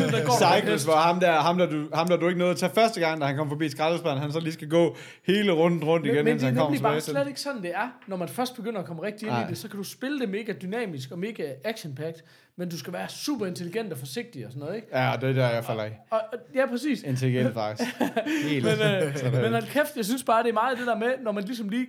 cycles, 0.62 0.84
hvor 0.84 0.96
ham 0.96 1.20
der, 1.20 1.32
ham, 1.32 1.58
der 1.58 1.66
du, 1.66 1.90
ham 1.94 2.08
der 2.08 2.18
du 2.18 2.28
ikke 2.28 2.40
nåede 2.40 2.52
at 2.52 2.58
tage 2.58 2.72
første 2.76 3.00
gang, 3.00 3.22
da 3.22 3.26
han 3.26 3.36
kom 3.36 3.50
forbi 3.50 3.70
skraldespanden, 3.70 4.22
han 4.22 4.32
så 4.32 4.40
lige 4.40 4.54
skal 4.54 4.70
gå 4.70 4.96
hele 5.28 5.52
runden 5.52 5.84
rundt 5.84 6.06
igen, 6.06 6.16
Men, 6.16 6.26
men 6.26 6.32
indtil 6.32 6.48
det 6.48 6.54
han 6.54 6.58
er 6.58 6.62
kommer 6.62 6.70
nemlig 6.70 6.84
bare 6.84 6.92
tilbage 6.92 7.02
til 7.02 7.12
slet 7.12 7.20
den. 7.22 7.28
ikke 7.28 7.42
sådan, 7.42 7.62
det 7.62 7.72
er. 7.76 7.90
Når 8.08 8.18
man 8.18 8.28
først 8.28 8.56
begynder 8.56 8.80
at 8.80 8.86
komme 8.86 9.04
rigtig 9.04 9.26
ind 9.26 9.36
Nej. 9.36 9.46
i 9.46 9.50
det, 9.50 9.58
så 9.58 9.68
kan 9.70 9.78
du 9.78 9.84
spille 9.84 10.20
det 10.20 10.30
mega 10.30 10.54
dynamisk 10.62 11.12
og 11.12 11.20
mega 11.20 11.44
action-packed, 11.66 12.24
men 12.58 12.70
du 12.70 12.78
skal 12.78 12.94
være 12.94 13.10
super 13.10 13.46
intelligent 13.46 13.92
og 13.92 13.98
forsigtig 13.98 14.46
og 14.46 14.52
sådan 14.52 14.60
noget, 14.60 14.76
ikke? 14.76 14.88
Ja, 14.94 15.14
det 15.22 15.30
er 15.30 15.34
der, 15.34 15.50
jeg 15.50 15.64
falder 15.64 15.84
af. 15.84 16.00
Og, 16.10 16.22
og, 16.34 16.40
ja, 16.56 16.66
præcis. 16.66 17.04
Intelligent 17.04 17.54
faktisk. 17.54 17.90
Helt. 18.50 18.66
Men, 18.66 19.44
øh, 19.44 19.52
men 19.52 19.62
kæft, 19.62 19.96
jeg 19.96 20.06
synes 20.06 20.24
bare, 20.24 20.44
det 20.44 20.50
er 20.50 20.54
meget 20.54 20.78
det 20.78 20.88
der 20.88 20.98
med, 20.98 21.12
når 21.22 21.32
man 21.32 21.44
ligesom 21.44 21.70
lige 21.70 21.88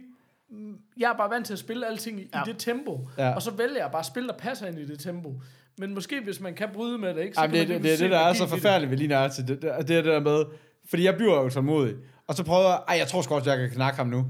jeg 0.99 1.11
er 1.13 1.17
bare 1.17 1.31
vant 1.31 1.47
til 1.47 1.53
at 1.53 1.59
spille 1.59 1.87
alting 1.87 2.21
i, 2.21 2.29
Ja. 2.35 2.41
i 2.41 2.43
det 2.47 2.59
tempo, 2.59 3.09
Ja. 3.19 3.35
og 3.35 3.43
så 3.43 3.51
vælger 3.51 3.77
jeg 3.77 3.89
bare 3.93 4.01
at 4.01 4.07
spille, 4.07 4.29
der 4.29 4.35
passer 4.35 4.67
ind 4.67 4.79
i 4.79 4.87
det 4.87 4.99
tempo. 5.01 5.41
Men 5.79 5.95
måske 5.95 6.21
hvis 6.25 6.41
man 6.41 6.55
kan 6.55 6.69
bryde 6.75 6.99
med 6.99 7.15
det, 7.15 7.21
ikke? 7.23 7.35
Så 7.35 7.41
kan 7.41 7.51
det, 7.53 7.69
det, 7.69 7.83
det, 7.83 7.99
det, 7.99 8.11
der 8.11 8.19
er 8.19 8.33
så 8.33 8.47
forfærdeligt 8.47 8.91
ved 8.91 8.99
lige 8.99 9.09
nøjagtigt, 9.09 9.49
det, 9.49 9.63
det, 9.63 9.89
det 9.89 9.97
er 9.97 10.03
det 10.03 10.05
der 10.13 10.21
med, 10.21 10.45
fordi 10.89 11.05
jeg 11.05 11.15
bliver 11.17 11.35
jo 11.43 11.49
tålmodig, 11.49 11.95
og 12.29 12.35
så 12.35 12.45
prøver 12.45 12.69
jeg, 12.69 12.81
ej, 12.89 12.97
jeg 12.99 13.07
tror 13.07 13.23
sgu 13.23 13.35
også, 13.35 13.51
jeg 13.51 13.59
kan 13.59 13.71
knakke 13.71 13.97
ham 13.97 14.07
nu. 14.07 14.27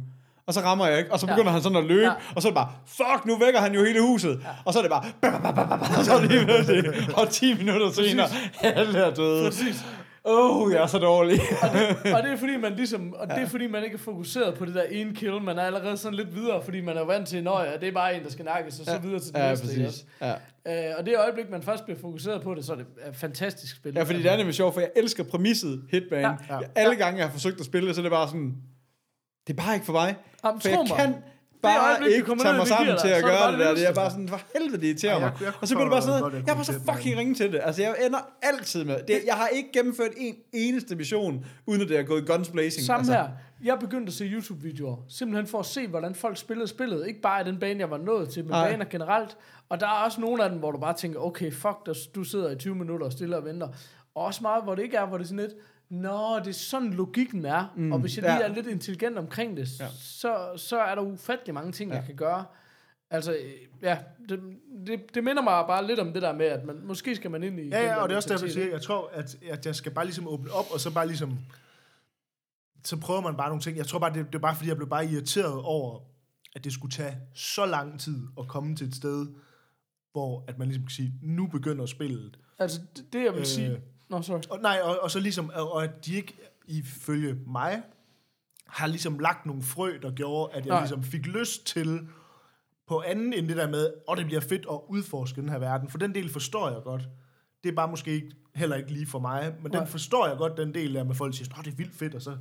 Og 0.46 0.54
så 0.54 0.60
rammer 0.60 0.86
jeg 0.86 0.98
ikke, 0.98 1.12
og 1.12 1.18
så 1.20 1.26
begynder 1.26 1.44
Ja. 1.46 1.50
han 1.52 1.62
sådan 1.62 1.78
at 1.78 1.84
løbe, 1.84 2.00
Ja. 2.06 2.12
og 2.36 2.42
så 2.42 2.48
er 2.48 2.52
det 2.52 2.54
bare, 2.56 2.72
fuck, 2.86 3.26
nu 3.26 3.38
vækker 3.38 3.60
han 3.60 3.74
jo 3.74 3.84
hele 3.84 4.00
huset. 4.00 4.46
Og 4.64 4.72
så 4.72 4.78
er 4.78 4.82
det 4.82 4.90
bare, 4.90 5.04
ba, 5.20 5.30
ba, 5.30 5.38
ba, 5.52 5.52
ba, 5.66 5.76
ba, 5.76 5.98
og 5.98 6.04
så 6.04 6.12
er 6.14 6.20
det 6.20 6.30
lige 6.30 6.44
pludselig, 6.44 6.84
og 7.18 7.28
10 7.30 7.54
minutter 7.58 7.90
senere, 7.92 8.26
alle 8.62 8.98
er 8.98 9.14
døde. 9.14 9.44
Præcis. 9.44 9.84
Åh, 10.26 10.56
oh, 10.62 10.72
jeg 10.72 10.82
er 10.82 10.86
så 10.86 10.98
dårlig. 10.98 11.40
og 12.16 12.22
det 12.22 12.32
er 12.32 12.36
fordi 12.44 12.56
man 12.56 12.72
ligesom, 12.72 13.12
og 13.12 13.28
det 13.28 13.38
er 13.38 13.46
fordi 13.46 13.66
man 13.66 13.84
ikke 13.84 13.94
er 13.94 13.98
fokuseret 13.98 14.54
på 14.54 14.64
det 14.64 14.74
der 14.74 14.82
ene 14.82 15.14
kill, 15.14 15.42
man 15.42 15.58
er 15.58 15.62
allerede 15.62 15.96
sådan 15.96 16.14
lidt 16.14 16.34
videre, 16.34 16.62
fordi 16.64 16.80
man 16.80 16.96
er 16.96 17.04
vant 17.04 17.28
til, 17.28 17.36
at 17.36 17.80
det 17.80 17.88
er 17.88 17.92
bare 17.92 18.16
en, 18.16 18.24
der 18.24 18.30
skal 18.30 18.44
nakkes, 18.44 18.80
og 18.80 18.86
så 18.86 18.98
videre 18.98 19.20
til 19.20 19.32
det 19.32 19.38
ja, 19.40 19.48
næste. 19.48 19.66
præcis. 19.66 20.04
Ja. 20.20 20.32
Øh, 20.90 20.94
og 20.98 21.06
det 21.06 21.18
øjeblik, 21.18 21.50
man 21.50 21.62
først 21.62 21.84
bliver 21.84 21.98
fokuseret 22.00 22.42
på 22.42 22.54
det, 22.54 22.64
så 22.64 22.72
er 22.72 22.76
det 22.76 22.86
et 23.08 23.16
fantastisk 23.16 23.76
spil. 23.76 23.92
ja, 23.96 24.02
fordi 24.02 24.22
det 24.22 24.32
er 24.32 24.36
nemlig 24.36 24.54
sjovt, 24.54 24.74
for 24.74 24.80
jeg 24.80 24.90
elsker 24.96 25.24
præmisset 25.24 25.82
Hitman. 25.90 26.20
Ja. 26.20 26.28
Ja. 26.50 26.54
Ja. 26.54 26.60
Alle 26.74 26.96
gange, 26.96 27.18
jeg 27.18 27.26
har 27.26 27.32
forsøgt 27.32 27.60
at 27.60 27.66
spille 27.66 27.86
det, 27.88 27.94
så 27.94 28.00
er 28.00 28.02
det 28.02 28.12
bare 28.12 28.28
sådan, 28.28 28.54
det 29.46 29.58
er 29.58 29.62
bare 29.62 29.74
ikke 29.74 29.86
for 29.86 29.92
mig. 29.92 30.16
Jamen, 30.44 30.60
For 30.60 30.68
jeg 30.68 30.78
mig. 30.88 30.98
kan 30.98 31.14
bare 31.64 31.90
øjeblik, 31.90 32.12
ikke 32.16 32.26
tage 32.42 32.56
mig 32.56 32.66
sammen 32.66 32.98
til 32.98 33.08
at 33.08 33.20
så 33.20 33.26
gøre 33.26 33.52
det 33.52 33.58
der. 33.58 33.74
Det 33.74 33.88
er 33.88 33.94
bare 33.94 34.10
sådan, 34.10 34.28
for 34.28 34.40
helvede, 34.54 34.80
det 34.80 34.86
irriterer 34.86 35.20
mig. 35.20 35.32
kunne- 35.36 35.46
kunne 35.46 35.54
Og 35.60 35.68
så 35.68 35.74
bliver 35.74 35.84
det 35.84 35.92
bare 35.92 36.02
sådan, 36.02 36.22
jeg 36.24 36.32
jeg 36.32 36.40
kunne 36.40 36.54
bare 36.54 36.64
så 36.64 36.92
fucking 36.92 37.16
ringe 37.18 37.34
til 37.34 37.52
det. 37.52 37.60
Altså, 37.62 37.82
jeg 37.82 37.94
ender 38.06 38.18
altid 38.42 38.84
med, 38.84 38.96
det, 39.08 39.20
jeg 39.26 39.34
har 39.34 39.48
ikke 39.48 39.68
gennemført 39.72 40.10
en 40.16 40.34
eneste 40.52 40.96
mission, 40.96 41.44
uden 41.66 41.80
at 41.82 41.88
det 41.88 41.98
er 41.98 42.02
gået 42.02 42.26
guns 42.26 42.48
blazing. 42.48 42.86
Samme 42.86 42.98
altså. 43.00 43.12
her. 43.12 43.28
Jeg 43.64 43.78
begyndte 43.78 44.10
at 44.10 44.14
se 44.14 44.24
YouTube-videoer, 44.24 44.96
simpelthen 45.08 45.46
for 45.46 45.58
at 45.60 45.66
se, 45.66 45.86
hvordan 45.86 46.14
folk 46.14 46.36
spillede 46.36 46.68
spillet. 46.68 47.06
Ikke 47.06 47.20
bare 47.20 47.40
i 47.40 47.44
den 47.44 47.58
bane, 47.58 47.80
jeg 47.80 47.90
var 47.90 47.98
nået 47.98 48.28
til, 48.28 48.44
men 48.44 48.50
baner 48.52 48.84
generelt. 48.84 49.36
Og 49.68 49.80
der 49.80 49.86
er 49.86 50.04
også 50.04 50.20
nogle 50.20 50.44
af 50.44 50.50
dem, 50.50 50.58
hvor 50.58 50.70
du 50.72 50.78
bare 50.78 50.94
tænker, 50.94 51.20
okay, 51.20 51.52
fuck, 51.52 51.76
du 52.14 52.24
sidder 52.24 52.50
i 52.50 52.56
20 52.56 52.74
minutter 52.74 53.06
og 53.06 53.12
stille 53.12 53.36
og 53.36 53.44
venter. 53.44 53.68
Og 54.14 54.24
også 54.24 54.38
meget, 54.42 54.64
hvor 54.64 54.74
det 54.74 54.82
ikke 54.82 54.96
er, 54.96 55.06
hvor 55.06 55.16
det 55.18 55.24
er 55.24 55.28
sådan 55.28 55.40
lidt, 55.40 55.52
Nå, 55.90 56.38
det 56.38 56.46
er 56.46 56.52
sådan 56.52 56.92
logikken 56.94 57.44
er. 57.44 57.72
Mm, 57.76 57.92
og 57.92 57.98
hvis 57.98 58.16
jeg 58.16 58.22
lige 58.24 58.34
ja. 58.36 58.42
er 58.42 58.48
lidt 58.54 58.66
intelligent 58.66 59.18
omkring 59.18 59.56
det, 59.56 59.80
Ja. 59.80 59.88
så, 60.00 60.52
så 60.56 60.78
er 60.80 60.94
der 60.94 61.02
ufattelig 61.02 61.54
mange 61.54 61.72
ting, 61.72 61.90
ja. 61.90 61.96
jeg 61.96 62.06
kan 62.06 62.16
gøre. 62.16 62.44
Altså, 63.10 63.36
ja, 63.82 63.98
det, 64.28 64.40
det, 64.86 65.14
det 65.14 65.24
minder 65.24 65.42
mig 65.42 65.64
bare 65.66 65.86
lidt 65.86 66.00
om 66.00 66.12
det 66.12 66.22
der 66.22 66.32
med, 66.32 66.46
at 66.46 66.64
man, 66.64 66.80
måske 66.86 67.16
skal 67.16 67.30
man 67.30 67.42
ind 67.42 67.60
i... 67.60 67.68
Ja, 67.68 67.82
ja, 67.84 67.96
og 67.96 68.08
det 68.08 68.12
er 68.12 68.16
også 68.16 68.28
derfor, 68.28 68.46
jeg 68.46 68.52
siger, 68.52 68.70
jeg 68.70 68.82
tror, 68.82 69.08
at, 69.12 69.36
at 69.50 69.66
jeg 69.66 69.74
skal 69.74 69.92
bare 69.92 70.04
ligesom 70.04 70.28
åbne 70.28 70.50
op, 70.52 70.64
og 70.72 70.80
så 70.80 70.94
bare 70.94 71.06
ligesom, 71.06 71.38
så 72.84 73.00
prøver 73.00 73.20
man 73.20 73.36
bare 73.36 73.48
nogle 73.48 73.62
ting. 73.62 73.76
Jeg 73.76 73.86
tror 73.86 73.98
bare, 73.98 74.14
det, 74.14 74.26
det 74.26 74.34
er 74.34 74.38
bare 74.38 74.54
fordi, 74.56 74.68
jeg 74.68 74.76
blev 74.76 74.88
bare 74.88 75.06
irriteret 75.06 75.62
over, 75.62 76.00
at 76.56 76.64
det 76.64 76.72
skulle 76.72 76.92
tage 76.92 77.16
så 77.34 77.66
lang 77.66 78.00
tid 78.00 78.26
at 78.40 78.48
komme 78.48 78.76
til 78.76 78.86
et 78.88 78.94
sted, 78.94 79.26
hvor 80.12 80.44
at 80.48 80.58
man 80.58 80.68
ligesom 80.68 80.84
kan 80.84 80.90
sige, 80.90 81.12
nu 81.22 81.46
begynder 81.46 81.86
spillet. 81.86 82.38
Altså, 82.58 82.80
det, 82.96 83.12
det 83.12 83.24
jeg 83.24 83.32
vil 83.32 83.40
Øh, 83.40 83.46
sige... 83.46 83.80
Nå, 84.08 84.22
sorry. 84.22 84.40
Og, 84.50 84.60
nej, 84.60 84.80
og, 84.82 84.98
og 85.02 85.10
så 85.10 85.20
ligesom, 85.20 85.50
og, 85.54 85.84
at 85.84 86.06
de 86.06 86.14
ikke, 86.14 86.34
ifølge 86.66 87.36
mig, 87.46 87.82
har 88.66 88.86
ligesom 88.86 89.18
lagt 89.18 89.46
nogle 89.46 89.62
frø, 89.62 89.98
der 90.02 90.10
gjorde, 90.10 90.52
at 90.54 90.66
jeg 90.66 90.70
Nej. 90.70 90.80
ligesom 90.80 91.02
fik 91.02 91.26
lyst 91.26 91.66
til 91.66 92.08
på 92.88 93.02
anden 93.06 93.32
end 93.32 93.48
det 93.48 93.56
der 93.56 93.68
med, 93.68 93.92
og 94.08 94.16
det 94.16 94.26
bliver 94.26 94.40
fedt 94.40 94.66
at 94.70 94.80
udforske 94.88 95.40
den 95.40 95.48
her 95.48 95.58
verden. 95.58 95.88
For 95.88 95.98
den 95.98 96.14
del 96.14 96.32
forstår 96.32 96.70
jeg 96.70 96.82
godt. 96.84 97.08
Det 97.64 97.70
er 97.70 97.74
bare 97.74 97.88
måske 97.88 98.10
ikke, 98.10 98.30
heller 98.54 98.76
ikke 98.76 98.92
lige 98.92 99.06
for 99.06 99.18
mig, 99.18 99.54
men 99.62 99.72
Nej. 99.72 99.80
den 99.80 99.88
forstår 99.88 100.26
jeg 100.26 100.36
godt, 100.36 100.56
den 100.56 100.74
del 100.74 100.94
der 100.94 101.04
med 101.04 101.14
folk, 101.14 101.32
der 101.32 101.36
siger, 101.36 101.58
at 101.58 101.64
det 101.64 101.72
er 101.72 101.76
vildt 101.76 101.94
fedt, 101.94 102.14
og 102.14 102.22
så 102.22 102.36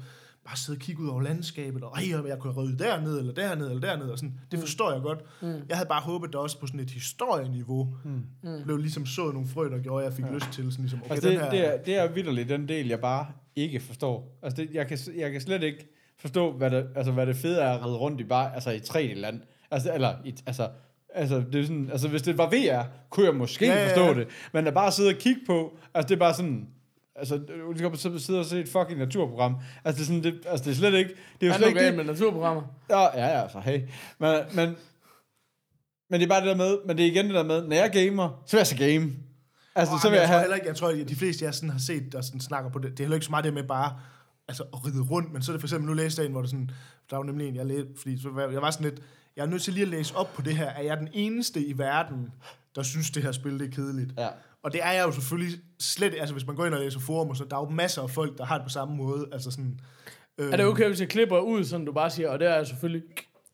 bare 0.45 0.57
sidde 0.57 0.77
og 0.77 0.81
kigge 0.81 1.01
ud 1.01 1.07
over 1.07 1.21
landskabet, 1.21 1.83
og 1.83 1.91
ej, 1.97 2.27
jeg 2.27 2.39
kunne 2.39 2.53
have 2.53 2.63
ryddet 2.63 2.79
derned, 2.79 3.19
eller 3.19 3.33
derned, 3.33 3.67
eller 3.67 3.81
derned, 3.87 4.09
og 4.09 4.17
sådan. 4.17 4.39
Det 4.51 4.59
forstår 4.59 4.91
jeg 4.91 5.01
godt. 5.01 5.19
Mm. 5.41 5.47
Jeg 5.69 5.77
havde 5.77 5.87
bare 5.89 6.01
håbet, 6.01 6.33
der 6.33 6.39
også 6.39 6.59
på 6.59 6.67
sådan 6.67 6.79
et 6.79 6.89
historieniveau 6.89 7.95
mm. 8.03 8.23
blev 8.63 8.77
ligesom 8.77 9.05
sået 9.05 9.33
nogle 9.33 9.49
frø, 9.49 9.69
der 9.69 9.79
gjorde, 9.79 10.05
at 10.05 10.09
jeg 10.09 10.15
fik 10.15 10.25
ja. 10.25 10.33
lyst 10.33 10.45
til 10.51 10.71
sådan 10.71 10.83
ligesom, 10.83 10.99
okay, 11.01 11.11
Altså, 11.11 11.29
den 11.29 11.37
det, 11.37 11.43
her... 11.43 11.51
det, 11.51 11.73
er, 11.73 11.77
det 11.77 11.97
er 11.97 12.07
vidderligt 12.07 12.49
den 12.49 12.67
del, 12.67 12.87
jeg 12.87 12.99
bare 12.99 13.27
ikke 13.55 13.79
forstår. 13.79 14.39
Altså, 14.43 14.61
det, 14.61 14.69
jeg, 14.73 14.87
kan, 14.87 14.97
jeg 15.17 15.31
kan 15.31 15.41
slet 15.41 15.63
ikke 15.63 15.87
forstå, 16.19 16.51
hvad 16.51 16.69
det, 16.69 16.87
altså, 16.95 17.11
hvad 17.11 17.25
det 17.27 17.35
fede 17.35 17.61
er 17.61 17.69
at 17.69 17.85
ride 17.85 17.97
rundt 17.97 18.21
i, 18.21 18.23
bare, 18.23 18.53
altså, 18.53 18.71
i 18.71 18.77
3D-land. 18.77 19.41
Altså, 19.71 19.93
eller, 19.93 20.15
i, 20.25 20.35
altså, 20.45 20.69
altså, 21.13 21.43
det 21.51 21.61
er 21.61 21.63
sådan, 21.63 21.89
altså, 21.91 22.07
hvis 22.07 22.21
det 22.21 22.37
var 22.37 22.49
VR, 22.49 22.83
kunne 23.09 23.25
jeg 23.25 23.35
måske 23.35 23.65
Ja, 23.65 23.73
ja, 23.73 23.81
ja, 23.81 23.87
forstå 23.87 24.05
ja. 24.05 24.13
det. 24.13 24.27
Men 24.53 24.67
at 24.67 24.73
bare 24.73 24.91
sidde 24.91 25.09
og 25.09 25.15
kigge 25.15 25.41
på, 25.47 25.77
altså, 25.93 26.07
det 26.07 26.15
er 26.15 26.19
bare 26.19 26.33
sådan, 26.33 26.67
altså, 27.15 27.37
du 27.37 27.73
skal 27.77 27.89
bare 27.89 28.19
sidde 28.19 28.39
og 28.39 28.45
se 28.45 28.59
et 28.59 28.69
fucking 28.69 28.99
naturprogram. 28.99 29.55
Altså, 29.83 29.97
det 29.97 30.01
er, 30.01 30.05
sådan, 30.05 30.23
det, 30.23 30.45
altså, 30.47 30.65
det 30.65 30.71
er 30.71 30.75
slet 30.75 30.93
ikke, 30.93 31.09
det 31.09 31.43
er 31.43 31.47
jo 31.47 31.53
Er 31.53 31.57
slet 31.57 31.67
ikke 31.67 31.85
det, 31.85 31.95
med 31.95 32.03
naturprogrammer? 32.05 32.63
Ja, 32.89 33.01
ja, 33.01 33.25
ja, 33.25 33.41
altså, 33.41 33.59
hey. 33.59 33.81
Men, 34.19 34.35
men, 34.55 34.75
men 36.09 36.19
det 36.19 36.23
er 36.25 36.29
bare 36.29 36.39
det 36.41 36.47
der 36.47 36.55
med, 36.55 36.77
men 36.85 36.97
det 36.97 37.05
er 37.05 37.11
igen 37.11 37.25
det 37.25 37.33
der 37.35 37.43
med, 37.43 37.67
når 37.67 37.75
jeg 37.75 37.91
gamer, 37.93 38.43
så 38.45 38.55
vil 38.57 38.59
jeg 38.59 38.67
så 38.67 38.77
game. 38.77 39.11
Altså, 39.75 39.93
Oh, 39.93 39.99
så 40.01 40.09
vil 40.09 40.15
jeg, 40.15 40.21
jeg 40.21 40.27
tror 40.27 40.33
have... 40.33 40.41
heller 40.41 40.55
ikke, 40.55 40.67
jeg 40.67 40.75
tror, 40.75 40.89
at 40.89 41.09
de 41.09 41.15
fleste, 41.15 41.45
jeg 41.45 41.53
sådan 41.53 41.69
har 41.69 41.79
set, 41.79 42.11
der 42.11 42.21
sådan 42.21 42.41
snakker 42.41 42.71
på 42.71 42.79
det, 42.79 42.91
det 42.91 42.99
er 42.99 43.03
heller 43.03 43.15
ikke 43.15 43.25
så 43.25 43.31
meget 43.31 43.45
det 43.45 43.53
med 43.53 43.63
bare 43.63 43.99
altså, 44.47 44.63
at 44.63 44.85
ride 44.85 45.01
rundt, 45.01 45.33
men 45.33 45.41
så 45.41 45.51
er 45.51 45.53
det 45.53 45.61
for 45.61 45.67
eksempel, 45.67 45.87
nu 45.89 45.93
læste 45.93 46.21
jeg 46.21 46.25
en, 46.25 46.31
hvor 46.31 46.41
det 46.41 46.49
sådan, 46.49 46.71
der 47.09 47.17
var 47.17 47.23
nemlig 47.23 47.47
en, 47.47 47.55
jeg 47.55 47.65
læste, 47.65 47.87
fordi 47.97 48.21
så 48.21 48.29
var- 48.29 48.49
jeg 48.49 48.61
var 48.61 48.71
sådan 48.71 48.89
lidt, 48.89 49.01
jeg 49.35 49.41
er 49.43 49.47
nødt 49.47 49.61
til 49.61 49.73
lige 49.73 49.81
at 49.83 49.89
læse 49.89 50.15
op 50.15 50.33
på 50.33 50.41
det 50.41 50.55
her, 50.57 50.65
er 50.69 50.81
jeg 50.81 50.97
den 50.97 51.07
eneste 51.13 51.65
i 51.65 51.77
verden, 51.77 52.31
der 52.75 52.83
synes, 52.83 53.11
det 53.11 53.23
her 53.23 53.31
spil 53.31 53.59
det 53.59 53.67
er 53.67 53.71
kedeligt? 53.71 54.11
Ja. 54.17 54.27
Og 54.63 54.73
det 54.73 54.83
er 54.83 54.91
jeg 54.91 55.05
jo 55.05 55.11
selvfølgelig 55.11 55.59
slet, 55.79 56.15
altså 56.19 56.33
hvis 56.33 56.47
man 56.47 56.55
går 56.55 56.65
ind 56.65 56.73
og 56.73 56.79
læser 56.79 56.99
forum, 56.99 57.29
og 57.29 57.37
så 57.37 57.45
der 57.49 57.55
er 57.55 57.61
jo 57.61 57.69
masser 57.69 58.01
af 58.01 58.09
folk, 58.09 58.37
der 58.37 58.45
har 58.45 58.57
det 58.57 58.63
på 58.63 58.69
samme 58.69 58.95
måde, 58.95 59.27
altså 59.31 59.51
sådan, 59.51 59.79
øh, 60.37 60.51
Er 60.51 60.57
det 60.57 60.65
okay, 60.65 60.87
hvis 60.87 60.99
jeg 60.99 61.09
klipper 61.09 61.39
ud, 61.39 61.63
sådan 61.63 61.85
du 61.85 61.91
bare 61.91 62.09
siger, 62.09 62.29
og 62.29 62.39
det 62.39 62.47
er 62.47 62.55
jeg 62.55 62.67
selvfølgelig... 62.67 63.03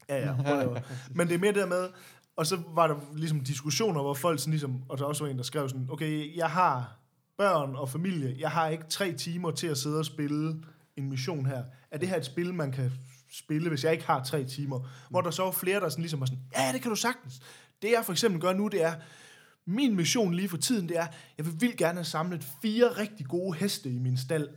Ja, 0.10 0.18
ja, 0.18 0.34
whatever. 0.34 0.80
Men 1.16 1.28
det 1.28 1.36
er 1.36 1.40
mere 1.40 1.52
det 1.52 1.62
der 1.62 1.68
med, 1.68 1.90
og 2.36 2.46
så 2.46 2.58
var 2.76 2.88
der 2.88 2.96
ligesom 3.16 3.40
diskussioner, 3.40 4.02
hvor 4.02 4.14
folk 4.14 4.40
sådan 4.40 4.52
ligesom, 4.52 4.84
og 4.90 4.98
der 4.98 5.06
også 5.06 5.24
var 5.24 5.32
en, 5.32 5.38
der 5.38 5.44
skrev 5.44 5.70
sådan, 5.70 5.88
okay, 5.92 6.38
jeg 6.38 6.50
har 6.50 7.00
børn 7.38 7.76
og 7.76 7.90
familie, 7.90 8.36
jeg 8.40 8.52
har 8.52 8.68
ikke 8.68 8.84
tre 8.90 9.14
timer 9.14 9.52
til 9.52 9.68
at 9.68 9.78
sidde 9.78 10.00
og 10.00 10.06
spille 10.06 10.56
en 10.98 11.10
mission 11.10 11.46
her. 11.46 11.64
Er 11.92 11.98
det 11.98 12.10
her 12.10 12.18
et 12.18 12.26
spil, 12.26 12.54
man 12.54 12.72
kan 12.72 12.92
spille, 13.32 13.70
hvis 13.70 13.84
jeg 13.84 13.92
ikke 13.92 14.06
har 14.06 14.24
tre 14.24 14.44
timer? 14.44 14.80
Hvor 15.10 15.22
der 15.22 15.32
så 15.32 15.44
var 15.44 15.52
flere, 15.52 15.80
der 15.80 15.90
sådan 15.90 16.02
ligesom 16.02 16.20
var 16.20 16.26
sådan, 16.26 16.40
ja, 16.58 16.72
det 16.74 16.82
kan 16.82 16.90
du 16.90 16.96
sagtens. 16.96 17.42
Det 17.82 17.92
jeg 17.92 18.06
for 18.06 18.12
eksempel 18.12 18.42
gør 18.42 18.54
nu, 18.54 18.68
det 18.68 18.84
er, 18.84 18.94
min 19.70 19.96
mission 19.96 20.34
lige 20.34 20.50
for 20.50 20.58
tiden, 20.58 20.90
det 20.90 20.98
er, 20.98 21.08
jeg 21.38 21.46
vil 21.46 21.54
vildt 21.60 21.78
gerne 21.78 21.96
have 21.98 22.06
samlet 22.06 22.46
fire 22.62 22.88
rigtig 22.88 23.26
gode 23.26 23.58
heste 23.58 23.90
i 23.90 24.00
min 24.00 24.18
stald. 24.18 24.48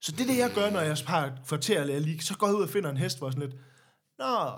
Så 0.00 0.12
det 0.12 0.20
er 0.20 0.26
det, 0.26 0.38
jeg 0.38 0.50
gør, 0.54 0.70
når 0.70 0.80
jeg 0.80 0.96
har 1.06 1.32
kvarter, 1.48 1.80
eller 1.80 1.98
lige, 1.98 2.20
så 2.20 2.36
går 2.36 2.46
jeg 2.46 2.56
ud 2.56 2.62
og 2.62 2.68
finder 2.68 2.90
en 2.90 2.96
hest, 2.96 3.18
hvor 3.18 3.30
sådan 3.30 3.42
lidt, 3.48 3.54
Nå, 4.18 4.50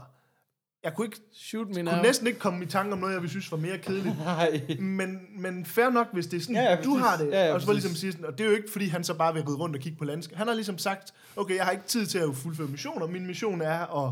jeg 0.84 0.94
kunne, 0.94 1.06
ikke, 1.06 1.20
Shoot 1.32 1.66
me 1.68 1.74
kunne 1.74 1.82
now. 1.84 2.02
næsten 2.02 2.26
ikke 2.26 2.38
komme 2.38 2.64
i 2.64 2.68
tanke 2.68 2.92
om 2.92 2.98
noget, 2.98 3.12
jeg 3.12 3.20
ville 3.22 3.30
synes 3.30 3.50
var 3.50 3.58
mere 3.58 3.78
kedeligt. 3.78 4.18
Nej. 4.24 4.62
Men, 4.80 5.18
men 5.38 5.64
fair 5.66 5.90
nok, 5.90 6.06
hvis 6.12 6.26
det 6.26 6.36
er 6.36 6.40
sådan, 6.40 6.56
Ja, 6.56 6.62
ja, 6.62 6.76
du 6.82 6.90
præcis. 6.90 7.06
har 7.06 7.16
det. 7.16 7.28
Ja, 7.30 7.46
ja, 7.46 7.54
og 7.54 7.60
så 7.62 7.72
ligesom 7.72 7.94
sige 7.94 8.12
sådan, 8.12 8.26
og 8.26 8.38
det 8.38 8.44
er 8.46 8.48
jo 8.50 8.56
ikke, 8.56 8.72
fordi 8.72 8.86
han 8.88 9.04
så 9.04 9.14
bare 9.14 9.34
vil 9.34 9.42
ride 9.42 9.56
rundt 9.56 9.76
og 9.76 9.82
kigge 9.82 9.98
på 9.98 10.04
landskab. 10.04 10.36
Han 10.38 10.46
har 10.46 10.54
ligesom 10.54 10.78
sagt, 10.78 11.12
okay, 11.36 11.56
jeg 11.56 11.64
har 11.64 11.70
ikke 11.70 11.84
tid 11.86 12.06
til 12.06 12.18
at 12.18 12.36
fuldføre 12.36 12.68
missioner. 12.68 13.06
Min 13.06 13.26
mission 13.26 13.60
er 13.60 14.06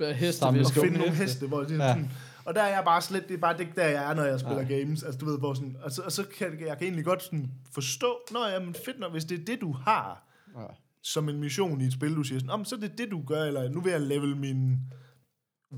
at, 0.00 0.16
heste 0.16 0.46
at 0.46 0.54
finde 0.54 0.98
nogle 0.98 1.08
heste. 1.10 1.14
heste. 1.24 1.46
Hvor 1.46 1.62
det 1.62 1.80
er 1.80 1.84
Ja. 1.86 1.90
sådan, 1.92 2.10
og 2.44 2.54
der 2.54 2.62
er 2.62 2.68
jeg 2.74 2.82
bare 2.84 3.02
slet, 3.02 3.28
det 3.28 3.34
er 3.34 3.38
bare 3.38 3.58
det, 3.58 3.68
der 3.76 3.84
jeg 3.88 4.10
er, 4.10 4.14
når 4.14 4.24
jeg 4.24 4.40
spiller 4.40 4.64
games. 4.64 5.02
Altså, 5.02 5.18
du 5.18 5.26
ved, 5.26 5.38
hvor 5.38 5.54
sådan, 5.54 5.76
og 5.82 5.90
så, 5.92 6.02
og 6.02 6.12
så 6.12 6.24
kan 6.38 6.52
jeg, 6.60 6.66
jeg 6.68 6.78
kan 6.78 6.84
egentlig 6.86 7.04
godt 7.04 7.22
sådan 7.22 7.50
forstå, 7.74 8.16
nå 8.32 8.46
ja, 8.46 8.58
men 8.60 8.74
fedt 8.84 9.00
nok, 9.00 9.12
hvis 9.12 9.24
det 9.24 9.40
er 9.40 9.44
det, 9.44 9.60
du 9.60 9.72
har, 9.72 10.26
Ja. 10.58 10.64
som 11.02 11.28
en 11.28 11.40
mission 11.40 11.80
i 11.80 11.84
et 11.84 11.92
spil, 11.92 12.16
du 12.16 12.22
siger 12.22 12.38
sådan, 12.38 12.50
om 12.50 12.64
så 12.64 12.74
er 12.76 12.80
det 12.80 12.98
det, 12.98 13.10
du 13.10 13.22
gør, 13.26 13.42
eller 13.44 13.68
nu 13.70 13.80
vil 13.80 13.90
jeg 13.92 14.00
level 14.00 14.36
min 14.36 14.76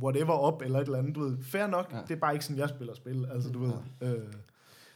whatever 0.02 0.32
op, 0.32 0.62
eller 0.62 0.78
et 0.80 0.84
eller 0.86 0.98
andet, 0.98 1.14
du 1.14 1.20
ved. 1.20 1.36
Fair 1.44 1.66
nok, 1.66 1.88
Ja. 1.92 1.96
ja. 1.96 2.02
det 2.08 2.14
er 2.14 2.20
bare 2.20 2.32
ikke 2.32 2.44
sådan, 2.44 2.58
jeg 2.58 2.68
spiller 2.68 2.94
spil, 2.94 3.26
altså 3.34 3.48
du 3.50 3.58
ved. 3.58 3.72
Øh, 4.02 4.08
Det 4.08 4.18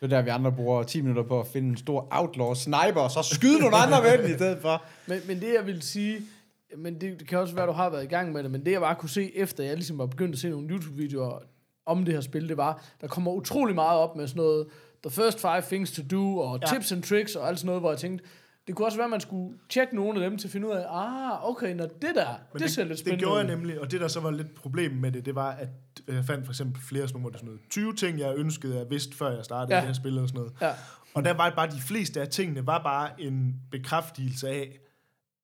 er 0.03 0.07
der, 0.07 0.23
vi 0.23 0.29
andre 0.31 0.53
bruger 0.53 0.83
10 0.83 1.01
minutter 1.01 1.23
på 1.23 1.41
at 1.41 1.47
finde 1.47 1.69
en 1.69 1.77
stor 1.77 2.09
outlaw 2.11 2.55
sniper, 2.55 3.01
og 3.01 3.11
så 3.11 3.23
skyde 3.35 3.61
nogle 3.61 3.77
andre 3.77 4.17
den 4.23 4.31
i 4.31 4.35
stedet 4.35 4.59
for. 4.63 4.83
Men, 5.07 5.21
men 5.27 5.41
det 5.41 5.55
jeg 5.59 5.67
vil 5.67 5.83
sige, 5.83 6.21
men 6.77 7.01
det, 7.01 7.21
det 7.21 7.29
kan 7.29 7.39
også 7.39 7.55
være, 7.55 7.63
at 7.65 7.69
du 7.69 7.73
har 7.73 7.91
været 7.91 8.05
i 8.05 8.07
gang 8.07 8.33
med 8.33 8.43
det, 8.43 8.51
men 8.51 8.65
det 8.67 8.73
jeg 8.73 8.81
bare 8.81 8.95
kunne 8.95 9.09
se, 9.11 9.37
efter 9.37 9.65
jeg 9.65 9.75
ligesom 9.75 9.99
var 9.99 10.07
begyndt 10.07 10.33
at 10.35 10.39
se 10.39 10.49
nogle 10.49 10.69
YouTube-videoer 10.69 11.39
om 11.87 12.05
det 12.05 12.15
her 12.15 12.21
spil, 12.21 12.49
det 12.49 12.57
var, 12.57 12.83
der 13.01 13.07
kommer 13.07 13.33
utrolig 13.33 13.75
meget 13.75 13.99
op 13.99 14.17
med 14.17 14.29
sådan 14.29 14.41
noget, 14.43 14.67
the 15.03 15.11
first 15.23 15.41
five 15.41 15.63
things 15.63 15.93
to 15.93 16.03
do, 16.11 16.39
og 16.39 16.59
Ja. 16.63 16.67
ja. 16.73 16.79
tips 16.79 16.93
and 16.93 17.03
tricks, 17.03 17.37
og 17.37 17.49
alt 17.49 17.59
sådan 17.59 17.67
noget, 17.67 17.83
hvor 17.83 17.91
jeg 17.91 17.99
tænkte, 17.99 18.25
det 18.67 18.75
kunne 18.75 18.87
også 18.87 18.99
være, 18.99 19.05
at 19.05 19.11
man 19.11 19.21
skulle 19.21 19.59
tjekke 19.69 19.97
nogle 19.97 20.25
af 20.25 20.31
dem 20.31 20.39
til 20.39 20.49
at 20.49 20.53
finde 20.53 20.69
ud 20.69 20.73
af, 20.73 20.85
ah, 20.91 21.51
okay, 21.51 21.75
når 21.75 21.87
det 21.87 22.15
der, 22.15 22.27
Men 22.53 22.63
det, 22.63 22.71
ser 22.71 22.83
lidt 22.85 22.91
det 22.91 22.99
spændende 22.99 23.23
gjorde 23.25 23.39
jeg 23.39 23.47
nemlig, 23.47 23.81
og 23.81 23.91
det 23.91 24.01
der 24.01 24.09
så 24.09 24.21
var 24.21 24.31
lidt 24.31 24.55
problem 24.55 24.93
med 24.93 25.13
det, 25.13 25.27
det 25.27 25.35
var, 25.35 25.51
at 25.51 25.69
øh, 26.09 26.15
jeg 26.15 26.25
fandt 26.25 26.45
for 26.45 26.53
eksempel 26.53 26.83
flere 26.83 27.09
sådan 27.09 27.21
nogle, 27.21 27.33
det 27.33 27.41
sådan 27.41 27.47
noget 27.55 27.61
20 27.71 27.95
ting, 27.95 28.19
jeg 28.19 28.35
ønskede, 28.37 28.79
jeg 28.79 28.91
vidste, 28.91 29.17
før 29.17 29.31
jeg 29.37 29.45
startede 29.45 29.75
Ja. 29.75 29.77
ja. 29.77 29.81
det 29.81 29.87
her 29.89 29.95
spil 30.03 30.19
og 30.19 30.29
sådan 30.29 30.39
noget. 30.39 30.53
Ja. 30.61 30.73
Og 31.15 31.25
der 31.25 31.35
var 31.35 31.51
bare 31.57 31.67
de 31.71 31.81
fleste 31.81 32.21
af 32.21 32.29
tingene, 32.29 32.67
var 32.67 32.83
bare 32.83 33.21
en 33.21 33.55
bekræftelse 33.71 34.49
af, 34.49 34.79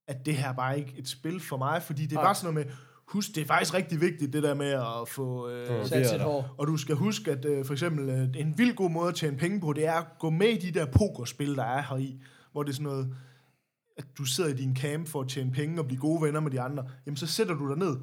at 0.08 0.26
det 0.26 0.34
her 0.36 0.52
bare 0.52 0.78
ikke 0.78 0.94
et 0.96 1.08
spil 1.08 1.40
for 1.40 1.56
mig, 1.56 1.82
fordi 1.82 2.02
det 2.02 2.12
Nej. 2.12 2.22
var 2.24 2.32
sådan 2.32 2.54
noget 2.54 2.66
med, 2.66 2.74
husk, 3.12 3.34
det 3.34 3.40
er 3.40 3.46
faktisk 3.46 3.74
rigtig 3.74 4.00
vigtigt, 4.00 4.32
det 4.32 4.42
der 4.42 4.54
med 4.54 4.70
at 4.70 5.08
få... 5.08 5.48
Øh, 5.50 5.86
Sat 5.86 6.08
sit 6.08 6.20
hår. 6.20 6.54
og 6.58 6.66
du 6.66 6.76
skal 6.76 6.94
huske, 6.94 7.30
at 7.30 7.44
øh, 7.44 7.64
for 7.64 7.72
eksempel 7.72 8.08
øh, 8.08 8.28
en 8.36 8.54
vild 8.58 8.74
god 8.74 8.90
måde 8.90 9.08
at 9.08 9.14
tjene 9.14 9.36
penge 9.36 9.60
på, 9.60 9.72
det 9.72 9.86
er 9.86 9.92
at 9.92 10.06
gå 10.18 10.30
med 10.30 10.48
i 10.48 10.58
de 10.70 10.78
der 10.78 10.86
pokerspil, 10.86 11.56
der 11.56 11.64
er 11.64 11.82
her 11.82 11.96
i, 11.96 12.20
hvor 12.52 12.62
det 12.62 12.70
er 12.70 12.74
sådan 12.74 12.84
noget, 12.84 13.14
at 13.98 14.04
du 14.18 14.24
sidder 14.24 14.50
i 14.50 14.52
din 14.52 14.76
camp 14.76 15.08
for 15.08 15.20
at 15.20 15.28
tjene 15.28 15.52
penge 15.52 15.80
og 15.80 15.86
blive 15.86 16.00
gode 16.00 16.22
venner 16.22 16.40
med 16.40 16.50
de 16.50 16.60
andre, 16.60 16.84
jamen 17.06 17.16
så 17.16 17.26
sætter 17.26 17.54
du 17.54 17.68
dig 17.68 17.78
ned 17.78 17.96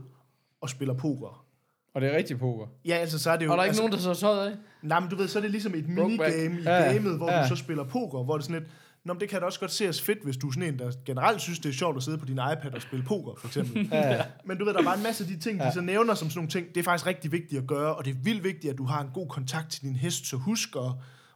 og 0.62 0.70
spiller 0.70 0.94
poker. 0.94 1.46
Og 1.94 2.02
det 2.02 2.14
er 2.14 2.18
rigtig 2.18 2.40
poker. 2.40 2.66
Ja, 2.86 2.96
altså 2.96 3.20
så 3.20 3.32
er 3.32 3.38
det 3.38 3.46
jo... 3.46 3.52
Og 3.52 3.58
der 3.58 3.62
er 3.62 3.66
ikke 3.66 3.70
altså, 3.70 3.82
nogen, 3.82 3.94
der 3.94 4.00
så 4.00 4.14
tøjet 4.14 4.48
af? 4.52 4.56
Nej, 4.82 5.00
men 5.00 5.10
du 5.10 5.16
ved, 5.16 5.28
så 5.28 5.40
er 5.40 5.42
det 5.42 5.52
ligesom 5.52 5.76
et 5.76 5.88
minigame 5.90 6.60
i 6.60 6.64
ja. 6.64 6.94
gamet, 6.94 7.18
hvor 7.18 7.32
Ja. 7.32 7.44
du 7.44 7.48
så 7.48 7.56
spiller 7.56 7.84
poker, 7.84 8.24
hvor 8.24 8.38
det 8.38 8.44
er 8.44 8.46
sådan 8.48 8.62
lidt, 8.62 8.72
Nå, 9.06 9.14
men 9.14 9.22
det 9.22 9.30
kan 9.30 9.40
da 9.40 9.46
også 9.46 9.60
godt 9.60 9.72
ses 9.72 10.02
fedt, 10.02 10.24
hvis 10.24 10.38
du 10.38 10.48
er 10.48 10.52
sådan 10.52 10.74
en, 10.74 10.80
der 10.80 10.92
generelt 11.06 11.42
synes, 11.42 11.60
det 11.60 11.70
er 11.70 11.74
sjovt 11.74 11.98
at 11.98 12.04
sidde 12.04 12.18
på 12.18 12.26
din 12.26 12.34
iPad 12.36 12.74
og 12.76 12.82
spille 12.82 13.06
poker, 13.06 13.32
for 13.40 13.48
eksempel. 13.48 13.90
Ja, 13.92 14.22
Men 14.46 14.58
du 14.58 14.66
ved, 14.66 14.74
der 14.74 14.80
er 14.80 14.84
bare 14.84 14.98
en 14.98 15.04
masse 15.04 15.24
af 15.24 15.28
de 15.30 15.38
ting, 15.40 15.60
de 15.60 15.64
Ja. 15.66 15.72
så 15.72 15.82
nævner 15.82 16.14
som 16.14 16.30
sådan 16.30 16.38
nogle 16.38 16.50
ting. 16.50 16.68
Det 16.76 16.78
er 16.80 16.84
faktisk 16.84 17.08
rigtig 17.08 17.32
vigtigt 17.32 17.62
at 17.62 17.68
gøre, 17.68 17.96
og 17.96 18.06
det 18.06 18.12
er 18.12 18.18
vildt 18.24 18.44
vigtigt, 18.44 18.72
at 18.72 18.78
du 18.78 18.84
har 18.86 19.02
en 19.02 19.10
god 19.14 19.28
kontakt 19.28 19.72
til 19.72 19.82
din 19.82 19.96
hest, 19.96 20.26
så 20.28 20.36
husk 20.38 20.70
at... 20.76 20.92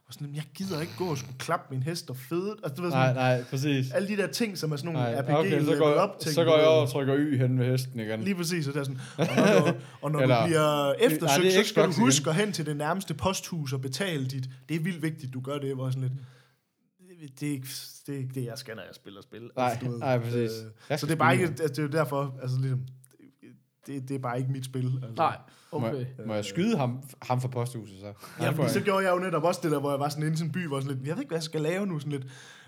Og 0.08 0.12
sådan, 0.14 0.34
jeg 0.34 0.42
gider 0.54 0.80
ikke 0.80 0.92
gå 0.98 1.04
og 1.04 1.18
skulle 1.18 1.38
klappe 1.38 1.74
min 1.74 1.82
hest 1.82 2.10
og 2.10 2.16
fede. 2.16 2.56
Altså, 2.64 2.76
du 2.76 2.82
ved, 2.82 2.90
nej, 2.90 3.06
sådan, 3.06 3.14
nej, 3.16 3.44
præcis. 3.50 3.90
alle 3.92 4.08
de 4.08 4.16
der 4.16 4.26
ting, 4.26 4.58
som 4.58 4.72
er 4.72 4.76
sådan 4.76 4.92
nogle 4.92 5.10
Nej, 5.10 5.20
RPG 5.22 5.30
okay, 5.38 5.64
så 5.64 5.76
går, 5.76 6.04
up 6.04 6.18
ting. 6.20 6.34
så 6.34 6.44
går 6.44 6.56
jeg 6.58 6.66
over 6.66 6.82
og 6.82 6.90
trykker 6.90 7.14
Y 7.18 7.38
hen 7.38 7.58
ved 7.58 7.66
hesten 7.70 8.00
igen. 8.00 8.20
Lige 8.22 8.34
præcis, 8.34 8.66
og, 8.68 8.74
det 8.74 8.80
er 8.80 8.84
sådan, 8.84 9.00
og 9.18 9.26
når, 9.36 9.72
du, 9.72 9.76
og 10.02 10.10
når 10.10 10.20
Eller- 10.20 10.40
du 10.40 10.46
bliver 10.46 10.84
Nej, 10.86 10.96
eftersøgt, 11.00 11.46
er 11.46 11.62
så 11.62 11.68
skal 11.68 11.84
du 11.86 11.92
huske 11.92 12.30
at 12.30 12.36
hen 12.36 12.52
til 12.52 12.66
det 12.66 12.76
nærmeste 12.76 13.14
posthus 13.14 13.72
og 13.72 13.80
betale 13.80 14.26
dit. 14.26 14.44
Det 14.68 14.74
er 14.76 14.80
vildt 14.80 15.02
vigtigt, 15.02 15.34
du 15.34 15.40
gør 15.40 15.58
det, 15.58 15.74
hvor 15.74 15.90
sådan 15.90 16.02
lidt... 16.02 16.12
Det, 17.22 17.40
det, 17.40 17.48
er 17.48 17.52
ikke, 17.52 17.68
det 18.06 18.14
er 18.14 18.18
ikke 18.18 18.34
det, 18.34 18.44
jeg 18.44 18.58
skal, 18.58 18.76
når 18.76 18.82
jeg 18.82 18.94
spiller 18.94 19.22
spil. 19.22 19.50
Nej, 19.56 19.78
du 19.84 19.90
ved. 19.90 19.98
nej, 19.98 20.18
præcis. 20.18 20.50
Jeg 20.90 21.00
så 21.00 21.06
det 21.06 21.12
er 21.12 21.16
bare 21.16 21.32
ikke, 21.32 21.44
altså, 21.46 21.66
det 21.68 21.78
er 21.78 21.82
jo 21.82 21.88
derfor, 21.88 22.34
altså 22.42 22.56
ligesom, 22.60 22.80
det, 23.86 24.08
det 24.08 24.14
er 24.14 24.18
bare 24.18 24.38
ikke 24.38 24.52
mit 24.52 24.64
spil. 24.64 24.84
Altså. 25.02 25.14
Nej, 25.16 25.36
Må, 25.72 25.78
okay. 25.78 25.98
jeg- 25.98 26.06
må 26.26 26.34
jeg 26.34 26.44
skyde 26.44 26.76
ham, 26.76 27.02
ham 27.22 27.40
fra 27.40 27.48
posthuset 27.48 27.96
så? 28.00 28.12
Ja, 28.44 28.50
fordi 28.50 28.68
så 28.68 28.80
gjorde 28.80 29.04
jeg 29.06 29.14
jo 29.14 29.18
netop 29.18 29.44
også 29.44 29.60
det 29.62 29.70
der, 29.72 29.80
hvor 29.80 29.90
jeg 29.90 30.00
var 30.00 30.08
sådan 30.08 30.24
inde 30.26 30.38
i 30.42 30.46
en 30.46 30.52
by, 30.52 30.66
hvor 30.66 30.80
sådan 30.80 30.96
lidt, 30.96 31.06
jeg 31.08 31.16
ved 31.16 31.22
ikke, 31.22 31.30
hvad 31.30 31.38
jeg 31.38 31.42
skal 31.42 31.60
lave 31.60 31.86
nu, 31.86 31.98
sådan 31.98 32.12
lidt, 32.12 32.26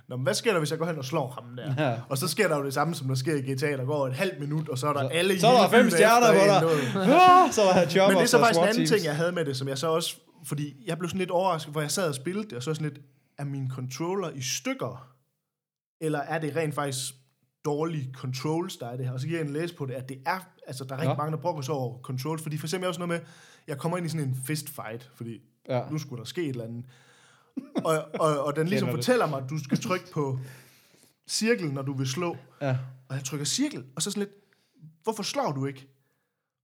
Nå, 0.09 0.17
men 0.17 0.23
hvad 0.23 0.35
sker 0.35 0.53
der, 0.53 0.59
hvis 0.59 0.71
jeg 0.71 0.79
går 0.79 0.87
hen 0.87 0.99
og 0.99 1.05
slår 1.05 1.29
ham 1.31 1.57
der? 1.57 1.89
Ja. 1.91 2.01
Og 2.09 2.19
så 2.19 2.29
sker 2.29 2.49
der 2.49 2.57
jo 2.59 2.65
det 2.65 2.75
samme, 2.75 2.95
som 2.95 3.09
der 3.09 3.15
sker 3.15 3.35
i 3.35 3.41
GTA, 3.53 3.77
der 3.77 3.85
går 3.85 4.07
et 4.07 4.13
halvt 4.15 4.41
minut, 4.41 4.69
og 4.69 4.79
så 4.79 4.87
er 4.89 4.93
der 4.93 5.09
alle 5.09 5.35
i 5.35 5.39
så 5.39 5.47
er 5.47 5.63
der 5.63 5.69
fem 5.69 5.91
stjerner 5.91 6.27
på 6.33 6.69
dig. 6.69 7.03
Ah, 7.21 7.53
så 7.53 7.61
var 7.63 7.75
jeg 7.75 8.09
Men 8.09 8.17
det 8.17 8.23
er 8.23 8.27
så 8.27 8.39
faktisk 8.39 8.59
en 8.61 8.65
anden 8.65 8.77
teams. 8.77 8.91
ting, 8.91 9.05
jeg 9.05 9.17
havde 9.17 9.33
med 9.33 9.45
det, 9.45 9.57
som 9.57 9.69
jeg 9.69 9.79
så 9.79 9.89
også... 9.89 10.17
Fordi 10.45 10.77
jeg 10.87 10.99
blev 10.99 11.09
sådan 11.09 11.19
lidt 11.19 11.31
overrasket, 11.31 11.73
hvor 11.73 11.81
jeg 11.81 11.91
sad 11.91 12.09
og 12.09 12.15
spillede 12.15 12.45
det, 12.49 12.53
og 12.53 12.63
så 12.63 12.75
sådan 12.75 12.89
lidt, 12.93 13.05
er 13.39 13.45
min 13.45 13.71
controller 13.71 14.31
i 14.31 14.41
stykker? 14.41 15.09
Eller 16.01 16.19
er 16.19 16.39
det 16.39 16.57
rent 16.57 16.75
faktisk 16.75 17.15
dårlige 17.65 18.13
controls, 18.15 18.77
der 18.77 18.87
er 18.89 18.97
det 18.97 19.07
her? 19.07 19.13
Og 19.13 19.21
så 19.21 19.27
giver 19.27 19.39
jeg 19.41 19.47
en 19.47 19.53
læs 19.53 19.73
på 19.73 19.87
det, 19.87 19.95
at 19.95 20.09
det 20.09 20.23
er... 20.27 20.39
Altså, 20.67 20.85
der 20.85 20.95
er 20.95 20.99
rigtig 20.99 21.17
Nå. 21.17 21.23
mange, 21.23 21.33
der 21.37 21.43
brokker 21.43 21.63
sig 21.63 21.75
over 21.75 22.01
controls. 22.03 22.43
Fordi 22.43 22.59
for 22.59 22.67
eksempel 22.67 22.85
er 22.85 22.89
også 22.89 23.01
noget 23.01 23.09
med, 23.21 23.29
jeg 23.67 23.79
kommer 23.79 23.97
ind 23.99 24.07
i 24.07 24.09
sådan 24.09 24.29
en 24.29 24.37
fist 24.47 24.69
fight, 24.69 25.11
fordi 25.15 25.41
Ja. 25.69 25.83
nu 25.91 25.99
skulle 25.99 26.19
der 26.21 26.25
ske 26.25 26.43
et 26.43 26.49
eller 26.49 26.65
andet. 26.65 26.85
og, 27.85 28.09
og, 28.21 28.45
og 28.45 28.57
den 28.57 28.69
ligesom 28.69 28.91
fortæller 28.91 29.27
mig, 29.27 29.43
at 29.43 29.51
du 29.51 29.59
skal 29.65 29.79
trykke 29.81 30.11
på 30.13 30.39
cirkel, 31.29 31.73
når 31.73 31.83
du 31.83 31.93
vil 31.93 32.07
slå. 32.09 32.37
Ja. 32.61 32.79
Og 33.09 33.17
jeg 33.17 33.25
trykker 33.25 33.45
cirkel, 33.47 33.85
og 33.97 34.03
så 34.03 34.11
sådan 34.11 34.21
lidt, 34.23 34.35
hvorfor 35.03 35.23
slår 35.23 35.53
du 35.53 35.67
ikke? 35.67 35.89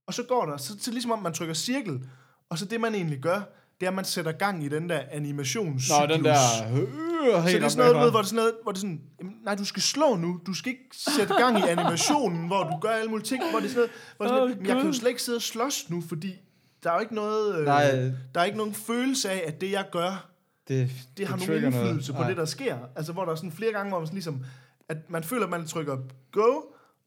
Og 0.07 0.13
så 0.13 0.23
går 0.23 0.45
der, 0.45 0.57
så, 0.57 0.79
så 0.79 0.91
ligesom 0.91 1.11
om 1.11 1.21
man 1.23 1.33
trykker 1.33 1.53
cirkel, 1.53 2.09
og 2.49 2.57
så 2.57 2.65
det 2.65 2.81
man 2.81 2.95
egentlig 2.95 3.19
gør, 3.19 3.41
det 3.79 3.85
er, 3.85 3.89
at 3.89 3.95
man 3.95 4.05
sætter 4.05 4.31
gang 4.31 4.63
i 4.63 4.69
den 4.69 4.89
der 4.89 5.01
animationscyklus. 5.11 5.99
Nå, 6.09 6.15
den 6.15 6.25
der... 6.25 6.33
Øh, 6.73 7.43
Så 7.43 7.47
det 7.47 7.63
er 7.63 7.69
sådan 7.69 7.77
noget, 7.77 7.95
du 7.95 7.99
ved, 7.99 8.11
hvor 8.11 8.19
det 8.19 8.25
er 8.25 8.29
sådan 8.29 8.35
noget, 8.35 8.53
hvor 8.63 8.71
det 8.71 8.77
er 8.77 8.81
sådan, 8.81 9.01
jamen, 9.19 9.33
nej, 9.43 9.55
du 9.55 9.65
skal 9.65 9.81
slå 9.81 10.15
nu, 10.15 10.39
du 10.47 10.53
skal 10.53 10.71
ikke 10.71 10.89
sætte 11.17 11.33
gang 11.33 11.59
i 11.59 11.61
animationen, 11.61 12.47
hvor 12.47 12.63
du 12.63 12.77
gør 12.81 12.89
alle 12.89 13.09
mulige 13.09 13.25
ting, 13.25 13.43
hvor 13.51 13.59
det 13.59 13.65
er 13.65 13.69
sådan 13.69 13.79
noget, 13.79 13.91
hvor 14.17 14.25
det 14.25 14.33
er 14.33 14.37
sådan, 14.37 14.57
men 14.57 14.67
jeg 14.67 14.75
kan 14.75 14.85
jo 14.85 14.93
slet 14.93 15.09
ikke 15.09 15.21
sidde 15.21 15.35
og 15.35 15.41
slås 15.41 15.89
nu, 15.89 16.01
fordi 16.09 16.35
der 16.83 16.89
er 16.89 16.93
jo 16.93 16.99
ikke 17.01 17.15
noget, 17.15 17.55
øh, 17.59 17.65
Nej. 17.65 17.91
der 18.35 18.41
er 18.41 18.43
ikke 18.43 18.57
nogen 18.57 18.73
følelse 18.73 19.29
af, 19.31 19.43
at 19.47 19.61
det 19.61 19.71
jeg 19.71 19.85
gør, 19.91 20.29
Det, 20.67 20.91
det 21.17 21.27
har 21.27 21.35
nogen 21.35 21.47
trigger 21.49 21.69
noget. 21.69 21.83
indflydelse 21.83 22.13
på 22.13 22.23
det, 22.23 22.37
der 22.37 22.45
sker. 22.45 22.77
Altså, 22.95 23.13
hvor 23.13 23.25
der 23.25 23.31
er 23.31 23.35
sådan 23.35 23.51
flere 23.51 23.71
gange, 23.71 23.89
hvor 23.89 23.99
man 23.99 24.07
sådan 24.07 24.15
ligesom, 24.15 24.43
at 24.89 24.97
man 25.09 25.23
føler, 25.23 25.43
at 25.43 25.49
man 25.49 25.65
trykker 25.67 25.97
go, 26.31 26.61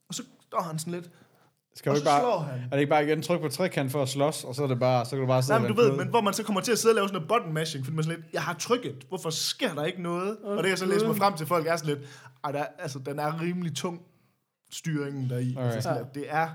og 0.08 0.14
så 0.14 0.22
står 0.42 0.60
han 0.62 0.78
sådan 0.78 0.92
lidt, 0.92 1.10
Skal 1.76 1.90
og 1.90 1.96
du 1.96 2.00
så 2.00 2.02
ikke 2.02 2.10
bare, 2.10 2.20
slår 2.20 2.38
han. 2.38 2.60
er 2.64 2.70
det 2.70 2.78
ikke 2.78 2.90
bare 2.90 3.04
igen 3.04 3.22
tryk 3.22 3.40
på 3.40 3.48
trekant 3.48 3.92
for 3.92 4.02
at 4.02 4.08
slås, 4.08 4.44
og 4.44 4.54
så 4.54 4.62
er 4.62 4.66
det 4.66 4.78
bare, 4.78 5.04
så 5.04 5.10
kan 5.10 5.18
du 5.20 5.26
bare 5.26 5.42
sidde 5.42 5.58
Nej, 5.60 5.68
men 5.68 5.76
du 5.76 5.82
ved, 5.82 5.92
men 5.96 6.08
hvor 6.08 6.20
man 6.20 6.34
så 6.34 6.42
kommer 6.42 6.60
til 6.60 6.72
at 6.72 6.78
sidde 6.78 6.92
og 6.92 6.94
lave 6.96 7.08
sådan 7.08 7.14
noget 7.28 7.28
button 7.28 7.52
mashing, 7.54 7.84
fordi 7.84 7.94
man 7.96 8.04
sådan 8.04 8.18
lidt, 8.20 8.32
jeg 8.32 8.42
har 8.42 8.54
trykket, 8.54 9.04
hvorfor 9.08 9.30
sker 9.30 9.74
der 9.74 9.84
ikke 9.84 10.02
noget? 10.02 10.36
og 10.44 10.56
det 10.56 10.62
kan 10.62 10.70
jeg 10.70 10.78
så 10.78 10.86
læse 10.86 11.06
mig 11.06 11.16
frem 11.16 11.34
til, 11.36 11.46
folk 11.46 11.66
er 11.66 11.76
sådan 11.76 11.94
lidt, 11.94 12.08
ej, 12.44 12.52
der, 12.52 12.58
er- 12.58 12.66
altså, 12.78 12.98
den 12.98 13.18
er 13.18 13.40
rimelig 13.40 13.76
tung, 13.76 14.00
styringen 14.70 15.30
deri. 15.30 15.54
Okay. 15.56 15.64
Altså, 15.66 15.80
sådan, 15.80 15.98
at 16.04 16.14
det 16.14 16.24
er, 16.28 16.48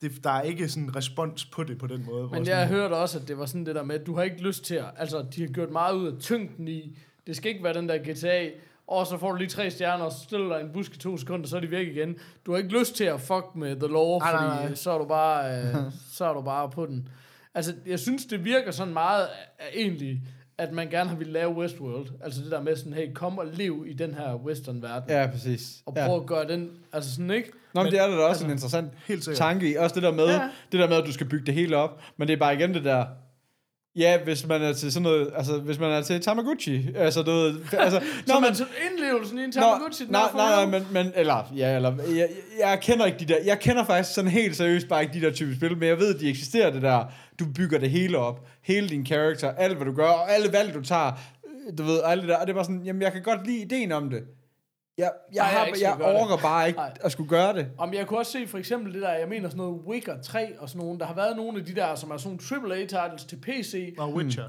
det, 0.00 0.24
der 0.24 0.30
er 0.30 0.42
ikke 0.42 0.68
sådan 0.68 0.96
respons 0.96 1.44
på 1.44 1.64
det 1.64 1.78
på 1.78 1.86
den 1.86 2.04
måde. 2.06 2.28
Men 2.32 2.46
jeg 2.46 2.68
hørte 2.68 2.92
også, 2.92 3.18
at 3.18 3.28
det 3.28 3.38
var 3.38 3.46
sådan 3.46 3.66
det 3.66 3.74
der 3.74 3.82
med, 3.82 4.00
at 4.00 4.06
du 4.06 4.14
har 4.16 4.22
ikke 4.22 4.42
lyst 4.42 4.64
til 4.64 4.74
at... 4.74 4.84
Altså, 4.96 5.26
de 5.34 5.40
har 5.40 5.48
gjort 5.48 5.70
meget 5.70 5.94
ud 5.94 6.06
af 6.12 6.20
tyngden 6.20 6.68
i... 6.68 6.98
Det 7.26 7.36
skal 7.36 7.50
ikke 7.50 7.64
være 7.64 7.74
den 7.74 7.88
der 7.88 7.98
GTA, 7.98 8.48
og 8.86 9.06
så 9.06 9.18
får 9.18 9.30
du 9.32 9.36
lige 9.38 9.48
tre 9.48 9.70
stjerner, 9.70 10.04
og 10.04 10.12
så 10.12 10.18
stiller 10.24 10.48
dig 10.48 10.64
en 10.66 10.72
busk 10.72 10.94
i 10.94 10.98
to 10.98 11.16
sekunder, 11.16 11.46
så 11.48 11.56
er 11.56 11.60
de 11.60 11.70
væk 11.70 11.86
igen. 11.88 12.16
Du 12.46 12.50
har 12.52 12.58
ikke 12.58 12.78
lyst 12.78 12.96
til 12.96 13.04
at 13.04 13.20
fuck 13.20 13.44
med 13.54 13.76
The 13.76 13.88
Law, 13.88 14.18
Nej, 14.18 14.30
fordi 14.32 14.44
nej, 14.44 14.64
nej. 14.66 14.74
så 14.74 14.90
er 14.90 14.98
du 14.98 15.04
bare, 15.04 15.58
øh, 15.58 15.74
så 16.16 16.24
er 16.24 16.32
du 16.34 16.42
bare 16.42 16.70
på 16.70 16.86
den. 16.86 17.08
Altså, 17.54 17.74
jeg 17.86 17.98
synes, 17.98 18.24
det 18.26 18.44
virker 18.44 18.70
sådan 18.70 18.92
meget 18.92 19.26
øh, 19.60 19.80
egentlig, 19.82 20.20
at 20.58 20.72
man 20.72 20.90
gerne 20.90 21.10
har 21.10 21.16
ville 21.16 21.32
lave 21.32 21.50
Westworld. 21.56 22.06
Altså 22.24 22.42
det 22.42 22.50
der 22.50 22.60
med 22.62 22.76
sådan, 22.76 22.92
hey, 22.92 23.12
kom 23.14 23.38
og 23.38 23.46
lev 23.52 23.84
i 23.88 23.92
den 23.92 24.14
her 24.14 24.34
western-verden. 24.34 25.10
Ja, 25.10 25.26
præcis. 25.32 25.82
Og 25.86 25.92
ja. 25.96 26.06
prøv 26.06 26.20
at 26.20 26.26
gøre 26.26 26.48
den, 26.48 26.70
altså 26.92 27.14
sådan 27.14 27.30
ikke? 27.30 27.50
Nå, 27.74 27.82
men 27.82 27.92
det 27.92 28.00
er 28.00 28.06
da 28.06 28.16
også 28.16 28.44
en 28.44 28.50
interessant 28.50 28.88
Helt 29.06 29.24
sikkert. 29.24 29.38
tanke 29.38 29.70
i. 29.70 29.74
Også 29.76 29.94
det 29.94 30.02
der 30.02 30.12
med, 30.12 30.26
Ja. 30.26 30.40
det 30.72 30.80
der 30.80 30.88
med, 30.88 30.96
at 30.96 31.04
du 31.06 31.12
skal 31.12 31.28
bygge 31.28 31.46
det 31.46 31.54
hele 31.54 31.76
op. 31.76 32.00
Men 32.16 32.28
det 32.28 32.34
er 32.34 32.38
bare 32.38 32.54
igen 32.54 32.74
det 32.74 32.84
der, 32.84 33.06
ja, 33.96 34.18
hvis 34.24 34.46
man 34.46 34.62
er 34.62 34.72
til 34.72 34.92
sådan 34.92 35.02
noget, 35.02 35.30
altså 35.36 35.58
hvis 35.58 35.78
man 35.78 35.90
er 35.90 36.02
til 36.02 36.20
Tamagotchi, 36.20 36.88
altså 36.96 37.22
du 37.22 37.30
ved, 37.30 37.54
altså, 37.72 38.00
Så 38.26 38.34
nå, 38.34 38.40
man 38.40 38.54
så 38.54 38.64
indlevelsen 38.90 39.38
i 39.38 39.44
en 39.44 39.52
Tamagotchi, 39.52 40.04
nej, 40.08 40.22
nej, 40.34 40.66
nej, 40.66 40.66
men, 40.66 40.86
men, 40.92 41.12
eller, 41.14 41.52
ja, 41.56 41.76
eller, 41.76 41.94
jeg, 42.16 42.28
jeg, 42.60 42.78
kender 42.82 43.06
ikke 43.06 43.18
de 43.18 43.24
der, 43.24 43.36
jeg 43.44 43.60
kender 43.60 43.84
faktisk 43.84 44.14
sådan 44.14 44.30
helt 44.30 44.56
seriøst 44.56 44.88
bare 44.88 45.02
ikke 45.02 45.14
de 45.14 45.20
der 45.20 45.32
type 45.32 45.54
spil, 45.56 45.76
men 45.76 45.88
jeg 45.88 45.98
ved, 45.98 46.14
at 46.14 46.20
de 46.20 46.28
eksisterer 46.28 46.70
det 46.70 46.82
der, 46.82 47.04
du 47.38 47.44
bygger 47.56 47.78
det 47.78 47.90
hele 47.90 48.18
op, 48.18 48.46
hele 48.62 48.88
din 48.88 49.04
karakter, 49.04 49.50
alt 49.50 49.76
hvad 49.76 49.86
du 49.86 49.92
gør, 49.92 50.08
og 50.08 50.32
alle 50.32 50.52
valg 50.52 50.74
du 50.74 50.82
tager, 50.82 51.12
du 51.78 51.82
ved, 51.82 52.00
alt 52.04 52.20
det 52.20 52.28
der, 52.28 52.36
og 52.36 52.46
det 52.46 52.52
er 52.52 52.54
bare 52.54 52.64
sådan, 52.64 52.82
jamen 52.84 53.02
jeg 53.02 53.12
kan 53.12 53.22
godt 53.22 53.46
lide 53.46 53.62
ideen 53.62 53.92
om 53.92 54.10
det. 54.10 54.22
Jeg, 54.98 55.10
jeg, 55.34 55.42
Nej, 55.42 55.46
jeg 55.46 55.58
har, 55.58 55.66
jeg, 55.80 55.96
det. 55.98 56.22
orker 56.22 56.36
bare 56.36 56.66
ikke 56.66 56.78
Nej. 56.78 56.92
at 57.00 57.12
skulle 57.12 57.28
gøre 57.28 57.52
det. 57.52 57.68
Om 57.78 57.94
jeg 57.94 58.06
kunne 58.06 58.18
også 58.18 58.32
se 58.32 58.46
for 58.46 58.58
eksempel 58.58 58.94
det 58.94 59.02
der, 59.02 59.12
jeg 59.12 59.28
mener 59.28 59.48
sådan 59.48 59.64
noget 59.64 59.80
Witcher 59.86 60.22
3 60.22 60.58
og 60.58 60.68
sådan 60.68 60.84
nogle, 60.86 60.98
der 60.98 61.06
har 61.06 61.14
været 61.14 61.36
nogle 61.36 61.58
af 61.58 61.64
de 61.66 61.74
der, 61.74 61.94
som 61.94 62.10
er 62.10 62.16
sådan 62.16 62.38
nogle 62.52 62.74
AAA-titles 62.74 63.24
til 63.24 63.36
PC, 63.36 63.94
Og 63.98 64.14
Witcher. 64.14 64.44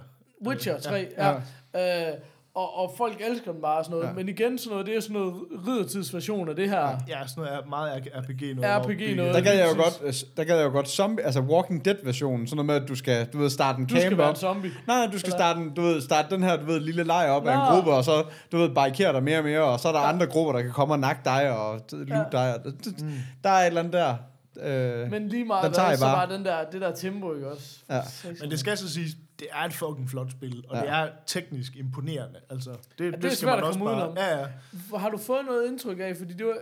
Witcher 0.47 0.79
3, 0.79 1.07
ja. 1.17 1.33
ja. 1.73 2.11
Øh, 2.11 2.17
og, 2.55 2.77
og 2.77 2.93
folk 2.97 3.21
elsker 3.29 3.51
den 3.51 3.61
bare 3.61 3.77
og 3.77 3.85
sådan 3.85 3.97
noget. 3.97 4.09
Ja. 4.09 4.13
Men 4.13 4.29
igen, 4.29 4.57
sådan 4.57 4.71
noget, 4.71 4.85
det 4.87 4.95
er 4.95 4.99
sådan 4.99 5.13
noget 5.13 5.33
riddertidsversion 5.67 6.49
af 6.49 6.55
det 6.55 6.69
her. 6.69 6.79
Ja. 6.81 6.89
Ja, 7.07 7.27
sådan 7.27 7.43
noget 7.43 7.53
er 7.53 7.69
meget 7.69 8.03
RPG 8.15 8.55
noget. 8.55 8.85
RPG 8.85 9.15
noget. 9.15 9.33
Der 9.35 9.41
gad 9.41 9.53
jeg 9.57 9.67
jo 9.77 9.83
godt, 9.83 9.99
øh, 10.03 10.13
der 10.37 10.43
gad 10.43 10.57
jeg 10.57 10.65
jo 10.65 10.71
godt 10.71 10.89
zombie, 10.89 11.25
altså 11.25 11.39
Walking 11.39 11.85
Dead 11.85 11.95
versionen, 12.03 12.47
sådan 12.47 12.55
noget 12.55 12.65
med, 12.65 12.75
at 12.75 12.87
du 12.87 12.95
skal, 12.95 13.25
du 13.33 13.37
ved, 13.37 13.49
starte 13.49 13.79
en 13.79 13.85
Du 13.85 13.89
skal 13.95 14.01
camp 14.03 14.17
være 14.17 14.27
op. 14.27 14.33
en 14.35 14.39
zombie. 14.39 14.71
Nej, 14.87 14.97
nej, 14.97 15.11
du 15.11 15.19
skal 15.19 15.27
Eller- 15.27 15.37
starte, 15.37 15.59
en, 15.59 15.73
du 15.73 15.81
ved, 15.81 16.01
starte 16.01 16.35
den 16.35 16.43
her, 16.43 16.57
du 16.57 16.65
ved, 16.65 16.79
lille 16.79 17.03
lejr 17.03 17.31
op 17.31 17.47
af 17.47 17.53
en 17.53 17.59
Nå. 17.59 17.75
gruppe, 17.75 17.91
og 17.91 18.03
så, 18.03 18.23
du 18.51 18.57
ved, 18.57 18.69
barrikere 18.69 19.13
dig 19.13 19.23
mere 19.23 19.37
og 19.37 19.43
mere, 19.43 19.63
og 19.63 19.79
så 19.79 19.87
er 19.87 19.91
der 19.91 19.99
ja. 20.01 20.09
andre 20.09 20.25
grupper, 20.25 20.53
der 20.53 20.61
kan 20.61 20.71
komme 20.71 20.93
og 20.93 20.99
nakke 20.99 21.21
dig 21.25 21.57
og 21.57 21.79
loot 21.91 22.09
Ja. 22.33 22.37
dig. 22.39 22.55
Og, 22.55 22.61
mm. 23.01 23.11
Der 23.43 23.49
er 23.49 23.61
et 23.61 23.67
eller 23.67 23.79
andet 23.79 23.93
der. 23.93 24.15
Øh, 24.63 25.11
Men 25.11 25.27
lige 25.27 25.45
meget 25.45 25.63
Den 25.65 25.73
tager 25.73 25.87
hvad, 25.87 25.95
I 25.95 25.99
så 25.99 26.05
bare. 26.05 26.29
var 26.29 26.35
den 26.35 26.45
der, 26.45 26.55
det 26.71 26.81
der 26.81 26.91
tempo, 26.95 27.33
ikke 27.33 27.51
også? 27.51 27.77
Ja. 27.89 28.01
Men 28.41 28.51
det 28.51 28.59
skal 28.59 28.77
så 28.77 28.89
siges, 28.93 29.11
det 29.39 29.47
er 29.51 29.63
et 29.65 29.73
fucking 29.73 30.09
flot 30.09 30.31
spil, 30.31 30.63
og 30.69 30.75
Ja. 30.75 30.97
ja. 30.99 31.03
det 31.05 31.09
er 31.09 31.13
teknisk 31.25 31.75
imponerende. 31.75 32.39
Altså, 32.49 32.71
det, 32.97 33.07
er 33.07 33.11
det, 33.11 33.21
skal 33.23 33.35
svært 33.35 33.51
man 33.51 33.59
at 33.59 33.63
også 33.63 33.79
komme 33.79 33.91
bare... 33.95 34.09
udenom. 34.09 34.17
Ja, 34.17 34.39
ja. 34.39 34.97
Har 34.97 35.09
du 35.09 35.17
fået 35.17 35.45
noget 35.45 35.67
indtryk 35.67 35.99
af, 35.99 36.17
fordi 36.17 36.33
det 36.33 36.45
var, 36.45 36.57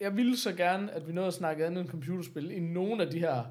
jeg 0.00 0.16
ville 0.16 0.36
så 0.36 0.52
gerne, 0.52 0.92
at 0.92 1.08
vi 1.08 1.12
nåede 1.12 1.28
at 1.28 1.34
snakke 1.34 1.66
andet 1.66 1.80
end 1.80 1.88
computerspil 1.90 2.50
i 2.50 2.60
nogle 2.60 3.02
af 3.02 3.10
de 3.10 3.18
her 3.18 3.44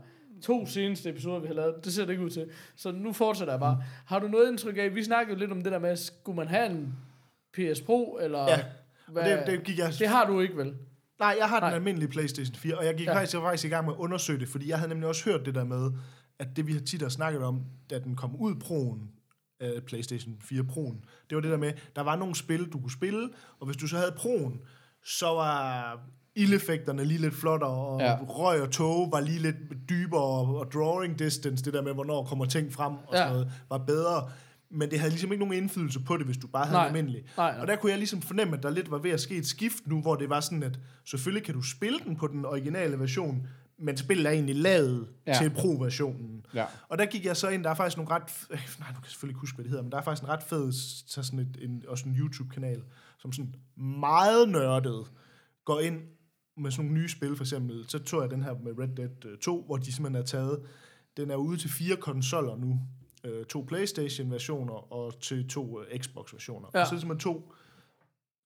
to 0.44 0.66
seneste 0.66 1.10
episoder, 1.10 1.40
vi 1.40 1.48
har 1.48 1.54
lavet. 1.54 1.76
Det 1.86 1.94
ser 1.94 2.06
det 2.06 2.12
ikke 2.12 2.24
ud 2.26 2.30
til. 2.30 2.50
Så 2.76 2.92
nu 2.92 3.14
fortsætter 3.14 3.54
jeg 3.54 3.60
bare. 3.60 3.84
Har 4.06 4.20
du 4.20 4.28
noget 4.28 4.50
indtryk 4.50 4.78
af, 4.78 4.96
vi 4.96 5.04
snakkede 5.04 5.40
lidt 5.40 5.52
om 5.52 5.62
det 5.62 5.72
der 5.72 5.80
med, 5.80 5.96
skulle 5.96 6.36
man 6.36 6.48
have 6.48 6.66
en 6.70 6.94
PS 7.54 7.82
Pro, 7.82 8.20
eller 8.22 8.40
Ja, 8.50 8.60
hvad? 9.08 9.38
Det, 9.38 9.48
det 9.48 9.64
gik 9.64 9.78
jeg... 9.80 9.94
det 10.00 10.08
har 10.08 10.26
du 10.26 10.40
ikke, 10.40 10.58
vel? 10.58 10.74
Nej, 11.20 11.36
jeg 11.40 11.50
har 11.50 11.60
den 11.60 11.68
Nej. 11.70 11.76
almindelige 11.76 12.10
PlayStation 12.10 12.56
4, 12.56 12.78
og 12.78 12.86
jeg 12.86 12.96
gik 12.96 13.06
Ja. 13.08 13.12
ja. 13.12 13.18
faktisk, 13.18 13.34
jeg 13.34 13.42
var 13.44 13.48
faktisk 13.50 13.66
i 13.66 13.70
gang 13.70 13.86
med 13.86 13.94
at 13.94 13.98
undersøge 13.98 14.40
det, 14.40 14.48
fordi 14.48 14.70
jeg 14.70 14.78
havde 14.78 14.90
nemlig 14.90 15.10
også 15.10 15.30
hørt 15.30 15.46
det 15.46 15.56
der 15.56 15.64
med, 15.64 15.92
at 16.40 16.48
det 16.56 16.68
vi 16.68 16.74
har 16.74 16.80
tit 16.80 17.02
har 17.02 17.10
snakket 17.10 17.44
om, 17.44 17.62
da 17.90 18.00
den 18.00 18.16
kom 18.16 18.36
ud 18.36 18.56
proen, 18.56 19.10
øh, 19.62 19.82
PlayStation 19.82 20.36
4 20.42 20.64
proen, 20.64 21.06
det 21.30 21.36
var 21.36 21.42
det 21.42 21.52
der 21.52 21.58
med, 21.58 21.74
der 21.96 22.02
var 22.02 22.16
nogle 22.16 22.36
spil, 22.36 22.66
du 22.66 22.80
kunne 22.80 22.92
spille, 22.92 23.30
og 23.60 23.66
hvis 23.66 23.78
du 23.78 23.88
så 23.88 23.98
havde 23.98 24.14
proen, 24.18 24.60
så 25.06 25.26
var 25.26 26.00
ildeffekterne 26.36 27.06
lige 27.06 27.22
lidt 27.22 27.34
flottere, 27.34 27.70
og 27.70 28.00
Ja. 28.02 28.18
røg 28.28 28.62
og 28.62 28.72
tog 28.72 29.12
var 29.12 29.20
lige 29.20 29.40
lidt 29.40 29.56
dybere, 29.90 30.22
og, 30.24 30.56
og 30.60 30.72
drawing 30.74 31.20
distance, 31.20 31.66
det 31.66 31.74
der 31.74 31.82
med, 31.82 31.94
hvornår 31.94 32.24
kommer 32.26 32.46
ting 32.46 32.74
frem, 32.74 32.94
og 32.94 33.14
Ja. 33.14 33.18
sådan 33.18 33.34
noget, 33.34 33.52
var 33.70 33.78
bedre. 33.78 34.30
Men 34.72 34.92
det 34.92 35.00
havde 35.00 35.10
ligesom 35.12 35.32
ikke 35.32 35.46
nogen 35.46 35.64
indflydelse 35.64 36.00
på 36.00 36.18
det, 36.18 36.26
hvis 36.26 36.38
du 36.38 36.48
bare 36.48 36.66
havde 36.66 36.78
Nej. 36.78 36.88
almindelig. 36.88 37.24
Nej, 37.38 37.52
nej. 37.52 37.62
Og 37.62 37.68
der 37.68 37.76
kunne 37.76 37.90
jeg 37.90 37.98
ligesom 38.00 38.22
fornemme, 38.22 38.58
at 38.58 38.64
der 38.64 38.70
lidt 38.70 38.92
var 38.92 38.98
ved 38.98 39.12
at 39.12 39.20
ske 39.20 39.36
et 39.36 39.46
skift 39.48 39.88
nu, 39.88 40.02
hvor 40.02 40.16
det 40.16 40.30
var 40.30 40.40
sådan, 40.40 40.64
at 40.64 40.80
selvfølgelig 41.06 41.44
kan 41.46 41.54
du 41.56 41.62
spille 41.62 42.00
den 42.06 42.16
på 42.16 42.28
den 42.28 42.46
originale 42.46 43.00
version, 43.00 43.48
men 43.78 43.98
spillet 43.98 44.26
er 44.28 44.32
egentlig 44.32 44.56
lavet 44.56 45.08
Ja. 45.28 45.38
til 45.42 45.50
Pro-versionen. 45.50 46.46
ja. 46.54 46.66
Og 46.90 46.98
der 46.98 47.06
gik 47.06 47.26
jeg 47.26 47.38
så 47.38 47.50
ind, 47.50 47.64
der 47.64 47.70
er 47.70 47.74
faktisk 47.76 47.98
nogle 47.98 48.12
ret... 48.12 48.24
Øh, 48.50 48.60
nej, 48.80 48.90
nu 48.90 48.94
kan 48.94 49.04
jeg 49.04 49.10
selvfølgelig 49.12 49.32
ikke 49.32 49.40
huske, 49.40 49.56
hvad 49.56 49.64
det 49.64 49.70
hedder, 49.70 49.84
men 49.84 49.92
der 49.92 49.98
er 49.98 50.02
faktisk 50.04 50.24
en 50.24 50.30
ret 50.30 50.44
fed, 50.44 50.72
så 51.08 51.24
sådan 51.24 51.40
et, 51.40 51.58
en, 51.62 51.84
også 51.88 52.10
en 52.10 52.16
YouTube-kanal, 52.16 52.84
som 53.20 53.32
sådan 53.32 53.56
meget 53.78 54.50
nørdet 54.50 55.12
går 55.66 55.80
ind 55.80 56.02
med 56.58 56.72
sådan 56.72 56.86
nogle 56.86 57.02
nye 57.02 57.10
spil, 57.10 57.36
for 57.36 57.44
eksempel. 57.44 57.86
Så 57.90 58.00
tog 58.00 58.22
jeg 58.22 58.30
den 58.32 58.44
her 58.44 58.54
med 58.64 58.80
Red 58.80 58.88
Dead 58.98 59.26
øh, 59.26 59.38
2, 59.38 59.64
hvor 59.66 59.78
de 59.78 59.94
simpelthen 59.94 60.16
har 60.16 60.24
taget 60.24 60.60
den 61.18 61.32
er 61.32 61.36
ude 61.36 61.58
til 61.58 61.70
fire 61.70 61.96
konsoller 61.96 62.56
nu. 62.56 62.80
Øh, 63.24 63.46
to 63.46 63.66
PlayStation-versioner 63.68 64.94
og 64.94 65.20
til 65.22 65.48
to 65.48 65.82
øh, 65.82 66.00
Xbox-versioner. 66.00 66.68
Ja. 66.74 66.80
Ja. 66.80 66.86
Så 66.86 66.90
er 66.90 66.94
det 66.94 67.02
simpelthen 67.02 67.34
to 67.34 67.52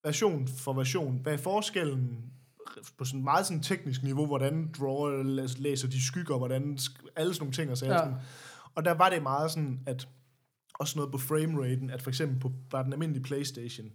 version 0.04 0.48
for 0.48 0.74
version. 0.74 1.20
Hvad 1.24 1.34
er 1.34 1.38
forskellen 1.38 2.24
på 2.98 3.06
sådan 3.06 3.24
meget 3.24 3.46
sådan 3.46 3.64
teknisk 3.64 4.04
niveau, 4.04 4.26
hvordan 4.26 4.72
drawer 4.80 5.24
læs- 5.24 5.60
læser 5.60 5.88
de 5.88 6.06
skygger, 6.06 6.38
hvordan 6.38 6.78
alle 7.16 7.34
sådan 7.34 7.44
nogle 7.44 7.54
ting 7.54 7.72
og 7.72 7.78
sager. 7.78 8.08
Ja. 8.08 8.14
Og 8.76 8.86
der 8.86 8.92
var 8.92 9.10
det 9.10 9.24
meget 9.24 9.52
sådan, 9.52 9.80
at 9.86 10.08
også 10.80 11.00
noget 11.00 11.12
på 11.12 11.18
frameraten, 11.18 11.90
at 11.90 12.02
for 12.02 12.10
eksempel 12.10 12.40
på 12.40 12.52
bare 12.70 12.84
den 12.84 12.94
almindelige 12.94 13.24
Playstation, 13.24 13.88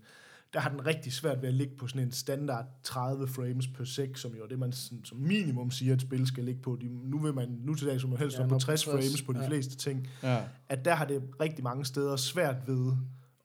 der 0.52 0.60
har 0.60 0.70
den 0.70 0.86
rigtig 0.86 1.12
svært 1.12 1.42
ved 1.42 1.48
at 1.48 1.54
ligge 1.54 1.76
på 1.76 1.86
sådan 1.86 2.02
en 2.02 2.12
standard 2.12 2.64
30 2.82 3.28
frames 3.28 3.66
per 3.68 3.84
sek, 3.84 4.16
som 4.16 4.34
jo 4.34 4.42
er 4.42 4.46
det, 4.48 4.58
man 4.58 4.72
sådan, 4.72 5.04
som 5.04 5.18
minimum 5.18 5.70
siger, 5.70 5.92
at 5.92 5.96
et 5.96 6.02
spil 6.02 6.26
skal 6.26 6.44
ligge 6.44 6.62
på. 6.62 6.78
De, 6.80 6.88
nu 7.10 7.18
vil 7.18 7.34
man, 7.34 7.48
nu 7.60 7.74
til 7.74 7.86
dag, 7.86 8.00
som 8.00 8.10
man 8.10 8.18
helst 8.18 8.38
Ja, 8.38 8.42
på 8.42 8.48
på 8.48 8.58
60 8.58 8.82
60, 8.82 8.84
frames 8.84 9.22
på 9.22 9.32
de 9.32 9.40
ja. 9.40 9.48
fleste 9.48 9.76
ting. 9.76 10.08
Ja. 10.22 10.42
At 10.68 10.84
der 10.84 10.94
har 10.94 11.04
det 11.04 11.22
rigtig 11.40 11.64
mange 11.64 11.84
steder 11.84 12.16
svært 12.16 12.56
ved 12.66 12.92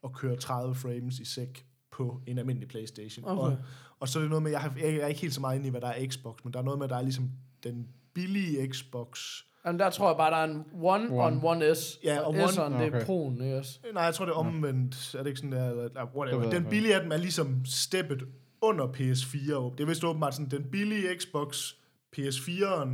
at 0.04 0.12
køre 0.12 0.36
30 0.36 0.74
frames 0.74 1.18
i 1.18 1.24
sek 1.24 1.66
på 1.92 2.20
en 2.26 2.38
almindelig 2.38 2.68
Playstation. 2.68 3.24
Okay. 3.24 3.42
Og, 3.42 3.58
og 4.00 4.08
så 4.08 4.18
er 4.18 4.20
det 4.20 4.30
noget 4.30 4.42
med, 4.42 4.50
jeg, 4.50 4.60
har, 4.60 4.72
jeg 4.80 4.94
er 4.94 5.06
ikke 5.06 5.20
helt 5.20 5.34
så 5.34 5.40
meget 5.40 5.56
inde 5.56 5.66
i, 5.66 5.70
hvad 5.70 5.80
der 5.80 5.88
er 5.88 6.06
Xbox, 6.06 6.44
men 6.44 6.52
der 6.52 6.58
er 6.58 6.62
noget 6.62 6.78
med, 6.78 6.84
at 6.84 6.90
der 6.90 6.96
er 6.96 7.02
ligesom 7.02 7.30
den 7.64 7.88
billige 8.14 8.72
Xbox, 8.72 9.20
Jamen, 9.66 9.78
der 9.78 9.90
tror 9.90 10.08
jeg 10.08 10.16
bare, 10.16 10.30
der 10.30 10.36
er 10.36 10.44
en 10.44 10.64
One, 10.82 11.04
One. 11.10 11.22
on 11.22 11.40
One 11.44 11.74
S. 11.74 11.98
Ja, 12.04 12.20
og 12.20 12.26
og 12.26 12.34
One- 12.34 12.48
S'eren, 12.48 12.72
det 12.72 12.82
er 12.82 12.86
Okay. 12.86 13.00
Pro'en, 13.04 13.58
også? 13.58 13.78
Nej, 13.94 14.02
jeg 14.02 14.14
tror, 14.14 14.24
det 14.24 14.32
er 14.32 14.36
omvendt. 14.36 15.14
Er 15.14 15.18
det 15.18 15.26
ikke 15.26 15.36
sådan 15.40 15.52
der? 15.52 15.70
Eller, 15.70 16.06
whatever. 16.16 16.50
Den 16.50 16.64
billige 16.64 16.94
af 16.94 17.02
dem 17.02 17.12
er 17.12 17.16
ligesom 17.16 17.64
steppet 17.64 18.22
under 18.62 18.86
PS4. 18.86 19.74
Det 19.76 19.80
er 19.80 19.86
vist 19.86 20.04
åbenbart 20.04 20.34
sådan, 20.34 20.50
den 20.50 20.64
billige 20.70 21.18
Xbox, 21.18 21.72
PS4'eren, 22.18 22.88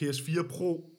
PS4 0.00 0.48
Pro, 0.48 0.90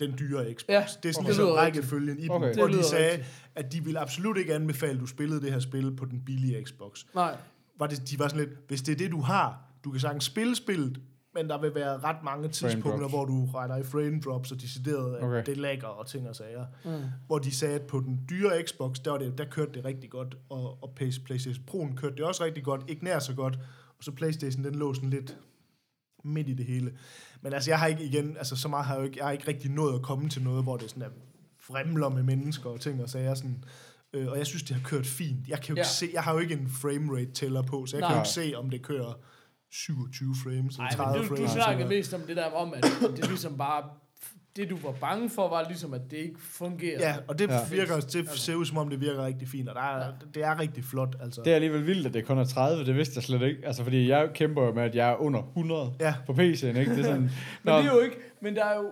den 0.00 0.18
dyre 0.18 0.54
Xbox. 0.54 0.68
Ja, 0.68 0.84
det 1.02 1.08
er 1.08 1.12
sådan 1.12 1.26
okay. 1.26 1.26
ligesom 1.26 1.48
rækkefølgen 1.50 2.18
i 2.18 2.28
Okay. 2.28 2.48
dem, 2.48 2.56
hvor 2.56 2.66
de 2.66 2.84
sagde, 2.84 3.10
rigtigt. 3.12 3.50
at 3.54 3.72
de 3.72 3.84
ville 3.84 4.00
absolut 4.00 4.36
ikke 4.38 4.54
anbefale, 4.54 4.92
at 4.92 5.00
du 5.00 5.06
spillede 5.06 5.40
det 5.40 5.52
her 5.52 5.60
spil 5.60 5.96
på 5.96 6.04
den 6.04 6.22
billige 6.24 6.64
Xbox. 6.64 7.04
Nej. 7.14 7.36
Var 7.80 7.86
det, 7.86 8.10
de 8.10 8.18
var 8.18 8.28
sådan 8.28 8.46
lidt, 8.46 8.58
hvis 8.68 8.82
det 8.82 8.92
er 8.92 8.96
det, 8.96 9.10
du 9.10 9.20
har, 9.20 9.62
du 9.84 9.90
kan 9.90 10.00
sagtens 10.00 10.24
spille 10.24 10.56
spillet, 10.56 11.00
men 11.34 11.48
der 11.48 11.60
vil 11.60 11.74
være 11.74 11.98
ret 11.98 12.22
mange 12.24 12.48
tidspunkter, 12.48 13.08
hvor 13.08 13.24
du 13.24 13.46
regner 13.54 13.76
i 13.76 13.82
frame 13.82 14.20
drops 14.20 14.52
og 14.52 14.60
decideret, 14.60 15.16
at 15.16 15.22
Okay. 15.24 15.42
det 15.46 15.56
lægger 15.56 15.86
og 15.86 16.06
ting 16.06 16.28
og 16.28 16.36
sager. 16.36 16.66
Mm. 16.84 16.90
Hvor 17.26 17.38
de 17.38 17.50
sagde, 17.54 17.74
at 17.74 17.82
på 17.82 18.00
den 18.00 18.20
dyre 18.30 18.62
Xbox, 18.66 18.96
der, 19.04 19.10
var 19.10 19.18
det, 19.18 19.38
der 19.38 19.44
kørte 19.44 19.72
det 19.72 19.84
rigtig 19.84 20.10
godt, 20.10 20.36
og, 20.48 20.82
og 20.82 20.90
PS- 21.00 21.24
PlayStation 21.24 21.64
Pro'en 21.70 21.94
kørte 21.96 22.16
det 22.16 22.24
også 22.24 22.44
rigtig 22.44 22.64
godt, 22.64 22.80
ikke 22.88 23.04
nær 23.04 23.18
så 23.18 23.34
godt, 23.34 23.58
og 23.98 24.04
så 24.04 24.12
PlayStation, 24.12 24.64
den 24.64 24.74
lå 24.74 24.94
sådan 24.94 25.10
lidt 25.10 25.36
midt 26.24 26.48
i 26.48 26.54
det 26.54 26.66
hele. 26.66 26.92
Men 27.42 27.52
altså, 27.52 27.70
jeg 27.70 27.78
har 27.78 27.86
ikke 27.86 28.04
igen, 28.04 28.36
altså 28.36 28.56
så 28.56 28.68
meget 28.68 28.86
har 28.86 28.94
jeg 28.94 29.00
jo 29.00 29.04
ikke, 29.04 29.18
jeg 29.18 29.24
har 29.26 29.32
ikke 29.32 29.48
rigtig 29.48 29.70
nået 29.70 29.94
at 29.94 30.02
komme 30.02 30.28
til 30.28 30.42
noget, 30.42 30.62
hvor 30.62 30.76
det 30.76 30.90
sådan 30.90 31.02
er 31.02 31.08
fremler 31.60 32.08
med 32.08 32.22
mennesker 32.22 32.70
og 32.70 32.80
ting 32.80 33.02
og 33.02 33.08
sager 33.10 33.34
sådan. 33.34 33.64
Øh, 34.14 34.26
og 34.28 34.38
jeg 34.38 34.46
synes, 34.46 34.62
det 34.62 34.76
har 34.76 34.82
kørt 34.82 35.06
fint. 35.06 35.48
Jeg 35.48 35.58
kan 35.60 35.68
jo 35.68 35.74
Ja. 35.76 35.80
ikke 35.80 35.88
se, 35.88 36.08
jeg 36.14 36.22
har 36.22 36.32
jo 36.32 36.38
ikke 36.38 36.54
en 36.54 36.68
framerate 36.82 37.32
tæller 37.32 37.62
på, 37.62 37.86
så 37.86 37.96
jeg 37.96 38.02
kan 38.02 38.08
Nej. 38.08 38.16
jo 38.16 38.20
ikke 38.20 38.28
se, 38.28 38.52
om 38.56 38.70
det 38.70 38.82
kører 38.82 39.18
27 39.72 40.34
frames 40.44 40.74
eller 40.76 40.78
Nej, 40.78 40.90
30 40.90 41.18
men 41.18 41.28
du, 41.28 41.34
du 41.34 41.36
frames. 41.36 41.50
snakkede 41.52 41.84
eller- 41.84 41.96
mest 41.96 42.14
om 42.14 42.20
det 42.20 42.36
der 42.36 42.44
om, 42.44 42.74
at 42.74 42.84
det 43.16 43.28
ligesom 43.28 43.58
bare... 43.58 43.84
Det, 44.56 44.70
du 44.70 44.76
var 44.84 44.92
bange 44.92 45.30
for, 45.30 45.48
var 45.48 45.64
ligesom, 45.68 45.94
at 45.94 46.00
det 46.10 46.16
ikke 46.16 46.40
fungerer. 46.40 47.08
Ja, 47.08 47.16
og 47.28 47.38
det 47.38 47.48
Ja. 47.48 47.54
ja. 47.54 47.60
virker, 47.70 48.00
det 48.00 48.28
ser 48.30 48.54
ud 48.54 48.64
som 48.66 48.76
om, 48.78 48.90
det 48.90 49.00
virker 49.00 49.26
rigtig 49.26 49.48
fint, 49.48 49.68
og 49.68 49.74
der 49.74 49.80
er, 49.80 50.12
det 50.34 50.42
er 50.44 50.60
rigtig 50.60 50.84
flot, 50.84 51.16
altså. 51.22 51.42
Det 51.44 51.50
er 51.50 51.54
alligevel 51.54 51.86
vildt, 51.86 52.06
at 52.06 52.14
det 52.14 52.26
kun 52.26 52.38
er 52.38 52.44
30. 52.44 52.84
Det 52.84 52.94
vidste 52.96 53.12
jeg 53.16 53.22
slet 53.22 53.42
ikke. 53.42 53.66
Altså, 53.66 53.82
fordi 53.84 54.08
jeg 54.08 54.30
kæmper 54.34 54.62
jo 54.64 54.72
med, 54.72 54.82
at 54.82 54.94
jeg 54.94 55.10
er 55.10 55.16
under 55.16 55.42
100 55.42 55.92
Ja. 56.00 56.14
på 56.26 56.32
PC'en, 56.32 56.40
ikke? 56.42 56.66
Det 56.90 56.98
er 56.98 57.02
sådan, 57.02 57.20
Men 57.62 57.74
det 57.74 57.84
er 57.86 57.94
jo 57.94 58.00
ikke... 58.00 58.16
Men 58.42 58.56
der 58.56 58.64
er 58.64 58.76
jo... 58.76 58.90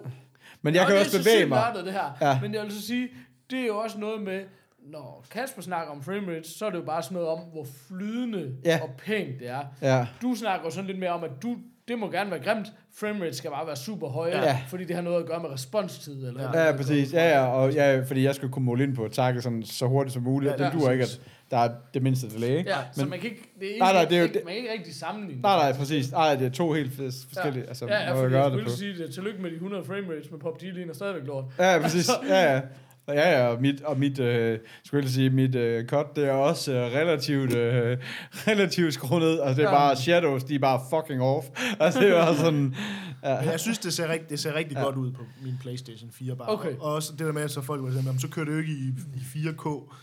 men 0.62 0.74
jeg 0.74 0.82
Nå, 0.84 0.88
kan 0.88 0.98
også 0.98 1.10
så 1.10 1.18
bevæge 1.18 1.46
mig. 1.46 1.64
nørdet, 1.68 1.84
det 1.84 1.92
her. 1.92 2.10
Ja. 2.20 2.40
Men 2.40 2.54
jeg 2.54 2.62
vil 2.62 2.72
så 2.72 2.82
sige, 2.86 3.08
det 3.50 3.58
er 3.58 3.66
jo 3.66 3.76
også 3.78 3.98
noget 3.98 4.22
med, 4.22 4.40
når 4.86 5.24
Kasper 5.30 5.62
snakker 5.62 5.92
om 5.92 6.02
framerate, 6.02 6.50
så 6.58 6.66
er 6.66 6.70
det 6.70 6.78
jo 6.78 6.84
bare 6.84 7.02
sådan 7.02 7.14
noget 7.14 7.28
om, 7.28 7.38
hvor 7.38 7.66
flydende 7.88 8.52
Ja. 8.64 8.80
og 8.82 8.90
pænt 8.98 9.40
det 9.40 9.48
er. 9.50 9.60
Ja. 9.82 10.06
Du 10.22 10.34
snakker 10.34 10.70
sådan 10.70 10.86
lidt 10.86 10.98
mere 10.98 11.10
om, 11.10 11.24
at 11.24 11.30
du, 11.42 11.56
det 11.88 11.98
må 11.98 12.10
gerne 12.10 12.30
være 12.30 12.40
grimt, 12.40 12.66
framerate 12.98 13.36
skal 13.36 13.50
bare 13.50 13.66
være 13.66 13.76
super 13.76 14.08
høje, 14.08 14.30
Ja. 14.42 14.58
fordi 14.68 14.84
det 14.84 14.96
har 14.96 15.02
noget 15.02 15.20
at 15.20 15.26
gøre 15.26 15.40
med 15.42 15.50
responstid. 15.50 16.26
Eller 16.28 16.42
Ja. 16.42 16.50
hvad 16.50 16.66
Ja, 16.70 16.76
præcis. 16.76 17.12
Ja, 17.12 17.28
ja, 17.28 17.46
og 17.46 17.72
ja, 17.72 18.00
fordi 18.06 18.24
jeg 18.24 18.34
skulle 18.34 18.52
kunne 18.52 18.64
måle 18.64 18.84
ind 18.84 18.96
på 18.96 19.04
at 19.04 19.12
takke 19.12 19.40
sådan 19.42 19.62
så 19.62 19.86
hurtigt 19.86 20.14
som 20.14 20.22
muligt. 20.22 20.50
Ja, 20.52 20.64
Ja, 20.64 20.68
det 20.70 20.74
ja, 20.74 20.80
duer 20.80 20.90
ikke, 20.90 21.02
at 21.04 21.20
der 21.50 21.56
er 21.58 21.70
det 21.94 22.02
mindste 22.02 22.28
delay. 22.30 22.58
ikke? 22.58 22.70
Ja, 22.70 22.76
så 22.92 23.00
Men- 23.00 23.10
man 23.10 23.18
kan 23.20 23.30
ikke, 23.30 23.42
det 23.60 23.64
er 23.66 23.68
ikke, 23.72 23.78
Nej, 23.80 23.92
nej, 23.92 24.04
det 24.04 24.12
er 24.12 24.18
jo 24.18 24.24
ikke, 24.24 24.40
man 24.44 24.54
kan 24.54 24.56
ikke 24.62 24.72
rigtig 24.72 24.94
sammenligne. 24.94 25.42
Nej, 25.42 25.56
nej, 25.70 25.78
præcis. 25.78 26.12
Nej, 26.12 26.34
det 26.34 26.46
er 26.46 26.50
to 26.50 26.72
helt 26.72 26.92
fors- 26.92 27.26
forskellige 27.34 27.66
altså, 27.68 27.86
ja, 27.86 27.94
ja, 28.02 28.12
fordi 28.22 28.30
gøre 28.30 28.42
jeg 28.42 28.52
det 28.52 28.58
skulle 28.60 28.92
på. 28.92 28.96
sige, 28.96 29.04
at 29.04 29.10
tillykke 29.14 29.42
med 29.42 29.50
de 29.50 29.54
100 29.54 29.84
framerates 29.84 30.30
med 30.30 30.38
PUBG 30.38 30.62
ligner 30.62 30.94
stadigvæk 30.94 31.22
lort. 31.26 31.44
Ja, 31.58 31.78
præcis. 31.82 32.08
Ja, 32.28 32.52
ja. 32.54 32.60
Ja, 33.08 33.38
ja, 33.38 33.46
og 33.48 33.60
mit, 33.60 33.80
og 33.82 33.98
mit 33.98 34.18
øh, 34.18 34.58
skulle 34.84 35.02
jeg 35.04 35.10
sige, 35.10 35.30
mit 35.30 35.54
øh, 35.54 35.86
cut, 35.86 36.06
det 36.16 36.28
er 36.28 36.32
også 36.32 36.72
øh, 36.72 36.78
relativt, 36.82 37.54
øh, 37.54 37.98
relativt 38.48 38.94
skruet 38.94 39.22
ned. 39.22 39.40
Altså, 39.40 39.54
det 39.62 39.68
er 39.68 39.72
Ja. 39.72 39.76
bare 39.78 39.96
shadows, 39.96 40.44
de 40.44 40.54
er 40.54 40.58
bare 40.58 40.80
fucking 40.90 41.22
off. 41.22 41.46
Altså, 41.80 42.00
det 42.00 42.08
er 42.08 42.24
bare 42.24 42.36
sådan... 42.36 42.74
Ja. 43.24 43.40
Men 43.40 43.50
jeg 43.50 43.60
synes, 43.60 43.78
det 43.78 43.92
ser, 43.92 44.08
rigt, 44.12 44.30
det 44.30 44.40
ser 44.40 44.54
rigtig 44.54 44.76
ja. 44.76 44.82
godt 44.82 44.96
ud 44.96 45.12
på 45.12 45.22
min 45.42 45.54
PlayStation 45.60 46.10
4 46.12 46.36
bare. 46.36 46.48
Okay. 46.52 46.72
Og 46.80 46.94
også 46.94 47.12
det 47.12 47.26
der 47.26 47.32
med, 47.32 47.42
at 47.42 47.50
så 47.50 47.60
folk 47.62 47.82
var 47.82 47.88
sådan, 47.90 48.04
"Jamen, 48.04 48.20
så 48.20 48.28
kører 48.28 48.44
det 48.46 48.52
jo 48.52 48.58
ikke 48.58 48.72
i, 48.72 48.88
i 49.16 49.20
4K. 49.48 49.94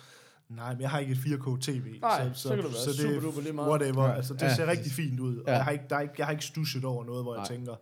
Nej, 0.50 0.74
men 0.74 0.82
jeg 0.82 0.90
har 0.90 1.00
ikke 1.00 1.12
et 1.12 1.18
4K 1.18 1.62
TV. 1.62 1.84
Nej, 2.02 2.30
så 2.34 2.50
kan 2.50 2.58
det 2.58 2.66
være 2.66 2.94
superduper 2.96 3.42
lige 3.42 3.54
meget. 3.54 3.70
Whatever. 3.70 4.06
Ja. 4.08 4.16
Altså, 4.16 4.34
det 4.34 4.42
Ja, 4.42 4.56
ser 4.56 4.68
rigtig 4.68 4.92
fint 4.92 5.20
ud. 5.20 5.38
Og 5.38 5.44
Ja. 5.48 5.54
jeg, 5.54 5.64
har 5.64 5.72
ikke, 5.72 5.84
der 5.90 5.96
er 5.96 6.02
ikke, 6.02 6.14
jeg 6.18 6.26
har 6.26 6.32
ikke 6.32 6.46
stusset 6.46 6.86
over 6.86 7.06
noget, 7.06 7.24
hvor 7.24 7.34
jeg 7.36 7.40
Nej. 7.50 7.58
tænker, 7.58 7.74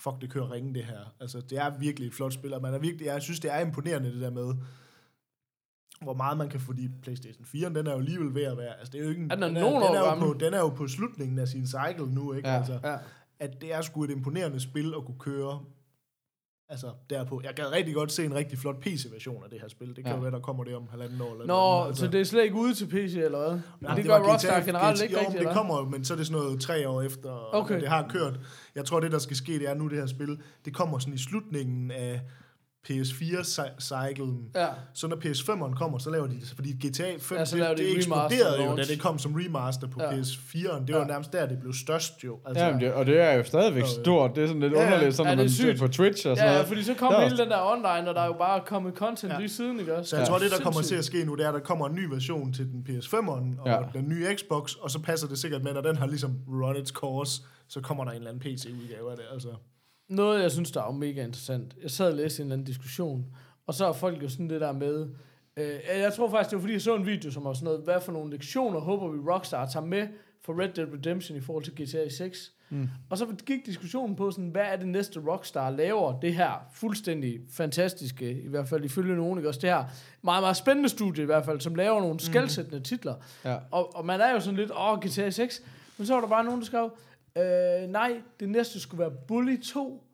fuck, 0.00 0.20
det 0.20 0.30
kører 0.30 0.50
ringe 0.52 0.74
det 0.74 0.84
her. 0.84 1.14
Altså, 1.20 1.40
det 1.40 1.58
er 1.58 1.78
virkelig 1.78 2.06
et 2.08 2.14
flot 2.14 2.32
spil, 2.32 2.54
og 2.54 2.62
man 2.62 2.74
er 2.74 2.78
virkelig, 2.78 3.06
jeg 3.06 3.22
synes, 3.22 3.40
det 3.40 3.52
er 3.54 3.58
imponerende 3.60 4.12
det 4.12 4.20
der 4.20 4.30
med, 4.30 4.54
hvor 6.02 6.14
meget 6.14 6.38
man 6.38 6.48
kan 6.48 6.60
få 6.60 6.72
de 6.72 6.90
PlayStation 7.02 7.44
4, 7.44 7.68
den 7.68 7.86
er 7.86 7.92
jo 7.92 7.98
alligevel 7.98 8.34
ved 8.34 8.42
at 8.42 8.56
være, 8.56 8.78
altså 8.78 8.92
det 8.92 9.00
er 9.00 9.04
jo 9.04 9.10
ikke, 9.10 9.22
en- 9.22 9.30
Er 9.30 9.34
den 9.34 9.42
er 9.42 9.48
den, 9.48 9.56
er, 9.56 9.86
den, 9.86 9.96
er 9.96 10.00
jo 10.00 10.18
på, 10.32 10.36
den 10.40 10.54
er 10.54 10.58
jo 10.58 10.68
på 10.68 10.88
slutningen 10.88 11.38
af 11.38 11.48
sin 11.48 11.66
cycle 11.66 12.06
nu, 12.14 12.32
ikke? 12.32 12.48
Ja. 12.48 12.56
Altså, 12.56 12.80
Ja. 12.84 12.96
at 13.38 13.60
det 13.60 13.74
er 13.74 13.80
sgu 13.80 14.04
et 14.04 14.10
imponerende 14.10 14.60
spil 14.60 14.94
at 14.96 15.04
kunne 15.04 15.18
køre 15.18 15.64
altså 16.70 16.86
derpå. 17.10 17.40
Jeg 17.44 17.54
gad 17.54 17.72
rigtig 17.72 17.94
godt 17.94 18.12
se 18.12 18.24
en 18.24 18.34
rigtig 18.34 18.58
flot 18.58 18.80
PC-version 18.80 19.44
af 19.44 19.50
det 19.50 19.60
her 19.60 19.68
spil. 19.68 19.88
Det 19.88 19.96
kan 19.96 20.06
Ja. 20.06 20.14
jo 20.14 20.22
være, 20.22 20.30
der 20.30 20.40
kommer 20.40 20.64
det 20.64 20.74
om 20.74 20.82
halvanden 20.90 21.20
år. 21.20 21.32
Eller 21.32 21.46
Nå, 21.46 21.52
noget, 21.54 21.86
altså, 21.88 22.04
så 22.04 22.10
det 22.10 22.20
er 22.20 22.24
slet 22.24 22.42
ikke 22.44 22.56
ude 22.56 22.74
til 22.74 22.86
PC, 22.86 23.14
eller 23.16 23.38
hvad? 23.48 23.60
Nej, 23.80 23.94
det, 23.94 24.08
var 24.08 24.18
gør 24.18 24.32
Rockstar 24.32 24.60
GTA 24.60 24.66
generelt 24.66 25.02
ikke 25.02 25.14
jo, 25.14 25.20
rigtigt, 25.20 25.40
det 25.44 25.52
kommer 25.52 25.78
jo, 25.78 25.84
men 25.84 26.04
så 26.04 26.14
er 26.14 26.16
det 26.16 26.26
sådan 26.26 26.42
noget 26.42 26.60
tre 26.60 26.88
år 26.88 27.02
efter, 27.02 27.54
okay. 27.54 27.80
det 27.80 27.88
har 27.88 28.08
kørt. 28.08 28.40
Jeg 28.74 28.84
tror, 28.84 29.00
det 29.00 29.12
der 29.12 29.18
skal 29.18 29.36
ske, 29.36 29.52
det 29.52 29.68
er 29.68 29.74
nu 29.74 29.88
det 29.88 29.98
her 29.98 30.06
spil, 30.06 30.38
det 30.64 30.74
kommer 30.74 30.98
sådan 30.98 31.14
i 31.14 31.18
slutningen 31.18 31.90
af 31.90 32.20
PS4-cyclen. 32.88 34.50
Ja. 34.54 34.66
Så 34.94 35.06
når 35.08 35.16
PS5'eren 35.16 35.74
kommer, 35.78 35.98
så 35.98 36.10
laver 36.10 36.26
de 36.26 36.34
det, 36.40 36.52
fordi 36.54 36.72
GTA 36.86 37.10
5, 37.18 37.38
Ja, 37.38 37.44
så 37.44 37.56
det, 37.56 37.64
det 37.64 37.70
et 37.72 37.78
remaster 37.90 37.96
eksploderede 37.96 38.64
jo, 38.64 38.76
da 38.76 38.82
det 38.82 39.00
kom 39.00 39.18
som 39.18 39.34
remaster 39.34 39.86
på 39.86 40.00
Ja. 40.02 40.14
ja. 40.14 40.20
PS4'eren. 40.20 40.84
Det 40.86 40.94
var 40.94 41.00
Ja. 41.00 41.06
nærmest 41.06 41.32
der, 41.32 41.46
det 41.46 41.58
blev 41.60 41.72
størst 41.72 42.24
jo. 42.24 42.38
Altså, 42.46 42.64
Ja, 42.64 42.72
det, 42.72 42.92
og 42.92 43.06
det 43.06 43.20
er 43.20 43.32
jo 43.32 43.44
stadigvæk 43.44 43.84
Så, 43.86 43.98
øh, 43.98 44.04
stort. 44.04 44.30
Det 44.36 44.42
er 44.42 44.46
sådan 44.46 44.60
lidt 44.62 44.72
ja, 44.72 44.80
ja. 44.80 44.86
underligt, 44.86 45.16
sådan, 45.16 45.30
Ja, 45.30 45.34
når 45.36 45.42
det 45.42 45.58
man 45.60 45.68
er 45.70 45.74
ser 45.78 45.86
på 45.86 45.92
Twitch 45.92 46.26
og 46.28 46.36
sådan 46.36 46.36
Ja, 46.36 46.44
ja, 46.44 46.52
noget. 46.52 46.68
fordi 46.68 46.82
så 46.82 46.94
kom 46.94 47.12
Der 47.12 47.18
er 47.18 47.24
hele 47.24 47.38
den 47.38 47.48
der 47.50 47.58
online, 47.72 48.08
og 48.08 48.14
der 48.14 48.20
er 48.20 48.26
jo 48.26 48.36
bare 48.38 48.60
kommet 48.66 48.94
content 48.94 49.32
Ja. 49.32 49.38
lige 49.38 49.48
siden, 49.48 49.80
ikke 49.80 49.96
også? 49.96 50.10
Så 50.10 50.16
jeg 50.16 50.26
tror, 50.28 50.38
det 50.38 50.50
der 50.50 50.58
kommer 50.64 50.82
til 50.82 50.94
at 50.94 51.04
ske 51.04 51.24
nu, 51.24 51.34
det 51.34 51.44
er, 51.44 51.48
at 51.48 51.54
der 51.54 51.60
kommer 51.60 51.88
en 51.88 51.94
ny 51.94 52.04
version 52.04 52.52
til 52.52 52.64
den 52.72 52.86
PS5'eren 52.88 53.60
og 53.60 53.66
Ja. 53.66 53.72
ja. 53.74 53.80
den 53.94 54.08
nye 54.08 54.26
Xbox, 54.36 54.74
og 54.74 54.90
så 54.90 54.98
passer 54.98 55.28
det 55.28 55.38
sikkert 55.38 55.62
med, 55.62 55.74
når 55.74 55.80
den 55.80 55.96
har 55.96 56.06
ligesom 56.06 56.32
run 56.48 56.76
its 56.76 56.90
course, 56.90 57.42
så 57.68 57.80
kommer 57.80 58.04
der 58.04 58.10
en 58.10 58.16
eller 58.16 58.30
anden 58.30 58.42
PC-udgave 58.42 59.10
af 59.10 59.16
det. 59.16 59.24
Altså. 59.32 59.48
Noget, 60.10 60.42
jeg 60.42 60.50
synes, 60.50 60.70
der 60.70 60.82
er 60.82 60.92
mega 60.92 61.24
interessant. 61.24 61.76
Jeg 61.82 61.90
sad 61.90 62.10
og 62.10 62.16
læste 62.16 62.42
en 62.42 62.46
eller 62.46 62.54
anden 62.54 62.66
diskussion, 62.66 63.26
og 63.66 63.74
så 63.74 63.86
er 63.86 63.92
folk 63.92 64.22
jo 64.22 64.28
sådan 64.28 64.50
det 64.50 64.60
der 64.60 64.72
med... 64.72 65.08
Øh, 65.56 65.80
jeg 65.98 66.12
tror 66.12 66.30
faktisk, 66.30 66.50
det 66.50 66.56
var 66.56 66.60
fordi, 66.60 66.72
jeg 66.72 66.82
så 66.82 66.96
en 66.96 67.06
video, 67.06 67.30
som 67.30 67.44
var 67.44 67.52
sådan 67.52 67.64
noget, 67.64 67.80
hvad 67.80 68.00
for 68.00 68.12
nogle 68.12 68.30
lektioner 68.30 68.80
håber 68.80 69.08
vi 69.08 69.18
Rockstar 69.18 69.66
tager 69.66 69.86
med 69.86 70.08
for 70.44 70.60
Red 70.62 70.68
Dead 70.68 70.88
Redemption 70.92 71.38
i 71.38 71.40
forhold 71.40 71.64
til 71.64 71.72
GTA 71.74 72.08
6. 72.08 72.52
Mm. 72.70 72.88
Og 73.10 73.18
så 73.18 73.26
gik 73.46 73.66
diskussionen 73.66 74.16
på 74.16 74.30
sådan, 74.30 74.48
hvad 74.48 74.62
er 74.62 74.76
det 74.76 74.88
næste 74.88 75.20
Rockstar 75.20 75.70
laver 75.70 76.20
det 76.20 76.34
her 76.34 76.66
fuldstændig 76.72 77.40
fantastiske, 77.50 78.42
i 78.42 78.48
hvert 78.48 78.68
fald 78.68 78.84
ifølge 78.84 79.16
nogen, 79.16 79.38
ikke 79.38 79.48
også 79.48 79.60
det 79.60 79.70
her 79.70 79.84
meget, 80.22 80.42
meget 80.42 80.56
spændende 80.56 80.88
studie 80.88 81.22
i 81.22 81.26
hvert 81.26 81.44
fald, 81.44 81.60
som 81.60 81.74
laver 81.74 82.00
nogle 82.00 82.20
skældsættende 82.20 82.80
titler. 82.80 83.14
Ja. 83.44 83.56
Og, 83.70 83.96
og 83.96 84.06
man 84.06 84.20
er 84.20 84.30
jo 84.30 84.40
sådan 84.40 84.56
lidt, 84.56 84.70
åh, 84.70 84.98
GTA 84.98 85.30
6, 85.30 85.62
men 85.98 86.06
så 86.06 86.14
var 86.14 86.20
der 86.20 86.28
bare 86.28 86.44
nogen, 86.44 86.60
der 86.60 86.66
skrev, 86.66 86.90
øh, 87.38 87.88
nej, 87.88 88.20
det 88.40 88.48
næste 88.48 88.80
skulle 88.80 89.00
være 89.00 89.12
Bully 89.28 89.60
2. 89.62 90.04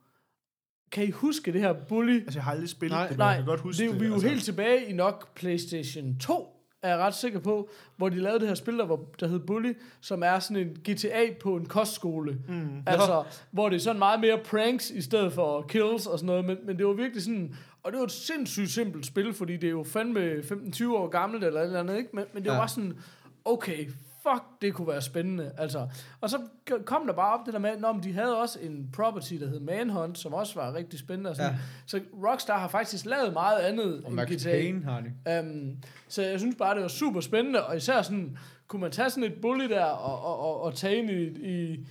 Kan 0.92 1.04
I 1.04 1.10
huske 1.10 1.52
det 1.52 1.60
her 1.60 1.72
Bully? 1.88 2.20
Altså, 2.20 2.38
jeg 2.38 2.44
har 2.44 2.50
aldrig 2.52 2.68
spillet 2.68 2.96
Nej, 2.96 3.02
det, 3.02 3.10
men 3.10 3.18
Nej, 3.18 3.28
jeg 3.28 3.36
kan 3.36 3.46
godt 3.46 3.60
huske 3.60 3.82
det, 3.84 3.90
det. 3.90 4.00
vi 4.00 4.04
er 4.04 4.08
jo 4.08 4.14
altså. 4.14 4.28
helt 4.28 4.44
tilbage 4.44 4.86
i 4.86 4.92
nok 4.92 5.34
PlayStation 5.34 6.16
2, 6.20 6.48
er 6.82 6.88
jeg 6.88 6.98
ret 6.98 7.14
sikker 7.14 7.38
på, 7.40 7.68
hvor 7.96 8.08
de 8.08 8.16
lavede 8.20 8.40
det 8.40 8.48
her 8.48 8.54
spil, 8.54 8.78
der, 8.78 8.86
var, 8.86 8.98
der 9.20 9.26
hed 9.28 9.38
Bully, 9.38 9.72
som 10.00 10.22
er 10.22 10.38
sådan 10.38 10.56
en 10.56 10.68
GTA 10.90 11.24
på 11.40 11.56
en 11.56 11.66
kostskole. 11.66 12.38
Mm. 12.48 12.82
Altså, 12.86 13.24
hvor 13.50 13.68
det 13.68 13.76
er 13.76 13.80
sådan 13.80 13.98
meget 13.98 14.20
mere 14.20 14.38
pranks 14.44 14.90
i 14.90 15.00
stedet 15.02 15.32
for 15.32 15.62
kills 15.62 16.06
og 16.06 16.18
sådan 16.18 16.26
noget, 16.26 16.44
men, 16.44 16.56
men 16.64 16.78
det 16.78 16.86
var 16.86 16.92
virkelig 16.92 17.22
sådan, 17.22 17.54
og 17.82 17.92
det 17.92 17.98
var 17.98 18.04
et 18.04 18.12
sindssygt 18.12 18.70
simpelt 18.70 19.06
spil, 19.06 19.32
fordi 19.34 19.56
det 19.56 19.66
er 19.66 19.70
jo 19.70 19.82
fandme 19.84 20.34
15-20 20.38 20.86
år 20.88 21.08
gammelt 21.08 21.44
eller 21.44 21.60
et 21.60 21.66
eller 21.66 21.80
andet, 21.80 21.96
ikke? 21.98 22.10
Men, 22.12 22.24
men 22.34 22.42
det 22.42 22.48
var 22.50 22.54
Ja. 22.56 22.60
bare 22.60 22.68
sådan, 22.68 22.98
okay, 23.44 23.90
fuck, 24.30 24.44
det 24.62 24.74
kunne 24.74 24.88
være 24.88 25.02
spændende. 25.02 25.52
Altså, 25.58 25.88
og 26.20 26.30
så 26.30 26.38
kom 26.84 27.06
der 27.06 27.12
bare 27.12 27.38
op 27.38 27.46
det 27.46 27.52
der 27.52 27.60
med, 27.60 27.78
når 27.78 27.92
de 27.92 28.12
havde 28.12 28.40
også 28.40 28.58
en 28.62 28.88
property, 28.92 29.34
der 29.34 29.48
hed 29.48 29.60
Manhunt, 29.60 30.18
som 30.18 30.34
også 30.34 30.54
var 30.54 30.74
rigtig 30.74 30.98
spændende. 30.98 31.30
Og 31.30 31.36
sådan. 31.36 31.52
Ja. 31.52 31.58
Så 31.86 32.00
Rockstar 32.24 32.58
har 32.58 32.68
faktisk 32.68 33.06
lavet 33.06 33.32
meget 33.32 33.58
andet 33.58 34.00
Og 34.04 34.06
end 34.06 34.14
Max 34.14 34.28
GTA. 34.28 34.50
Payne 34.50 34.84
har 34.84 35.00
de. 35.00 35.40
Um, 35.40 35.76
så 36.08 36.22
jeg 36.22 36.40
synes 36.40 36.56
bare, 36.58 36.74
det 36.74 36.82
var 36.82 36.88
super 36.88 37.20
spændende, 37.20 37.66
og 37.66 37.76
især 37.76 38.02
sådan, 38.02 38.38
kunne 38.68 38.80
man 38.80 38.90
tage 38.90 39.10
sådan 39.10 39.24
et 39.24 39.40
bully 39.42 39.68
der 39.68 39.84
og, 39.84 40.24
og, 40.24 40.40
og, 40.40 40.62
og 40.62 40.74
tage 40.74 40.96
ind 40.96 41.10
i, 41.10 41.22
i 41.50 41.86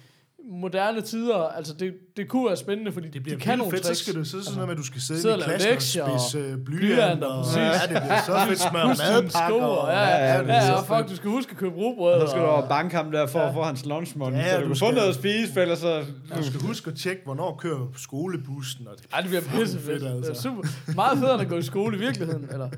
moderne 0.52 1.02
tider, 1.02 1.36
altså 1.58 1.74
det, 1.80 1.94
det 2.18 2.28
kunne 2.28 2.48
være 2.48 2.58
spændende, 2.58 2.92
fordi 2.92 3.08
Det 3.10 3.24
bliver 3.24 3.38
de 3.38 3.44
kan 3.44 3.58
nogle 3.58 3.72
fedt, 3.72 3.84
så 3.86 3.88
tricks. 3.88 4.02
skal 4.02 4.16
du 4.16 4.24
så 4.24 4.32
sådan 4.44 4.54
noget 4.54 4.68
med, 4.68 4.72
at 4.76 4.78
du 4.78 4.84
skal 4.86 5.02
sidde, 5.02 5.22
Sidde 5.22 5.38
i 5.38 5.42
klassen 5.42 6.02
og 6.02 6.20
spise 6.22 6.38
øh, 6.46 6.58
blyant, 6.66 6.80
blyanter, 6.82 7.28
og, 7.28 7.44
præcis. 7.44 7.58
ja, 7.58 7.72
det 7.94 8.02
bliver 8.04 8.22
så 8.26 8.40
fedt 8.48 8.60
smør 8.60 8.88
madpakker. 8.88 9.62
og- 9.66 9.90
ja, 9.92 10.00
ja, 10.00 10.08
ja, 10.18 10.34
ja, 10.34 10.42
det 10.42 10.48
ja, 10.48 10.62
så 10.68 10.72
ja, 10.94 11.00
fuck, 11.00 11.10
du 11.10 11.16
skal 11.16 11.30
huske 11.30 11.52
at 11.52 11.58
købe 11.58 11.76
rugbrød. 11.76 12.22
Så 12.22 12.28
skal 12.28 12.42
du 12.42 12.46
over 12.48 12.68
banke 12.68 12.96
ham 12.96 13.12
der 13.12 13.28
for 13.28 13.40
at 13.40 13.54
få 13.54 13.64
hans 13.64 13.86
lunchmoney, 13.86 14.38
Ja, 14.38 14.52
så 14.52 14.56
du 14.58 14.62
du 14.64 14.68
kan 14.68 14.70
få 14.70 14.76
skal- 14.86 14.94
noget 14.96 15.10
at 15.10 15.16
spise, 15.16 15.54
for 15.54 15.60
ellers 15.62 15.80
så... 15.80 16.04
Du 16.38 16.44
skal 16.44 16.60
huske 16.62 16.92
at 16.92 16.98
tjekke, 16.98 17.22
hvornår 17.26 17.56
kører 17.62 17.88
skolebussen. 17.98 18.88
Og 18.88 18.94
det, 18.98 19.06
Ej, 19.14 19.20
det 19.22 19.30
bliver 19.30 19.42
pisse 19.42 19.80
fedt. 19.80 19.90
Altså. 20.04 20.08
altså. 20.08 20.32
Det 20.32 20.38
er 20.38 20.42
super. 20.42 20.64
Meget 20.96 21.18
federe 21.18 21.34
end 21.34 21.42
at 21.42 21.50
gå 21.50 21.58
i 21.58 21.62
skole 21.64 21.98
i 21.98 22.00
virkeligheden. 22.00 22.48
Eller. 22.52 22.70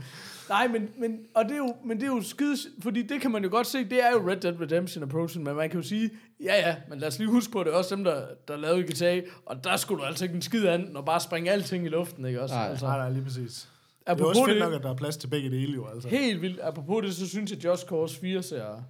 Nej, 0.49 0.67
men, 0.67 0.89
men, 0.97 1.19
og 1.35 1.45
det 1.45 1.51
er 1.51 1.57
jo, 1.57 1.75
men 1.85 1.97
det 1.97 2.03
er 2.03 2.11
jo 2.11 2.21
skide, 2.21 2.57
fordi 2.81 3.01
det 3.01 3.21
kan 3.21 3.31
man 3.31 3.43
jo 3.43 3.49
godt 3.49 3.67
se, 3.67 3.83
det 3.83 4.03
er 4.03 4.11
jo 4.11 4.29
Red 4.29 4.37
Dead 4.37 4.61
Redemption 4.61 5.03
approachen, 5.03 5.43
men 5.43 5.55
man 5.55 5.69
kan 5.69 5.79
jo 5.79 5.87
sige, 5.87 6.09
ja 6.43 6.55
ja, 6.69 6.75
men 6.89 6.99
lad 6.99 7.07
os 7.07 7.19
lige 7.19 7.29
huske 7.29 7.51
på, 7.51 7.63
det 7.63 7.73
er 7.73 7.77
også 7.77 7.95
dem, 7.95 8.03
der, 8.03 8.21
der 8.47 8.57
lavede 8.57 8.83
GTA, 8.83 9.21
og 9.45 9.63
der 9.63 9.77
skulle 9.77 10.01
du 10.01 10.05
altså 10.05 10.25
ikke 10.25 10.35
en 10.35 10.41
skid 10.41 10.67
andet, 10.67 10.95
og 10.95 11.05
bare 11.05 11.19
springe 11.19 11.51
alting 11.51 11.85
i 11.85 11.89
luften, 11.89 12.25
ikke 12.25 12.41
også? 12.41 12.55
Nej. 12.55 12.67
altså, 12.69 12.85
Nej, 12.85 12.97
nej, 12.97 13.09
lige 13.09 13.23
præcis. 13.23 13.69
Det 13.99 14.07
er 14.07 14.11
apropos 14.11 14.37
også 14.37 14.45
fedt 14.45 14.59
nok, 14.59 14.73
at 14.73 14.83
der 14.83 14.89
er 14.89 14.95
plads 14.95 15.17
til 15.17 15.27
begge 15.27 15.51
dele, 15.51 15.73
jo. 15.73 15.87
Altså. 15.87 16.09
helt 16.09 16.41
vildt, 16.41 16.59
apropos 16.63 17.05
det, 17.05 17.15
så 17.15 17.29
synes 17.29 17.51
jeg, 17.51 17.65
Just 17.65 17.87
Cause 17.87 18.19
4 18.19 18.43
ser 18.43 18.83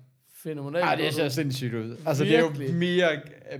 fænomenalt 0.50 0.86
Ej, 0.86 0.96
det 0.96 1.14
ser 1.14 1.30
sindssygt 1.30 1.74
ud. 1.74 1.96
Altså, 2.06 2.24
det 2.24 2.36
er 2.36 2.40
jo 2.40 2.48
Virkelig. 2.48 2.76
mere 2.76 3.10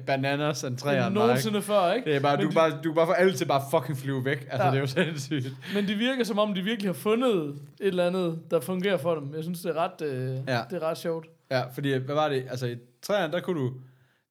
bananas 0.06 0.64
end 0.64 0.80
ikke? 0.92 1.10
nogensinde 1.10 1.62
før, 1.62 1.94
ikke? 1.94 2.06
Det 2.06 2.16
er 2.16 2.20
bare, 2.20 2.38
Men 2.38 2.46
du, 2.46 2.50
de- 2.52 2.56
bare, 2.56 2.70
du 2.84 2.94
kan 2.94 2.96
bare 2.96 3.20
alle 3.20 3.34
til 3.34 3.46
bare 3.46 3.62
fucking 3.72 3.98
flyve 3.98 4.26
væk. 4.26 4.48
Altså, 4.52 4.64
Ja. 4.66 4.72
det 4.72 4.78
er 4.78 4.82
jo 4.82 4.88
sindssygt. 5.06 5.54
Men 5.76 5.88
det 5.88 6.00
virker 6.00 6.24
som 6.24 6.40
om, 6.40 6.54
de 6.54 6.62
virkelig 6.62 6.90
har 6.90 6.94
fundet 6.94 7.34
et 7.46 7.56
eller 7.88 8.08
andet, 8.08 8.40
der 8.52 8.60
fungerer 8.60 8.98
for 8.98 9.16
dem. 9.16 9.34
Jeg 9.36 9.44
synes, 9.44 9.62
det 9.62 9.70
er 9.70 9.76
ret, 9.78 10.02
øh, 10.08 10.30
Ja. 10.48 10.62
det 10.70 10.76
er 10.84 10.84
ret 10.90 10.98
sjovt. 10.98 11.28
Ja, 11.52 11.62
fordi, 11.74 11.98
hvad 11.98 12.16
var 12.16 12.30
det? 12.30 12.44
Altså, 12.50 12.66
i 12.68 12.76
træerne, 13.02 13.34
der 13.34 13.40
kunne 13.40 13.60
du, 13.62 13.74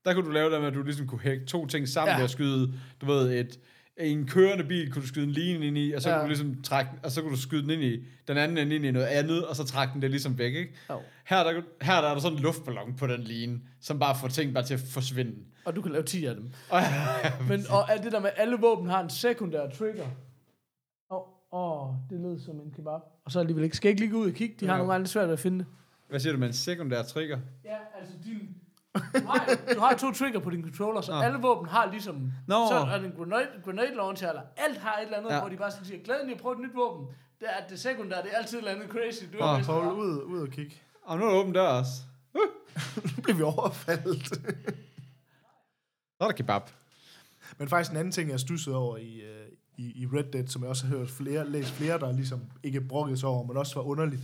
der 0.04 0.14
kunne 0.14 0.26
du 0.26 0.30
lave 0.30 0.50
det 0.52 0.60
med, 0.60 0.68
at 0.68 0.74
du 0.74 0.82
ligesom 0.82 1.06
kunne 1.06 1.20
hække 1.20 1.46
to 1.46 1.66
ting 1.66 1.88
sammen 1.88 2.10
ja. 2.12 2.16
ved 2.16 2.24
at 2.24 2.30
skyde, 2.30 2.72
du 3.00 3.06
ved, 3.06 3.32
et, 3.32 3.58
i 4.00 4.08
en 4.10 4.26
kørende 4.26 4.64
bil 4.64 4.92
kunne 4.92 5.02
du 5.02 5.06
skyde 5.08 5.24
en 5.24 5.30
line 5.30 5.66
ind 5.66 5.78
i, 5.78 5.92
og 5.92 6.02
så 6.02 6.08
Ja. 6.10 6.14
kunne 6.14 6.22
du 6.22 6.28
ligesom 6.28 6.62
trække, 6.62 6.90
og 7.02 7.10
så 7.10 7.22
kunne 7.22 7.32
du 7.32 7.40
skyde 7.40 7.62
den 7.62 7.70
ind 7.70 7.82
i, 7.82 8.04
den 8.28 8.36
anden 8.36 8.58
ende 8.58 8.76
ind 8.76 8.84
i 8.84 8.90
noget 8.90 9.06
andet, 9.06 9.46
og 9.46 9.56
så 9.56 9.64
trække 9.64 9.92
den 9.94 10.02
det 10.02 10.10
ligesom 10.10 10.38
væk, 10.38 10.54
ikke? 10.54 10.74
Jo. 10.90 11.00
Her, 11.26 11.44
der, 11.44 11.52
her 11.82 12.00
der 12.00 12.08
er 12.08 12.12
der 12.14 12.20
sådan 12.20 12.36
en 12.38 12.42
luftballon 12.42 12.96
på 12.96 13.06
den 13.06 13.20
line, 13.20 13.60
som 13.80 13.98
bare 13.98 14.16
får 14.20 14.28
ting 14.28 14.54
bare 14.54 14.64
til 14.64 14.74
at 14.74 14.80
forsvinde. 14.80 15.34
Og 15.64 15.76
du 15.76 15.82
kan 15.82 15.92
lave 15.92 16.04
10 16.04 16.24
af 16.26 16.34
dem. 16.34 16.44
Og, 16.70 16.80
Men 17.48 17.60
og 17.70 17.84
er 17.88 18.02
det 18.02 18.12
der 18.12 18.20
med, 18.20 18.28
at 18.28 18.34
alle 18.42 18.56
våben 18.60 18.88
har 18.88 19.02
en 19.02 19.10
sekundær 19.10 19.70
trigger. 19.70 20.06
Åh, 21.10 21.18
oh, 21.52 21.88
oh, 21.88 21.94
det 22.10 22.20
lød 22.20 22.38
som 22.40 22.54
en 22.60 22.70
kebab. 22.76 23.00
Og 23.24 23.32
så 23.32 23.40
alligevel 23.40 23.64
ikke. 23.64 23.76
Skal 23.76 23.88
jeg 23.88 23.92
ikke 23.92 24.00
lige 24.02 24.12
gå 24.12 24.18
ud 24.18 24.28
og 24.28 24.34
kigge? 24.34 24.54
De 24.60 24.66
har 24.66 24.72
Ja. 24.72 24.78
nogle 24.78 24.92
gange 24.92 25.06
svært 25.06 25.26
ved 25.26 25.32
at 25.32 25.38
finde 25.40 25.58
det. 25.58 25.66
hvad 26.08 26.20
siger 26.20 26.32
du 26.32 26.38
med 26.38 26.46
en 26.48 26.52
sekundær 26.54 27.02
trigger? 27.02 27.38
Ja, 27.64 27.76
altså 28.00 28.14
din... 28.24 28.55
Du 29.14 29.26
har, 29.26 29.48
du 29.74 29.80
har 29.80 29.94
to 29.94 30.12
trigger 30.12 30.40
på 30.40 30.50
din 30.50 30.62
controller, 30.62 31.00
så 31.00 31.12
Nå. 31.12 31.18
alle 31.18 31.38
våben 31.38 31.68
har 31.68 31.90
ligesom... 31.90 32.32
Nå. 32.46 32.68
Så 32.68 32.74
er 32.74 32.98
det 32.98 33.06
en 33.06 33.12
grenade, 33.18 33.46
grenade 33.64 33.94
launcher, 33.94 34.28
eller 34.28 34.42
alt 34.56 34.78
har 34.78 34.98
et 34.98 35.04
eller 35.04 35.18
andet, 35.18 35.30
ja. 35.30 35.40
Hvor 35.40 35.48
de 35.48 35.56
bare 35.56 35.70
sådan 35.70 35.86
siger, 35.86 36.02
glæden 36.02 36.28
i 36.28 36.32
at 36.32 36.40
prøve 36.40 36.54
et 36.54 36.60
nyt 36.60 36.74
våben. 36.74 37.06
Det 37.40 37.48
er 37.48 37.68
det 37.68 37.80
sekundære, 37.80 38.22
det 38.22 38.30
er 38.32 38.38
altid 38.38 38.58
et 38.58 38.60
eller 38.60 38.74
andet 38.74 38.90
crazy. 38.90 39.24
Du 39.32 39.38
er 39.38 39.56
bedst. 39.56 39.70
Hold 39.70 39.96
ud, 39.96 40.22
ud 40.22 40.40
og 40.40 40.48
kig. 40.48 40.82
Og 41.02 41.18
nu 41.18 41.24
er 41.24 41.28
der 41.30 41.36
åben 41.36 41.52
dør 41.52 41.68
også. 41.68 41.92
Nu 43.16 43.22
bliver 43.22 43.36
vi 43.36 43.42
overfaldet. 43.42 44.26
Så 44.26 44.40
er 46.20 46.24
der 46.24 46.32
kebab. 46.32 46.62
Men 47.58 47.68
faktisk 47.68 47.90
en 47.90 47.96
anden 47.96 48.12
ting, 48.12 48.30
jeg 48.30 48.40
stussede 48.40 48.76
over 48.76 48.96
i, 48.96 49.20
øh, 49.20 49.46
i, 49.76 50.02
i 50.02 50.06
Red 50.06 50.24
Dead, 50.32 50.46
som 50.46 50.62
jeg 50.62 50.70
også 50.70 50.86
har 50.86 50.96
hørt 50.96 51.10
flere, 51.10 51.50
læst 51.50 51.72
flere, 51.72 51.98
der 51.98 52.12
ligesom 52.12 52.40
ikke 52.62 52.80
brokkede 52.80 53.18
sig 53.18 53.28
over, 53.28 53.46
men 53.46 53.56
også 53.56 53.74
var 53.74 53.82
underligt. 53.82 54.22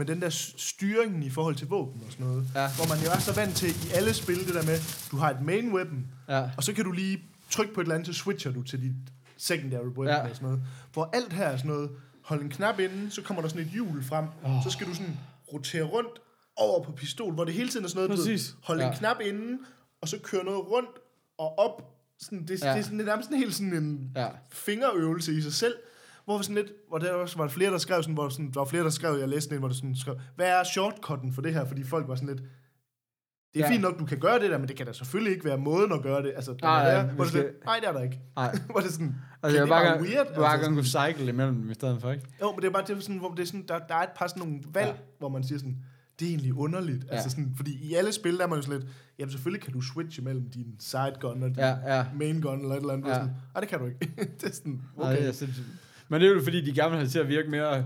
Men 0.00 0.08
den 0.08 0.20
der 0.22 0.28
styringen 0.56 1.22
i 1.22 1.30
forhold 1.30 1.54
til 1.54 1.66
våben 1.68 2.02
og 2.06 2.12
sådan 2.12 2.26
noget, 2.26 2.46
Ja. 2.54 2.68
hvor 2.76 2.86
man 2.94 2.98
jo 3.04 3.10
er 3.10 3.18
så 3.18 3.32
vant 3.32 3.56
til 3.56 3.68
i 3.68 3.90
alle 3.94 4.14
spil, 4.14 4.46
det 4.46 4.54
der 4.54 4.62
med, 4.62 4.78
du 5.10 5.16
har 5.16 5.30
et 5.30 5.40
main 5.42 5.72
weapon, 5.74 6.06
Ja. 6.28 6.50
og 6.56 6.64
så 6.64 6.72
kan 6.72 6.84
du 6.84 6.92
lige 6.92 7.22
trykke 7.50 7.74
på 7.74 7.80
et 7.80 7.84
eller 7.84 7.94
andet, 7.94 8.06
så 8.06 8.12
switcher 8.22 8.52
du 8.52 8.62
til 8.62 8.80
dit 8.82 8.92
secondary 9.36 9.84
weapon 9.84 10.06
Ja. 10.06 10.28
og 10.28 10.36
sådan 10.36 10.48
noget. 10.48 10.62
Hvor 10.92 11.10
alt 11.12 11.32
her 11.32 11.44
er 11.44 11.56
sådan 11.56 11.70
noget, 11.70 11.90
hold 12.24 12.42
en 12.42 12.48
knap 12.48 12.78
inden, 12.80 13.10
så 13.10 13.22
kommer 13.22 13.42
der 13.42 13.48
sådan 13.48 13.62
et 13.62 13.68
hjul 13.72 14.02
frem, 14.04 14.24
oh. 14.44 14.50
så 14.64 14.70
skal 14.70 14.86
du 14.86 14.94
sådan 14.94 15.18
rotere 15.52 15.82
rundt 15.82 16.20
over 16.56 16.84
på 16.84 16.92
pistol, 16.92 17.32
hvor 17.34 17.44
det 17.44 17.54
hele 17.54 17.68
tiden 17.68 17.84
er 17.84 17.88
sådan 17.88 17.98
noget, 18.08 18.18
du 18.18 18.24
Præcis. 18.24 18.54
hold 18.62 18.80
en 18.80 18.86
Ja. 18.86 18.94
knap 18.98 19.16
inden, 19.20 19.58
og 20.02 20.08
så 20.08 20.18
køre 20.22 20.44
noget 20.44 20.66
rundt 20.70 20.90
og 21.38 21.58
op. 21.58 21.82
Sådan, 22.20 22.46
det. 22.46 22.50
Ja. 22.50 22.54
det, 22.72 22.78
er 22.78 22.82
sådan, 22.82 22.98
det 22.98 23.04
er 23.04 23.06
nærmest 23.10 23.26
sådan 23.26 23.38
helt 23.38 23.54
sådan 23.54 23.74
en 23.74 24.12
Ja. 24.16 24.28
fingerøvelse 24.52 25.32
i 25.34 25.42
sig 25.42 25.52
selv. 25.52 25.74
Hvor 26.36 26.42
sådan 26.42 26.54
lidt, 26.54 26.72
hvor 26.88 26.98
der 26.98 27.12
også 27.12 27.38
var 27.38 27.48
flere, 27.48 27.70
der 27.70 27.78
skrev 27.78 28.02
sådan, 28.02 28.14
hvor 28.14 28.28
sådan, 28.28 28.50
der 28.50 28.60
var 28.60 28.64
flere, 28.64 28.84
der 28.84 28.90
skrev, 28.90 29.18
jeg 29.18 29.28
læste 29.28 29.54
en, 29.54 29.58
hvor 29.58 29.68
der 29.68 29.74
sådan 29.74 29.96
skrev, 29.96 30.20
hvad 30.36 30.46
er 30.46 30.64
shortcutten 30.64 31.32
for 31.32 31.42
det 31.42 31.54
her? 31.54 31.64
Fordi 31.64 31.84
folk 31.84 32.08
var 32.08 32.14
sådan 32.14 32.28
lidt, 32.28 32.40
det 33.54 33.60
er 33.62 33.66
ja. 33.66 33.70
Fint 33.72 33.82
nok, 33.82 33.98
du 33.98 34.04
kan 34.06 34.18
gøre 34.18 34.38
det 34.38 34.50
der, 34.50 34.58
men 34.58 34.68
det 34.68 34.76
kan 34.76 34.86
da 34.86 34.92
selvfølgelig 34.92 35.32
ikke 35.32 35.44
være 35.44 35.58
måden 35.58 35.92
at 35.92 36.02
gøre 36.02 36.22
det. 36.22 36.32
Altså, 36.36 36.52
det 36.52 36.62
Nej, 36.62 37.02
vi 37.02 37.14
hvor 37.14 37.24
det 37.24 37.32
sådan, 37.32 37.50
nej, 37.64 37.78
det 37.80 37.88
er 37.88 37.92
der 37.92 38.02
ikke. 38.02 38.20
Nej. 38.36 38.58
hvor 38.70 38.80
det 38.80 38.90
sådan, 38.92 39.14
Altså, 39.42 39.56
kan 39.56 39.62
det 39.62 39.68
bare, 39.68 39.84
være 39.84 40.02
weird? 40.02 40.26
weird, 40.26 40.34
bare 40.36 40.52
Altså, 40.52 40.70
kunne 40.70 40.84
cycle 40.84 41.28
imellem 41.32 41.70
i 41.70 41.74
stedet 41.74 42.00
for, 42.00 42.10
ikke? 42.12 42.24
Jo, 42.40 42.52
men 42.52 42.60
det 42.60 42.66
er 42.66 42.72
bare 42.72 42.84
det 42.86 42.96
er 42.96 43.00
sådan, 43.00 43.18
hvor 43.18 43.30
det 43.30 43.42
er 43.42 43.46
sådan, 43.46 43.64
der, 43.68 43.78
der 43.78 43.94
er 43.94 44.02
et 44.02 44.08
par 44.16 44.26
sådan 44.26 44.42
nogle 44.42 44.60
valg, 44.74 44.88
ja. 44.88 44.94
Hvor 45.18 45.28
man 45.28 45.44
siger 45.44 45.58
sådan, 45.58 45.76
det 46.20 46.26
er 46.26 46.30
egentlig 46.30 46.54
underligt. 46.54 47.04
Ja. 47.04 47.08
Ja. 47.08 47.14
Altså 47.14 47.30
sådan, 47.30 47.52
fordi 47.56 47.78
i 47.82 47.94
alle 47.94 48.12
spil, 48.12 48.38
der 48.38 48.42
er 48.42 48.48
man 48.48 48.58
jo 48.58 48.62
sådan 48.62 48.80
lidt, 48.80 48.90
jamen 49.18 49.30
selvfølgelig 49.32 49.64
kan 49.64 49.72
du 49.72 49.80
switche 49.80 50.22
mellem 50.24 50.50
din 50.50 50.74
side 50.78 51.14
gun 51.20 51.42
og 51.42 51.48
din 51.48 51.58
Ja, 51.58 51.96
ja. 51.96 52.06
main 52.14 52.40
gun 52.40 52.60
eller 52.60 52.74
et 52.74 52.80
eller 52.80 52.92
andet. 52.92 53.08
Ja. 53.08 53.14
Sådan, 53.14 53.30
Nej, 53.54 53.60
det 53.60 53.68
kan 53.68 53.78
du 53.78 53.86
ikke. 53.86 54.10
det 54.40 54.48
er 54.48 54.52
sådan, 54.52 54.82
okay. 54.96 55.08
Nej, 55.08 55.16
det 55.16 55.28
er 55.28 55.32
sindssygt. 55.32 55.66
Men 56.10 56.20
det 56.20 56.28
er 56.30 56.34
jo 56.34 56.40
fordi, 56.42 56.60
de 56.64 56.74
gerne 56.74 56.90
vil 56.90 56.96
have 56.96 57.04
det 57.04 57.12
til 57.12 57.18
at 57.18 57.28
virke 57.28 57.50
mere 57.50 57.84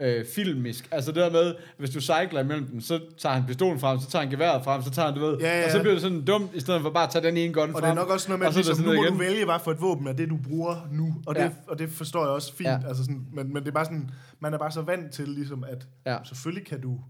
øh, 0.00 0.24
filmisk. 0.34 0.88
Altså 0.90 1.12
det 1.12 1.16
der 1.22 1.30
med, 1.30 1.54
hvis 1.78 1.90
du 1.90 2.00
cykler 2.00 2.40
imellem 2.40 2.66
dem, 2.66 2.80
så 2.80 3.00
tager 3.18 3.34
han 3.34 3.44
pistolen 3.46 3.80
frem, 3.80 3.98
så 4.00 4.10
tager 4.10 4.22
han 4.22 4.30
geværet 4.30 4.64
frem, 4.64 4.82
så 4.82 4.90
tager 4.90 5.06
han, 5.12 5.14
du 5.20 5.26
ved, 5.26 5.38
Ja, 5.38 5.58
ja. 5.60 5.64
og 5.64 5.70
så 5.70 5.80
bliver 5.80 5.92
det 5.92 6.02
sådan 6.02 6.24
dumt, 6.24 6.50
i 6.54 6.60
stedet 6.60 6.82
for 6.82 6.90
bare 6.90 7.04
at 7.04 7.10
tage 7.10 7.26
den 7.26 7.36
ene 7.36 7.52
gun 7.52 7.62
frem. 7.66 7.74
Og 7.74 7.82
det 7.82 7.88
er 7.88 7.94
nok 7.94 8.08
også 8.08 8.28
noget 8.28 8.38
med, 8.38 8.46
at 8.48 8.54
ligesom, 8.54 8.78
nu 8.78 8.84
må 8.86 8.92
noget 8.92 9.08
du 9.08 9.14
igen. 9.14 9.20
vælge, 9.20 9.44
hvad 9.44 9.58
for 9.64 9.70
et 9.70 9.80
våben 9.80 10.06
er 10.06 10.12
det, 10.12 10.30
du 10.30 10.36
bruger 10.48 10.88
nu. 10.92 11.14
Og 11.26 11.34
det, 11.34 11.40
Ja. 11.40 11.50
og 11.68 11.78
det 11.78 11.90
forstår 11.90 12.20
jeg 12.20 12.30
også 12.30 12.54
fint. 12.56 12.68
Ja. 12.68 12.78
Altså 12.88 13.02
sådan, 13.04 13.26
men, 13.32 13.52
men 13.52 13.62
det 13.62 13.68
er 13.68 13.72
bare 13.72 13.84
sådan, 13.84 14.10
man 14.40 14.54
er 14.54 14.58
bare 14.58 14.70
så 14.72 14.82
vant 14.82 15.12
til, 15.12 15.28
ligesom, 15.28 15.64
at 15.64 15.86
ja. 16.06 16.16
Selvfølgelig 16.24 16.66
kan 16.66 16.80
du 16.80 17.00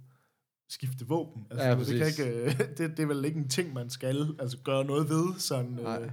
skifte 0.70 1.06
våben. 1.08 1.46
Altså, 1.50 1.66
Ja, 1.66 1.74
det, 1.74 1.86
kan 1.86 2.06
ikke, 2.06 2.46
det, 2.78 2.96
det 2.96 3.00
er 3.02 3.06
vel 3.06 3.24
ikke 3.24 3.38
en 3.38 3.48
ting, 3.48 3.72
man 3.74 3.90
skal 3.90 4.28
altså, 4.40 4.56
gøre 4.64 4.84
noget 4.84 5.08
ved. 5.08 5.24
Sådan, 5.38 5.78
Nej. 5.82 5.98
øh, 6.02 6.10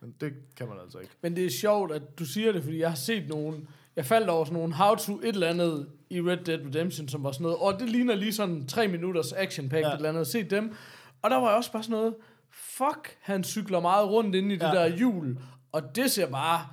men 0.00 0.14
det 0.20 0.32
kan 0.56 0.68
man 0.68 0.76
altså 0.84 0.98
ikke. 0.98 1.12
Men 1.22 1.36
det 1.36 1.46
er 1.46 1.50
sjovt, 1.50 1.92
at 1.92 2.18
du 2.18 2.24
siger 2.24 2.52
det, 2.52 2.62
fordi 2.62 2.78
jeg 2.80 2.88
har 2.88 2.96
set 2.96 3.28
nogen... 3.28 3.68
Jeg 3.96 4.06
faldt 4.06 4.28
over 4.30 4.44
sådan 4.44 4.58
nogle 4.58 4.74
how 4.74 4.94
to 4.94 5.18
et 5.18 5.28
eller 5.28 5.48
andet 5.48 5.88
i 6.10 6.20
Red 6.20 6.36
Dead 6.36 6.58
Redemption, 6.66 7.08
som 7.08 7.24
var 7.24 7.32
sådan 7.32 7.42
noget, 7.42 7.58
og 7.58 7.80
det 7.80 7.88
ligner 7.90 8.14
lige 8.14 8.32
sådan 8.32 8.66
tre 8.66 8.88
minutters 8.88 9.32
action 9.32 9.68
pack 9.68 9.82
Ja. 9.84 9.88
et 9.90 9.96
eller 9.96 10.08
andet, 10.08 10.26
set 10.26 10.50
dem. 10.50 10.74
Og 11.22 11.30
der 11.30 11.36
var 11.36 11.48
også 11.56 11.72
bare 11.72 11.82
sådan 11.82 11.96
noget, 11.96 12.14
fuck, 12.50 13.16
han 13.20 13.44
cykler 13.44 13.80
meget 13.80 14.08
rundt 14.10 14.34
inde 14.34 14.54
i 14.54 14.58
det 14.58 14.66
Ja. 14.66 14.70
der 14.72 14.96
hjul, 14.96 15.38
og 15.72 15.96
det 15.96 16.10
ser 16.10 16.26
bare, 16.30 16.66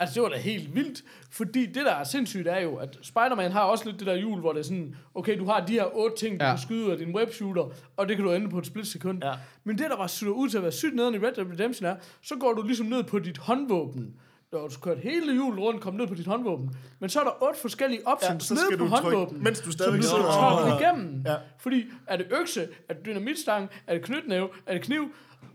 altså 0.00 0.14
det 0.14 0.22
var 0.22 0.28
da 0.28 0.36
helt 0.36 0.74
vildt, 0.74 1.02
fordi 1.30 1.66
det 1.66 1.84
der 1.84 1.92
er 1.94 2.04
sindssygt 2.04 2.48
er 2.48 2.60
jo, 2.60 2.76
at 2.76 2.98
Spider-Man 3.02 3.52
har 3.52 3.60
også 3.60 3.84
lidt 3.86 3.98
det 3.98 4.06
der 4.06 4.14
hjul, 4.16 4.40
hvor 4.40 4.52
det 4.52 4.58
er 4.58 4.64
sådan, 4.64 4.96
okay, 5.14 5.38
du 5.38 5.44
har 5.44 5.66
de 5.66 5.72
her 5.72 5.96
otte 5.96 6.16
ting, 6.16 6.40
du 6.40 6.44
Ja. 6.44 6.50
kan 6.50 6.58
skyde 6.58 6.86
ud 6.86 6.90
af 6.90 6.98
din 6.98 7.14
webshooter, 7.16 7.64
og 7.96 8.08
det 8.08 8.16
kan 8.16 8.24
du 8.24 8.32
ende 8.32 8.48
på 8.48 8.58
et 8.58 8.66
splitsekund. 8.66 9.24
Ja. 9.24 9.32
Men 9.64 9.78
det, 9.78 9.90
der 9.90 9.96
var 9.96 10.06
sygt 10.06 10.28
ud 10.30 10.48
til 10.48 10.56
at 10.56 10.62
være 10.62 10.72
sygt 10.72 10.94
nede 10.94 11.14
i 11.14 11.18
Red 11.18 11.32
Dead 11.32 11.52
Redemption 11.52 11.86
er, 11.86 11.96
så 12.22 12.34
går 12.40 12.52
du 12.52 12.62
ligesom 12.62 12.86
ned 12.86 13.02
på 13.02 13.18
dit 13.18 13.38
håndvåben. 13.38 14.14
Du 14.52 14.58
har 14.58 14.72
kørt 14.82 14.98
hele 14.98 15.32
hjulet 15.32 15.58
rundt, 15.60 15.80
kom 15.80 15.94
ned 15.94 16.06
på 16.06 16.14
dit 16.14 16.26
håndvåben. 16.26 16.70
Men 17.00 17.10
så 17.10 17.20
er 17.20 17.24
der 17.24 17.42
otte 17.48 17.60
forskellige 17.60 18.06
options 18.06 18.44
så 18.44 18.54
ned 18.54 18.62
skal 18.66 18.78
på 18.78 18.84
du 18.84 18.90
trykke, 18.90 19.04
håndvåben. 19.04 19.44
mens 19.44 19.58
du 19.58 19.64
som 19.64 19.72
stadigvæk 19.72 20.00
du 20.00 20.06
skal 20.06 20.80
igennem. 20.80 21.22
Ja. 21.26 21.34
Fordi 21.58 21.84
er 22.06 22.16
det 22.16 22.26
økse, 22.40 22.68
er 22.88 22.94
det 22.94 23.04
dynamitstang, 23.06 23.70
er 23.86 23.94
det 23.94 24.02
knytnæve, 24.02 24.48
er 24.66 24.72
det 24.72 24.82
kniv? 24.82 25.12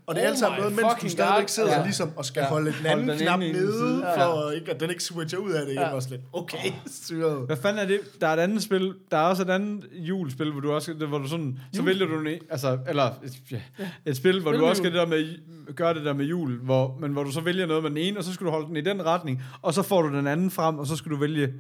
Og 0.07 0.15
det 0.15 0.21
er 0.23 0.25
Oh 0.27 0.29
alt 0.29 0.39
sammen 0.39 0.59
noget, 0.59 0.75
mens 0.75 0.87
du 1.01 1.09
stadigvæk 1.09 1.41
God. 1.41 1.47
sidder 1.47 1.77
Ja. 1.77 1.83
ligesom 1.83 2.11
og 2.17 2.25
skal 2.25 2.41
Ja. 2.41 2.47
holde 2.47 2.65
den 2.65 2.73
Holde 2.73 2.89
anden 2.89 3.09
den 3.09 3.17
knap 3.17 3.39
nede, 3.39 4.05
for 4.17 4.51
ikke, 4.51 4.71
at 4.71 4.79
den 4.79 4.89
ikke 4.89 5.03
switcher 5.03 5.39
ud 5.39 5.51
af 5.51 5.61
det 5.65 5.71
igen. 5.71 5.81
Ja. 5.81 5.93
Og 5.95 6.03
sådan 6.03 6.17
lidt, 6.17 6.27
okay, 6.33 6.71
styret. 7.03 7.45
Hvad 7.45 7.57
fanden 7.57 7.79
er 7.83 7.87
det? 7.87 7.99
Der 8.21 8.27
er 8.27 8.33
et 8.33 8.39
andet 8.39 8.63
spil, 8.63 8.93
der 9.11 9.17
er 9.17 9.21
også 9.21 9.43
et 9.43 9.49
andet 9.49 9.85
julespil, 9.93 10.51
hvor 10.51 10.59
du 10.61 10.71
også, 10.71 10.93
hvor 10.93 11.17
du 11.17 11.27
sådan, 11.27 11.59
så 11.73 11.81
vælger 11.81 12.05
du 12.05 12.19
en, 12.19 12.27
altså, 12.49 12.79
eller, 12.87 13.03
et, 13.23 13.33
ja, 13.51 13.61
et 14.05 14.17
spil, 14.17 14.41
hvor 14.41 14.51
Spil 14.51 14.59
du 14.59 14.65
også 14.65 14.79
skal 14.81 14.91
det 14.91 14.99
der 14.99 15.07
med, 15.07 15.35
gøre 15.75 15.93
det 15.93 16.05
der 16.05 16.13
med 16.13 16.25
jul, 16.25 16.57
hvor, 16.59 16.97
men 17.01 17.11
hvor 17.11 17.23
du 17.23 17.31
så 17.31 17.41
vælger 17.41 17.65
noget 17.65 17.83
med 17.83 17.89
den 17.89 17.97
ene, 17.97 18.17
og 18.17 18.23
så 18.23 18.33
skal 18.33 18.45
du 18.45 18.51
holde 18.51 18.67
den 18.67 18.75
i 18.77 18.81
den 18.81 19.05
retning, 19.05 19.43
og 19.61 19.73
så 19.73 19.81
får 19.81 20.01
du 20.01 20.07
den 20.17 20.27
anden 20.27 20.51
frem, 20.51 20.79
og 20.79 20.87
så 20.87 20.95
skal 20.95 21.11
du 21.11 21.15
vælge 21.17 21.53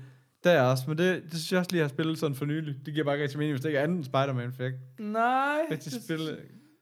der 0.43 0.61
også. 0.61 0.83
Men 0.87 0.97
det, 0.97 1.23
det 1.23 1.31
synes 1.31 1.51
jeg 1.51 1.59
også 1.59 1.71
lige, 1.71 1.79
jeg 1.79 1.83
har 1.85 1.89
spillet 1.89 2.19
sådan 2.19 2.35
for 2.35 2.45
nylig. 2.45 2.75
Det 2.85 2.93
giver 2.93 3.05
bare 3.05 3.15
ikke 3.15 3.23
rigtig 3.23 3.37
mening, 3.39 3.53
hvis 3.53 3.61
det 3.61 3.69
ikke 3.69 3.79
er 3.79 3.83
anden 3.83 4.03
Spider-Man, 4.03 4.53
for 4.55 4.63
jeg 4.63 4.71
Nej. 4.99 5.57
rigtig 5.71 5.91
spille, 6.03 6.27
det 6.27 6.37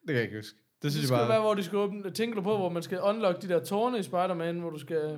kan 0.08 0.16
jeg 0.16 0.24
ikke 0.24 0.38
huske. 0.38 0.58
Det 0.82 0.86
Det 0.86 0.92
synes 0.92 1.08
skal 1.08 1.16
jeg 1.16 1.20
bare... 1.20 1.28
bare... 1.28 1.34
være, 1.36 1.42
hvor 1.42 1.54
de 1.54 1.64
skal 1.64 1.78
åbne. 1.78 2.12
Tænker 2.12 2.36
du 2.36 2.42
på, 2.42 2.58
hvor 2.58 2.70
man 2.70 2.84
skal 2.84 3.00
unlock 3.02 3.42
de 3.42 3.48
der 3.48 3.64
tårne 3.64 4.00
i 4.00 4.04
Spider-Man, 4.04 4.60
hvor 4.60 4.70
du 4.70 4.80
skal 4.80 5.18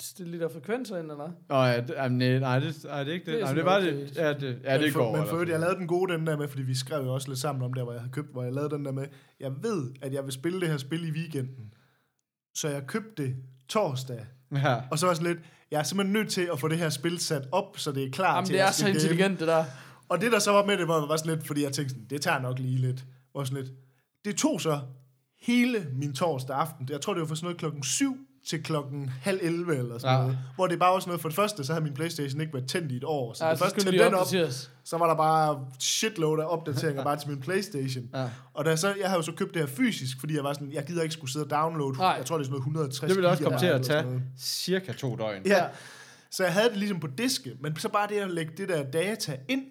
stille 0.00 0.32
de 0.32 0.42
der 0.42 0.48
frekvenser 0.48 0.98
ind, 0.98 1.10
eller? 1.10 1.30
Nå, 1.48 1.56
ja, 1.56 1.80
det, 1.80 1.88
nej, 1.88 2.08
nej, 2.38 2.58
det, 2.58 2.84
nej, 2.84 3.04
det 3.04 3.10
er 3.10 3.14
ikke 3.14 3.26
det. 3.26 3.34
Det 3.34 3.42
er 3.42 3.64
Nej, 3.64 3.80
det 3.80 3.92
det. 3.92 4.16
Ja, 4.16 4.32
det, 4.32 4.58
ja, 4.64 4.72
det 4.74 4.80
men 4.82 4.92
for, 4.92 4.98
går. 4.98 5.16
Men 5.16 5.26
for 5.26 5.32
øvrigt, 5.32 5.50
jeg 5.50 5.60
lavede 5.60 5.76
den 5.78 5.86
gode 5.86 6.12
den 6.12 6.26
der 6.26 6.36
med, 6.36 6.48
fordi 6.48 6.62
vi 6.62 6.74
skrev 6.74 7.04
jo 7.04 7.14
også 7.14 7.28
lidt 7.28 7.38
sammen 7.38 7.62
om 7.64 7.72
der, 7.72 7.82
hvor 7.82 7.92
jeg 7.92 8.00
havde 8.00 8.12
købt, 8.12 8.32
hvor 8.32 8.42
jeg 8.42 8.52
lavede 8.52 8.70
den 8.74 8.84
der 8.84 8.92
med, 8.92 9.06
jeg 9.40 9.52
ved, 9.62 9.90
at 10.02 10.12
jeg 10.12 10.24
vil 10.24 10.32
spille 10.32 10.60
det 10.60 10.68
her 10.68 10.76
spil 10.76 11.08
i 11.08 11.10
weekenden. 11.10 11.74
Så 12.54 12.68
jeg 12.68 12.86
købte 12.86 13.22
det 13.22 13.36
torsdag. 13.68 14.26
Ja. 14.54 14.76
Og 14.90 14.98
så 14.98 15.06
var 15.06 15.14
sådan 15.14 15.34
lidt, 15.34 15.44
jeg 15.70 15.78
er 15.78 15.82
simpelthen 15.82 16.12
nødt 16.12 16.28
til 16.30 16.48
at 16.52 16.60
få 16.60 16.68
det 16.68 16.78
her 16.78 16.88
spil 16.88 17.18
sat 17.18 17.48
op, 17.52 17.78
så 17.78 17.92
det 17.92 18.04
er 18.04 18.10
klar 18.10 18.34
Jamen, 18.34 18.46
til, 18.46 18.54
det 18.54 18.60
at 18.60 18.68
er 18.68 18.72
så 18.72 18.88
intelligent, 18.88 19.40
det 19.40 19.48
der. 19.48 19.64
Og 20.08 20.20
det, 20.20 20.32
der 20.32 20.38
så 20.38 20.52
var 20.52 20.64
med 20.66 20.76
det, 20.78 20.88
var, 20.88 21.06
var 21.06 21.16
sådan 21.16 21.34
lidt, 21.34 21.46
fordi 21.46 21.62
jeg 21.62 21.72
tænkte 21.72 21.94
sådan, 21.94 22.06
det 22.10 22.22
tager 22.22 22.38
nok 22.40 22.58
lige 22.58 22.78
lidt. 22.78 23.04
Var 23.34 23.44
sådan 23.44 23.62
lidt. 23.62 23.72
Det 24.26 24.36
tog 24.36 24.60
så 24.60 24.80
hele 25.40 25.86
min 25.92 26.12
torsdag 26.12 26.56
aften. 26.56 26.88
Jeg 26.90 27.00
tror, 27.00 27.12
det 27.14 27.20
var 27.20 27.26
fra 27.26 27.36
sådan 27.36 27.44
noget 27.46 27.58
klokken 27.58 27.82
7 27.82 28.16
til 28.48 28.62
klokken 28.62 29.08
halv 29.08 29.38
11 29.42 29.76
eller 29.76 29.98
sådan 29.98 30.16
Ja. 30.16 30.22
noget. 30.22 30.38
Hvor 30.54 30.66
det 30.66 30.78
bare 30.78 30.92
var 30.92 31.00
sådan 31.00 31.08
noget, 31.08 31.20
for 31.20 31.28
det 31.28 31.36
første, 31.36 31.64
så 31.64 31.72
havde 31.72 31.84
min 31.84 31.94
Playstation 31.94 32.40
ikke 32.40 32.52
været 32.54 32.68
tændt 32.68 32.92
i 32.92 32.96
et 32.96 33.04
år. 33.04 33.32
Så 33.32 33.44
Ja, 33.44 33.50
det 33.50 33.58
så 33.58 33.64
første 33.64 33.80
tændte 33.80 33.98
de 33.98 34.04
den 34.04 34.14
op, 34.14 34.26
så 34.84 34.96
var 34.98 35.06
der 35.06 35.14
bare 35.16 35.66
shitload 35.80 36.40
af 36.40 36.44
opdateringer 36.48 37.04
bare 37.04 37.16
til 37.16 37.28
min 37.28 37.40
Playstation. 37.40 38.04
Ja. 38.14 38.30
Og 38.54 38.64
da 38.64 38.76
så, 38.76 38.94
jeg 39.00 39.08
havde 39.08 39.18
jo 39.18 39.22
så 39.22 39.32
købt 39.32 39.54
det 39.54 39.62
her 39.62 39.66
fysisk, 39.68 40.20
fordi 40.20 40.34
jeg 40.34 40.44
var 40.44 40.52
sådan, 40.52 40.72
jeg 40.72 40.84
gider 40.86 41.02
ikke 41.02 41.12
skulle 41.12 41.32
sidde 41.32 41.44
og 41.46 41.50
downloade. 41.50 41.98
Nej. 41.98 42.06
Jeg 42.08 42.26
tror, 42.26 42.36
det 42.36 42.42
er 42.42 42.44
sådan 42.44 42.50
noget 42.52 42.60
160 42.60 43.08
Det 43.08 43.16
ville 43.16 43.28
også 43.30 43.42
komme 43.42 43.58
til 43.58 43.66
at 43.66 43.82
tage 43.82 44.22
cirka 44.38 44.92
to 44.92 45.16
døgn. 45.16 45.42
Ja. 45.46 45.64
Så 46.30 46.44
jeg 46.44 46.52
havde 46.52 46.68
det 46.68 46.76
ligesom 46.76 47.00
på 47.00 47.06
diske, 47.06 47.52
men 47.60 47.76
så 47.76 47.88
bare 47.88 48.08
det 48.08 48.14
at 48.14 48.30
lægge 48.30 48.52
det 48.56 48.68
der 48.68 48.82
data 48.90 49.36
ind, 49.48 49.62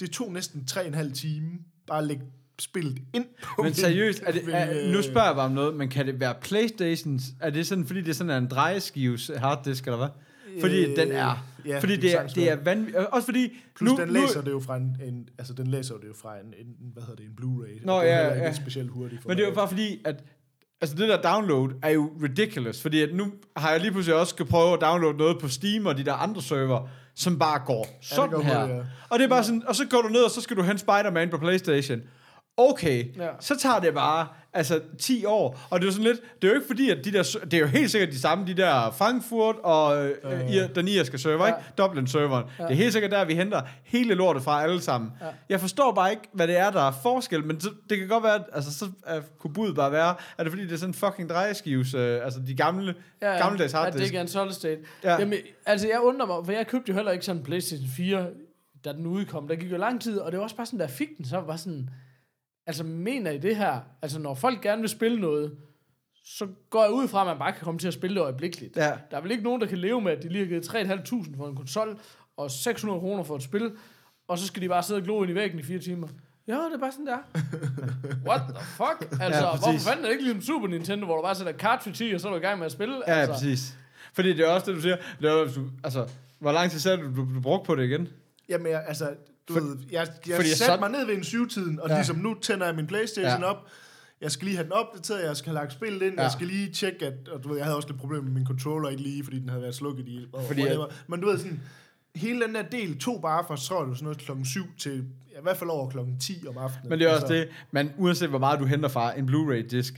det 0.00 0.10
tog 0.10 0.32
næsten 0.32 0.66
3,5 0.70 1.12
time, 1.14 1.50
bare 1.86 1.98
at 1.98 2.04
lægge 2.04 2.24
spillet 2.58 2.98
ind 3.14 3.26
på 3.56 3.62
Men 3.62 3.74
seriøst, 3.74 4.22
er 4.26 4.32
det, 4.32 4.42
er, 4.48 4.92
nu 4.92 4.98
øh, 4.98 5.04
spørger 5.04 5.26
jeg 5.26 5.36
bare 5.36 5.46
om 5.46 5.52
noget, 5.52 5.74
men 5.74 5.88
kan 5.88 6.06
det 6.06 6.20
være 6.20 6.34
Playstations? 6.40 7.24
Er 7.40 7.50
det 7.50 7.66
sådan, 7.66 7.86
fordi 7.86 8.00
det 8.00 8.08
er 8.08 8.14
sådan 8.14 8.42
en 8.42 8.48
drejeskives 8.48 9.30
harddisk, 9.36 9.84
eller 9.84 9.96
hvad? 9.96 10.08
Fordi 10.60 10.84
Øh, 10.84 10.96
den 10.96 11.12
er... 11.12 11.46
ja, 11.66 11.78
fordi 11.78 11.96
det 11.96 12.14
er, 12.14 12.26
det 12.26 12.50
er 12.50 12.56
vanvittigt. 12.56 13.06
Også 13.06 13.26
fordi... 13.26 13.56
Plus 13.76 13.90
nu, 13.90 13.96
den 13.96 14.08
nu, 14.08 14.20
læser 14.20 14.40
det 14.40 14.50
jo 14.50 14.60
fra 14.60 14.76
en, 14.76 14.96
en 15.04 15.28
altså 15.38 15.52
den 15.52 15.66
læser 15.66 15.94
det 15.94 16.08
jo 16.08 16.14
fra 16.22 16.34
en, 16.36 16.46
en 16.46 16.66
hvad 16.92 17.02
hedder 17.02 17.16
det, 17.16 17.24
en 17.24 17.32
Blu-ray. 17.40 17.86
Nå, 17.86 17.92
er 17.92 18.02
ja, 18.02 18.16
heller 18.16 18.34
ikke 18.34 18.46
ja. 18.46 18.52
specielt 18.52 18.90
hurtigt. 18.90 19.22
for 19.22 19.28
Men 19.28 19.36
det 19.36 19.44
er 19.44 19.48
jo 19.48 19.54
bare 19.54 19.68
fordi, 19.68 20.00
at 20.04 20.24
altså 20.80 20.96
det 20.96 21.08
der 21.08 21.22
download 21.22 21.70
er 21.82 21.90
jo 21.90 22.10
ridiculous, 22.22 22.82
fordi 22.82 23.02
at 23.02 23.14
nu 23.14 23.32
har 23.56 23.70
jeg 23.70 23.80
lige 23.80 23.90
pludselig 23.90 24.18
også 24.18 24.30
skal 24.30 24.46
prøve 24.46 24.74
at 24.74 24.80
downloade 24.80 25.18
noget 25.18 25.38
på 25.40 25.48
Steam 25.48 25.86
og 25.86 25.98
de 25.98 26.04
der 26.04 26.12
andre 26.12 26.42
server, 26.42 26.88
som 27.14 27.38
bare 27.38 27.62
går 27.66 27.98
sådan 28.02 28.30
går 28.30 28.42
her. 28.42 28.60
hurtigt, 28.60 28.78
ja. 28.78 28.84
Og 29.08 29.18
det 29.18 29.24
er 29.24 29.28
bare 29.28 29.44
sådan, 29.44 29.62
og 29.66 29.76
så 29.76 29.86
går 29.90 30.02
du 30.02 30.08
ned, 30.08 30.22
og 30.22 30.30
så 30.30 30.40
skal 30.40 30.56
du 30.56 30.62
hente 30.62 30.80
Spider-Man 30.80 31.30
på 31.30 31.38
Playstation. 31.38 32.00
Okay, 32.58 33.04
Ja. 33.16 33.24
ja. 33.24 33.30
så 33.40 33.56
tager 33.58 33.78
det 33.80 33.94
bare 33.94 34.26
altså 34.52 34.80
10 34.98 35.24
år. 35.24 35.60
Og 35.70 35.80
det 35.80 35.84
er 35.84 35.88
jo 35.88 35.92
sådan 35.92 36.04
lidt, 36.04 36.20
det 36.42 36.48
er 36.48 36.52
jo 36.52 36.54
ikke 36.54 36.66
fordi, 36.66 36.90
at 36.90 37.04
de 37.04 37.12
der, 37.12 37.38
det 37.44 37.54
er 37.54 37.58
jo 37.58 37.66
helt 37.66 37.90
sikkert 37.90 38.10
de 38.10 38.20
samme, 38.20 38.46
de 38.46 38.54
der 38.54 38.90
Frankfurt 38.90 39.56
og 39.62 40.04
øh, 40.06 40.50
ir, 40.50 40.66
den 40.66 40.88
irske 40.88 41.18
server, 41.18 41.46
Ja. 41.46 41.56
ikke? 41.56 41.68
Dublin-serveren. 41.78 42.44
Ja. 42.58 42.64
Det 42.64 42.70
er 42.70 42.74
helt 42.74 42.92
sikkert 42.92 43.10
der, 43.10 43.24
vi 43.24 43.34
henter 43.34 43.60
hele 43.84 44.14
lortet 44.14 44.42
fra 44.42 44.62
alle 44.62 44.80
sammen. 44.80 45.10
Ja. 45.20 45.26
Jeg 45.48 45.60
forstår 45.60 45.92
bare 45.92 46.10
ikke, 46.10 46.22
hvad 46.32 46.46
det 46.48 46.58
er, 46.58 46.70
der 46.70 46.80
er 46.88 46.92
forskel, 47.02 47.44
men 47.44 47.60
så, 47.60 47.70
det 47.90 47.98
kan 47.98 48.08
godt 48.08 48.24
være, 48.24 48.34
at 48.34 48.42
altså, 48.52 48.78
så 48.78 48.86
er, 49.06 49.20
kunne 49.38 49.52
budet 49.52 49.74
bare 49.74 49.92
være, 49.92 50.14
er 50.38 50.42
det 50.42 50.52
fordi, 50.52 50.64
det 50.64 50.72
er 50.72 50.76
sådan 50.76 50.90
en 50.90 50.94
fucking 50.94 51.28
drejeskives, 51.28 51.94
øh, 51.94 52.24
altså 52.24 52.40
de 52.46 52.54
gamle, 52.54 52.94
Ja, 53.22 53.32
ja. 53.32 53.38
gammeldags 53.38 53.74
At 53.74 53.78
det 53.78 53.84
harddisk. 53.84 54.04
ikke 54.04 54.16
er 54.16 54.22
en 54.22 54.28
solid 54.28 54.52
state. 54.52 54.80
Ja. 55.04 55.10
Ja. 55.12 55.18
Jamen, 55.18 55.38
altså 55.66 55.88
jeg 55.88 56.00
undrer 56.00 56.26
mig, 56.26 56.36
for 56.44 56.52
jeg 56.52 56.66
købte 56.66 56.88
jo 56.88 56.94
heller 56.94 57.12
ikke 57.12 57.24
sådan 57.24 57.40
en 57.40 57.44
Playstation 57.44 57.88
4, 57.96 58.26
da 58.84 58.92
den 58.92 59.06
udkom. 59.06 59.48
Der 59.48 59.54
gik 59.56 59.70
jo 59.72 59.76
lang 59.76 60.00
tid, 60.00 60.18
og 60.18 60.32
det 60.32 60.38
var 60.38 60.44
også 60.44 60.56
bare 60.56 60.66
sådan, 60.66 60.78
da 60.78 60.84
jeg 60.84 60.90
fik 60.92 61.08
den, 61.18 61.24
så 61.26 61.40
var 61.40 61.56
sådan, 61.56 61.90
altså 62.66 62.84
mener 62.84 63.30
I 63.30 63.38
det 63.38 63.56
her? 63.56 63.80
Altså 64.02 64.18
når 64.18 64.34
folk 64.34 64.60
gerne 64.62 64.80
vil 64.80 64.90
spille 64.90 65.20
noget, 65.20 65.56
så 66.24 66.46
går 66.70 66.82
jeg 66.82 66.92
ud 66.92 67.08
fra, 67.08 67.20
at 67.20 67.26
man 67.26 67.38
bare 67.38 67.52
kan 67.52 67.60
komme 67.64 67.78
til 67.78 67.88
at 67.88 67.94
spille 67.94 68.16
det 68.16 68.22
øjeblikkeligt. 68.22 68.76
Ja. 68.76 68.92
Der 69.10 69.16
er 69.16 69.20
vel 69.20 69.30
ikke 69.30 69.44
nogen, 69.44 69.60
der 69.60 69.66
kan 69.66 69.78
leve 69.78 70.00
med, 70.00 70.12
at 70.12 70.22
de 70.22 70.28
lige 70.28 70.44
har 70.44 70.48
givet 70.48 70.68
3.500 71.32 71.36
for 71.36 71.48
en 71.48 71.56
konsol, 71.56 71.98
og 72.36 72.50
600 72.50 73.00
kroner 73.00 73.22
for 73.22 73.36
et 73.36 73.42
spil, 73.42 73.72
og 74.28 74.38
så 74.38 74.46
skal 74.46 74.62
de 74.62 74.68
bare 74.68 74.82
sidde 74.82 74.98
og 74.98 75.04
glo 75.04 75.22
ind 75.22 75.30
i 75.30 75.34
væggen 75.34 75.58
i 75.58 75.62
fire 75.62 75.78
timer. 75.78 76.08
Ja, 76.48 76.52
det 76.54 76.72
er 76.74 76.78
bare 76.78 76.92
sådan, 76.92 77.06
der. 77.06 77.18
What 78.28 78.40
the 78.54 78.64
fuck? 78.64 79.20
Altså, 79.22 79.40
Ja, 79.44 79.50
præcis. 79.50 79.64
hvorfor 79.64 79.78
fanden 79.90 80.04
er 80.04 80.08
det 80.08 80.12
ikke 80.12 80.24
ligesom 80.24 80.42
Super 80.42 80.68
Nintendo, 80.68 81.06
hvor 81.06 81.16
du 81.16 81.22
bare 81.22 81.34
sætter 81.34 81.52
cartridge 81.52 82.08
i, 82.08 82.14
og 82.14 82.20
så 82.20 82.28
er 82.28 82.32
du 82.32 82.38
i 82.38 82.40
gang 82.40 82.58
med 82.58 82.66
at 82.66 82.72
spille? 82.72 82.94
Ja, 83.06 83.12
altså. 83.12 83.32
præcis. 83.32 83.76
Fordi 84.14 84.28
det 84.28 84.40
er 84.40 84.50
også 84.50 84.66
det, 84.66 84.76
du 84.76 84.80
siger. 84.80 84.96
Det 85.20 85.30
er, 85.30 85.48
altså, 85.84 86.08
hvor 86.38 86.52
lang 86.52 86.70
tid 86.70 86.78
sagde 86.78 86.98
du, 86.98 87.16
du, 87.16 87.34
du 87.34 87.40
brugte 87.40 87.66
på 87.66 87.74
det 87.74 87.84
igen? 87.84 88.08
Jamen, 88.48 88.66
jeg, 88.72 88.84
altså, 88.86 89.14
du 89.48 89.52
For- 89.52 89.60
ved, 89.60 89.76
jeg, 89.90 90.06
jeg 90.28 90.36
satte 90.36 90.56
sådan- 90.56 90.80
mig 90.80 90.90
ned 90.90 91.06
ved 91.06 91.14
en 91.14 91.24
syvtiden, 91.24 91.80
og 91.80 91.88
Ja. 91.88 91.94
ligesom 91.94 92.16
nu 92.16 92.34
tænder 92.42 92.66
jeg 92.66 92.74
min 92.74 92.86
Playstation 92.86 93.40
Ja. 93.42 93.46
op. 93.50 93.66
Jeg 94.20 94.30
skal 94.30 94.44
lige 94.44 94.56
have 94.56 94.64
den 94.64 94.72
opdateret, 94.72 95.24
jeg 95.26 95.36
skal 95.36 95.50
have 95.52 95.54
lagt 95.62 95.72
spillet 95.72 96.02
ind, 96.02 96.14
Ja. 96.14 96.22
jeg 96.22 96.32
skal 96.32 96.46
lige 96.46 96.72
tjekke, 96.72 97.06
at, 97.06 97.28
og 97.28 97.42
du 97.44 97.48
ved, 97.48 97.56
jeg 97.56 97.64
havde 97.64 97.76
også 97.76 97.88
lidt 97.88 98.00
problemer 98.00 98.22
med 98.24 98.32
min 98.32 98.46
controller, 98.46 98.88
ikke 98.88 99.02
lige, 99.02 99.24
fordi 99.24 99.38
den 99.38 99.48
havde 99.48 99.62
været 99.62 99.74
slukket 99.74 100.08
i. 100.08 100.26
Og 100.32 100.44
Fordi 100.46 100.60
whatever. 100.62 100.86
Men 101.06 101.20
du 101.20 101.26
ved 101.26 101.38
sådan, 101.38 101.60
hele 102.14 102.46
den 102.46 102.54
der 102.54 102.62
del 102.62 102.98
tog 102.98 103.22
bare 103.22 103.44
fra, 103.48 103.56
så 103.56 103.66
tror 103.68 103.84
var 103.84 103.94
sådan 103.94 104.04
noget 104.04 104.18
klokken 104.18 104.44
7 104.46 104.62
til, 104.78 105.04
ja, 105.32 105.38
i 105.38 105.42
hvert 105.42 105.56
fald 105.56 105.70
over 105.70 105.90
klokken 105.90 106.18
10 106.18 106.44
om 106.48 106.58
aftenen. 106.58 106.88
Men 106.90 106.98
det 106.98 107.06
er 107.08 107.12
også 107.14 107.26
altså, 107.26 107.34
det, 107.34 107.48
men 107.70 107.92
uanset 107.98 108.28
hvor 108.28 108.38
meget 108.38 108.60
du 108.60 108.64
henter 108.64 108.88
fra 108.88 109.18
en 109.18 109.26
Blu-ray-disk, 109.26 109.94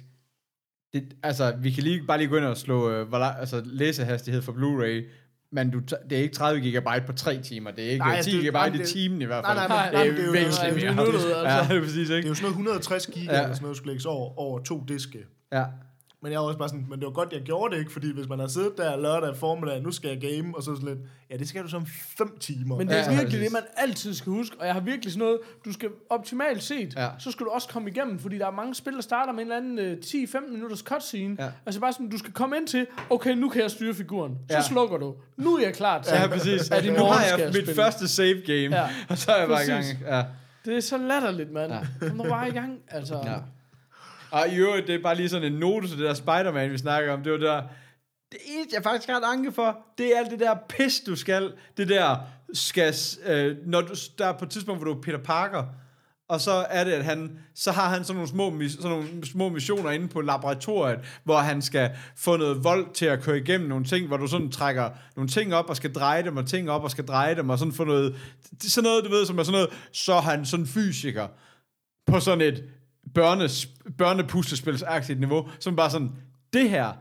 det, 0.92 1.16
altså, 1.22 1.56
vi 1.60 1.70
kan 1.70 1.82
lige, 1.82 2.02
bare 2.06 2.18
lige 2.18 2.28
gå 2.28 2.36
ind 2.36 2.44
og 2.44 2.56
slå 2.56 2.90
øh, 2.90 3.08
hvor, 3.08 3.18
altså, 3.18 3.62
læsehastighed 3.64 4.42
for 4.42 4.52
Blu-ray, 4.52 5.04
men 5.52 5.70
du, 5.70 5.78
det 6.10 6.18
er 6.18 6.22
ikke 6.22 6.34
30 6.34 6.60
gigabyte 6.60 7.02
på 7.06 7.12
3 7.12 7.38
timer, 7.42 7.70
det 7.70 7.84
er 7.86 7.90
ikke 7.90 8.04
Nej, 8.04 8.12
nej, 8.14 8.22
10 8.22 8.30
det- 8.30 8.40
gigabyte 8.40 8.52
nej, 8.70 8.74
i 8.74 8.78
det- 8.78 8.86
timen 8.88 9.22
i 9.22 9.24
hvert 9.24 9.42
nej, 9.44 9.54
fald. 9.56 9.68
nej, 9.68 9.84
det 9.84 9.92
nej, 9.92 10.02
er 10.02 10.06
men 10.06 10.14
det 10.16 10.22
er 10.22 10.26
jo- 10.26 10.32
væsentligt 10.32 10.60
nej, 10.62 10.70
det 10.70 10.82
er 10.84 10.94
mere. 10.94 11.06
minuttet, 11.06 11.18
altså. 11.28 11.56
Ja, 11.56 11.62
det 11.68 11.76
er 11.76 11.80
præcis, 11.80 12.06
Det 12.08 12.12
er 12.14 12.16
ikke? 12.16 12.28
jo 12.28 12.34
sådan 12.34 12.42
noget 12.44 12.54
160 12.56 13.06
giga, 13.06 13.32
Ja. 13.34 13.42
eller 13.42 13.54
sådan 13.54 13.62
noget, 13.62 13.76
skulle 13.76 13.90
lægges 13.92 14.06
over, 14.06 14.38
over 14.38 14.62
to 14.62 14.84
diske. 14.88 15.18
Ja. 15.52 15.64
Men 16.22 16.32
jeg 16.32 16.40
var 16.40 16.46
også 16.46 16.58
bare 16.58 16.68
sådan, 16.68 16.86
men 16.90 16.98
det 16.98 17.06
var 17.06 17.12
godt, 17.12 17.32
jeg 17.32 17.40
gjorde 17.42 17.74
det 17.74 17.80
ikke, 17.80 17.92
fordi 17.92 18.12
hvis 18.14 18.28
man 18.28 18.38
har 18.38 18.46
siddet 18.46 18.72
der 18.76 18.96
lørdag 18.96 19.36
formiddag, 19.36 19.82
nu 19.82 19.90
skal 19.90 20.08
jeg 20.18 20.20
game, 20.20 20.56
og 20.56 20.62
så 20.62 20.74
sådan 20.74 20.88
lidt, 20.88 20.98
ja, 21.30 21.36
det 21.36 21.48
skal 21.48 21.62
du 21.62 21.68
som 21.68 21.86
fem 22.18 22.38
timer. 22.40 22.76
Men 22.76 22.88
det 22.88 22.94
er 22.98 22.98
Ja, 22.98 23.08
virkelig 23.08 23.24
præcis. 23.26 23.40
det, 23.40 23.52
man 23.52 23.62
altid 23.76 24.14
skal 24.14 24.30
huske. 24.32 24.56
Og 24.60 24.66
jeg 24.66 24.74
har 24.74 24.80
virkelig 24.80 25.12
sådan 25.12 25.24
noget, 25.26 25.38
du 25.64 25.72
skal 25.72 25.88
optimalt 26.10 26.62
set, 26.62 26.94
Ja. 26.96 27.08
så 27.18 27.30
skal 27.30 27.46
du 27.46 27.50
også 27.50 27.68
komme 27.68 27.90
igennem, 27.90 28.18
fordi 28.18 28.38
der 28.38 28.46
er 28.46 28.50
mange 28.50 28.74
spil, 28.74 28.92
der 28.92 29.00
starter 29.00 29.32
med 29.32 29.42
en 29.44 29.52
eller 29.52 29.56
anden 29.56 29.78
øh, 29.78 29.96
10-15 30.04 30.52
minutters 30.52 30.78
cutscene. 30.80 31.36
Ja. 31.38 31.48
Altså 31.66 31.80
bare 31.80 31.92
sådan, 31.92 32.08
du 32.10 32.18
skal 32.18 32.32
komme 32.32 32.56
ind 32.56 32.66
til, 32.66 32.86
okay, 33.10 33.30
nu 33.34 33.48
kan 33.48 33.62
jeg 33.62 33.70
styre 33.70 33.94
figuren. 33.94 34.38
Så 34.50 34.56
Ja. 34.56 34.62
slukker 34.62 34.96
du. 34.98 35.14
Nu 35.36 35.56
er 35.56 35.62
jeg 35.62 35.74
klar 35.74 36.02
til. 36.02 36.14
Ja, 36.14 36.26
præcis. 36.28 36.70
At 36.70 36.84
i 36.84 36.88
nu 36.90 36.98
morgen 36.98 37.12
har 37.12 37.20
skal 37.26 37.30
jeg 37.30 37.38
jeg 37.40 37.46
mit 37.48 37.54
spille. 37.56 37.74
første 37.82 38.08
save 38.08 38.40
game, 38.46 38.76
Ja. 38.80 38.88
og 39.10 39.18
så 39.18 39.32
er 39.32 39.38
jeg 39.38 39.48
bare 39.48 39.64
i 39.64 39.66
gang. 39.66 39.82
Præcis. 39.84 39.98
Ja. 40.06 40.24
Det 40.64 40.76
er 40.76 40.80
så 40.80 40.98
latterligt, 40.98 41.52
mand. 41.52 41.72
Ja. 41.72 41.80
Kom 42.08 42.16
nu 42.16 42.22
bare 42.22 42.48
i 42.48 42.52
gang. 42.52 42.78
Altså. 42.88 43.14
Ja. 43.24 43.36
Og 44.30 44.48
i 44.48 44.56
øvrigt, 44.56 44.86
det 44.86 44.94
er 44.94 45.02
bare 45.02 45.14
lige 45.14 45.28
sådan 45.28 45.52
en 45.52 45.58
note 45.58 45.88
til 45.88 45.98
det 45.98 46.06
der 46.06 46.14
Spider-Man, 46.14 46.70
vi 46.70 46.78
snakker 46.78 47.12
om. 47.12 47.22
Det 47.22 47.32
var 47.32 47.38
der, 47.38 47.62
det 48.32 48.40
eneste, 48.46 48.74
jeg 48.74 48.82
faktisk 48.82 49.08
har 49.08 49.16
et 49.16 49.24
anke 49.24 49.52
for, 49.52 49.78
det 49.98 50.06
er 50.06 50.18
alt 50.18 50.30
det 50.30 50.40
der 50.40 50.56
pis, 50.68 51.00
du 51.00 51.16
skal. 51.16 51.52
Det 51.76 51.88
der 51.88 52.16
skal, 52.54 52.94
øh, 53.26 53.56
når 53.66 53.80
du, 53.80 53.94
der 54.18 54.26
er 54.26 54.32
på 54.32 54.44
et 54.44 54.50
tidspunkt, 54.50 54.82
hvor 54.82 54.92
du 54.92 54.98
er 54.98 55.02
Peter 55.02 55.18
Parker, 55.18 55.64
og 56.28 56.40
så 56.40 56.66
er 56.70 56.84
det, 56.84 56.92
at 56.92 57.04
han, 57.04 57.38
så 57.54 57.72
har 57.72 57.88
han 57.88 58.04
sådan 58.04 58.14
nogle 58.14 58.28
små, 58.28 58.68
sådan 58.68 58.90
nogle 58.90 59.26
små 59.26 59.48
missioner 59.48 59.90
inde 59.90 60.08
på 60.08 60.20
laboratoriet, 60.20 60.98
hvor 61.24 61.38
han 61.38 61.62
skal 61.62 61.90
få 62.16 62.36
noget 62.36 62.64
vold 62.64 62.94
til 62.94 63.06
at 63.06 63.22
køre 63.22 63.38
igennem 63.38 63.68
nogle 63.68 63.84
ting, 63.84 64.06
hvor 64.06 64.16
du 64.16 64.26
sådan 64.26 64.50
trækker 64.50 64.90
nogle 65.16 65.28
ting 65.28 65.54
op, 65.54 65.70
og 65.70 65.76
skal 65.76 65.92
dreje 65.92 66.22
dem, 66.22 66.36
og 66.36 66.46
ting 66.46 66.70
op, 66.70 66.84
og 66.84 66.90
skal 66.90 67.06
dreje 67.06 67.34
dem, 67.34 67.50
og 67.50 67.58
sådan 67.58 67.72
få 67.72 67.84
noget, 67.84 68.16
sådan 68.60 68.88
noget, 68.88 69.04
du 69.04 69.10
ved, 69.10 69.26
som 69.26 69.38
er 69.38 69.42
sådan 69.42 69.52
noget, 69.52 69.70
så 69.92 70.12
er 70.12 70.20
han 70.20 70.46
sådan 70.46 70.66
fysiker, 70.66 71.28
på 72.06 72.20
sådan 72.20 72.40
et 72.40 72.64
børnes, 73.14 73.68
børnepuslespilsagtigt 73.98 75.20
niveau, 75.20 75.48
som 75.60 75.76
bare 75.76 75.90
sådan, 75.90 76.12
det 76.52 76.70
her, 76.70 76.92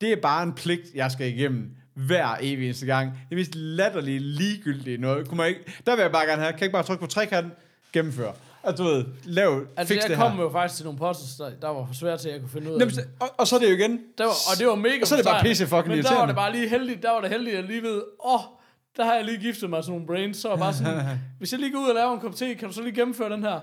det 0.00 0.12
er 0.12 0.16
bare 0.22 0.42
en 0.42 0.52
pligt, 0.52 0.86
jeg 0.94 1.10
skal 1.10 1.26
igennem 1.26 1.76
hver 1.94 2.36
evig 2.40 2.64
eneste 2.64 2.86
gang. 2.86 3.10
Det 3.10 3.34
er 3.34 3.36
mest 3.36 3.54
latterlige, 3.54 4.18
ligegyldige 4.18 4.98
noget. 4.98 5.28
Kunne 5.28 5.36
man 5.36 5.48
ikke, 5.48 5.60
der 5.86 5.96
vil 5.96 6.02
jeg 6.02 6.12
bare 6.12 6.26
gerne 6.26 6.42
have, 6.42 6.52
kan 6.52 6.60
jeg 6.60 6.66
ikke 6.66 6.72
bare 6.72 6.82
trykke 6.82 7.00
på 7.00 7.06
trekanten, 7.06 7.52
gennemføre. 7.92 8.32
Og 8.62 8.78
du 8.78 8.84
ved, 8.84 9.04
lav, 9.24 9.66
Altså, 9.76 9.94
fix 9.94 10.02
jeg 10.02 10.10
det 10.10 10.16
kom 10.16 10.32
her. 10.32 10.42
jo 10.42 10.50
faktisk 10.50 10.76
til 10.76 10.84
nogle 10.84 10.98
puzzles, 10.98 11.36
der, 11.36 11.50
der 11.60 11.68
var 11.68 11.86
for 11.86 11.94
svært 11.94 12.20
til, 12.20 12.28
at 12.28 12.32
jeg 12.32 12.40
kunne 12.40 12.50
finde 12.50 12.68
ud 12.70 12.74
af. 12.74 12.80
Jamen, 12.80 12.94
og, 13.20 13.28
og, 13.38 13.46
så 13.46 13.56
er 13.56 13.60
det 13.60 13.70
jo 13.70 13.74
igen, 13.74 14.00
Der 14.18 14.24
var, 14.24 14.32
og 14.52 14.58
det 14.58 14.66
var 14.66 14.74
mega 14.74 15.00
Og 15.00 15.06
så 15.06 15.14
er 15.14 15.18
det 15.18 15.26
bare 15.26 15.42
pisse 15.42 15.66
fucking 15.66 15.88
Men 15.88 16.04
der 16.04 16.14
var 16.14 16.26
det 16.26 16.34
bare 16.34 16.52
lige 16.52 16.68
heldigt, 16.68 17.02
der 17.02 17.10
var 17.10 17.20
det 17.20 17.30
heldigt, 17.30 17.56
at 17.56 17.60
jeg 17.60 17.70
lige 17.70 17.82
ved, 17.82 18.02
åh, 18.24 18.34
oh, 18.34 18.40
der 18.96 19.04
har 19.04 19.14
jeg 19.14 19.24
lige 19.24 19.38
giftet 19.38 19.70
mig 19.70 19.84
sådan 19.84 19.92
nogle 19.92 20.06
brains, 20.06 20.36
så 20.36 20.48
var 20.48 20.56
bare 20.56 20.74
sådan, 20.74 21.18
hvis 21.38 21.52
jeg 21.52 21.60
lige 21.60 21.72
går 21.72 21.78
ud 21.78 21.88
og 21.88 21.94
laver 21.94 22.14
en 22.14 22.20
kop 22.20 22.34
te, 22.34 22.54
kan 22.54 22.68
du 22.68 22.74
så 22.74 22.82
lige 22.82 22.94
gennemføre 22.94 23.30
den 23.30 23.42
her? 23.42 23.60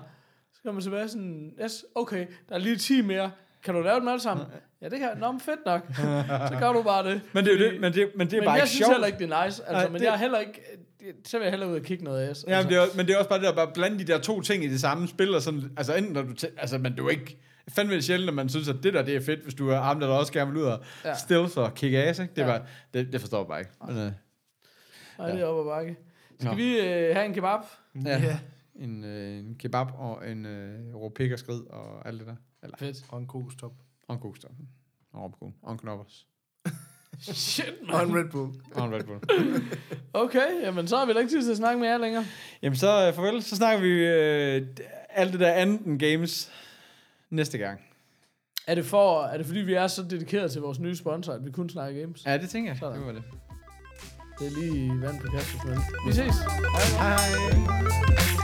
Så 0.62 0.72
man 0.72 0.82
tilbage 0.82 1.08
sådan, 1.08 1.52
yes, 1.64 1.84
okay, 1.94 2.26
der 2.48 2.54
er 2.54 2.58
lige 2.58 2.76
10 2.76 3.02
mere. 3.02 3.30
Kan 3.64 3.74
du 3.74 3.80
lave 3.80 4.00
dem 4.00 4.08
alle 4.08 4.20
sammen? 4.20 4.46
Ja, 4.82 4.88
det 4.88 4.98
kan 4.98 5.08
jeg. 5.08 5.16
Nå, 5.18 5.32
men 5.32 5.40
fedt 5.40 5.60
nok. 5.66 5.80
Så 6.48 6.56
gør 6.60 6.72
du 6.72 6.82
bare 6.82 7.10
det. 7.10 7.20
men 7.32 7.44
det 7.44 7.54
er 7.54 7.58
jo 7.66 7.72
det, 7.72 7.80
men 7.80 7.92
det, 7.92 8.10
men 8.16 8.26
det 8.26 8.36
er 8.36 8.40
men 8.40 8.44
bare 8.44 8.52
jeg 8.54 8.62
ikke 8.62 8.68
synes 8.68 8.78
sjovt. 8.86 8.92
heller 8.92 9.06
ikke, 9.06 9.18
det 9.18 9.32
er 9.32 9.44
nice. 9.44 9.62
Altså, 9.62 9.72
Nej, 9.72 9.88
men 9.88 9.94
det- 10.00 10.06
jeg 10.06 10.12
er 10.14 10.18
heller 10.18 10.38
ikke... 10.38 10.60
Så 11.26 11.38
vil 11.38 11.44
jeg 11.44 11.52
hellere 11.52 11.70
ud 11.70 11.76
og 11.76 11.82
kigge 11.82 12.04
noget 12.04 12.20
af. 12.28 12.34
Ja, 12.48 12.62
men 12.62 12.68
det 12.70 12.76
er, 12.76 12.80
også- 12.80 12.96
men 12.96 13.06
det 13.06 13.14
er 13.14 13.18
også 13.18 13.28
bare 13.28 13.38
det 13.38 13.46
der, 13.48 13.54
bare 13.54 13.70
blande 13.74 13.98
de 13.98 14.04
der 14.04 14.18
to 14.18 14.40
ting 14.40 14.64
i 14.64 14.68
det 14.68 14.80
samme 14.80 15.08
spil, 15.08 15.34
og 15.34 15.42
sådan, 15.42 15.62
altså 15.76 15.94
enten 15.94 16.12
når 16.12 16.22
du, 16.22 16.34
altså, 16.56 16.78
men 16.78 16.96
du 16.96 17.06
er 17.06 17.10
ikke, 17.10 17.38
fandme 17.68 17.94
det 17.94 18.04
sjældent, 18.04 18.28
at 18.28 18.34
man 18.34 18.48
synes, 18.48 18.68
at 18.68 18.76
det 18.82 18.94
der, 18.94 19.02
det 19.02 19.16
er 19.16 19.20
fedt, 19.20 19.40
hvis 19.42 19.54
du 19.54 19.68
er 19.70 19.80
ham, 19.80 20.00
der 20.00 20.06
også 20.06 20.32
gerne 20.32 20.50
vil 20.52 20.60
ud 20.60 20.66
og 20.66 20.80
ja. 21.04 21.08
Ja. 21.08 21.14
stealth 21.14 21.58
og 21.58 21.74
kick 21.74 21.94
ass, 21.94 22.18
ikke? 22.20 22.34
Det, 22.36 22.42
er 22.42 22.46
Ja. 22.52 22.58
bare, 22.58 22.66
det, 22.94 23.12
det 23.12 23.20
forstår 23.20 23.38
jeg 23.38 23.46
bare 23.46 23.58
ikke. 23.60 23.70
Men, 23.86 23.96
øh, 23.96 24.12
Nej, 25.18 25.30
det 25.32 25.40
er 25.40 25.44
op 25.46 25.66
ad 25.66 25.70
bakke. 25.70 25.96
Skal 26.40 26.50
Nå. 26.50 26.56
vi 26.56 26.78
øh, 26.80 27.14
have 27.14 27.24
en 27.24 27.34
kebab? 27.34 27.60
ja. 28.04 28.18
Ja. 28.18 28.38
En, 28.78 29.04
øh, 29.04 29.38
en 29.38 29.54
kebab 29.58 29.86
og 29.94 30.30
en 30.30 30.46
øh, 30.46 30.94
rå 30.94 31.08
pik 31.08 31.32
og 31.32 31.38
skrid 31.38 31.60
og 31.70 32.08
alt 32.08 32.18
det 32.20 32.26
der. 32.26 32.36
Eller, 32.62 32.76
Fedt. 32.76 33.04
Og 33.08 33.18
en 33.18 33.26
kokostop. 33.26 33.72
og 34.08 34.14
en 34.14 34.20
kokostop. 34.20 34.50
Og 35.12 35.22
råbkål. 35.22 35.52
Og 35.62 35.72
en 35.72 35.78
knoppers. 35.78 36.26
Shit, 37.20 37.74
Og 37.88 38.02
en 38.02 38.12
man. 38.12 38.24
Red 38.24 38.30
Bull. 38.30 38.52
Og 38.74 38.84
en 38.86 38.94
Red 38.94 39.04
Bull. 39.04 39.20
Okay, 40.12 40.62
jamen 40.62 40.88
så 40.88 40.96
har 40.98 41.06
vi 41.06 41.12
da 41.12 41.18
ikke 41.18 41.30
tid 41.32 41.42
til 41.44 41.50
at 41.50 41.56
snakke 41.56 41.80
med 41.80 41.88
jer 41.88 41.98
længere. 41.98 42.24
Jamen 42.62 42.76
så 42.76 43.06
øh, 43.08 43.14
farvel. 43.14 43.42
Så 43.42 43.56
snakker 43.56 43.80
vi 43.82 43.88
øh, 43.88 44.66
alt 45.10 45.32
det 45.32 45.40
der 45.40 45.52
andet 45.52 45.80
end 45.86 45.98
games 45.98 46.50
næste 47.30 47.58
gang. 47.58 47.80
Er 48.66 48.74
det, 48.74 48.84
for, 48.84 49.22
er 49.22 49.36
det 49.36 49.46
fordi, 49.46 49.60
vi 49.60 49.74
er 49.74 49.86
så 49.86 50.02
dedikeret 50.02 50.52
til 50.52 50.60
vores 50.60 50.78
nye 50.80 50.96
sponsor, 50.96 51.32
at 51.32 51.44
vi 51.44 51.50
kun 51.50 51.68
snakker 51.70 52.00
games? 52.00 52.26
Ja, 52.26 52.38
det 52.38 52.50
tænker 52.50 52.70
jeg. 52.70 52.78
Sådan. 52.78 52.98
Det 52.98 53.06
var 53.06 53.12
det. 53.12 53.22
Det 54.38 54.46
er 54.46 54.60
lige 54.60 55.00
vand 55.00 55.20
på 55.20 55.26
kastet. 55.26 55.78
Vi 56.06 56.12
ses. 56.12 56.34
Hej. 56.98 58.37